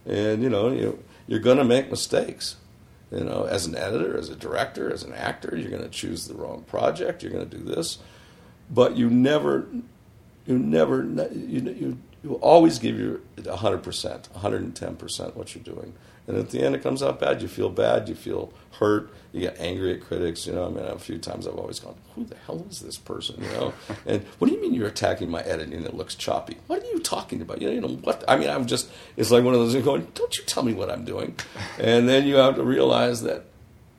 And 0.07 0.43
you 0.43 0.51
know, 0.51 0.71
you 0.71 1.03
you're 1.27 1.41
going 1.41 1.59
to 1.59 1.65
make 1.65 1.91
mistakes. 1.91 2.57
You 3.11 3.23
know, 3.23 3.45
as 3.45 3.67
an 3.67 3.77
editor, 3.77 4.17
as 4.19 4.29
a 4.29 4.35
director, 4.35 4.93
as 4.93 5.05
an 5.05 5.13
actor, 5.13 5.57
you're 5.57 5.71
going 5.71 5.83
to 5.83 5.89
choose 5.89 6.27
the 6.27 6.35
wrong 6.35 6.63
project. 6.63 7.23
You're 7.23 7.33
going 7.33 7.49
to 7.49 7.57
do 7.57 7.63
this, 7.63 7.99
but 8.69 8.97
you 8.97 9.09
never, 9.09 9.69
you 10.47 10.59
never, 10.59 11.05
you 11.05 11.61
you 11.61 11.99
you 12.25 12.35
always 12.37 12.79
give 12.79 12.99
your 12.99 13.21
100 13.37 13.83
percent, 13.83 14.29
110 14.33 14.97
percent 14.97 15.37
what 15.37 15.55
you're 15.55 15.63
doing. 15.63 15.93
And 16.27 16.39
at 16.39 16.51
the 16.51 16.63
end, 16.63 16.75
it 16.75 16.83
comes 16.83 17.03
out 17.03 17.21
bad. 17.21 17.43
You 17.43 17.49
feel 17.49 17.69
bad. 17.69 18.09
You 18.09 18.15
feel 18.15 18.51
hurt. 18.79 19.11
You 19.33 19.41
get 19.41 19.61
angry 19.61 19.93
at 19.93 20.01
critics. 20.01 20.47
You 20.47 20.55
know, 20.55 20.67
I 20.67 20.69
mean, 20.71 20.85
a 20.87 20.99
few 20.99 21.19
times 21.19 21.47
I've 21.47 21.59
always 21.59 21.81
gone, 21.81 21.97
"Who 22.15 22.25
the 22.25 22.37
hell 22.47 22.65
is 22.71 22.81
this 22.81 22.97
person?" 22.97 23.43
You 23.43 23.49
know, 23.51 23.75
and 24.07 24.23
what 24.39 24.49
do 24.49 24.55
you 24.55 24.61
mean 24.61 24.73
you're 24.73 24.89
attacking 24.89 25.31
my 25.31 25.43
editing 25.43 25.83
that 25.83 25.95
looks 25.95 26.15
choppy? 26.15 26.57
What 26.67 26.83
are 26.83 26.87
you 26.87 26.99
talking 26.99 27.43
about? 27.43 27.61
You 27.61 27.69
know, 27.69 27.75
you 27.75 27.81
know 27.83 27.89
what? 28.03 28.25
I 28.27 28.37
mean, 28.39 28.49
I'm 28.49 28.65
just. 28.65 28.89
It's 29.19 29.31
like 29.31 29.45
one 29.45 29.53
of 29.53 29.61
those 29.61 29.75
going, 29.85 30.09
"Don't 30.15 30.35
you 30.39 30.45
tell 30.45 30.63
me 30.63 30.73
what 30.73 30.91
I'm 30.91 31.05
doing," 31.05 31.37
and 31.79 32.09
then 32.09 32.27
you 32.27 32.37
have 32.37 32.57
to 32.57 32.65
realize 32.65 33.21
that 33.23 33.45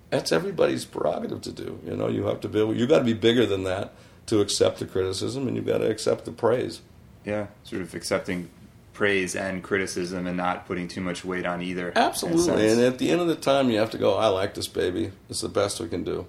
that's 0.10 0.32
everybody's 0.32 0.84
prerogative 0.84 1.42
to 1.42 1.52
do. 1.52 1.80
You 1.86 1.96
know, 1.96 2.08
you 2.08 2.24
have 2.24 2.42
to 2.42 2.50
be—you've 2.50 2.90
got 2.90 3.00
to 3.00 3.06
be 3.06 3.14
bigger 3.14 3.46
than 3.46 3.66
that 3.66 3.94
to 4.28 4.42
accept 4.42 4.80
the 4.80 4.88
criticism, 4.88 5.48
and 5.48 5.56
you've 5.56 5.68
got 5.68 5.78
to 5.78 5.90
accept 5.92 6.26
the 6.26 6.32
praise. 6.32 6.82
Yeah, 7.26 7.48
sort 7.64 7.82
of 7.82 7.94
accepting 7.94 8.50
praise 8.96 9.36
and 9.36 9.62
criticism 9.62 10.26
and 10.26 10.38
not 10.38 10.66
putting 10.66 10.88
too 10.88 11.02
much 11.02 11.24
weight 11.24 11.46
on 11.46 11.62
either. 11.62 11.92
Absolutely. 11.96 12.70
And 12.70 12.82
at 12.82 12.98
the 12.98 13.12
end 13.12 13.22
of 13.22 13.28
the 13.28 13.36
time, 13.36 13.70
you 13.70 13.78
have 13.78 13.92
to 13.92 13.98
go, 13.98 14.16
I 14.16 14.28
like 14.28 14.56
this 14.56 14.68
baby. 14.68 15.12
It's 15.30 15.42
the 15.42 15.50
best 15.50 15.80
we 15.80 15.90
can 15.90 16.04
do. 16.04 16.26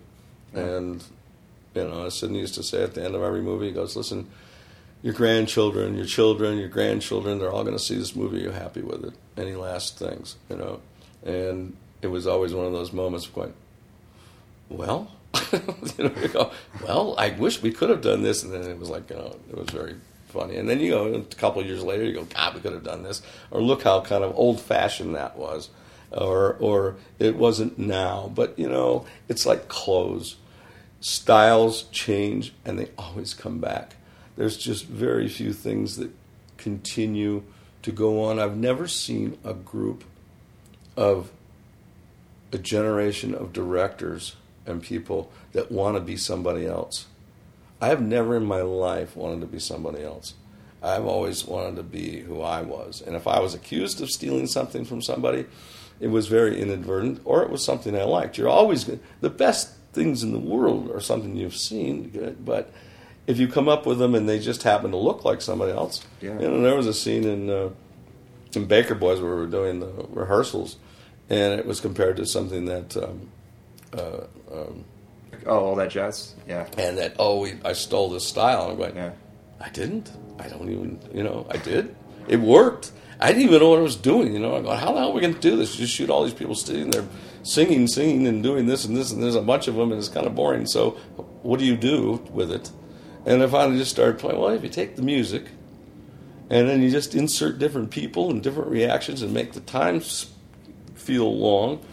Yeah. 0.52 0.60
And, 0.62 1.04
you 1.74 1.84
know, 1.88 2.06
as 2.06 2.18
Sydney 2.18 2.40
used 2.40 2.56
to 2.56 2.62
say 2.62 2.82
at 2.82 2.94
the 2.94 3.04
end 3.04 3.14
of 3.14 3.22
every 3.22 3.40
movie, 3.40 3.66
he 3.66 3.72
goes, 3.72 3.96
listen, 3.96 4.28
your 5.02 5.14
grandchildren, 5.14 5.96
your 5.96 6.06
children, 6.06 6.58
your 6.58 6.68
grandchildren, 6.68 7.38
they're 7.38 7.52
all 7.52 7.62
going 7.62 7.76
to 7.76 7.82
see 7.82 7.96
this 7.96 8.16
movie. 8.16 8.40
You're 8.40 8.52
happy 8.52 8.82
with 8.82 9.04
it. 9.04 9.14
Any 9.36 9.54
last 9.54 9.98
things, 9.98 10.36
you 10.50 10.56
know? 10.56 10.80
And 11.24 11.76
it 12.02 12.08
was 12.08 12.26
always 12.26 12.52
one 12.52 12.66
of 12.66 12.72
those 12.72 12.92
moments 12.92 13.26
of 13.26 13.34
going, 13.34 13.54
well, 14.68 15.12
you 15.52 16.04
know, 16.04 16.12
you 16.20 16.28
go, 16.28 16.50
well, 16.82 17.14
I 17.16 17.30
wish 17.30 17.62
we 17.62 17.70
could 17.70 17.90
have 17.90 18.02
done 18.02 18.22
this. 18.22 18.42
And 18.42 18.52
then 18.52 18.68
it 18.68 18.78
was 18.78 18.90
like, 18.90 19.08
you 19.08 19.16
know, 19.16 19.36
it 19.48 19.56
was 19.56 19.70
very 19.70 19.94
funny. 20.36 20.56
And 20.56 20.68
then 20.68 20.80
you 20.80 20.90
go, 20.90 21.14
a 21.14 21.22
couple 21.36 21.64
years 21.64 21.82
later, 21.82 22.04
you 22.04 22.12
go, 22.12 22.24
God, 22.24 22.54
we 22.54 22.60
could 22.60 22.72
have 22.72 22.84
done 22.84 23.02
this. 23.02 23.22
Or 23.50 23.62
look 23.62 23.82
how 23.82 24.00
kind 24.02 24.22
of 24.22 24.36
old 24.36 24.60
fashioned 24.60 25.14
that 25.14 25.36
was. 25.36 25.70
Or, 26.10 26.54
or 26.60 26.96
it 27.18 27.36
wasn't 27.36 27.78
now. 27.78 28.30
But, 28.34 28.58
you 28.58 28.68
know, 28.68 29.06
it's 29.28 29.46
like 29.46 29.68
clothes. 29.68 30.36
Styles 31.00 31.84
change 31.84 32.52
and 32.64 32.78
they 32.78 32.90
always 32.98 33.34
come 33.34 33.58
back. 33.58 33.96
There's 34.36 34.56
just 34.56 34.86
very 34.86 35.28
few 35.28 35.52
things 35.52 35.96
that 35.96 36.10
continue 36.58 37.42
to 37.82 37.92
go 37.92 38.24
on. 38.24 38.38
I've 38.38 38.56
never 38.56 38.86
seen 38.86 39.38
a 39.44 39.54
group 39.54 40.04
of 40.96 41.30
a 42.52 42.58
generation 42.58 43.34
of 43.34 43.52
directors 43.52 44.36
and 44.66 44.82
people 44.82 45.30
that 45.52 45.70
want 45.70 45.96
to 45.96 46.00
be 46.00 46.16
somebody 46.16 46.66
else. 46.66 47.06
I 47.80 47.88
have 47.88 48.00
never 48.00 48.36
in 48.36 48.44
my 48.44 48.62
life 48.62 49.16
wanted 49.16 49.40
to 49.40 49.46
be 49.46 49.58
somebody 49.58 50.02
else. 50.02 50.34
I've 50.82 51.04
always 51.04 51.44
wanted 51.44 51.76
to 51.76 51.82
be 51.82 52.20
who 52.20 52.42
I 52.42 52.62
was. 52.62 53.02
And 53.04 53.16
if 53.16 53.26
I 53.26 53.40
was 53.40 53.54
accused 53.54 54.00
of 54.00 54.10
stealing 54.10 54.46
something 54.46 54.84
from 54.84 55.02
somebody, 55.02 55.46
it 56.00 56.08
was 56.08 56.28
very 56.28 56.60
inadvertent 56.60 57.20
or 57.24 57.42
it 57.42 57.50
was 57.50 57.64
something 57.64 57.96
I 57.96 58.04
liked. 58.04 58.38
You're 58.38 58.48
always 58.48 58.88
the 59.20 59.30
best 59.30 59.72
things 59.92 60.22
in 60.22 60.32
the 60.32 60.38
world 60.38 60.90
are 60.90 61.00
something 61.00 61.36
you've 61.36 61.56
seen, 61.56 62.36
but 62.44 62.72
if 63.26 63.38
you 63.38 63.48
come 63.48 63.68
up 63.68 63.86
with 63.86 63.98
them 63.98 64.14
and 64.14 64.28
they 64.28 64.38
just 64.38 64.62
happen 64.62 64.90
to 64.90 64.96
look 64.96 65.24
like 65.24 65.40
somebody 65.40 65.72
else. 65.72 66.04
Yeah. 66.20 66.38
You 66.38 66.48
know, 66.48 66.60
there 66.60 66.76
was 66.76 66.86
a 66.86 66.94
scene 66.94 67.24
in 67.24 67.50
uh, 67.50 67.70
in 68.54 68.66
Baker 68.66 68.94
Boys 68.94 69.20
where 69.20 69.34
we 69.34 69.40
were 69.40 69.46
doing 69.46 69.80
the 69.80 70.06
rehearsals, 70.10 70.76
and 71.28 71.58
it 71.58 71.66
was 71.66 71.80
compared 71.80 72.16
to 72.18 72.26
something 72.26 72.66
that. 72.66 72.96
Um, 72.96 73.30
uh, 73.92 74.26
um, 74.52 74.84
oh, 75.46 75.64
all 75.64 75.74
that 75.76 75.90
jazz, 75.90 76.34
yeah. 76.48 76.66
And 76.78 76.98
that 76.98 77.16
oh, 77.18 77.40
we, 77.40 77.54
I 77.64 77.72
stole 77.72 78.10
this 78.10 78.26
style. 78.26 78.70
I'm 78.70 78.78
like, 78.78 78.94
yeah. 78.94 79.12
I 79.60 79.70
didn't. 79.70 80.12
I 80.38 80.48
don't 80.48 80.70
even. 80.70 81.00
You 81.12 81.22
know, 81.22 81.46
I 81.50 81.56
did. 81.56 81.94
It 82.28 82.40
worked. 82.40 82.92
I 83.18 83.28
didn't 83.28 83.44
even 83.44 83.60
know 83.60 83.70
what 83.70 83.78
I 83.78 83.82
was 83.82 83.96
doing. 83.96 84.34
You 84.34 84.40
know, 84.40 84.56
I 84.56 84.60
go, 84.60 84.70
how 84.74 84.92
the 84.92 85.00
hell 85.00 85.08
are 85.08 85.12
we 85.12 85.22
going 85.22 85.34
to 85.34 85.40
do 85.40 85.56
this? 85.56 85.74
Just 85.74 85.94
shoot 85.94 86.10
all 86.10 86.24
these 86.24 86.34
people 86.34 86.54
sitting 86.54 86.90
there 86.90 87.04
singing, 87.46 87.86
singing, 87.86 88.26
and 88.26 88.42
doing 88.42 88.66
this 88.66 88.84
and 88.84 88.96
this, 88.96 89.12
and 89.12 89.22
there's 89.22 89.36
a 89.36 89.42
bunch 89.42 89.68
of 89.68 89.76
them, 89.76 89.92
and 89.92 89.98
it's 89.98 90.08
kind 90.08 90.26
of 90.26 90.34
boring. 90.34 90.66
So, 90.66 90.90
what 91.42 91.58
do 91.58 91.64
you 91.64 91.76
do 91.76 92.22
with 92.30 92.50
it? 92.50 92.70
And 93.24 93.42
I 93.42 93.46
finally 93.46 93.78
just 93.78 93.90
started 93.90 94.18
playing. 94.18 94.38
Well, 94.38 94.50
if 94.50 94.62
you 94.62 94.68
take 94.68 94.96
the 94.96 95.02
music, 95.02 95.46
and 96.50 96.68
then 96.68 96.82
you 96.82 96.90
just 96.90 97.14
insert 97.14 97.58
different 97.58 97.90
people 97.90 98.30
and 98.30 98.42
different 98.42 98.70
reactions, 98.70 99.22
and 99.22 99.32
make 99.32 99.52
the 99.52 99.60
times 99.60 100.32
feel 100.94 101.36
long, 101.36 101.84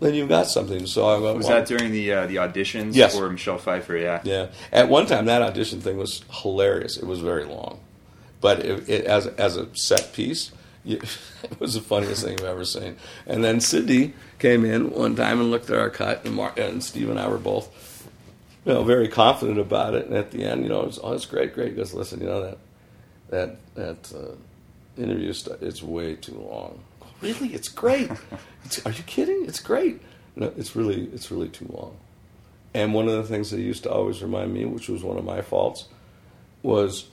then 0.00 0.14
you've 0.14 0.28
got 0.28 0.46
something. 0.48 0.86
So 0.86 1.06
I 1.08 1.18
went, 1.18 1.36
was 1.36 1.46
well, 1.46 1.56
that 1.58 1.66
during 1.68 1.92
the 1.92 2.12
uh, 2.12 2.26
the 2.26 2.36
auditions 2.36 2.94
Yes. 2.94 3.16
for 3.16 3.28
Michelle 3.30 3.58
Pfeiffer? 3.58 3.96
Yeah. 3.96 4.20
yeah. 4.24 4.46
At 4.72 4.88
one 4.88 5.06
time, 5.06 5.26
that 5.26 5.42
audition 5.42 5.80
thing 5.80 5.96
was 5.96 6.24
hilarious. 6.30 6.96
It 6.96 7.06
was 7.06 7.20
very 7.20 7.44
long, 7.44 7.80
but 8.40 8.60
it, 8.60 8.88
it, 8.88 9.04
as 9.06 9.26
as 9.26 9.56
a 9.56 9.74
set 9.76 10.12
piece, 10.12 10.52
you, 10.84 10.96
it 11.42 11.60
was 11.60 11.74
the 11.74 11.80
funniest 11.80 12.24
thing 12.24 12.34
I've 12.40 12.46
ever 12.46 12.64
seen. 12.64 12.96
And 13.26 13.42
then 13.42 13.60
Sydney 13.60 14.14
came 14.38 14.64
in 14.64 14.90
one 14.90 15.16
time 15.16 15.40
and 15.40 15.50
looked 15.50 15.68
at 15.70 15.78
our 15.78 15.90
cut, 15.90 16.24
and 16.24 16.34
Mark 16.34 16.58
and 16.58 16.82
Steve 16.82 17.10
and 17.10 17.18
I 17.18 17.28
were 17.28 17.38
both, 17.38 18.08
you 18.64 18.72
know, 18.74 18.84
very 18.84 19.08
confident 19.08 19.58
about 19.58 19.94
it. 19.94 20.06
And 20.06 20.14
at 20.16 20.30
the 20.30 20.44
end, 20.44 20.62
you 20.62 20.68
know, 20.68 20.82
it 20.82 20.86
was, 20.86 21.00
oh, 21.02 21.12
it's 21.12 21.26
great, 21.26 21.54
great. 21.54 21.70
He 21.70 21.74
goes, 21.74 21.92
listen, 21.92 22.20
you 22.20 22.26
know 22.26 22.42
that 22.42 22.58
that 23.30 23.56
that 23.74 24.12
uh, 24.16 25.00
interview 25.00 25.32
stuff, 25.32 25.60
it's 25.62 25.82
way 25.82 26.14
too 26.14 26.38
long. 26.38 26.80
Really, 27.20 27.54
it's 27.54 27.68
great. 27.68 28.10
It's, 28.64 28.84
are 28.86 28.92
you 28.92 29.02
kidding? 29.04 29.44
It's 29.46 29.60
great. 29.60 30.00
No, 30.36 30.52
it's 30.56 30.76
really 30.76 31.08
it's 31.12 31.30
really 31.30 31.48
too 31.48 31.66
long. 31.70 31.96
And 32.74 32.94
one 32.94 33.08
of 33.08 33.14
the 33.14 33.24
things 33.24 33.50
that 33.50 33.60
used 33.60 33.82
to 33.84 33.90
always 33.90 34.22
remind 34.22 34.52
me, 34.52 34.64
which 34.64 34.88
was 34.88 35.02
one 35.02 35.16
of 35.16 35.24
my 35.24 35.42
faults, 35.42 35.88
was 36.62 37.08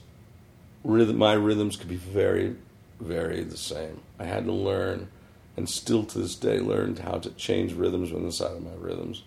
rhythm, 0.84 1.16
my 1.16 1.32
rhythms 1.32 1.76
could 1.76 1.88
be 1.88 1.96
very, 1.96 2.56
very 3.00 3.42
the 3.42 3.56
same. 3.56 4.00
I 4.18 4.24
had 4.24 4.44
to 4.44 4.52
learn, 4.52 5.08
and 5.56 5.68
still 5.68 6.04
to 6.04 6.18
this 6.18 6.36
day, 6.36 6.60
learned 6.60 7.00
how 7.00 7.18
to 7.18 7.30
change 7.30 7.72
rhythms 7.72 8.12
within 8.12 8.26
the 8.26 8.32
side 8.32 8.52
of 8.52 8.62
my 8.62 8.74
rhythms. 8.78 9.22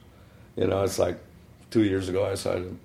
You 0.56 0.68
know, 0.68 0.84
it's 0.84 1.00
like 1.00 1.20
two 1.72 1.84
years 1.84 2.10
ago, 2.10 2.26
I 2.26 2.32
decided, 2.32 2.78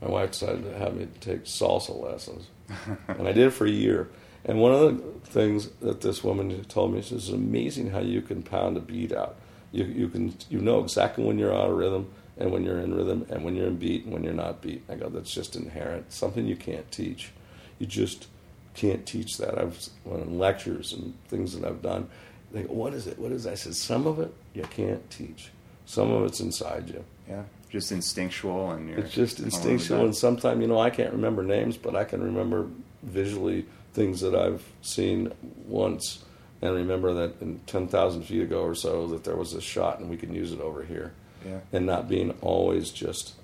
my 0.00 0.08
wife 0.08 0.32
decided 0.32 0.64
to 0.64 0.78
have 0.78 0.94
me 0.94 1.08
take 1.20 1.44
salsa 1.44 2.00
lessons, 2.00 2.46
and 3.08 3.28
I 3.28 3.32
did 3.32 3.48
it 3.48 3.50
for 3.50 3.66
a 3.66 3.70
year. 3.70 4.08
And 4.44 4.60
one 4.60 4.72
of 4.72 4.80
the 4.80 5.28
things 5.30 5.68
that 5.80 6.00
this 6.00 6.24
woman 6.24 6.64
told 6.64 6.92
me, 6.92 7.00
she 7.00 7.10
says, 7.10 7.28
it's 7.28 7.34
amazing 7.34 7.90
how 7.90 8.00
you 8.00 8.22
can 8.22 8.42
pound 8.42 8.76
a 8.76 8.80
beat 8.80 9.12
out. 9.12 9.36
You, 9.70 9.84
you 9.84 10.08
can 10.08 10.34
you 10.50 10.58
know 10.58 10.80
exactly 10.80 11.24
when 11.24 11.38
you're 11.38 11.54
out 11.54 11.70
of 11.70 11.76
rhythm 11.76 12.10
and 12.36 12.50
when 12.50 12.64
you're 12.64 12.78
in 12.78 12.94
rhythm 12.94 13.26
and 13.30 13.44
when 13.44 13.54
you're 13.54 13.68
in 13.68 13.76
beat 13.76 14.04
and 14.04 14.12
when 14.12 14.24
you're 14.24 14.34
not 14.34 14.60
beat. 14.60 14.82
I 14.88 14.96
go, 14.96 15.08
that's 15.08 15.32
just 15.32 15.56
inherent. 15.56 16.12
Something 16.12 16.46
you 16.46 16.56
can't 16.56 16.90
teach. 16.90 17.30
You 17.78 17.86
just 17.86 18.26
can't 18.74 19.06
teach 19.06 19.38
that. 19.38 19.58
I've 19.58 19.78
when 20.04 20.20
in 20.20 20.38
lectures 20.38 20.92
and 20.92 21.14
things 21.28 21.58
that 21.58 21.66
I've 21.66 21.82
done. 21.82 22.08
They 22.52 22.64
go, 22.64 22.74
what 22.74 22.92
is 22.94 23.06
it? 23.06 23.18
What 23.18 23.32
is 23.32 23.44
that? 23.44 23.52
I 23.52 23.54
said, 23.54 23.74
some 23.74 24.06
of 24.06 24.18
it 24.18 24.34
you 24.54 24.62
can't 24.62 25.08
teach. 25.10 25.50
Some 25.86 26.10
of 26.10 26.24
it's 26.24 26.40
inside 26.40 26.88
you. 26.88 27.04
Yeah. 27.28 27.42
Just 27.70 27.92
instinctual, 27.92 28.72
and 28.72 28.88
you're 28.88 28.98
It's 28.98 29.14
just 29.14 29.40
instinctual, 29.40 30.04
and 30.04 30.14
sometimes 30.14 30.60
you 30.60 30.66
know 30.66 30.78
I 30.78 30.90
can't 30.90 31.12
remember 31.12 31.42
names, 31.42 31.78
but 31.78 31.96
I 31.96 32.04
can 32.04 32.22
remember 32.22 32.66
visually 33.02 33.66
things 33.94 34.20
that 34.20 34.34
I've 34.34 34.64
seen 34.82 35.32
once, 35.66 36.24
and 36.60 36.74
remember 36.74 37.12
that 37.14 37.40
in 37.40 37.60
ten 37.66 37.88
thousand 37.88 38.22
feet 38.24 38.42
ago 38.42 38.62
or 38.62 38.74
so 38.74 39.06
that 39.08 39.24
there 39.24 39.36
was 39.36 39.52
a 39.54 39.60
shot, 39.60 39.98
and 40.00 40.08
we 40.10 40.16
can 40.16 40.34
use 40.34 40.52
it 40.52 40.60
over 40.60 40.82
here, 40.84 41.12
Yeah. 41.46 41.60
and 41.72 41.86
not 41.86 42.08
being 42.08 42.34
always 42.40 42.90
just 42.90 43.34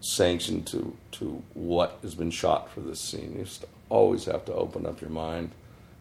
sanctioned 0.00 0.66
to 0.66 0.96
to 1.12 1.42
what 1.54 1.98
has 2.02 2.14
been 2.14 2.30
shot 2.30 2.70
for 2.70 2.80
this 2.80 3.00
scene. 3.00 3.34
You 3.38 3.44
just 3.44 3.64
always 3.88 4.24
have 4.24 4.44
to 4.46 4.54
open 4.54 4.86
up 4.86 5.00
your 5.00 5.10
mind 5.10 5.50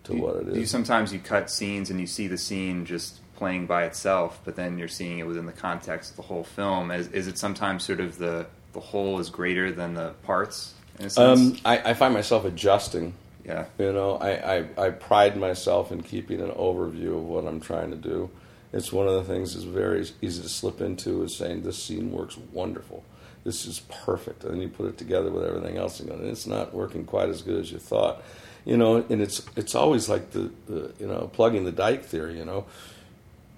to 0.05 0.15
you- 0.15 0.22
what 0.22 0.36
it 0.38 0.47
is. 0.49 0.57
you 0.57 0.65
sometimes 0.65 1.13
you 1.13 1.19
cut 1.19 1.49
scenes 1.51 1.89
and 1.89 1.99
you 1.99 2.07
see 2.07 2.28
the 2.28 2.38
scene 2.38 2.86
just 2.86 3.19
playing 3.36 3.65
by 3.67 3.84
itself, 3.86 4.39
but 4.45 4.55
then 4.55 4.78
you're 4.78 4.88
seeing 4.88 5.19
it 5.19 5.28
within 5.28 5.45
the 5.45 5.51
context 5.51 6.11
of 6.11 6.15
the 6.15 6.22
whole 6.24 6.43
film? 6.43 6.91
Is, 6.91 7.07
is 7.07 7.28
it 7.28 7.38
sometimes 7.38 7.84
sort 7.84 7.99
of 7.99 8.17
the 8.17 8.45
the 8.74 8.80
whole 8.80 9.19
is 9.19 9.30
greater 9.30 9.72
than 9.72 9.93
the 9.95 10.11
parts 10.24 10.74
in 10.97 11.05
a 11.05 11.09
sense? 11.09 11.39
Um, 11.39 11.57
I, 11.65 11.91
I 11.91 11.93
find 11.93 12.13
myself 12.13 12.45
adjusting 12.45 13.13
yeah, 13.45 13.65
You 13.77 13.93
know, 13.93 14.17
I, 14.17 14.57
I, 14.57 14.65
I 14.77 14.89
pride 14.91 15.37
myself 15.37 15.91
in 15.91 16.03
keeping 16.03 16.41
an 16.41 16.51
overview 16.51 17.17
of 17.17 17.23
what 17.23 17.45
I'm 17.45 17.59
trying 17.59 17.91
to 17.91 17.97
do. 17.97 18.29
It's 18.73 18.91
one 18.91 19.07
of 19.07 19.15
the 19.15 19.23
things 19.23 19.53
that's 19.53 19.65
very 19.65 20.05
easy 20.21 20.41
to 20.41 20.49
slip 20.49 20.79
into 20.79 21.23
is 21.23 21.35
saying 21.35 21.63
this 21.63 21.81
scene 21.81 22.11
works 22.11 22.37
wonderful. 22.53 23.03
This 23.43 23.65
is 23.65 23.79
perfect. 24.05 24.43
And 24.43 24.53
then 24.53 24.61
you 24.61 24.69
put 24.69 24.87
it 24.87 24.97
together 24.97 25.31
with 25.31 25.43
everything 25.43 25.77
else 25.77 25.99
and 25.99 26.09
go, 26.09 26.19
it's 26.21 26.47
not 26.47 26.73
working 26.73 27.05
quite 27.05 27.29
as 27.29 27.41
good 27.41 27.59
as 27.59 27.71
you 27.71 27.79
thought. 27.79 28.23
You 28.63 28.77
know, 28.77 28.97
and 29.09 29.21
it's 29.21 29.41
it's 29.55 29.73
always 29.73 30.07
like 30.07 30.31
the, 30.31 30.51
the 30.67 30.93
you 30.99 31.07
know, 31.07 31.31
plugging 31.33 31.65
the 31.65 31.71
dike 31.71 32.05
theory, 32.05 32.37
you 32.37 32.45
know. 32.45 32.65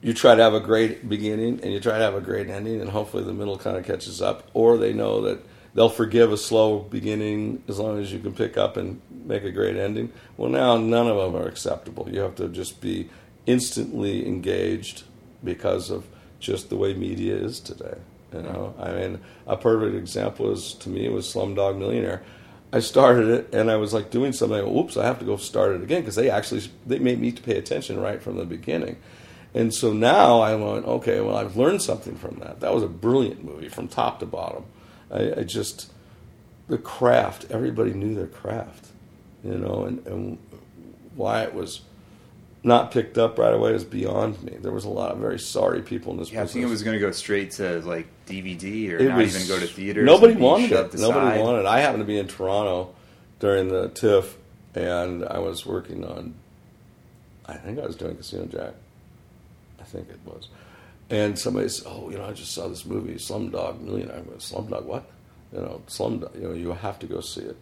You 0.02 0.14
try 0.14 0.36
to 0.36 0.42
have 0.42 0.54
a 0.54 0.62
great 0.62 1.08
beginning 1.10 1.60
and 1.62 1.74
you 1.74 1.82
try 1.82 1.98
to 1.98 2.04
have 2.04 2.16
a 2.16 2.22
great 2.22 2.50
ending 2.50 2.80
and 2.80 2.90
hopefully 2.90 3.24
the 3.24 3.34
middle 3.34 3.58
kind 3.58 3.76
of 3.76 3.86
catches 3.86 4.22
up. 4.22 4.48
Or 4.54 4.78
they 4.78 4.94
know 4.94 5.22
that 5.22 5.44
they'll 5.74 5.90
forgive 5.90 6.32
a 6.32 6.38
slow 6.38 6.80
beginning 6.80 7.64
as 7.68 7.80
long 7.80 8.00
as 8.00 8.12
you 8.12 8.20
can 8.20 8.34
pick 8.34 8.58
up 8.58 8.78
and 8.78 9.02
make 9.26 9.44
a 9.44 9.52
great 9.52 9.76
ending. 9.76 10.12
Well, 10.38 10.50
now 10.50 10.78
none 10.78 11.08
of 11.08 11.18
them 11.18 11.42
are 11.42 11.48
acceptable. 11.48 12.10
You 12.10 12.22
have 12.22 12.36
to 12.36 12.50
just 12.50 12.82
be 12.82 13.10
instantly 13.46 14.26
engaged 14.28 15.04
because 15.44 15.90
of 15.90 16.06
just 16.40 16.70
the 16.70 16.76
way 16.76 16.94
media 16.94 17.36
is 17.36 17.60
today. 17.60 17.98
You 18.34 18.42
know, 18.42 18.74
I 18.80 18.92
mean, 18.94 19.20
a 19.46 19.56
perfect 19.56 19.96
example 19.96 20.52
is 20.52 20.74
to 20.76 20.90
me 20.90 21.08
was 21.10 21.32
Slumdog 21.32 21.78
Millionaire. 21.78 22.24
I 22.72 22.80
started 22.80 23.28
it 23.28 23.54
and 23.54 23.70
I 23.70 23.76
was 23.76 23.94
like 23.94 24.10
doing 24.10 24.34
something. 24.34 24.60
Oops, 24.60 24.98
I 24.98 25.06
have 25.06 25.20
to 25.20 25.26
go 25.26 25.38
start 25.38 25.76
it 25.76 25.84
again 25.84 26.02
because 26.02 26.16
they 26.16 26.30
actually 26.32 26.64
they 26.88 26.98
made 26.98 27.20
me 27.20 27.32
to 27.32 27.42
pay 27.42 27.58
attention 27.58 28.00
right 28.00 28.22
from 28.22 28.38
the 28.38 28.46
beginning. 28.46 28.98
And 29.54 29.72
so 29.72 29.94
now 29.94 30.42
I 30.42 30.56
went, 30.56 30.86
okay, 30.86 31.22
well, 31.22 31.38
I've 31.38 31.56
learned 31.56 31.84
something 31.84 32.16
from 32.16 32.40
that. 32.40 32.60
That 32.62 32.74
was 32.74 32.82
a 32.82 32.88
brilliant 32.88 33.44
movie 33.44 33.70
from 33.70 33.88
top 33.88 34.20
to 34.22 34.26
bottom. 34.26 34.66
I, 35.14 35.42
I 35.42 35.44
just 35.44 35.92
the 36.68 36.78
craft. 36.78 37.48
Everybody 37.52 37.94
knew 37.94 38.16
their 38.16 38.28
craft, 38.28 38.88
you 39.44 39.58
know, 39.58 39.86
and, 39.86 40.06
and 40.08 40.38
why 41.16 41.44
it 41.44 41.54
was 41.54 41.82
not 42.64 42.92
picked 42.92 43.18
up 43.18 43.38
right 43.38 43.54
away 43.54 43.74
is 43.74 43.84
beyond 43.84 44.42
me. 44.42 44.56
There 44.60 44.72
was 44.72 44.86
a 44.86 44.90
lot 44.90 45.12
of 45.12 45.18
very 45.20 45.38
sorry 45.40 45.82
people 45.82 46.14
in 46.14 46.20
this 46.20 46.32
yeah. 46.32 46.44
I 46.44 46.46
think 46.48 46.64
it 46.66 46.70
was 46.70 46.82
going 46.82 46.94
to 46.96 47.00
go 47.00 47.12
straight 47.12 47.52
to 47.52 47.80
like 47.82 48.08
DVD 48.26 48.94
or 48.94 48.98
It 48.98 49.10
not 49.10 49.18
was- 49.18 49.36
even 49.36 49.48
go 49.48 49.60
to 49.60 49.72
theaters. 49.72 50.06
Nobody 50.06 50.34
wanted 50.36 50.72
it. 50.72 50.94
Nobody 50.96 51.28
aside. 51.28 51.42
wanted 51.42 51.60
it. 51.60 51.66
I 51.66 51.80
happened 51.82 52.02
to 52.02 52.08
be 52.08 52.18
in 52.18 52.28
Toronto 52.28 52.96
during 53.40 53.68
the 53.68 53.90
TIFF, 53.90 54.38
and 54.76 55.26
I 55.26 55.40
was 55.40 55.66
working 55.66 56.06
on. 56.06 56.34
I 57.46 57.56
think 57.56 57.78
I 57.80 57.86
was 57.86 57.98
doing 57.98 58.16
Casino 58.16 58.46
Jack. 58.46 58.74
I 59.80 59.84
think 59.84 60.08
it 60.10 60.20
was. 60.26 60.48
And 61.10 61.38
somebody 61.38 61.70
said, 61.70 61.88
"Oh, 61.90 62.10
you 62.10 62.18
know, 62.18 62.26
I 62.26 62.34
just 62.34 62.54
saw 62.54 62.68
this 62.68 62.86
movie, 62.86 63.16
Slumdog 63.16 63.82
Millionaire." 63.82 64.18
I 64.18 64.22
went, 64.22 64.40
"Slumdog 64.40 64.84
what?" 64.86 65.06
You 65.52 65.60
know, 65.60 65.82
Slumdog. 65.88 66.36
You 66.36 66.48
know, 66.50 66.54
you 66.54 66.72
have 66.72 67.00
to 67.00 67.08
go 67.08 67.20
see 67.22 67.42
it. 67.42 67.58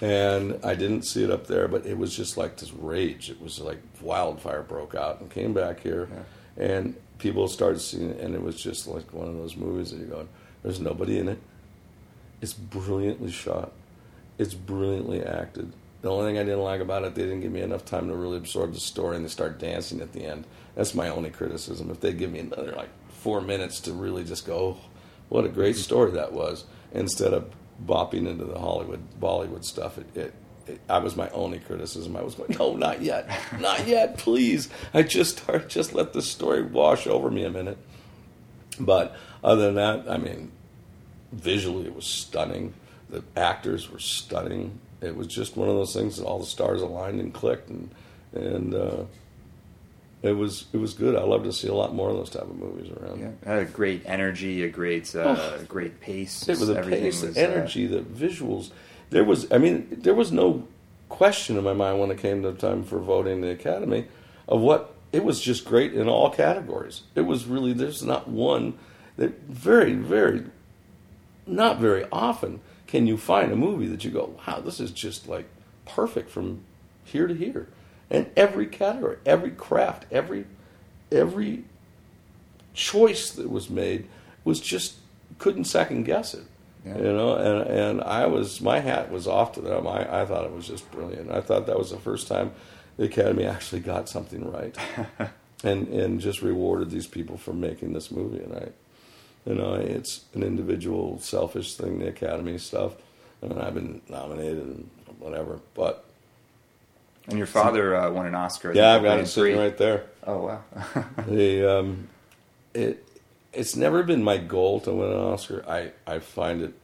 and 0.00 0.58
I 0.62 0.74
didn't 0.74 1.04
see 1.04 1.24
it 1.24 1.30
up 1.30 1.46
there, 1.46 1.68
but 1.68 1.86
it 1.86 1.96
was 1.96 2.14
just 2.14 2.36
like 2.36 2.58
this 2.58 2.72
rage. 2.72 3.30
It 3.30 3.40
was 3.40 3.58
like 3.60 3.78
wildfire 4.02 4.62
broke 4.62 4.94
out 4.94 5.20
and 5.20 5.30
came 5.30 5.54
back 5.54 5.80
here, 5.80 6.06
yeah. 6.58 6.64
and 6.64 6.94
people 7.18 7.48
started 7.48 7.80
seeing 7.80 8.10
it, 8.10 8.20
and 8.20 8.34
it 8.34 8.42
was 8.42 8.56
just 8.62 8.86
like 8.86 9.10
one 9.14 9.26
of 9.26 9.36
those 9.36 9.56
movies 9.56 9.90
that 9.92 9.98
you 9.98 10.06
go, 10.06 10.28
"There's 10.62 10.80
nobody 10.80 11.18
in 11.18 11.28
it. 11.28 11.38
It's 12.42 12.52
brilliantly 12.52 13.30
shot. 13.32 13.72
It's 14.38 14.52
brilliantly 14.54 15.22
acted. 15.22 15.72
The 16.02 16.10
only 16.10 16.26
thing 16.26 16.38
I 16.38 16.44
didn't 16.44 16.62
like 16.62 16.80
about 16.80 17.04
it, 17.04 17.14
they 17.14 17.22
didn't 17.22 17.40
give 17.40 17.52
me 17.52 17.62
enough 17.62 17.84
time 17.84 18.08
to 18.08 18.14
really 18.14 18.36
absorb 18.36 18.74
the 18.74 18.80
story, 18.80 19.16
and 19.16 19.24
they 19.24 19.28
start 19.28 19.58
dancing 19.58 20.00
at 20.00 20.12
the 20.12 20.24
end. 20.24 20.46
That's 20.74 20.94
my 20.94 21.08
only 21.08 21.30
criticism. 21.30 21.90
If 21.90 22.00
they 22.00 22.12
give 22.12 22.30
me 22.30 22.38
another 22.38 22.72
like 22.72 22.90
four 23.08 23.40
minutes 23.40 23.80
to 23.80 23.92
really 23.92 24.24
just 24.24 24.46
go, 24.46 24.56
oh, 24.56 24.78
what 25.28 25.44
a 25.44 25.48
great 25.48 25.76
story 25.76 26.12
that 26.12 26.32
was, 26.32 26.64
instead 26.92 27.32
of 27.32 27.50
bopping 27.84 28.28
into 28.28 28.44
the 28.44 28.58
Hollywood 28.58 29.02
Bollywood 29.20 29.64
stuff, 29.64 29.98
it, 29.98 30.34
it, 30.66 30.80
I 30.88 30.98
was 30.98 31.16
my 31.16 31.28
only 31.30 31.58
criticism. 31.58 32.16
I 32.16 32.22
was 32.22 32.34
going, 32.34 32.56
no, 32.58 32.76
not 32.76 33.02
yet, 33.02 33.28
not 33.58 33.86
yet, 33.86 34.18
please. 34.18 34.68
I 34.92 35.02
just 35.02 35.38
start, 35.38 35.68
just 35.68 35.92
let 35.92 36.12
the 36.12 36.22
story 36.22 36.62
wash 36.62 37.06
over 37.06 37.30
me 37.30 37.44
a 37.44 37.50
minute. 37.50 37.78
But 38.78 39.16
other 39.42 39.72
than 39.72 39.74
that, 39.76 40.10
I 40.10 40.18
mean, 40.18 40.52
visually 41.32 41.86
it 41.86 41.94
was 41.94 42.06
stunning. 42.06 42.74
The 43.08 43.22
actors 43.36 43.90
were 43.90 43.98
stunning. 43.98 44.80
It 45.00 45.16
was 45.16 45.26
just 45.26 45.56
one 45.56 45.68
of 45.68 45.74
those 45.74 45.92
things 45.92 46.16
that 46.16 46.24
all 46.24 46.38
the 46.38 46.46
stars 46.46 46.82
aligned 46.82 47.20
and 47.20 47.32
clicked, 47.32 47.68
and 47.68 47.90
and 48.32 48.74
uh, 48.74 49.04
it 50.22 50.32
was 50.32 50.66
it 50.72 50.78
was 50.78 50.94
good. 50.94 51.14
I 51.14 51.22
love 51.22 51.44
to 51.44 51.52
see 51.52 51.68
a 51.68 51.74
lot 51.74 51.94
more 51.94 52.10
of 52.10 52.16
those 52.16 52.30
type 52.30 52.42
of 52.42 52.56
movies 52.56 52.90
around. 52.90 53.20
Yeah, 53.20 53.28
it 53.28 53.46
had 53.46 53.58
a 53.58 53.64
great 53.66 54.02
energy, 54.06 54.62
a 54.64 54.68
great 54.68 55.14
uh, 55.14 55.36
oh, 55.38 55.64
great 55.68 56.00
pace. 56.00 56.48
It 56.48 56.58
was 56.58 56.68
a 56.68 56.82
pace, 56.82 57.22
was, 57.22 57.36
energy, 57.36 57.86
uh, 57.86 57.98
the 57.98 58.00
visuals. 58.00 58.70
There 59.10 59.24
was, 59.24 59.50
I 59.52 59.58
mean, 59.58 59.86
there 59.90 60.14
was 60.14 60.32
no 60.32 60.66
question 61.08 61.56
in 61.56 61.62
my 61.62 61.72
mind 61.72 62.00
when 62.00 62.10
it 62.10 62.18
came 62.18 62.42
to 62.42 62.52
time 62.52 62.82
for 62.82 62.98
voting 62.98 63.40
the 63.40 63.50
Academy 63.50 64.06
of 64.48 64.60
what 64.60 64.94
it 65.12 65.22
was. 65.22 65.40
Just 65.40 65.64
great 65.64 65.94
in 65.94 66.08
all 66.08 66.30
categories. 66.30 67.02
It 67.14 67.22
was 67.22 67.46
really 67.46 67.72
there's 67.72 68.02
not 68.02 68.28
one 68.28 68.78
that 69.16 69.38
very 69.42 69.94
very 69.94 70.44
not 71.46 71.78
very 71.78 72.04
often 72.10 72.60
can 72.86 73.06
you 73.06 73.16
find 73.16 73.52
a 73.52 73.56
movie 73.56 73.86
that 73.86 74.04
you 74.04 74.10
go, 74.10 74.36
wow, 74.46 74.60
this 74.60 74.80
is 74.80 74.90
just 74.90 75.28
like 75.28 75.46
perfect 75.86 76.30
from 76.30 76.60
here 77.04 77.26
to 77.26 77.34
here. 77.34 77.68
And 78.10 78.30
every 78.36 78.66
category, 78.66 79.18
every 79.26 79.50
craft, 79.50 80.06
every 80.10 80.46
every 81.10 81.64
choice 82.74 83.32
that 83.32 83.50
was 83.50 83.68
made 83.70 84.06
was 84.44 84.60
just 84.60 84.96
couldn't 85.38 85.64
second 85.64 86.04
guess 86.04 86.34
it. 86.34 86.44
Yeah. 86.84 86.98
You 86.98 87.12
know, 87.12 87.34
and 87.34 87.68
and 87.68 88.00
I 88.02 88.26
was 88.26 88.60
my 88.60 88.78
hat 88.78 89.10
was 89.10 89.26
off 89.26 89.52
to 89.54 89.60
them. 89.60 89.88
I, 89.88 90.22
I 90.22 90.26
thought 90.26 90.44
it 90.44 90.52
was 90.52 90.68
just 90.68 90.88
brilliant. 90.92 91.32
I 91.32 91.40
thought 91.40 91.66
that 91.66 91.78
was 91.78 91.90
the 91.90 91.98
first 91.98 92.28
time 92.28 92.52
the 92.96 93.04
Academy 93.04 93.44
actually 93.44 93.80
got 93.80 94.08
something 94.08 94.50
right, 94.50 94.76
and 95.64 95.88
and 95.88 96.20
just 96.20 96.42
rewarded 96.42 96.90
these 96.90 97.08
people 97.08 97.36
for 97.36 97.52
making 97.52 97.92
this 97.92 98.12
movie. 98.12 98.42
And 98.42 98.54
I, 98.54 98.68
you 99.46 99.54
know, 99.54 99.74
it's 99.74 100.24
an 100.34 100.42
individual, 100.42 101.18
selfish 101.20 101.76
thing, 101.76 102.00
the 102.00 102.08
Academy 102.08 102.58
stuff. 102.58 102.96
Mean, 103.42 103.58
I've 103.58 103.74
been 103.74 104.00
nominated 104.08 104.58
and 104.58 104.90
whatever, 105.18 105.60
but 105.74 106.04
and 107.28 107.38
your 107.38 107.46
father 107.46 107.94
uh, 107.94 108.10
won 108.10 108.26
an 108.26 108.34
Oscar. 108.34 108.72
Yeah, 108.72 108.94
I've 108.94 109.02
got 109.02 109.18
it 109.18 109.26
sitting 109.26 109.56
right 109.56 109.76
there. 109.76 110.06
Oh 110.26 110.38
wow! 110.46 110.64
the 111.26 111.78
um, 111.78 112.08
it 112.74 113.06
it's 113.52 113.74
never 113.74 114.02
been 114.02 114.22
my 114.22 114.36
goal 114.36 114.80
to 114.80 114.92
win 114.92 115.10
an 115.10 115.16
Oscar. 115.16 115.64
I, 115.68 115.92
I 116.06 116.18
find 116.18 116.62
it. 116.62 116.74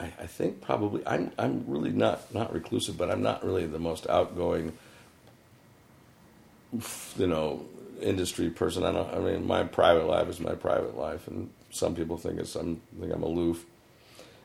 I, 0.00 0.06
I 0.20 0.26
think 0.26 0.60
probably 0.60 1.06
I'm 1.06 1.32
I'm 1.38 1.64
really 1.66 1.90
not 1.90 2.32
not 2.34 2.52
reclusive, 2.52 2.96
but 2.96 3.10
I'm 3.10 3.22
not 3.22 3.44
really 3.44 3.66
the 3.66 3.78
most 3.78 4.06
outgoing. 4.08 4.72
You 7.16 7.26
know, 7.26 7.64
industry 8.00 8.50
person. 8.50 8.84
I 8.84 8.92
don't. 8.92 9.12
I 9.14 9.18
mean, 9.18 9.46
my 9.46 9.64
private 9.64 10.06
life 10.06 10.28
is 10.28 10.40
my 10.40 10.54
private 10.54 10.96
life, 10.96 11.26
and 11.28 11.50
some 11.70 11.94
people 11.94 12.16
think 12.16 12.38
it's 12.38 12.54
I'm 12.54 12.80
think 12.98 13.12
I'm 13.12 13.22
aloof. 13.22 13.64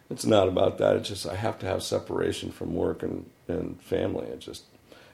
It's 0.10 0.26
not 0.26 0.48
about 0.48 0.78
that. 0.80 0.96
It's 0.98 1.10
just 1.10 1.28
I 1.28 1.36
have 1.36 1.60
to 1.60 1.66
have 1.66 1.84
separation 1.84 2.52
from 2.52 2.76
work 2.76 3.04
and 3.04 3.30
and 3.48 3.82
family. 3.82 4.28
It 4.28 4.40
just 4.40 4.64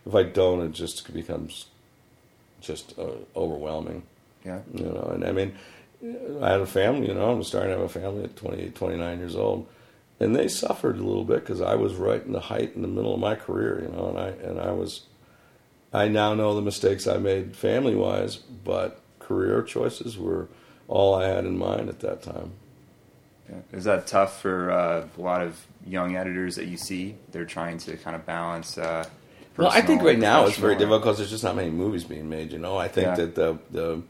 if 0.05 0.15
I 0.15 0.23
don't, 0.23 0.61
it 0.61 0.71
just 0.71 1.11
becomes 1.13 1.67
just 2.61 2.97
uh, 2.97 3.11
overwhelming. 3.35 4.03
Yeah. 4.45 4.59
You 4.73 4.85
know, 4.85 5.11
and 5.13 5.25
I 5.25 5.31
mean, 5.31 5.53
I 6.41 6.51
had 6.51 6.61
a 6.61 6.65
family, 6.65 7.07
you 7.07 7.13
know, 7.13 7.31
I'm 7.31 7.43
starting 7.43 7.71
to 7.71 7.77
have 7.77 7.85
a 7.85 7.89
family 7.89 8.23
at 8.23 8.35
28, 8.35 8.75
29 8.75 9.19
years 9.19 9.35
old. 9.35 9.67
And 10.19 10.35
they 10.35 10.47
suffered 10.47 10.97
a 10.97 11.03
little 11.03 11.23
bit 11.23 11.41
because 11.41 11.61
I 11.61 11.75
was 11.75 11.95
right 11.95 12.23
in 12.23 12.33
the 12.33 12.39
height, 12.39 12.73
in 12.75 12.81
the 12.81 12.87
middle 12.87 13.13
of 13.13 13.19
my 13.19 13.35
career, 13.35 13.81
you 13.81 13.89
know, 13.89 14.09
and 14.09 14.17
I, 14.17 14.27
and 14.47 14.59
I 14.59 14.71
was, 14.71 15.03
I 15.91 16.07
now 16.07 16.33
know 16.33 16.55
the 16.55 16.61
mistakes 16.61 17.07
I 17.07 17.17
made 17.17 17.55
family 17.55 17.95
wise, 17.95 18.37
but 18.37 19.01
career 19.19 19.61
choices 19.63 20.17
were 20.17 20.47
all 20.87 21.15
I 21.15 21.27
had 21.27 21.45
in 21.45 21.57
mind 21.57 21.89
at 21.89 21.99
that 22.01 22.21
time. 22.21 22.51
Is 23.71 23.85
that 23.85 24.05
tough 24.05 24.41
for 24.41 24.71
uh, 24.71 25.07
a 25.17 25.21
lot 25.21 25.41
of 25.41 25.59
young 25.85 26.15
editors 26.15 26.55
that 26.55 26.67
you 26.67 26.77
see? 26.77 27.15
They're 27.31 27.45
trying 27.45 27.79
to 27.79 27.97
kind 27.97 28.15
of 28.15 28.23
balance 28.25 28.77
uh, 28.77 29.05
well, 29.59 29.71
I 29.71 29.81
think 29.81 30.01
right 30.01 30.17
now 30.17 30.45
it's 30.45 30.57
very 30.57 30.75
difficult 30.75 31.01
because 31.03 31.17
there's 31.17 31.29
just 31.29 31.43
not 31.43 31.55
many 31.55 31.69
movies 31.69 32.05
being 32.05 32.29
made. 32.29 32.51
You 32.53 32.59
know, 32.59 32.77
I 32.77 32.87
think 32.87 33.07
yeah. 33.07 33.15
that 33.15 33.35
the 33.35 33.59
the 33.71 34.01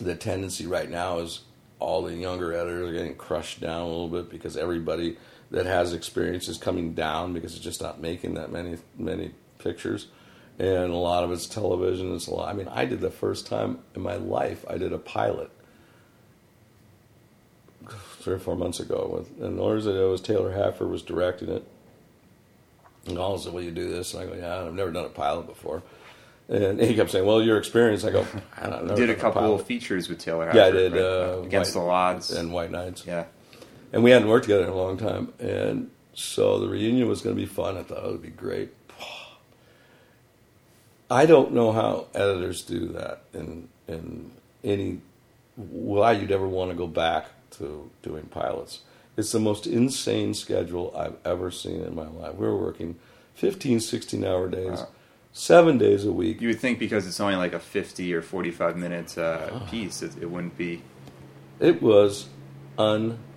the 0.00 0.14
tendency 0.14 0.66
right 0.66 0.88
now 0.88 1.18
is 1.18 1.40
all 1.80 2.02
the 2.02 2.14
younger 2.14 2.54
editors 2.54 2.88
are 2.88 2.92
getting 2.92 3.16
crushed 3.16 3.60
down 3.60 3.82
a 3.82 3.86
little 3.86 4.08
bit 4.08 4.30
because 4.30 4.56
everybody 4.56 5.16
that 5.50 5.66
has 5.66 5.92
experience 5.92 6.46
is 6.48 6.56
coming 6.56 6.94
down 6.94 7.32
because 7.32 7.56
it's 7.56 7.64
just 7.64 7.82
not 7.82 8.00
making 8.00 8.34
that 8.34 8.52
many 8.52 8.78
many 8.96 9.32
pictures, 9.58 10.06
and 10.60 10.92
a 10.92 10.96
lot 10.96 11.24
of 11.24 11.32
it's 11.32 11.46
television. 11.46 12.14
It's 12.14 12.26
a 12.26 12.34
lot. 12.34 12.50
I 12.50 12.52
mean, 12.52 12.68
I 12.68 12.84
did 12.84 13.00
the 13.00 13.10
first 13.10 13.46
time 13.46 13.78
in 13.94 14.02
my 14.02 14.16
life 14.16 14.62
I 14.68 14.76
did 14.76 14.92
a 14.92 14.98
pilot 14.98 15.50
three 18.20 18.34
or 18.34 18.38
four 18.38 18.54
months 18.54 18.78
ago 18.78 19.10
with, 19.10 19.42
and 19.42 19.58
the 19.58 19.62
only 19.62 19.76
reason 19.76 19.96
it 19.96 20.04
was 20.04 20.20
Taylor 20.20 20.52
Hackford 20.52 20.90
was 20.90 21.00
directing 21.02 21.48
it 21.48 21.66
and 23.06 23.18
all 23.18 23.38
said, 23.38 23.54
"Will 23.54 23.62
you 23.62 23.70
do 23.70 23.88
this?" 23.88 24.12
And 24.12 24.22
I 24.22 24.26
go, 24.26 24.34
"Yeah, 24.34 24.66
I've 24.66 24.74
never 24.74 24.90
done 24.90 25.06
a 25.06 25.08
pilot 25.08 25.46
before." 25.46 25.82
And 26.50 26.78
he 26.78 26.94
kept 26.94 27.10
saying, 27.10 27.24
"Well, 27.24 27.40
your 27.40 27.56
experience." 27.56 28.04
I 28.04 28.10
go, 28.10 28.26
"I 28.58 28.68
don't 28.68 28.86
know." 28.86 28.94
Did 28.94 29.08
a 29.08 29.14
couple 29.14 29.54
of 29.54 29.64
features 29.64 30.10
with 30.10 30.18
Taylor. 30.18 30.50
yeah, 30.54 30.66
I 30.66 30.70
did 30.70 30.92
right? 30.92 31.00
uh, 31.00 31.42
against 31.42 31.74
White, 31.74 31.84
the 31.84 31.90
odds 31.90 32.30
and 32.32 32.52
White 32.52 32.70
Nights. 32.70 33.06
Yeah, 33.06 33.24
and 33.94 34.04
we 34.04 34.10
hadn't 34.10 34.28
worked 34.28 34.44
together 34.44 34.64
in 34.64 34.68
a 34.68 34.76
long 34.76 34.98
time, 34.98 35.32
and 35.38 35.90
so 36.12 36.58
the 36.58 36.68
reunion 36.68 37.08
was 37.08 37.22
going 37.22 37.34
to 37.34 37.40
be 37.40 37.46
fun. 37.46 37.78
I 37.78 37.82
thought 37.82 38.04
it 38.04 38.10
would 38.10 38.20
be 38.20 38.28
great. 38.28 38.74
I 41.10 41.26
don't 41.26 41.52
know 41.52 41.72
how 41.72 42.06
editors 42.14 42.62
do 42.62 42.86
that 42.88 43.22
in 43.34 43.68
in 43.88 44.30
any 44.62 45.00
why 45.56 46.12
you'd 46.12 46.30
ever 46.30 46.46
want 46.46 46.70
to 46.70 46.76
go 46.76 46.86
back 46.86 47.26
to 47.52 47.90
doing 48.02 48.26
pilots. 48.26 48.80
It's 49.16 49.32
the 49.32 49.40
most 49.40 49.66
insane 49.66 50.34
schedule 50.34 50.94
I've 50.96 51.16
ever 51.24 51.50
seen 51.50 51.82
in 51.82 51.94
my 51.94 52.06
life. 52.06 52.36
We 52.36 52.46
were 52.46 52.56
working 52.56 52.96
15, 53.34 53.80
16 53.80 54.24
hour 54.24 54.48
days, 54.48 54.78
wow. 54.78 54.88
seven 55.32 55.76
days 55.76 56.04
a 56.04 56.12
week. 56.12 56.40
You 56.40 56.48
would 56.48 56.60
think 56.60 56.78
because 56.78 57.06
it's 57.06 57.20
only 57.20 57.34
like 57.34 57.52
a 57.52 57.58
50 57.58 58.14
or 58.14 58.22
45 58.22 58.76
minute 58.76 59.18
uh, 59.18 59.50
ah. 59.52 59.58
piece, 59.68 60.02
it, 60.02 60.16
it 60.20 60.30
wouldn't 60.30 60.56
be. 60.56 60.82
It 61.58 61.82
was 61.82 62.28
unbelievable. 62.78 63.29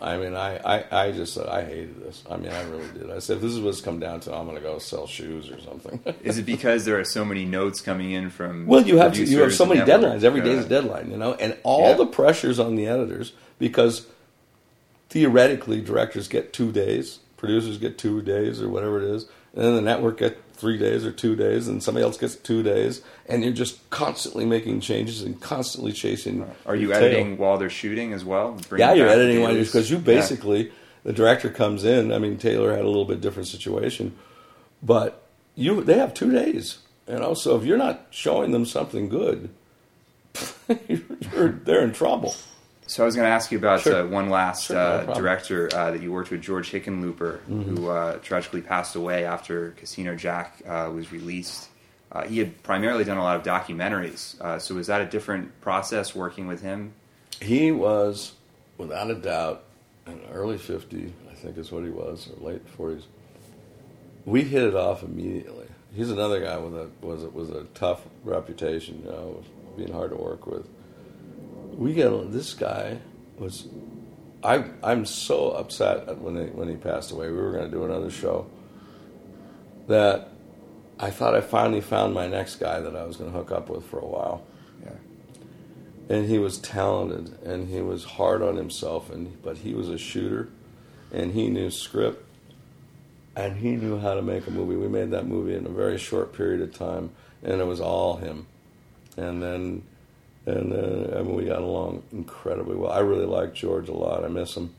I 0.00 0.16
mean, 0.16 0.34
I, 0.34 0.56
I, 0.58 0.84
I 0.90 1.12
just 1.12 1.34
said, 1.34 1.46
I 1.46 1.64
hated 1.64 2.02
this. 2.02 2.22
I 2.30 2.36
mean, 2.36 2.50
I 2.50 2.62
really 2.64 2.88
did. 2.92 3.10
I 3.10 3.18
said, 3.18 3.36
if 3.36 3.42
this 3.42 3.52
is 3.52 3.60
what's 3.60 3.80
come 3.80 4.00
down 4.00 4.20
to, 4.20 4.34
I'm 4.34 4.44
going 4.44 4.56
to 4.56 4.62
go 4.62 4.78
sell 4.78 5.06
shoes 5.06 5.50
or 5.50 5.60
something. 5.60 6.02
is 6.22 6.38
it 6.38 6.46
because 6.46 6.84
there 6.84 6.98
are 6.98 7.04
so 7.04 7.24
many 7.24 7.44
notes 7.44 7.80
coming 7.80 8.12
in 8.12 8.30
from? 8.30 8.66
Well, 8.66 8.86
you 8.86 8.98
have 8.98 9.12
to, 9.14 9.24
you 9.24 9.40
have 9.40 9.54
so 9.54 9.66
many 9.66 9.80
deadlines. 9.80 10.24
Every 10.24 10.40
day 10.40 10.52
is 10.52 10.66
a 10.66 10.68
deadline, 10.68 11.10
you 11.10 11.16
know, 11.16 11.34
and 11.34 11.56
all 11.62 11.90
yeah. 11.90 11.96
the 11.96 12.06
pressures 12.06 12.58
on 12.58 12.76
the 12.76 12.86
editors 12.86 13.32
because 13.58 14.06
theoretically 15.08 15.80
directors 15.80 16.28
get 16.28 16.52
two 16.52 16.72
days, 16.72 17.18
producers 17.36 17.78
get 17.78 17.98
two 17.98 18.22
days 18.22 18.62
or 18.62 18.68
whatever 18.68 19.02
it 19.02 19.04
is, 19.04 19.24
and 19.54 19.64
then 19.64 19.74
the 19.74 19.82
network 19.82 20.18
get 20.18 20.38
three 20.60 20.76
days 20.76 21.04
or 21.04 21.10
two 21.10 21.34
days, 21.34 21.66
and 21.66 21.82
somebody 21.82 22.04
else 22.04 22.18
gets 22.18 22.36
two 22.36 22.62
days, 22.62 23.02
and 23.26 23.42
you're 23.42 23.52
just 23.52 23.88
constantly 23.90 24.44
making 24.44 24.80
changes 24.80 25.22
and 25.22 25.40
constantly 25.40 25.92
chasing. 25.92 26.48
Are 26.66 26.76
you 26.76 26.92
editing 26.92 27.38
while 27.38 27.56
they're 27.56 27.70
shooting 27.70 28.12
as 28.12 28.24
well? 28.24 28.58
yeah, 28.76 28.92
you're 28.92 29.08
editing 29.08 29.40
while 29.40 29.54
you're 29.54 29.64
because 29.64 29.90
you 29.90 29.98
basically 29.98 30.66
yeah. 30.66 30.72
the 31.04 31.12
director 31.12 31.48
comes 31.48 31.84
in. 31.84 32.12
I 32.12 32.18
mean, 32.18 32.36
Taylor 32.36 32.70
had 32.72 32.84
a 32.84 32.88
little 32.88 33.06
bit 33.06 33.20
different 33.20 33.48
situation, 33.48 34.14
but 34.82 35.26
you 35.54 35.82
they 35.82 35.98
have 35.98 36.12
two 36.12 36.30
days, 36.30 36.78
you 37.08 37.18
know. 37.18 37.34
So 37.34 37.56
if 37.56 37.64
you're 37.64 37.78
not 37.78 38.06
showing 38.10 38.52
them 38.52 38.66
something 38.66 39.08
good, 39.08 39.48
you're, 40.88 41.48
they're 41.48 41.82
in 41.82 41.92
trouble. 41.92 42.34
So 42.90 43.04
I 43.04 43.06
was 43.06 43.14
going 43.14 43.26
to 43.26 43.30
ask 43.30 43.52
you 43.52 43.58
about 43.58 43.82
sure. 43.82 44.02
uh, 44.02 44.06
one 44.06 44.30
last 44.30 44.64
sure, 44.64 44.76
uh, 44.76 45.04
no 45.04 45.14
director 45.14 45.68
uh, 45.72 45.92
that 45.92 46.02
you 46.02 46.10
worked 46.10 46.32
with, 46.32 46.42
George 46.42 46.72
Hickenlooper, 46.72 47.38
mm-hmm. 47.38 47.76
who 47.76 47.88
uh, 47.88 48.16
tragically 48.16 48.62
passed 48.62 48.96
away 48.96 49.24
after 49.24 49.70
Casino 49.76 50.16
Jack 50.16 50.60
uh, 50.66 50.90
was 50.92 51.12
released. 51.12 51.68
Uh, 52.10 52.24
he 52.24 52.40
had 52.40 52.60
primarily 52.64 53.04
done 53.04 53.16
a 53.16 53.22
lot 53.22 53.36
of 53.36 53.44
documentaries. 53.44 54.60
so 54.60 54.74
was 54.74 54.88
that 54.88 55.00
a 55.00 55.06
different 55.06 55.60
process 55.60 56.16
working 56.16 56.48
with 56.48 56.62
him? 56.62 56.92
He 57.40 57.70
was, 57.70 58.32
without 58.76 59.08
a 59.08 59.14
doubt, 59.14 59.62
an 60.06 60.20
early 60.32 60.58
50, 60.58 61.12
I 61.30 61.34
think 61.34 61.58
is 61.58 61.70
what 61.70 61.84
he 61.84 61.90
was, 61.90 62.28
or 62.28 62.44
late 62.44 62.76
40s. 62.76 63.04
we 64.24 64.42
hit 64.42 64.64
it 64.64 64.74
off 64.74 65.04
immediately. 65.04 65.68
He's 65.94 66.10
another 66.10 66.40
guy 66.40 66.58
with 66.58 66.74
a 66.74 66.90
was 67.06 67.22
was 67.32 67.50
a 67.50 67.64
tough 67.74 68.02
reputation, 68.24 69.02
you 69.04 69.10
know, 69.10 69.44
being 69.76 69.92
hard 69.92 70.10
to 70.10 70.16
work 70.16 70.46
with. 70.46 70.66
We 71.76 71.94
get 71.94 72.32
this 72.32 72.54
guy 72.54 72.98
was. 73.38 73.66
I 74.42 74.64
I'm 74.82 75.04
so 75.04 75.50
upset 75.50 76.18
when 76.18 76.36
he, 76.36 76.44
when 76.44 76.68
he 76.68 76.76
passed 76.76 77.10
away. 77.10 77.28
We 77.30 77.36
were 77.36 77.52
going 77.52 77.64
to 77.64 77.70
do 77.70 77.84
another 77.84 78.10
show. 78.10 78.46
That 79.88 80.30
I 80.98 81.10
thought 81.10 81.34
I 81.34 81.40
finally 81.40 81.80
found 81.80 82.14
my 82.14 82.26
next 82.26 82.56
guy 82.56 82.80
that 82.80 82.94
I 82.94 83.04
was 83.04 83.16
going 83.16 83.32
to 83.32 83.36
hook 83.36 83.50
up 83.50 83.68
with 83.70 83.84
for 83.86 83.98
a 83.98 84.06
while. 84.06 84.42
Yeah. 84.82 86.16
And 86.16 86.28
he 86.28 86.38
was 86.38 86.58
talented, 86.58 87.38
and 87.42 87.68
he 87.68 87.80
was 87.80 88.04
hard 88.04 88.42
on 88.42 88.56
himself, 88.56 89.10
and 89.10 89.42
but 89.42 89.58
he 89.58 89.74
was 89.74 89.88
a 89.88 89.98
shooter, 89.98 90.48
and 91.12 91.32
he 91.32 91.48
knew 91.48 91.70
script, 91.70 92.24
and 93.34 93.56
he 93.56 93.76
knew 93.76 93.98
how 93.98 94.14
to 94.14 94.22
make 94.22 94.46
a 94.46 94.50
movie. 94.50 94.76
We 94.76 94.88
made 94.88 95.10
that 95.12 95.26
movie 95.26 95.54
in 95.54 95.66
a 95.66 95.70
very 95.70 95.98
short 95.98 96.32
period 96.32 96.60
of 96.60 96.74
time, 96.74 97.10
and 97.42 97.60
it 97.60 97.66
was 97.66 97.80
all 97.80 98.16
him. 98.16 98.46
And 99.16 99.42
then, 99.42 99.82
and 100.50 100.72
then 100.72 101.14
I 101.16 101.22
mean, 101.22 101.34
we 101.34 101.44
got 101.44 101.62
along 101.62 102.02
incredibly 102.12 102.76
well. 102.76 102.90
I 102.90 103.00
really 103.00 103.26
like 103.26 103.54
George 103.54 103.88
a 103.88 103.92
lot. 103.92 104.24
I 104.24 104.28
miss 104.28 104.56
him. 104.56 104.74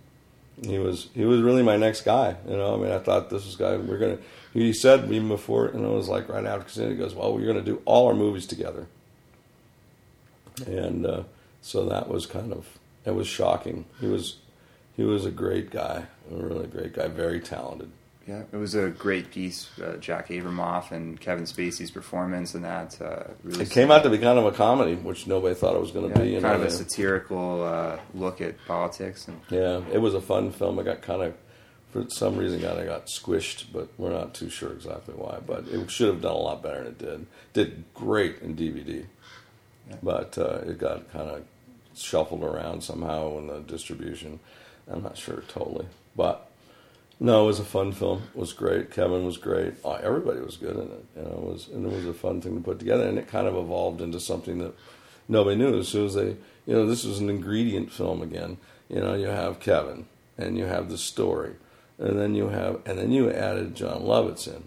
He 0.61 0.77
was 0.77 1.09
he 1.13 1.25
was 1.25 1.41
really 1.41 1.63
my 1.63 1.77
next 1.77 2.01
guy. 2.01 2.35
You 2.47 2.57
know, 2.57 2.75
I 2.75 2.77
mean, 2.77 2.91
I 2.91 2.99
thought 2.99 3.29
this 3.29 3.45
was 3.45 3.55
guy 3.55 3.77
we're 3.77 3.97
gonna. 3.97 4.19
He 4.53 4.73
said 4.73 5.11
even 5.11 5.27
before, 5.27 5.67
and 5.67 5.83
it 5.83 5.89
was 5.89 6.07
like 6.07 6.29
right 6.29 6.45
after. 6.45 6.89
He 6.89 6.95
goes, 6.95 7.15
"Well, 7.15 7.33
we're 7.33 7.47
gonna 7.47 7.61
do 7.61 7.81
all 7.85 8.07
our 8.07 8.13
movies 8.13 8.45
together." 8.45 8.87
And 10.67 11.05
uh, 11.05 11.23
so 11.61 11.85
that 11.85 12.09
was 12.09 12.25
kind 12.25 12.51
of 12.51 12.77
it 13.05 13.15
was 13.15 13.27
shocking. 13.27 13.85
He 13.99 14.07
was 14.07 14.37
he 14.95 15.03
was 15.03 15.25
a 15.25 15.31
great 15.31 15.71
guy, 15.71 16.05
a 16.31 16.35
really 16.35 16.67
great 16.67 16.93
guy, 16.93 17.07
very 17.07 17.39
talented. 17.39 17.91
Yeah, 18.27 18.43
it 18.51 18.55
was 18.57 18.75
a 18.75 18.89
great 18.89 19.31
piece. 19.31 19.69
Uh, 19.79 19.97
Jack 19.97 20.27
Abramoff 20.29 20.91
and 20.91 21.19
Kevin 21.19 21.45
Spacey's 21.45 21.89
performance 21.89 22.53
in 22.53 22.61
that 22.61 23.01
uh, 23.01 23.23
really. 23.43 23.63
It 23.63 23.71
came 23.71 23.89
out 23.89 24.03
to 24.03 24.09
be 24.11 24.19
kind 24.19 24.37
of 24.37 24.45
a 24.45 24.51
comedy, 24.51 24.93
which 24.95 25.25
nobody 25.25 25.55
thought 25.55 25.75
it 25.75 25.81
was 25.81 25.91
going 25.91 26.13
to 26.13 26.19
yeah, 26.19 26.25
be. 26.25 26.31
kind 26.33 26.43
know, 26.43 26.53
of 26.53 26.61
a 26.61 26.63
they- 26.65 26.69
satirical 26.69 27.63
uh, 27.63 27.99
look 28.13 28.39
at 28.39 28.55
politics, 28.67 29.27
and 29.27 29.39
Yeah, 29.49 29.81
it 29.91 29.97
was 29.97 30.13
a 30.13 30.21
fun 30.21 30.51
film. 30.51 30.77
It 30.77 30.83
got 30.85 31.01
kind 31.01 31.23
of, 31.23 31.33
for 31.91 32.05
some 32.09 32.37
reason, 32.37 32.61
kind 32.61 32.77
of 32.79 32.85
got 32.85 33.07
squished, 33.07 33.65
but 33.73 33.89
we're 33.97 34.11
not 34.13 34.35
too 34.35 34.49
sure 34.51 34.71
exactly 34.71 35.15
why. 35.15 35.39
But 35.45 35.67
it 35.67 35.89
should 35.89 36.07
have 36.09 36.21
done 36.21 36.33
a 36.33 36.37
lot 36.37 36.61
better 36.61 36.83
than 36.83 36.87
it 36.91 36.97
did. 36.99 37.25
Did 37.53 37.83
great 37.95 38.39
in 38.43 38.55
DVD, 38.55 39.03
Yeah. 39.89 39.95
but 40.03 40.37
uh, 40.37 40.59
it 40.67 40.77
got 40.77 41.11
kind 41.11 41.27
of 41.29 41.43
shuffled 41.95 42.43
around 42.43 42.83
somehow 42.83 43.39
in 43.39 43.47
the 43.47 43.61
distribution. 43.61 44.39
I'm 44.87 45.01
not 45.01 45.17
sure 45.17 45.43
totally, 45.47 45.87
but 46.15 46.50
no, 47.23 47.43
it 47.43 47.45
was 47.45 47.59
a 47.59 47.63
fun 47.63 47.91
film. 47.91 48.23
It 48.33 48.39
was 48.39 48.51
great. 48.51 48.89
Kevin 48.89 49.27
was 49.27 49.37
great. 49.37 49.75
Oh, 49.85 49.93
everybody 49.93 50.39
was 50.39 50.57
good 50.57 50.75
in 50.75 50.81
it. 50.81 51.05
You 51.15 51.21
know, 51.21 51.29
it 51.29 51.43
was 51.43 51.67
and 51.67 51.85
it 51.85 51.95
was 51.95 52.07
a 52.07 52.15
fun 52.15 52.41
thing 52.41 52.55
to 52.55 52.63
put 52.63 52.79
together. 52.79 53.07
And 53.07 53.19
it 53.19 53.27
kind 53.27 53.45
of 53.45 53.55
evolved 53.55 54.01
into 54.01 54.19
something 54.19 54.57
that 54.57 54.73
nobody 55.27 55.55
knew. 55.55 55.77
As 55.77 55.87
soon 55.87 56.07
as 56.07 56.15
they, 56.15 56.29
you 56.65 56.73
know, 56.73 56.87
this 56.87 57.03
was 57.03 57.19
an 57.19 57.29
ingredient 57.29 57.91
film 57.91 58.23
again. 58.23 58.57
You 58.89 59.01
know, 59.01 59.13
you 59.13 59.27
have 59.27 59.59
Kevin 59.59 60.07
and 60.35 60.57
you 60.57 60.65
have 60.65 60.89
the 60.89 60.97
story, 60.97 61.53
and 61.99 62.19
then 62.19 62.33
you 62.33 62.49
have 62.49 62.79
and 62.87 62.97
then 62.97 63.11
you 63.11 63.31
added 63.31 63.75
Jon 63.75 64.01
Lovitz 64.01 64.47
in, 64.47 64.63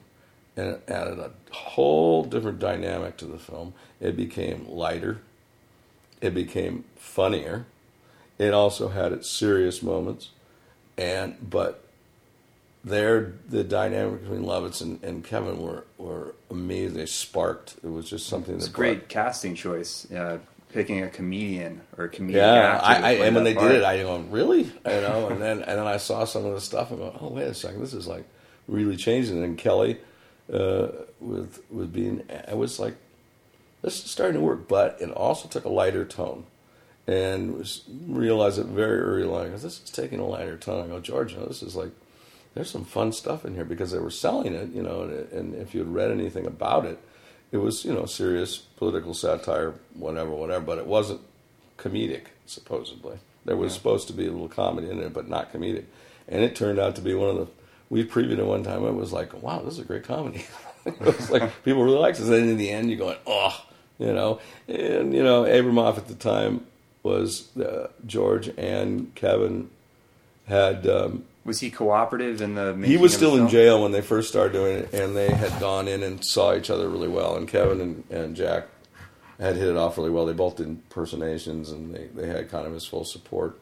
and 0.57 0.75
it 0.75 0.85
added 0.87 1.19
a 1.19 1.33
whole 1.53 2.23
different 2.23 2.61
dynamic 2.61 3.17
to 3.17 3.27
the 3.27 3.39
film. 3.39 3.75
It 3.99 4.17
became 4.17 4.69
lighter. 4.69 5.23
It 6.21 6.35
became 6.35 6.85
funnier. 6.95 7.67
It 8.39 8.55
also 8.55 8.91
had 8.91 9.11
its 9.11 9.29
serious 9.29 9.83
moments, 9.83 10.31
and 10.97 11.51
but 11.51 11.84
there 12.85 13.33
the 13.49 13.65
dynamic 13.65 14.23
between 14.23 14.43
Lovitz 14.43 14.83
and, 14.83 15.03
and 15.03 15.25
Kevin 15.25 15.61
were, 15.61 15.85
were 15.97 16.35
amazing. 16.51 16.97
They 16.97 17.07
sparked. 17.07 17.77
It 17.83 17.89
was 17.89 18.09
just 18.09 18.29
something 18.29 18.55
it's 18.55 18.67
a 18.67 18.71
great 18.71 19.09
casting 19.09 19.55
choice. 19.55 20.11
Uh, 20.11 20.39
picking 20.75 21.03
a 21.03 21.09
comedian 21.09 21.81
or 21.97 22.07
a 22.07 22.09
comedian. 22.09 22.45
Yeah, 22.45 22.75
actor 22.75 22.87
I, 22.87 22.95
I 22.95 23.13
and 23.27 23.35
when 23.35 23.45
they 23.45 23.55
part. 23.55 23.71
did 23.71 23.79
it, 23.79 23.85
I 23.85 24.03
go, 24.03 24.19
really, 24.19 24.65
you 24.65 24.73
know, 24.85 25.29
and 25.29 25.41
then 25.41 25.63
and 25.63 25.79
then 25.79 25.87
I 25.87 25.97
saw 25.97 26.25
some 26.25 26.45
of 26.45 26.53
the 26.53 26.61
stuff 26.61 26.91
and 26.91 26.99
go, 26.99 27.17
oh 27.21 27.29
wait 27.29 27.45
a 27.45 27.55
second, 27.55 27.81
this 27.81 27.95
is 27.95 28.07
like 28.07 28.25
really 28.69 28.97
changing. 28.97 29.43
And 29.43 29.57
Kelly, 29.57 29.99
uh, 30.53 30.89
with 31.21 31.63
with 31.71 31.93
being, 31.93 32.23
I 32.49 32.55
was 32.55 32.79
like, 32.79 32.97
this 33.83 34.05
is 34.05 34.11
starting 34.11 34.35
to 34.35 34.41
work, 34.41 34.69
but 34.69 35.01
it 35.01 35.11
also 35.11 35.49
took 35.49 35.65
a 35.65 35.69
lighter 35.71 36.05
tone, 36.05 36.45
and 37.07 37.57
was 37.57 37.83
realized 38.07 38.59
it 38.59 38.67
very 38.67 38.99
early 38.99 39.29
on. 39.29 39.47
Because 39.47 39.63
this 39.63 39.81
is 39.83 39.91
taking 39.91 40.19
a 40.19 40.27
lighter 40.27 40.57
tone. 40.57 40.85
I 40.85 40.99
go, 40.99 41.23
know, 41.23 41.47
this 41.47 41.63
is 41.63 41.77
like, 41.77 41.91
there's 42.55 42.71
some 42.71 42.85
fun 42.85 43.13
stuff 43.13 43.45
in 43.45 43.55
here 43.55 43.65
because 43.65 43.91
they 43.91 43.99
were 43.99 44.11
selling 44.11 44.55
it, 44.55 44.71
you 44.73 44.83
know, 44.83 45.03
and, 45.03 45.33
and 45.33 45.55
if 45.57 45.75
you 45.75 45.81
had 45.81 45.93
read 45.93 46.11
anything 46.11 46.47
about 46.47 46.85
it, 46.87 46.99
it 47.53 47.59
was 47.59 47.85
you 47.85 47.93
know 47.93 48.07
serious 48.07 48.57
political 48.59 49.15
satire, 49.15 49.75
whatever, 49.95 50.31
whatever, 50.31 50.65
but 50.65 50.79
it 50.79 50.87
wasn't 50.87 51.21
comedic 51.79 52.27
supposedly. 52.47 53.19
There 53.45 53.57
was 53.57 53.73
Yeah. 53.73 53.79
supposed 53.79 54.07
to 54.09 54.13
be 54.15 54.27
a 54.27 54.31
little 54.33 54.49
comedy 54.49 54.89
in 54.91 55.01
it, 55.01 55.13
but 55.13 55.29
not 55.29 55.53
comedic, 55.53 55.85
and 56.29 56.43
it 56.43 56.57
turned 56.57 56.79
out 56.79 56.97
to 56.97 57.03
be 57.03 57.15
one 57.15 57.29
of 57.31 57.37
the. 57.37 57.47
We 57.91 58.03
previewed 58.05 58.39
it 58.39 58.47
one 58.47 58.63
time. 58.65 58.85
It 58.85 58.95
was 58.95 59.13
like, 59.13 59.41
wow, 59.43 59.61
this 59.61 59.75
is 59.75 59.81
a 59.81 59.85
great 59.85 60.05
comedy. 60.05 60.45
it 60.87 60.99
was 61.01 61.31
like 61.31 61.63
people 61.65 61.85
really 61.85 61.99
liked 61.99 62.19
it. 62.19 62.23
And 62.25 62.33
then 62.33 62.49
in 62.49 62.57
the 62.57 62.71
end, 62.71 62.89
you're 62.91 62.99
going, 62.99 63.19
oh, 63.27 63.65
you 63.99 64.13
know, 64.13 64.41
and 64.67 65.13
you 65.15 65.23
know, 65.23 65.45
Abramoff 65.45 65.99
at 65.99 66.09
the 66.09 66.15
time 66.15 66.67
was 67.03 67.55
uh, 67.59 67.89
George 68.07 68.49
and 68.57 69.15
Kevin 69.15 69.71
had. 70.47 70.87
Um, 70.87 71.25
Was 71.45 71.61
he 71.61 71.71
cooperative 71.71 72.41
in 72.41 72.55
the? 72.55 72.75
he 72.87 72.97
was 72.97 73.13
still 73.13 73.37
in 73.37 73.49
jail 73.49 73.83
when 73.83 73.93
they 73.93 74.01
first 74.01 74.29
started 74.29 74.53
doing 74.53 74.79
it, 74.79 74.95
and 74.95 75.15
they 75.15 75.31
had 75.31 75.61
gone 75.61 75.89
in 75.89 76.03
and 76.03 76.25
saw 76.25 76.55
each 76.55 76.71
other 76.71 76.89
really 76.89 77.09
well. 77.09 77.37
And 77.37 77.47
Kevin 77.47 77.81
and, 77.81 78.05
and 78.11 78.35
Jack 78.35 78.67
had 79.39 79.57
hit 79.57 79.69
it 79.69 79.77
off 79.77 79.99
really 79.99 80.11
well. 80.11 80.25
They 80.25 80.33
both 80.33 80.57
did 80.57 80.69
impersonations, 80.69 81.71
and 81.71 81.95
they, 81.95 82.07
they 82.15 82.29
had 82.29 82.51
kind 82.51 82.67
of 82.67 82.73
his 82.73 82.87
full 82.87 83.05
support. 83.05 83.61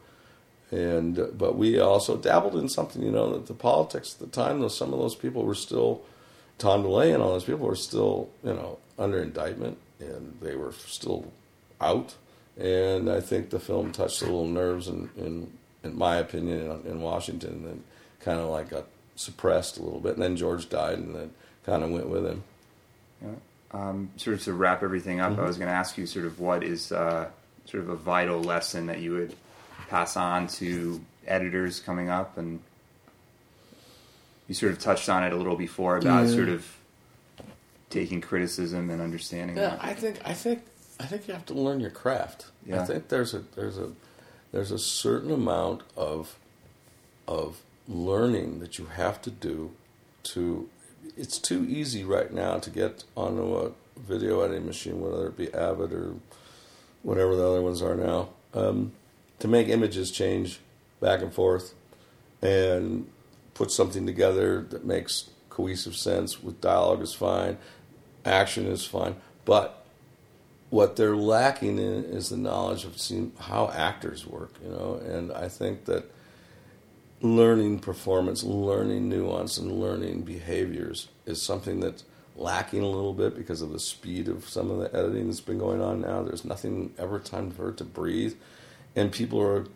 And 0.71 1.19
uh, 1.19 1.27
but 1.37 1.57
we 1.57 1.79
also 1.79 2.17
dabbled 2.17 2.55
in 2.55 2.69
something, 2.69 3.03
you 3.03 3.11
know, 3.11 3.33
that 3.33 3.47
the 3.47 3.53
politics 3.53 4.13
at 4.13 4.19
the 4.19 4.27
time. 4.27 4.59
Though 4.61 4.69
some 4.69 4.93
of 4.93 4.99
those 4.99 5.15
people 5.15 5.43
were 5.43 5.53
still 5.53 6.03
Tom 6.57 6.83
DeLay 6.83 7.13
and 7.13 7.21
all 7.21 7.31
those 7.31 7.43
people 7.43 7.67
were 7.67 7.75
still, 7.75 8.29
you 8.43 8.53
know, 8.53 8.79
under 8.97 9.21
indictment, 9.21 9.77
and 9.99 10.37
they 10.41 10.55
were 10.55 10.71
still 10.71 11.31
out. 11.81 12.15
And 12.57 13.09
I 13.09 13.19
think 13.19 13.49
the 13.49 13.59
film 13.59 13.91
touched 13.91 14.21
a 14.21 14.25
little 14.25 14.47
nerves, 14.47 14.87
in, 14.87 15.09
in, 15.17 15.51
in 15.83 15.97
my 15.97 16.15
opinion, 16.17 16.59
in, 16.85 16.91
in 16.93 17.01
Washington, 17.01 17.65
and 17.69 17.83
kind 18.19 18.39
of 18.39 18.49
like 18.49 18.69
got 18.69 18.85
suppressed 19.15 19.77
a 19.77 19.83
little 19.83 19.99
bit. 19.99 20.13
And 20.13 20.21
then 20.23 20.35
George 20.37 20.69
died, 20.69 20.97
and 20.99 21.15
then 21.15 21.31
kind 21.65 21.83
of 21.83 21.91
went 21.91 22.07
with 22.09 22.25
him. 22.25 22.43
Yeah. 23.21 23.29
Um, 23.71 24.09
sort 24.17 24.35
of 24.35 24.43
to 24.43 24.53
wrap 24.53 24.83
everything 24.83 25.19
up, 25.19 25.31
Mm-hmm. 25.33 25.41
I 25.41 25.47
was 25.47 25.57
going 25.57 25.67
to 25.69 25.73
ask 25.73 25.97
you 25.97 26.05
sort 26.05 26.25
of 26.25 26.39
what 26.39 26.63
is 26.63 26.91
uh, 26.91 27.29
sort 27.65 27.83
of 27.83 27.89
a 27.89 27.95
vital 27.95 28.41
lesson 28.41 28.85
that 28.87 28.99
you 28.99 29.11
would 29.13 29.35
pass 29.89 30.15
on 30.15 30.47
to 30.47 31.01
editors 31.25 31.79
coming 31.79 32.09
up, 32.09 32.37
and 32.37 32.59
you 34.47 34.53
sort 34.55 34.71
of 34.73 34.79
touched 34.79 35.09
on 35.09 35.23
it 35.23 35.33
a 35.33 35.35
little 35.35 35.55
before 35.55 35.97
about 35.97 36.25
Yeah. 36.27 36.31
sort 36.33 36.49
of 36.49 36.77
taking 37.89 38.21
criticism 38.21 38.89
and 38.89 39.01
understanding. 39.01 39.55
Yeah, 39.57 39.69
that. 39.69 39.79
I 39.83 39.93
think 39.93 40.19
I 40.25 40.33
think 40.33 40.63
I 40.99 41.05
think 41.05 41.27
you 41.27 41.33
have 41.33 41.45
to 41.47 41.53
learn 41.53 41.79
your 41.79 41.89
craft. 41.91 42.47
Yeah. 42.65 42.81
I 42.81 42.85
think 42.85 43.07
there's 43.07 43.33
a 43.33 43.39
there's 43.55 43.77
a 43.77 43.89
there's 44.53 44.71
a 44.71 44.79
certain 44.79 45.31
amount 45.31 45.81
of 45.97 46.37
of 47.27 47.61
learning 47.87 48.59
that 48.59 48.77
you 48.77 48.85
have 48.85 49.21
to 49.21 49.29
do 49.29 49.71
to 50.23 50.69
it's 51.17 51.37
too 51.37 51.65
easy 51.67 52.05
right 52.05 52.31
now 52.31 52.57
to 52.57 52.69
get 52.69 53.03
onto 53.17 53.57
a 53.57 53.71
video 53.99 54.41
editing 54.41 54.65
machine, 54.65 55.01
whether 55.01 55.27
it 55.27 55.37
be 55.37 55.53
Avid 55.53 55.91
or 55.91 56.15
whatever 57.01 57.35
the 57.35 57.45
other 57.45 57.61
ones 57.61 57.81
are 57.81 57.95
now, 57.95 58.29
um, 58.53 58.93
to 59.39 59.47
make 59.47 59.67
images 59.67 60.11
change 60.11 60.59
back 61.01 61.21
and 61.21 61.33
forth 61.33 61.73
and 62.41 63.07
put 63.53 63.71
something 63.71 64.05
together 64.05 64.61
that 64.61 64.85
makes 64.85 65.29
cohesive 65.49 65.95
sense 65.95 66.41
with 66.41 66.61
dialogue 66.61 67.01
is 67.01 67.13
fine, 67.13 67.57
action 68.25 68.65
is 68.65 68.85
fine, 68.85 69.15
but 69.45 69.82
what 70.73 70.95
they're 70.95 71.15
lacking 71.15 71.77
in 71.77 72.03
is 72.05 72.29
the 72.29 72.35
knowledge 72.35 72.83
of 72.83 72.97
how 73.37 73.69
actors 73.69 74.25
work, 74.25 74.55
you 74.63 74.67
know, 74.67 74.99
and 75.05 75.31
I 75.31 75.47
think 75.47 75.85
that 75.85 76.09
learning 77.21 77.77
performance, 77.77 78.43
learning 78.43 79.07
nuance, 79.07 79.59
and 79.59 79.71
learning 79.71 80.23
behaviors 80.23 81.09
is 81.27 81.39
something 81.39 81.79
that's 81.79 82.05
lacking 82.35 82.81
a 82.81 82.87
little 82.87 83.13
bit 83.13 83.35
because 83.35 83.61
of 83.61 83.71
the 83.71 83.79
speed 83.79 84.27
of 84.27 84.49
some 84.49 84.71
of 84.71 84.79
the 84.79 84.91
editing 84.97 85.27
that's 85.27 85.41
been 85.41 85.59
going 85.59 85.79
on 85.79 86.01
now. 86.01 86.23
There's 86.23 86.43
nothing 86.43 86.91
ever 86.97 87.19
time 87.19 87.51
for 87.51 87.69
it 87.69 87.77
to 87.77 87.83
breathe, 87.83 88.33
and 88.95 89.11
people 89.11 89.39
are 89.39 89.67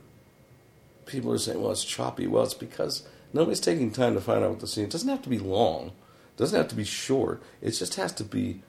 people 1.05 1.31
are 1.31 1.37
saying, 1.37 1.61
"Well, 1.61 1.73
it's 1.73 1.83
choppy." 1.83 2.25
Well, 2.25 2.43
it's 2.43 2.55
because 2.55 3.03
nobody's 3.33 3.59
taking 3.59 3.91
time 3.91 4.15
to 4.15 4.21
find 4.21 4.43
out 4.43 4.49
what 4.49 4.59
the 4.61 4.67
scene. 4.67 4.85
It 4.85 4.89
doesn't 4.89 5.07
have 5.07 5.21
to 5.21 5.29
be 5.29 5.37
long. 5.37 5.89
It 5.89 6.37
doesn't 6.37 6.57
have 6.57 6.69
to 6.69 6.75
be 6.75 6.85
short. 6.85 7.39
It 7.61 7.69
just 7.73 7.93
has 7.95 8.13
to 8.13 8.23
be. 8.23 8.63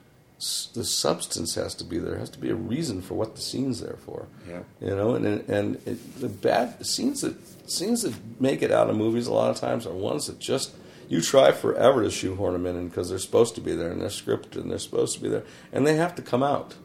The 0.73 0.85
substance 0.85 1.55
has 1.55 1.75
to 1.75 1.83
be 1.83 1.97
there. 1.97 2.11
There 2.11 2.19
has 2.19 2.29
to 2.29 2.39
be 2.39 2.49
a 2.49 2.55
reason 2.55 3.01
for 3.01 3.15
what 3.15 3.35
the 3.35 3.41
scene's 3.41 3.81
there 3.81 3.97
for. 4.05 4.27
Yeah. 4.47 4.61
You 4.79 4.95
know, 4.95 5.15
and 5.15 5.25
and 5.25 5.75
it, 5.85 6.21
the 6.21 6.29
bad 6.29 6.85
scenes 6.85 7.21
that 7.21 7.35
scenes 7.69 8.03
that 8.03 8.13
make 8.39 8.61
it 8.61 8.71
out 8.71 8.89
of 8.89 8.95
movies 8.95 9.27
a 9.27 9.33
lot 9.33 9.51
of 9.51 9.57
times 9.57 9.85
are 9.85 9.93
ones 9.93 10.27
that 10.27 10.39
just 10.39 10.73
you 11.09 11.21
try 11.21 11.51
forever 11.51 12.03
to 12.03 12.11
shoehorn 12.11 12.53
them 12.53 12.65
in 12.65 12.87
because 12.87 13.09
they're 13.09 13.19
supposed 13.19 13.55
to 13.55 13.61
be 13.61 13.75
there 13.75 13.91
and 13.91 13.99
they're 13.99 14.07
scripted 14.07 14.57
and 14.57 14.71
they're 14.71 14.79
supposed 14.79 15.15
to 15.15 15.21
be 15.21 15.27
there 15.27 15.43
and 15.73 15.85
they 15.85 15.95
have 15.95 16.15
to 16.15 16.21
come 16.21 16.43
out. 16.43 16.75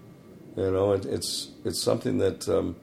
You 0.56 0.70
know, 0.70 0.92
it, 0.92 1.04
it's 1.06 1.50
it's 1.64 1.80
something 1.80 2.18
that 2.18 2.48
um, 2.48 2.74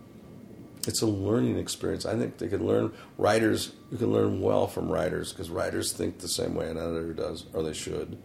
it's 0.87 1.01
a 1.01 1.07
learning 1.07 1.57
experience. 1.57 2.05
I 2.05 2.17
think 2.17 2.37
they 2.37 2.47
can 2.47 2.65
learn 2.65 2.93
writers. 3.17 3.73
You 3.91 3.97
can 3.97 4.11
learn 4.11 4.41
well 4.41 4.67
from 4.67 4.89
writers 4.89 5.31
because 5.31 5.49
writers 5.49 5.91
think 5.91 6.19
the 6.19 6.27
same 6.27 6.55
way 6.55 6.69
an 6.69 6.77
editor 6.77 7.13
does, 7.13 7.45
or 7.53 7.63
they 7.63 7.73
should, 7.73 8.17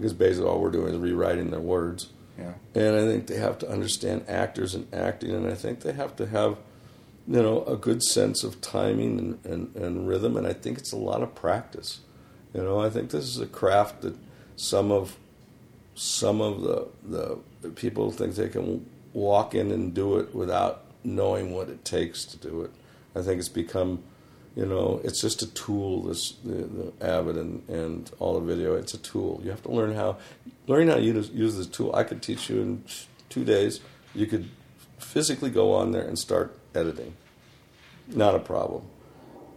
because 0.00 0.14
basically 0.14 0.48
all 0.48 0.60
we're 0.60 0.70
doing 0.70 0.94
is 0.94 0.98
rewriting 0.98 1.50
their 1.50 1.60
words. 1.60 2.08
Yeah. 2.38 2.54
And 2.74 2.96
I 2.96 3.00
think 3.00 3.26
they 3.26 3.36
have 3.36 3.58
to 3.58 3.70
understand 3.70 4.24
actors 4.26 4.74
and 4.74 4.92
acting, 4.94 5.32
and 5.32 5.46
I 5.46 5.54
think 5.54 5.80
they 5.80 5.92
have 5.92 6.16
to 6.16 6.26
have, 6.26 6.56
you 7.28 7.42
know, 7.42 7.64
a 7.64 7.76
good 7.76 8.02
sense 8.02 8.42
of 8.42 8.60
timing 8.62 9.18
and, 9.18 9.44
and, 9.44 9.76
and 9.76 10.08
rhythm. 10.08 10.36
And 10.36 10.46
I 10.46 10.54
think 10.54 10.78
it's 10.78 10.92
a 10.92 10.96
lot 10.96 11.22
of 11.22 11.34
practice. 11.34 12.00
You 12.54 12.62
know, 12.62 12.80
I 12.80 12.88
think 12.88 13.10
this 13.10 13.24
is 13.24 13.38
a 13.38 13.46
craft 13.46 14.00
that 14.02 14.16
some 14.56 14.90
of 14.90 15.16
some 15.94 16.40
of 16.40 16.62
the 16.62 16.88
the 17.62 17.68
people 17.70 18.10
think 18.10 18.34
they 18.34 18.48
can 18.48 18.86
walk 19.12 19.54
in 19.54 19.70
and 19.70 19.92
do 19.92 20.16
it 20.16 20.34
without 20.34 20.84
knowing 21.04 21.52
what 21.52 21.68
it 21.68 21.84
takes 21.84 22.24
to 22.24 22.36
do 22.36 22.62
it. 22.62 22.70
I 23.14 23.22
think 23.22 23.38
it's 23.38 23.48
become, 23.48 24.02
you 24.56 24.66
know, 24.66 25.00
it's 25.04 25.20
just 25.20 25.42
a 25.42 25.46
tool. 25.54 26.02
This 26.02 26.32
the, 26.44 26.52
the 26.52 26.92
Avid 27.00 27.36
and, 27.36 27.68
and 27.68 28.10
all 28.18 28.34
the 28.38 28.46
video. 28.46 28.74
It's 28.74 28.94
a 28.94 28.98
tool. 28.98 29.40
You 29.44 29.50
have 29.50 29.62
to 29.62 29.70
learn 29.70 29.94
how 29.94 30.18
learning 30.66 30.88
how 30.88 30.96
to 30.96 31.02
use, 31.02 31.30
use 31.30 31.56
this 31.56 31.66
tool. 31.66 31.94
I 31.94 32.04
could 32.04 32.22
teach 32.22 32.50
you 32.50 32.60
in 32.60 32.84
two 33.28 33.44
days. 33.44 33.80
You 34.14 34.26
could 34.26 34.48
physically 34.98 35.50
go 35.50 35.72
on 35.72 35.92
there 35.92 36.02
and 36.02 36.18
start 36.18 36.58
editing. 36.74 37.14
Not 38.08 38.34
a 38.34 38.40
problem. 38.40 38.84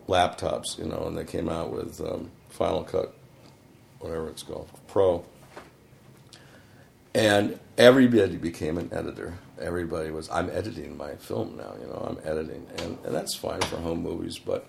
Laptops, 0.07 0.77
you 0.77 0.85
know, 0.85 1.05
and 1.07 1.17
they 1.17 1.23
came 1.23 1.49
out 1.49 1.71
with 1.71 1.99
um, 2.01 2.29
Final 2.49 2.83
Cut, 2.83 3.15
whatever 3.99 4.29
it's 4.29 4.43
called, 4.43 4.69
Pro. 4.87 5.25
And 7.15 7.59
everybody 7.77 8.37
became 8.37 8.77
an 8.77 8.89
editor. 8.91 9.37
Everybody 9.61 10.11
was, 10.11 10.29
I'm 10.29 10.49
editing 10.49 10.97
my 10.97 11.15
film 11.15 11.55
now, 11.57 11.73
you 11.79 11.87
know, 11.87 12.05
I'm 12.07 12.29
editing. 12.29 12.65
And, 12.79 12.97
and 13.05 13.15
that's 13.15 13.35
fine 13.35 13.61
for 13.61 13.77
home 13.77 14.01
movies, 14.01 14.39
but 14.39 14.67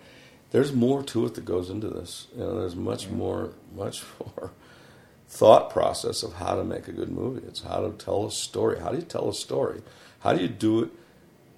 there's 0.55 0.73
more 0.73 1.03
to 1.03 1.27
it 1.27 1.35
that 1.35 1.45
goes 1.45 1.69
into 1.69 1.89
this. 1.89 2.29
You 2.33 2.45
know, 2.45 2.61
there's 2.61 2.77
much 2.77 3.09
more, 3.09 3.55
much 3.75 4.05
more 4.21 4.53
thought 5.27 5.69
process 5.71 6.23
of 6.23 6.35
how 6.35 6.55
to 6.55 6.63
make 6.63 6.87
a 6.87 6.93
good 6.93 7.11
movie. 7.11 7.45
It's 7.49 7.63
how 7.63 7.81
to 7.81 7.91
tell 7.91 8.25
a 8.25 8.31
story. 8.31 8.79
How 8.79 8.91
do 8.91 8.99
you 8.99 9.03
tell 9.03 9.29
a 9.29 9.35
story? 9.35 9.83
How 10.21 10.33
do 10.33 10.41
you 10.41 10.47
do 10.47 10.85
it 10.85 10.91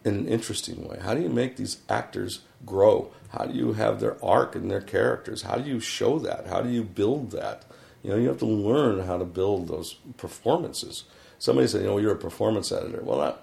in 0.02 0.14
an 0.14 0.26
interesting 0.26 0.88
way? 0.88 0.98
How 0.98 1.12
do 1.12 1.20
you 1.20 1.28
make 1.28 1.58
these 1.58 1.76
actors 1.90 2.40
grow? 2.64 3.12
How 3.32 3.44
do 3.44 3.52
you 3.52 3.74
have 3.74 4.00
their 4.00 4.16
arc 4.24 4.54
and 4.54 4.70
their 4.70 4.80
characters? 4.80 5.42
How 5.42 5.56
do 5.56 5.68
you 5.68 5.78
show 5.78 6.18
that? 6.20 6.46
How 6.46 6.62
do 6.62 6.70
you 6.70 6.82
build 6.82 7.32
that? 7.32 7.66
You 8.02 8.12
know, 8.12 8.16
you 8.16 8.28
have 8.28 8.38
to 8.38 8.46
learn 8.46 9.04
how 9.04 9.18
to 9.18 9.26
build 9.26 9.68
those 9.68 9.96
performances. 10.16 11.04
Somebody 11.38 11.68
said, 11.68 11.82
you 11.82 11.88
know, 11.88 11.98
you're 11.98 12.14
a 12.14 12.16
performance 12.16 12.72
editor. 12.72 13.02
Well, 13.02 13.18
that, 13.18 13.42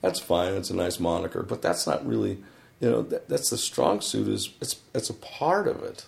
that's 0.00 0.18
fine. 0.18 0.54
It's 0.54 0.70
a 0.70 0.76
nice 0.76 0.98
moniker, 0.98 1.44
but 1.44 1.62
that's 1.62 1.86
not 1.86 2.04
really, 2.04 2.38
you 2.80 2.90
know, 2.90 3.02
that, 3.02 3.28
that's 3.28 3.50
the 3.50 3.58
strong 3.58 4.00
suit. 4.00 4.28
Is 4.28 4.50
it's 4.60 4.80
it's 4.94 5.10
a 5.10 5.14
part 5.14 5.66
of 5.66 5.82
it. 5.82 6.06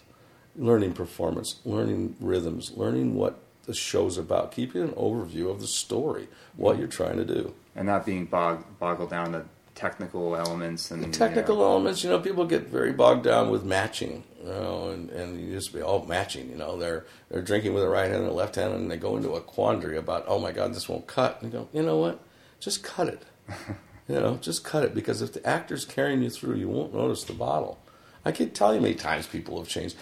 Learning 0.56 0.92
performance, 0.92 1.60
learning 1.64 2.16
rhythms, 2.20 2.72
learning 2.74 3.14
what 3.14 3.40
the 3.66 3.74
show's 3.74 4.18
about, 4.18 4.50
keeping 4.52 4.82
an 4.82 4.90
overview 4.90 5.48
of 5.48 5.60
the 5.60 5.66
story, 5.66 6.28
what 6.56 6.76
you're 6.76 6.88
trying 6.88 7.16
to 7.16 7.24
do, 7.24 7.54
and 7.76 7.86
not 7.86 8.04
being 8.04 8.24
bog, 8.26 8.64
boggled 8.78 9.10
down 9.10 9.32
the 9.32 9.44
technical 9.74 10.36
elements 10.36 10.90
and 10.90 11.02
the 11.02 11.08
technical 11.08 11.56
you 11.56 11.60
know. 11.62 11.70
elements. 11.70 12.04
You 12.04 12.10
know, 12.10 12.18
people 12.18 12.44
get 12.44 12.66
very 12.66 12.92
bogged 12.92 13.24
down 13.24 13.50
with 13.50 13.64
matching. 13.64 14.24
You 14.42 14.48
know, 14.48 14.88
and, 14.88 15.10
and 15.10 15.40
you 15.40 15.54
just 15.54 15.72
be 15.72 15.82
all 15.82 16.02
oh, 16.04 16.08
matching. 16.08 16.50
You 16.50 16.56
know, 16.56 16.76
they're 16.76 17.06
they're 17.30 17.42
drinking 17.42 17.74
with 17.74 17.82
the 17.82 17.88
right 17.88 18.10
hand 18.10 18.22
and 18.22 18.26
the 18.26 18.32
left 18.32 18.56
hand, 18.56 18.74
and 18.74 18.90
they 18.90 18.96
go 18.96 19.16
into 19.16 19.32
a 19.34 19.40
quandary 19.40 19.96
about, 19.96 20.24
oh 20.26 20.38
my 20.38 20.52
God, 20.52 20.74
this 20.74 20.88
won't 20.88 21.06
cut. 21.06 21.40
And 21.40 21.52
you 21.52 21.58
go, 21.58 21.68
you 21.72 21.82
know 21.82 21.98
what? 21.98 22.20
Just 22.58 22.82
cut 22.82 23.08
it. 23.08 23.22
you 24.10 24.20
know, 24.20 24.38
just 24.40 24.64
cut 24.64 24.84
it 24.84 24.94
because 24.94 25.22
if 25.22 25.32
the 25.32 25.46
actor's 25.46 25.84
carrying 25.84 26.22
you 26.22 26.30
through, 26.30 26.56
you 26.56 26.68
won't 26.68 26.94
notice 26.94 27.24
the 27.24 27.32
bottle. 27.32 27.78
I 28.24 28.32
can't 28.32 28.54
tell 28.54 28.72
you 28.72 28.80
how 28.80 28.82
many 28.82 28.94
times 28.94 29.26
people 29.26 29.58
have 29.58 29.68
changed. 29.68 29.96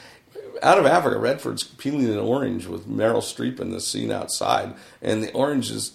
Out 0.63 0.79
of 0.79 0.87
Africa, 0.87 1.19
Redford's 1.19 1.63
peeling 1.63 2.07
an 2.07 2.19
orange 2.19 2.67
with 2.67 2.89
Meryl 2.89 3.23
Streep 3.23 3.61
in 3.61 3.71
the 3.71 3.81
scene 3.81 4.11
outside, 4.11 4.75
and 5.01 5.23
the 5.23 5.33
orange 5.33 5.71
is 5.71 5.93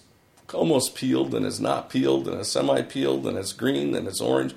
almost 0.53 0.95
peeled, 0.95 1.33
and 1.33 1.45
it's 1.45 1.59
not 1.59 1.89
peeled, 1.89 2.27
and 2.27 2.39
it's 2.39 2.49
semi-peeled, 2.49 3.27
and 3.27 3.37
it's 3.37 3.51
green, 3.51 3.93
and 3.95 4.07
it's 4.07 4.21
orange. 4.21 4.53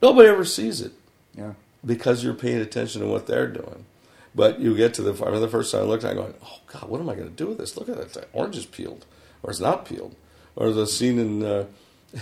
Nobody 0.00 0.28
ever 0.28 0.44
sees 0.44 0.80
it. 0.80 0.92
Yeah 1.34 1.54
because 1.86 2.24
you're 2.24 2.34
paying 2.34 2.58
attention 2.58 3.00
to 3.00 3.06
what 3.06 3.26
they're 3.26 3.46
doing. 3.46 3.86
But 4.34 4.60
you 4.60 4.76
get 4.76 4.92
to 4.94 5.02
the, 5.02 5.12
I 5.12 5.26
remember 5.26 5.38
the 5.38 5.48
first 5.48 5.72
time 5.72 5.82
I 5.82 5.84
looked 5.84 6.04
at 6.04 6.08
it, 6.08 6.10
I'm 6.10 6.16
going, 6.16 6.34
oh 6.44 6.58
God, 6.66 6.90
what 6.90 7.00
am 7.00 7.08
I 7.08 7.14
going 7.14 7.28
to 7.28 7.34
do 7.34 7.46
with 7.46 7.58
this? 7.58 7.76
Look 7.76 7.88
at 7.88 7.96
it, 7.96 8.12
the 8.12 8.26
orange 8.32 8.56
is 8.56 8.66
peeled, 8.66 9.06
or 9.42 9.50
it's 9.50 9.60
not 9.60 9.86
peeled. 9.86 10.14
Or 10.56 10.72
the 10.72 10.86
scene 10.86 11.18
in, 11.18 11.42
uh, 11.42 11.66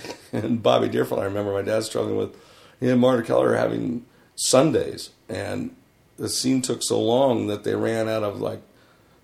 in 0.32 0.58
Bobby 0.58 0.88
Deerfield, 0.88 1.20
I 1.20 1.24
remember 1.24 1.52
my 1.52 1.62
dad 1.62 1.84
struggling 1.84 2.16
with, 2.16 2.36
he 2.80 2.88
and 2.88 3.00
Marthe 3.00 3.26
Keller 3.26 3.56
having 3.56 4.04
sundaes. 4.36 5.10
and 5.28 5.74
the 6.16 6.28
scene 6.28 6.62
took 6.62 6.80
so 6.82 7.00
long 7.00 7.48
that 7.48 7.64
they 7.64 7.74
ran 7.74 8.08
out 8.08 8.22
of 8.22 8.40
like 8.40 8.60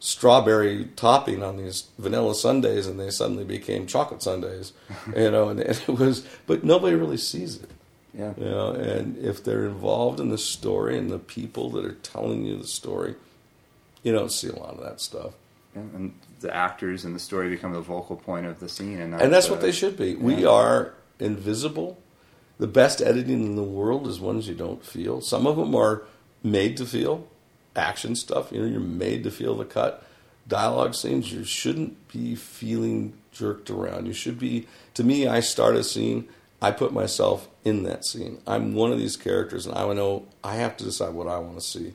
strawberry 0.01 0.87
topping 0.97 1.43
on 1.43 1.57
these 1.57 1.89
vanilla 1.99 2.35
sundaes 2.35 2.87
and 2.87 2.99
they 2.99 3.11
suddenly 3.11 3.45
became 3.45 3.87
chocolate 3.87 4.23
sundaes 4.23 4.73
you 5.17 5.31
know, 5.31 5.51
and, 5.51 5.61
and 5.61 5.81
it 5.87 5.89
was, 5.89 6.27
but 6.47 6.65
nobody 6.65 6.97
really 6.97 7.17
sees 7.17 7.57
it. 7.57 7.71
Yeah. 8.13 8.33
You 8.37 8.45
know, 8.45 8.71
and 8.73 9.17
if 9.19 9.45
they're 9.45 9.67
involved 9.67 10.19
in 10.19 10.31
the 10.31 10.39
story 10.39 10.99
and 10.99 11.11
the 11.11 11.19
people 11.19 11.71
that 11.71 11.85
are 11.85 11.95
telling 12.03 12.45
you 12.45 12.57
the 12.57 12.67
story, 12.67 13.15
you 14.03 14.13
don't 14.13 14.33
see 14.33 14.49
a 14.49 14.57
lot 14.57 14.75
of 14.75 14.83
that 14.83 15.01
stuff. 15.01 15.35
Yeah, 15.77 15.83
and 15.83 16.15
the 16.41 16.55
actors 16.55 17.05
and 17.05 17.15
the 17.15 17.21
story 17.21 17.49
become 17.49 17.73
the 17.73 17.81
vocal 17.81 18.17
point 18.17 18.47
of 18.47 18.61
the 18.61 18.69
scene, 18.69 19.01
and 19.01 19.12
that's, 19.12 19.23
and 19.23 19.33
that's 19.33 19.51
what 19.51 19.61
they 19.61 19.73
should 19.73 19.97
be. 19.97 20.12
Yeah. 20.12 20.19
We 20.19 20.45
are 20.45 20.95
invisible. 21.19 21.99
The 22.59 22.67
best 22.67 23.01
editing 23.01 23.45
in 23.45 23.57
the 23.57 23.62
world 23.62 24.07
is 24.07 24.21
ones 24.21 24.49
you 24.49 24.55
don't 24.55 24.85
feel. 24.85 25.21
Some 25.21 25.47
of 25.47 25.57
them 25.57 25.75
are 25.75 26.03
made 26.43 26.77
to 26.79 26.87
feel 26.87 27.27
action 27.77 28.15
stuff. 28.15 28.53
You 28.53 28.61
know, 28.61 28.67
you're 28.67 28.81
made 28.81 29.25
to 29.25 29.31
feel 29.31 29.57
the 29.57 29.65
cut. 29.65 30.05
Dialogue 30.47 30.95
scenes, 30.95 31.33
you 31.33 31.45
shouldn't 31.45 32.09
be 32.09 32.35
feeling 32.35 33.15
jerked 33.33 33.71
around. 33.71 34.07
You 34.07 34.12
should 34.12 34.39
be. 34.39 34.67
To 34.95 35.05
me, 35.05 35.27
I 35.27 35.41
start 35.41 35.77
a 35.77 35.85
scene 35.85 36.29
I 36.62 36.71
put 36.71 36.93
myself 36.93 37.49
in 37.65 37.85
that 37.85 38.05
scene. 38.05 38.41
I'm 38.47 38.75
one 38.75 38.93
of 38.93 38.99
these 38.99 39.17
characters, 39.17 39.67
and 39.67 39.77
I 39.77 39.91
know 39.93 40.27
I 40.45 40.57
have 40.57 40.77
to 40.79 40.85
decide 40.85 41.15
what 41.15 41.27
I 41.27 41.39
want 41.39 41.55
to 41.55 41.65
see. 41.65 41.95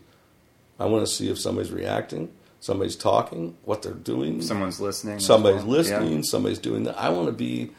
I 0.79 0.85
want 0.85 1.05
to 1.05 1.11
see 1.11 1.29
if 1.29 1.39
somebody's 1.39 1.71
reacting, 1.71 2.31
somebody's 2.65 2.95
talking, 2.95 3.55
what 3.63 3.83
they're 3.83 3.93
doing, 3.93 4.41
someone's 4.41 4.81
listening, 4.81 5.19
somebody's 5.19 5.63
well. 5.63 5.77
listening, 5.77 6.15
yeah. 6.15 6.21
somebody's 6.23 6.59
doing 6.59 6.83
that. 6.83 6.99
I 6.99 7.09
want 7.09 7.27
to 7.27 7.33
be. 7.33 7.71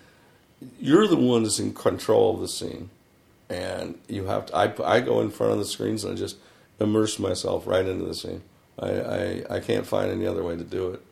You're 0.80 1.06
the 1.06 1.16
one 1.16 1.42
that's 1.42 1.58
in 1.58 1.74
control 1.74 2.34
of 2.34 2.40
the 2.40 2.48
scene, 2.48 2.88
and 3.50 3.98
you 4.08 4.24
have 4.26 4.46
to. 4.46 4.56
I, 4.56 4.96
I 4.96 5.00
go 5.00 5.20
in 5.20 5.30
front 5.30 5.52
of 5.52 5.58
the 5.58 5.64
screens 5.64 6.04
and 6.04 6.14
I 6.14 6.16
just 6.16 6.36
immerse 6.80 7.18
myself 7.18 7.66
right 7.66 7.84
into 7.84 8.04
the 8.04 8.14
scene. 8.14 8.42
I, 8.78 8.88
I, 8.88 9.44
I 9.56 9.60
can't 9.60 9.86
find 9.86 10.10
any 10.10 10.26
other 10.26 10.44
way 10.44 10.56
to 10.56 10.64
do 10.64 10.90
it. 10.90 11.02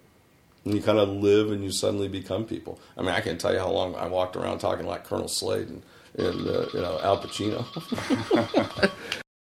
And 0.65 0.75
you 0.75 0.81
kind 0.81 0.99
of 0.99 1.09
live 1.09 1.51
and 1.51 1.63
you 1.63 1.71
suddenly 1.71 2.09
become 2.09 2.45
people. 2.45 2.79
I 2.97 3.03
mean, 3.03 3.11
I 3.11 3.21
can't 3.21 3.41
tell 3.41 3.53
you 3.53 3.59
how 3.59 3.71
long 3.71 3.95
I 3.97 4.07
walked 4.07 4.37
around 4.37 4.59
talking 4.59 4.87
like 4.87 5.05
Colonel 5.05 5.29
Slade 5.29 5.69
and, 5.69 5.83
and 6.17 6.47
uh, 6.49 6.67
you 6.73 6.81
know 6.81 7.01
Al 7.03 7.21
Pacino. 7.21 7.65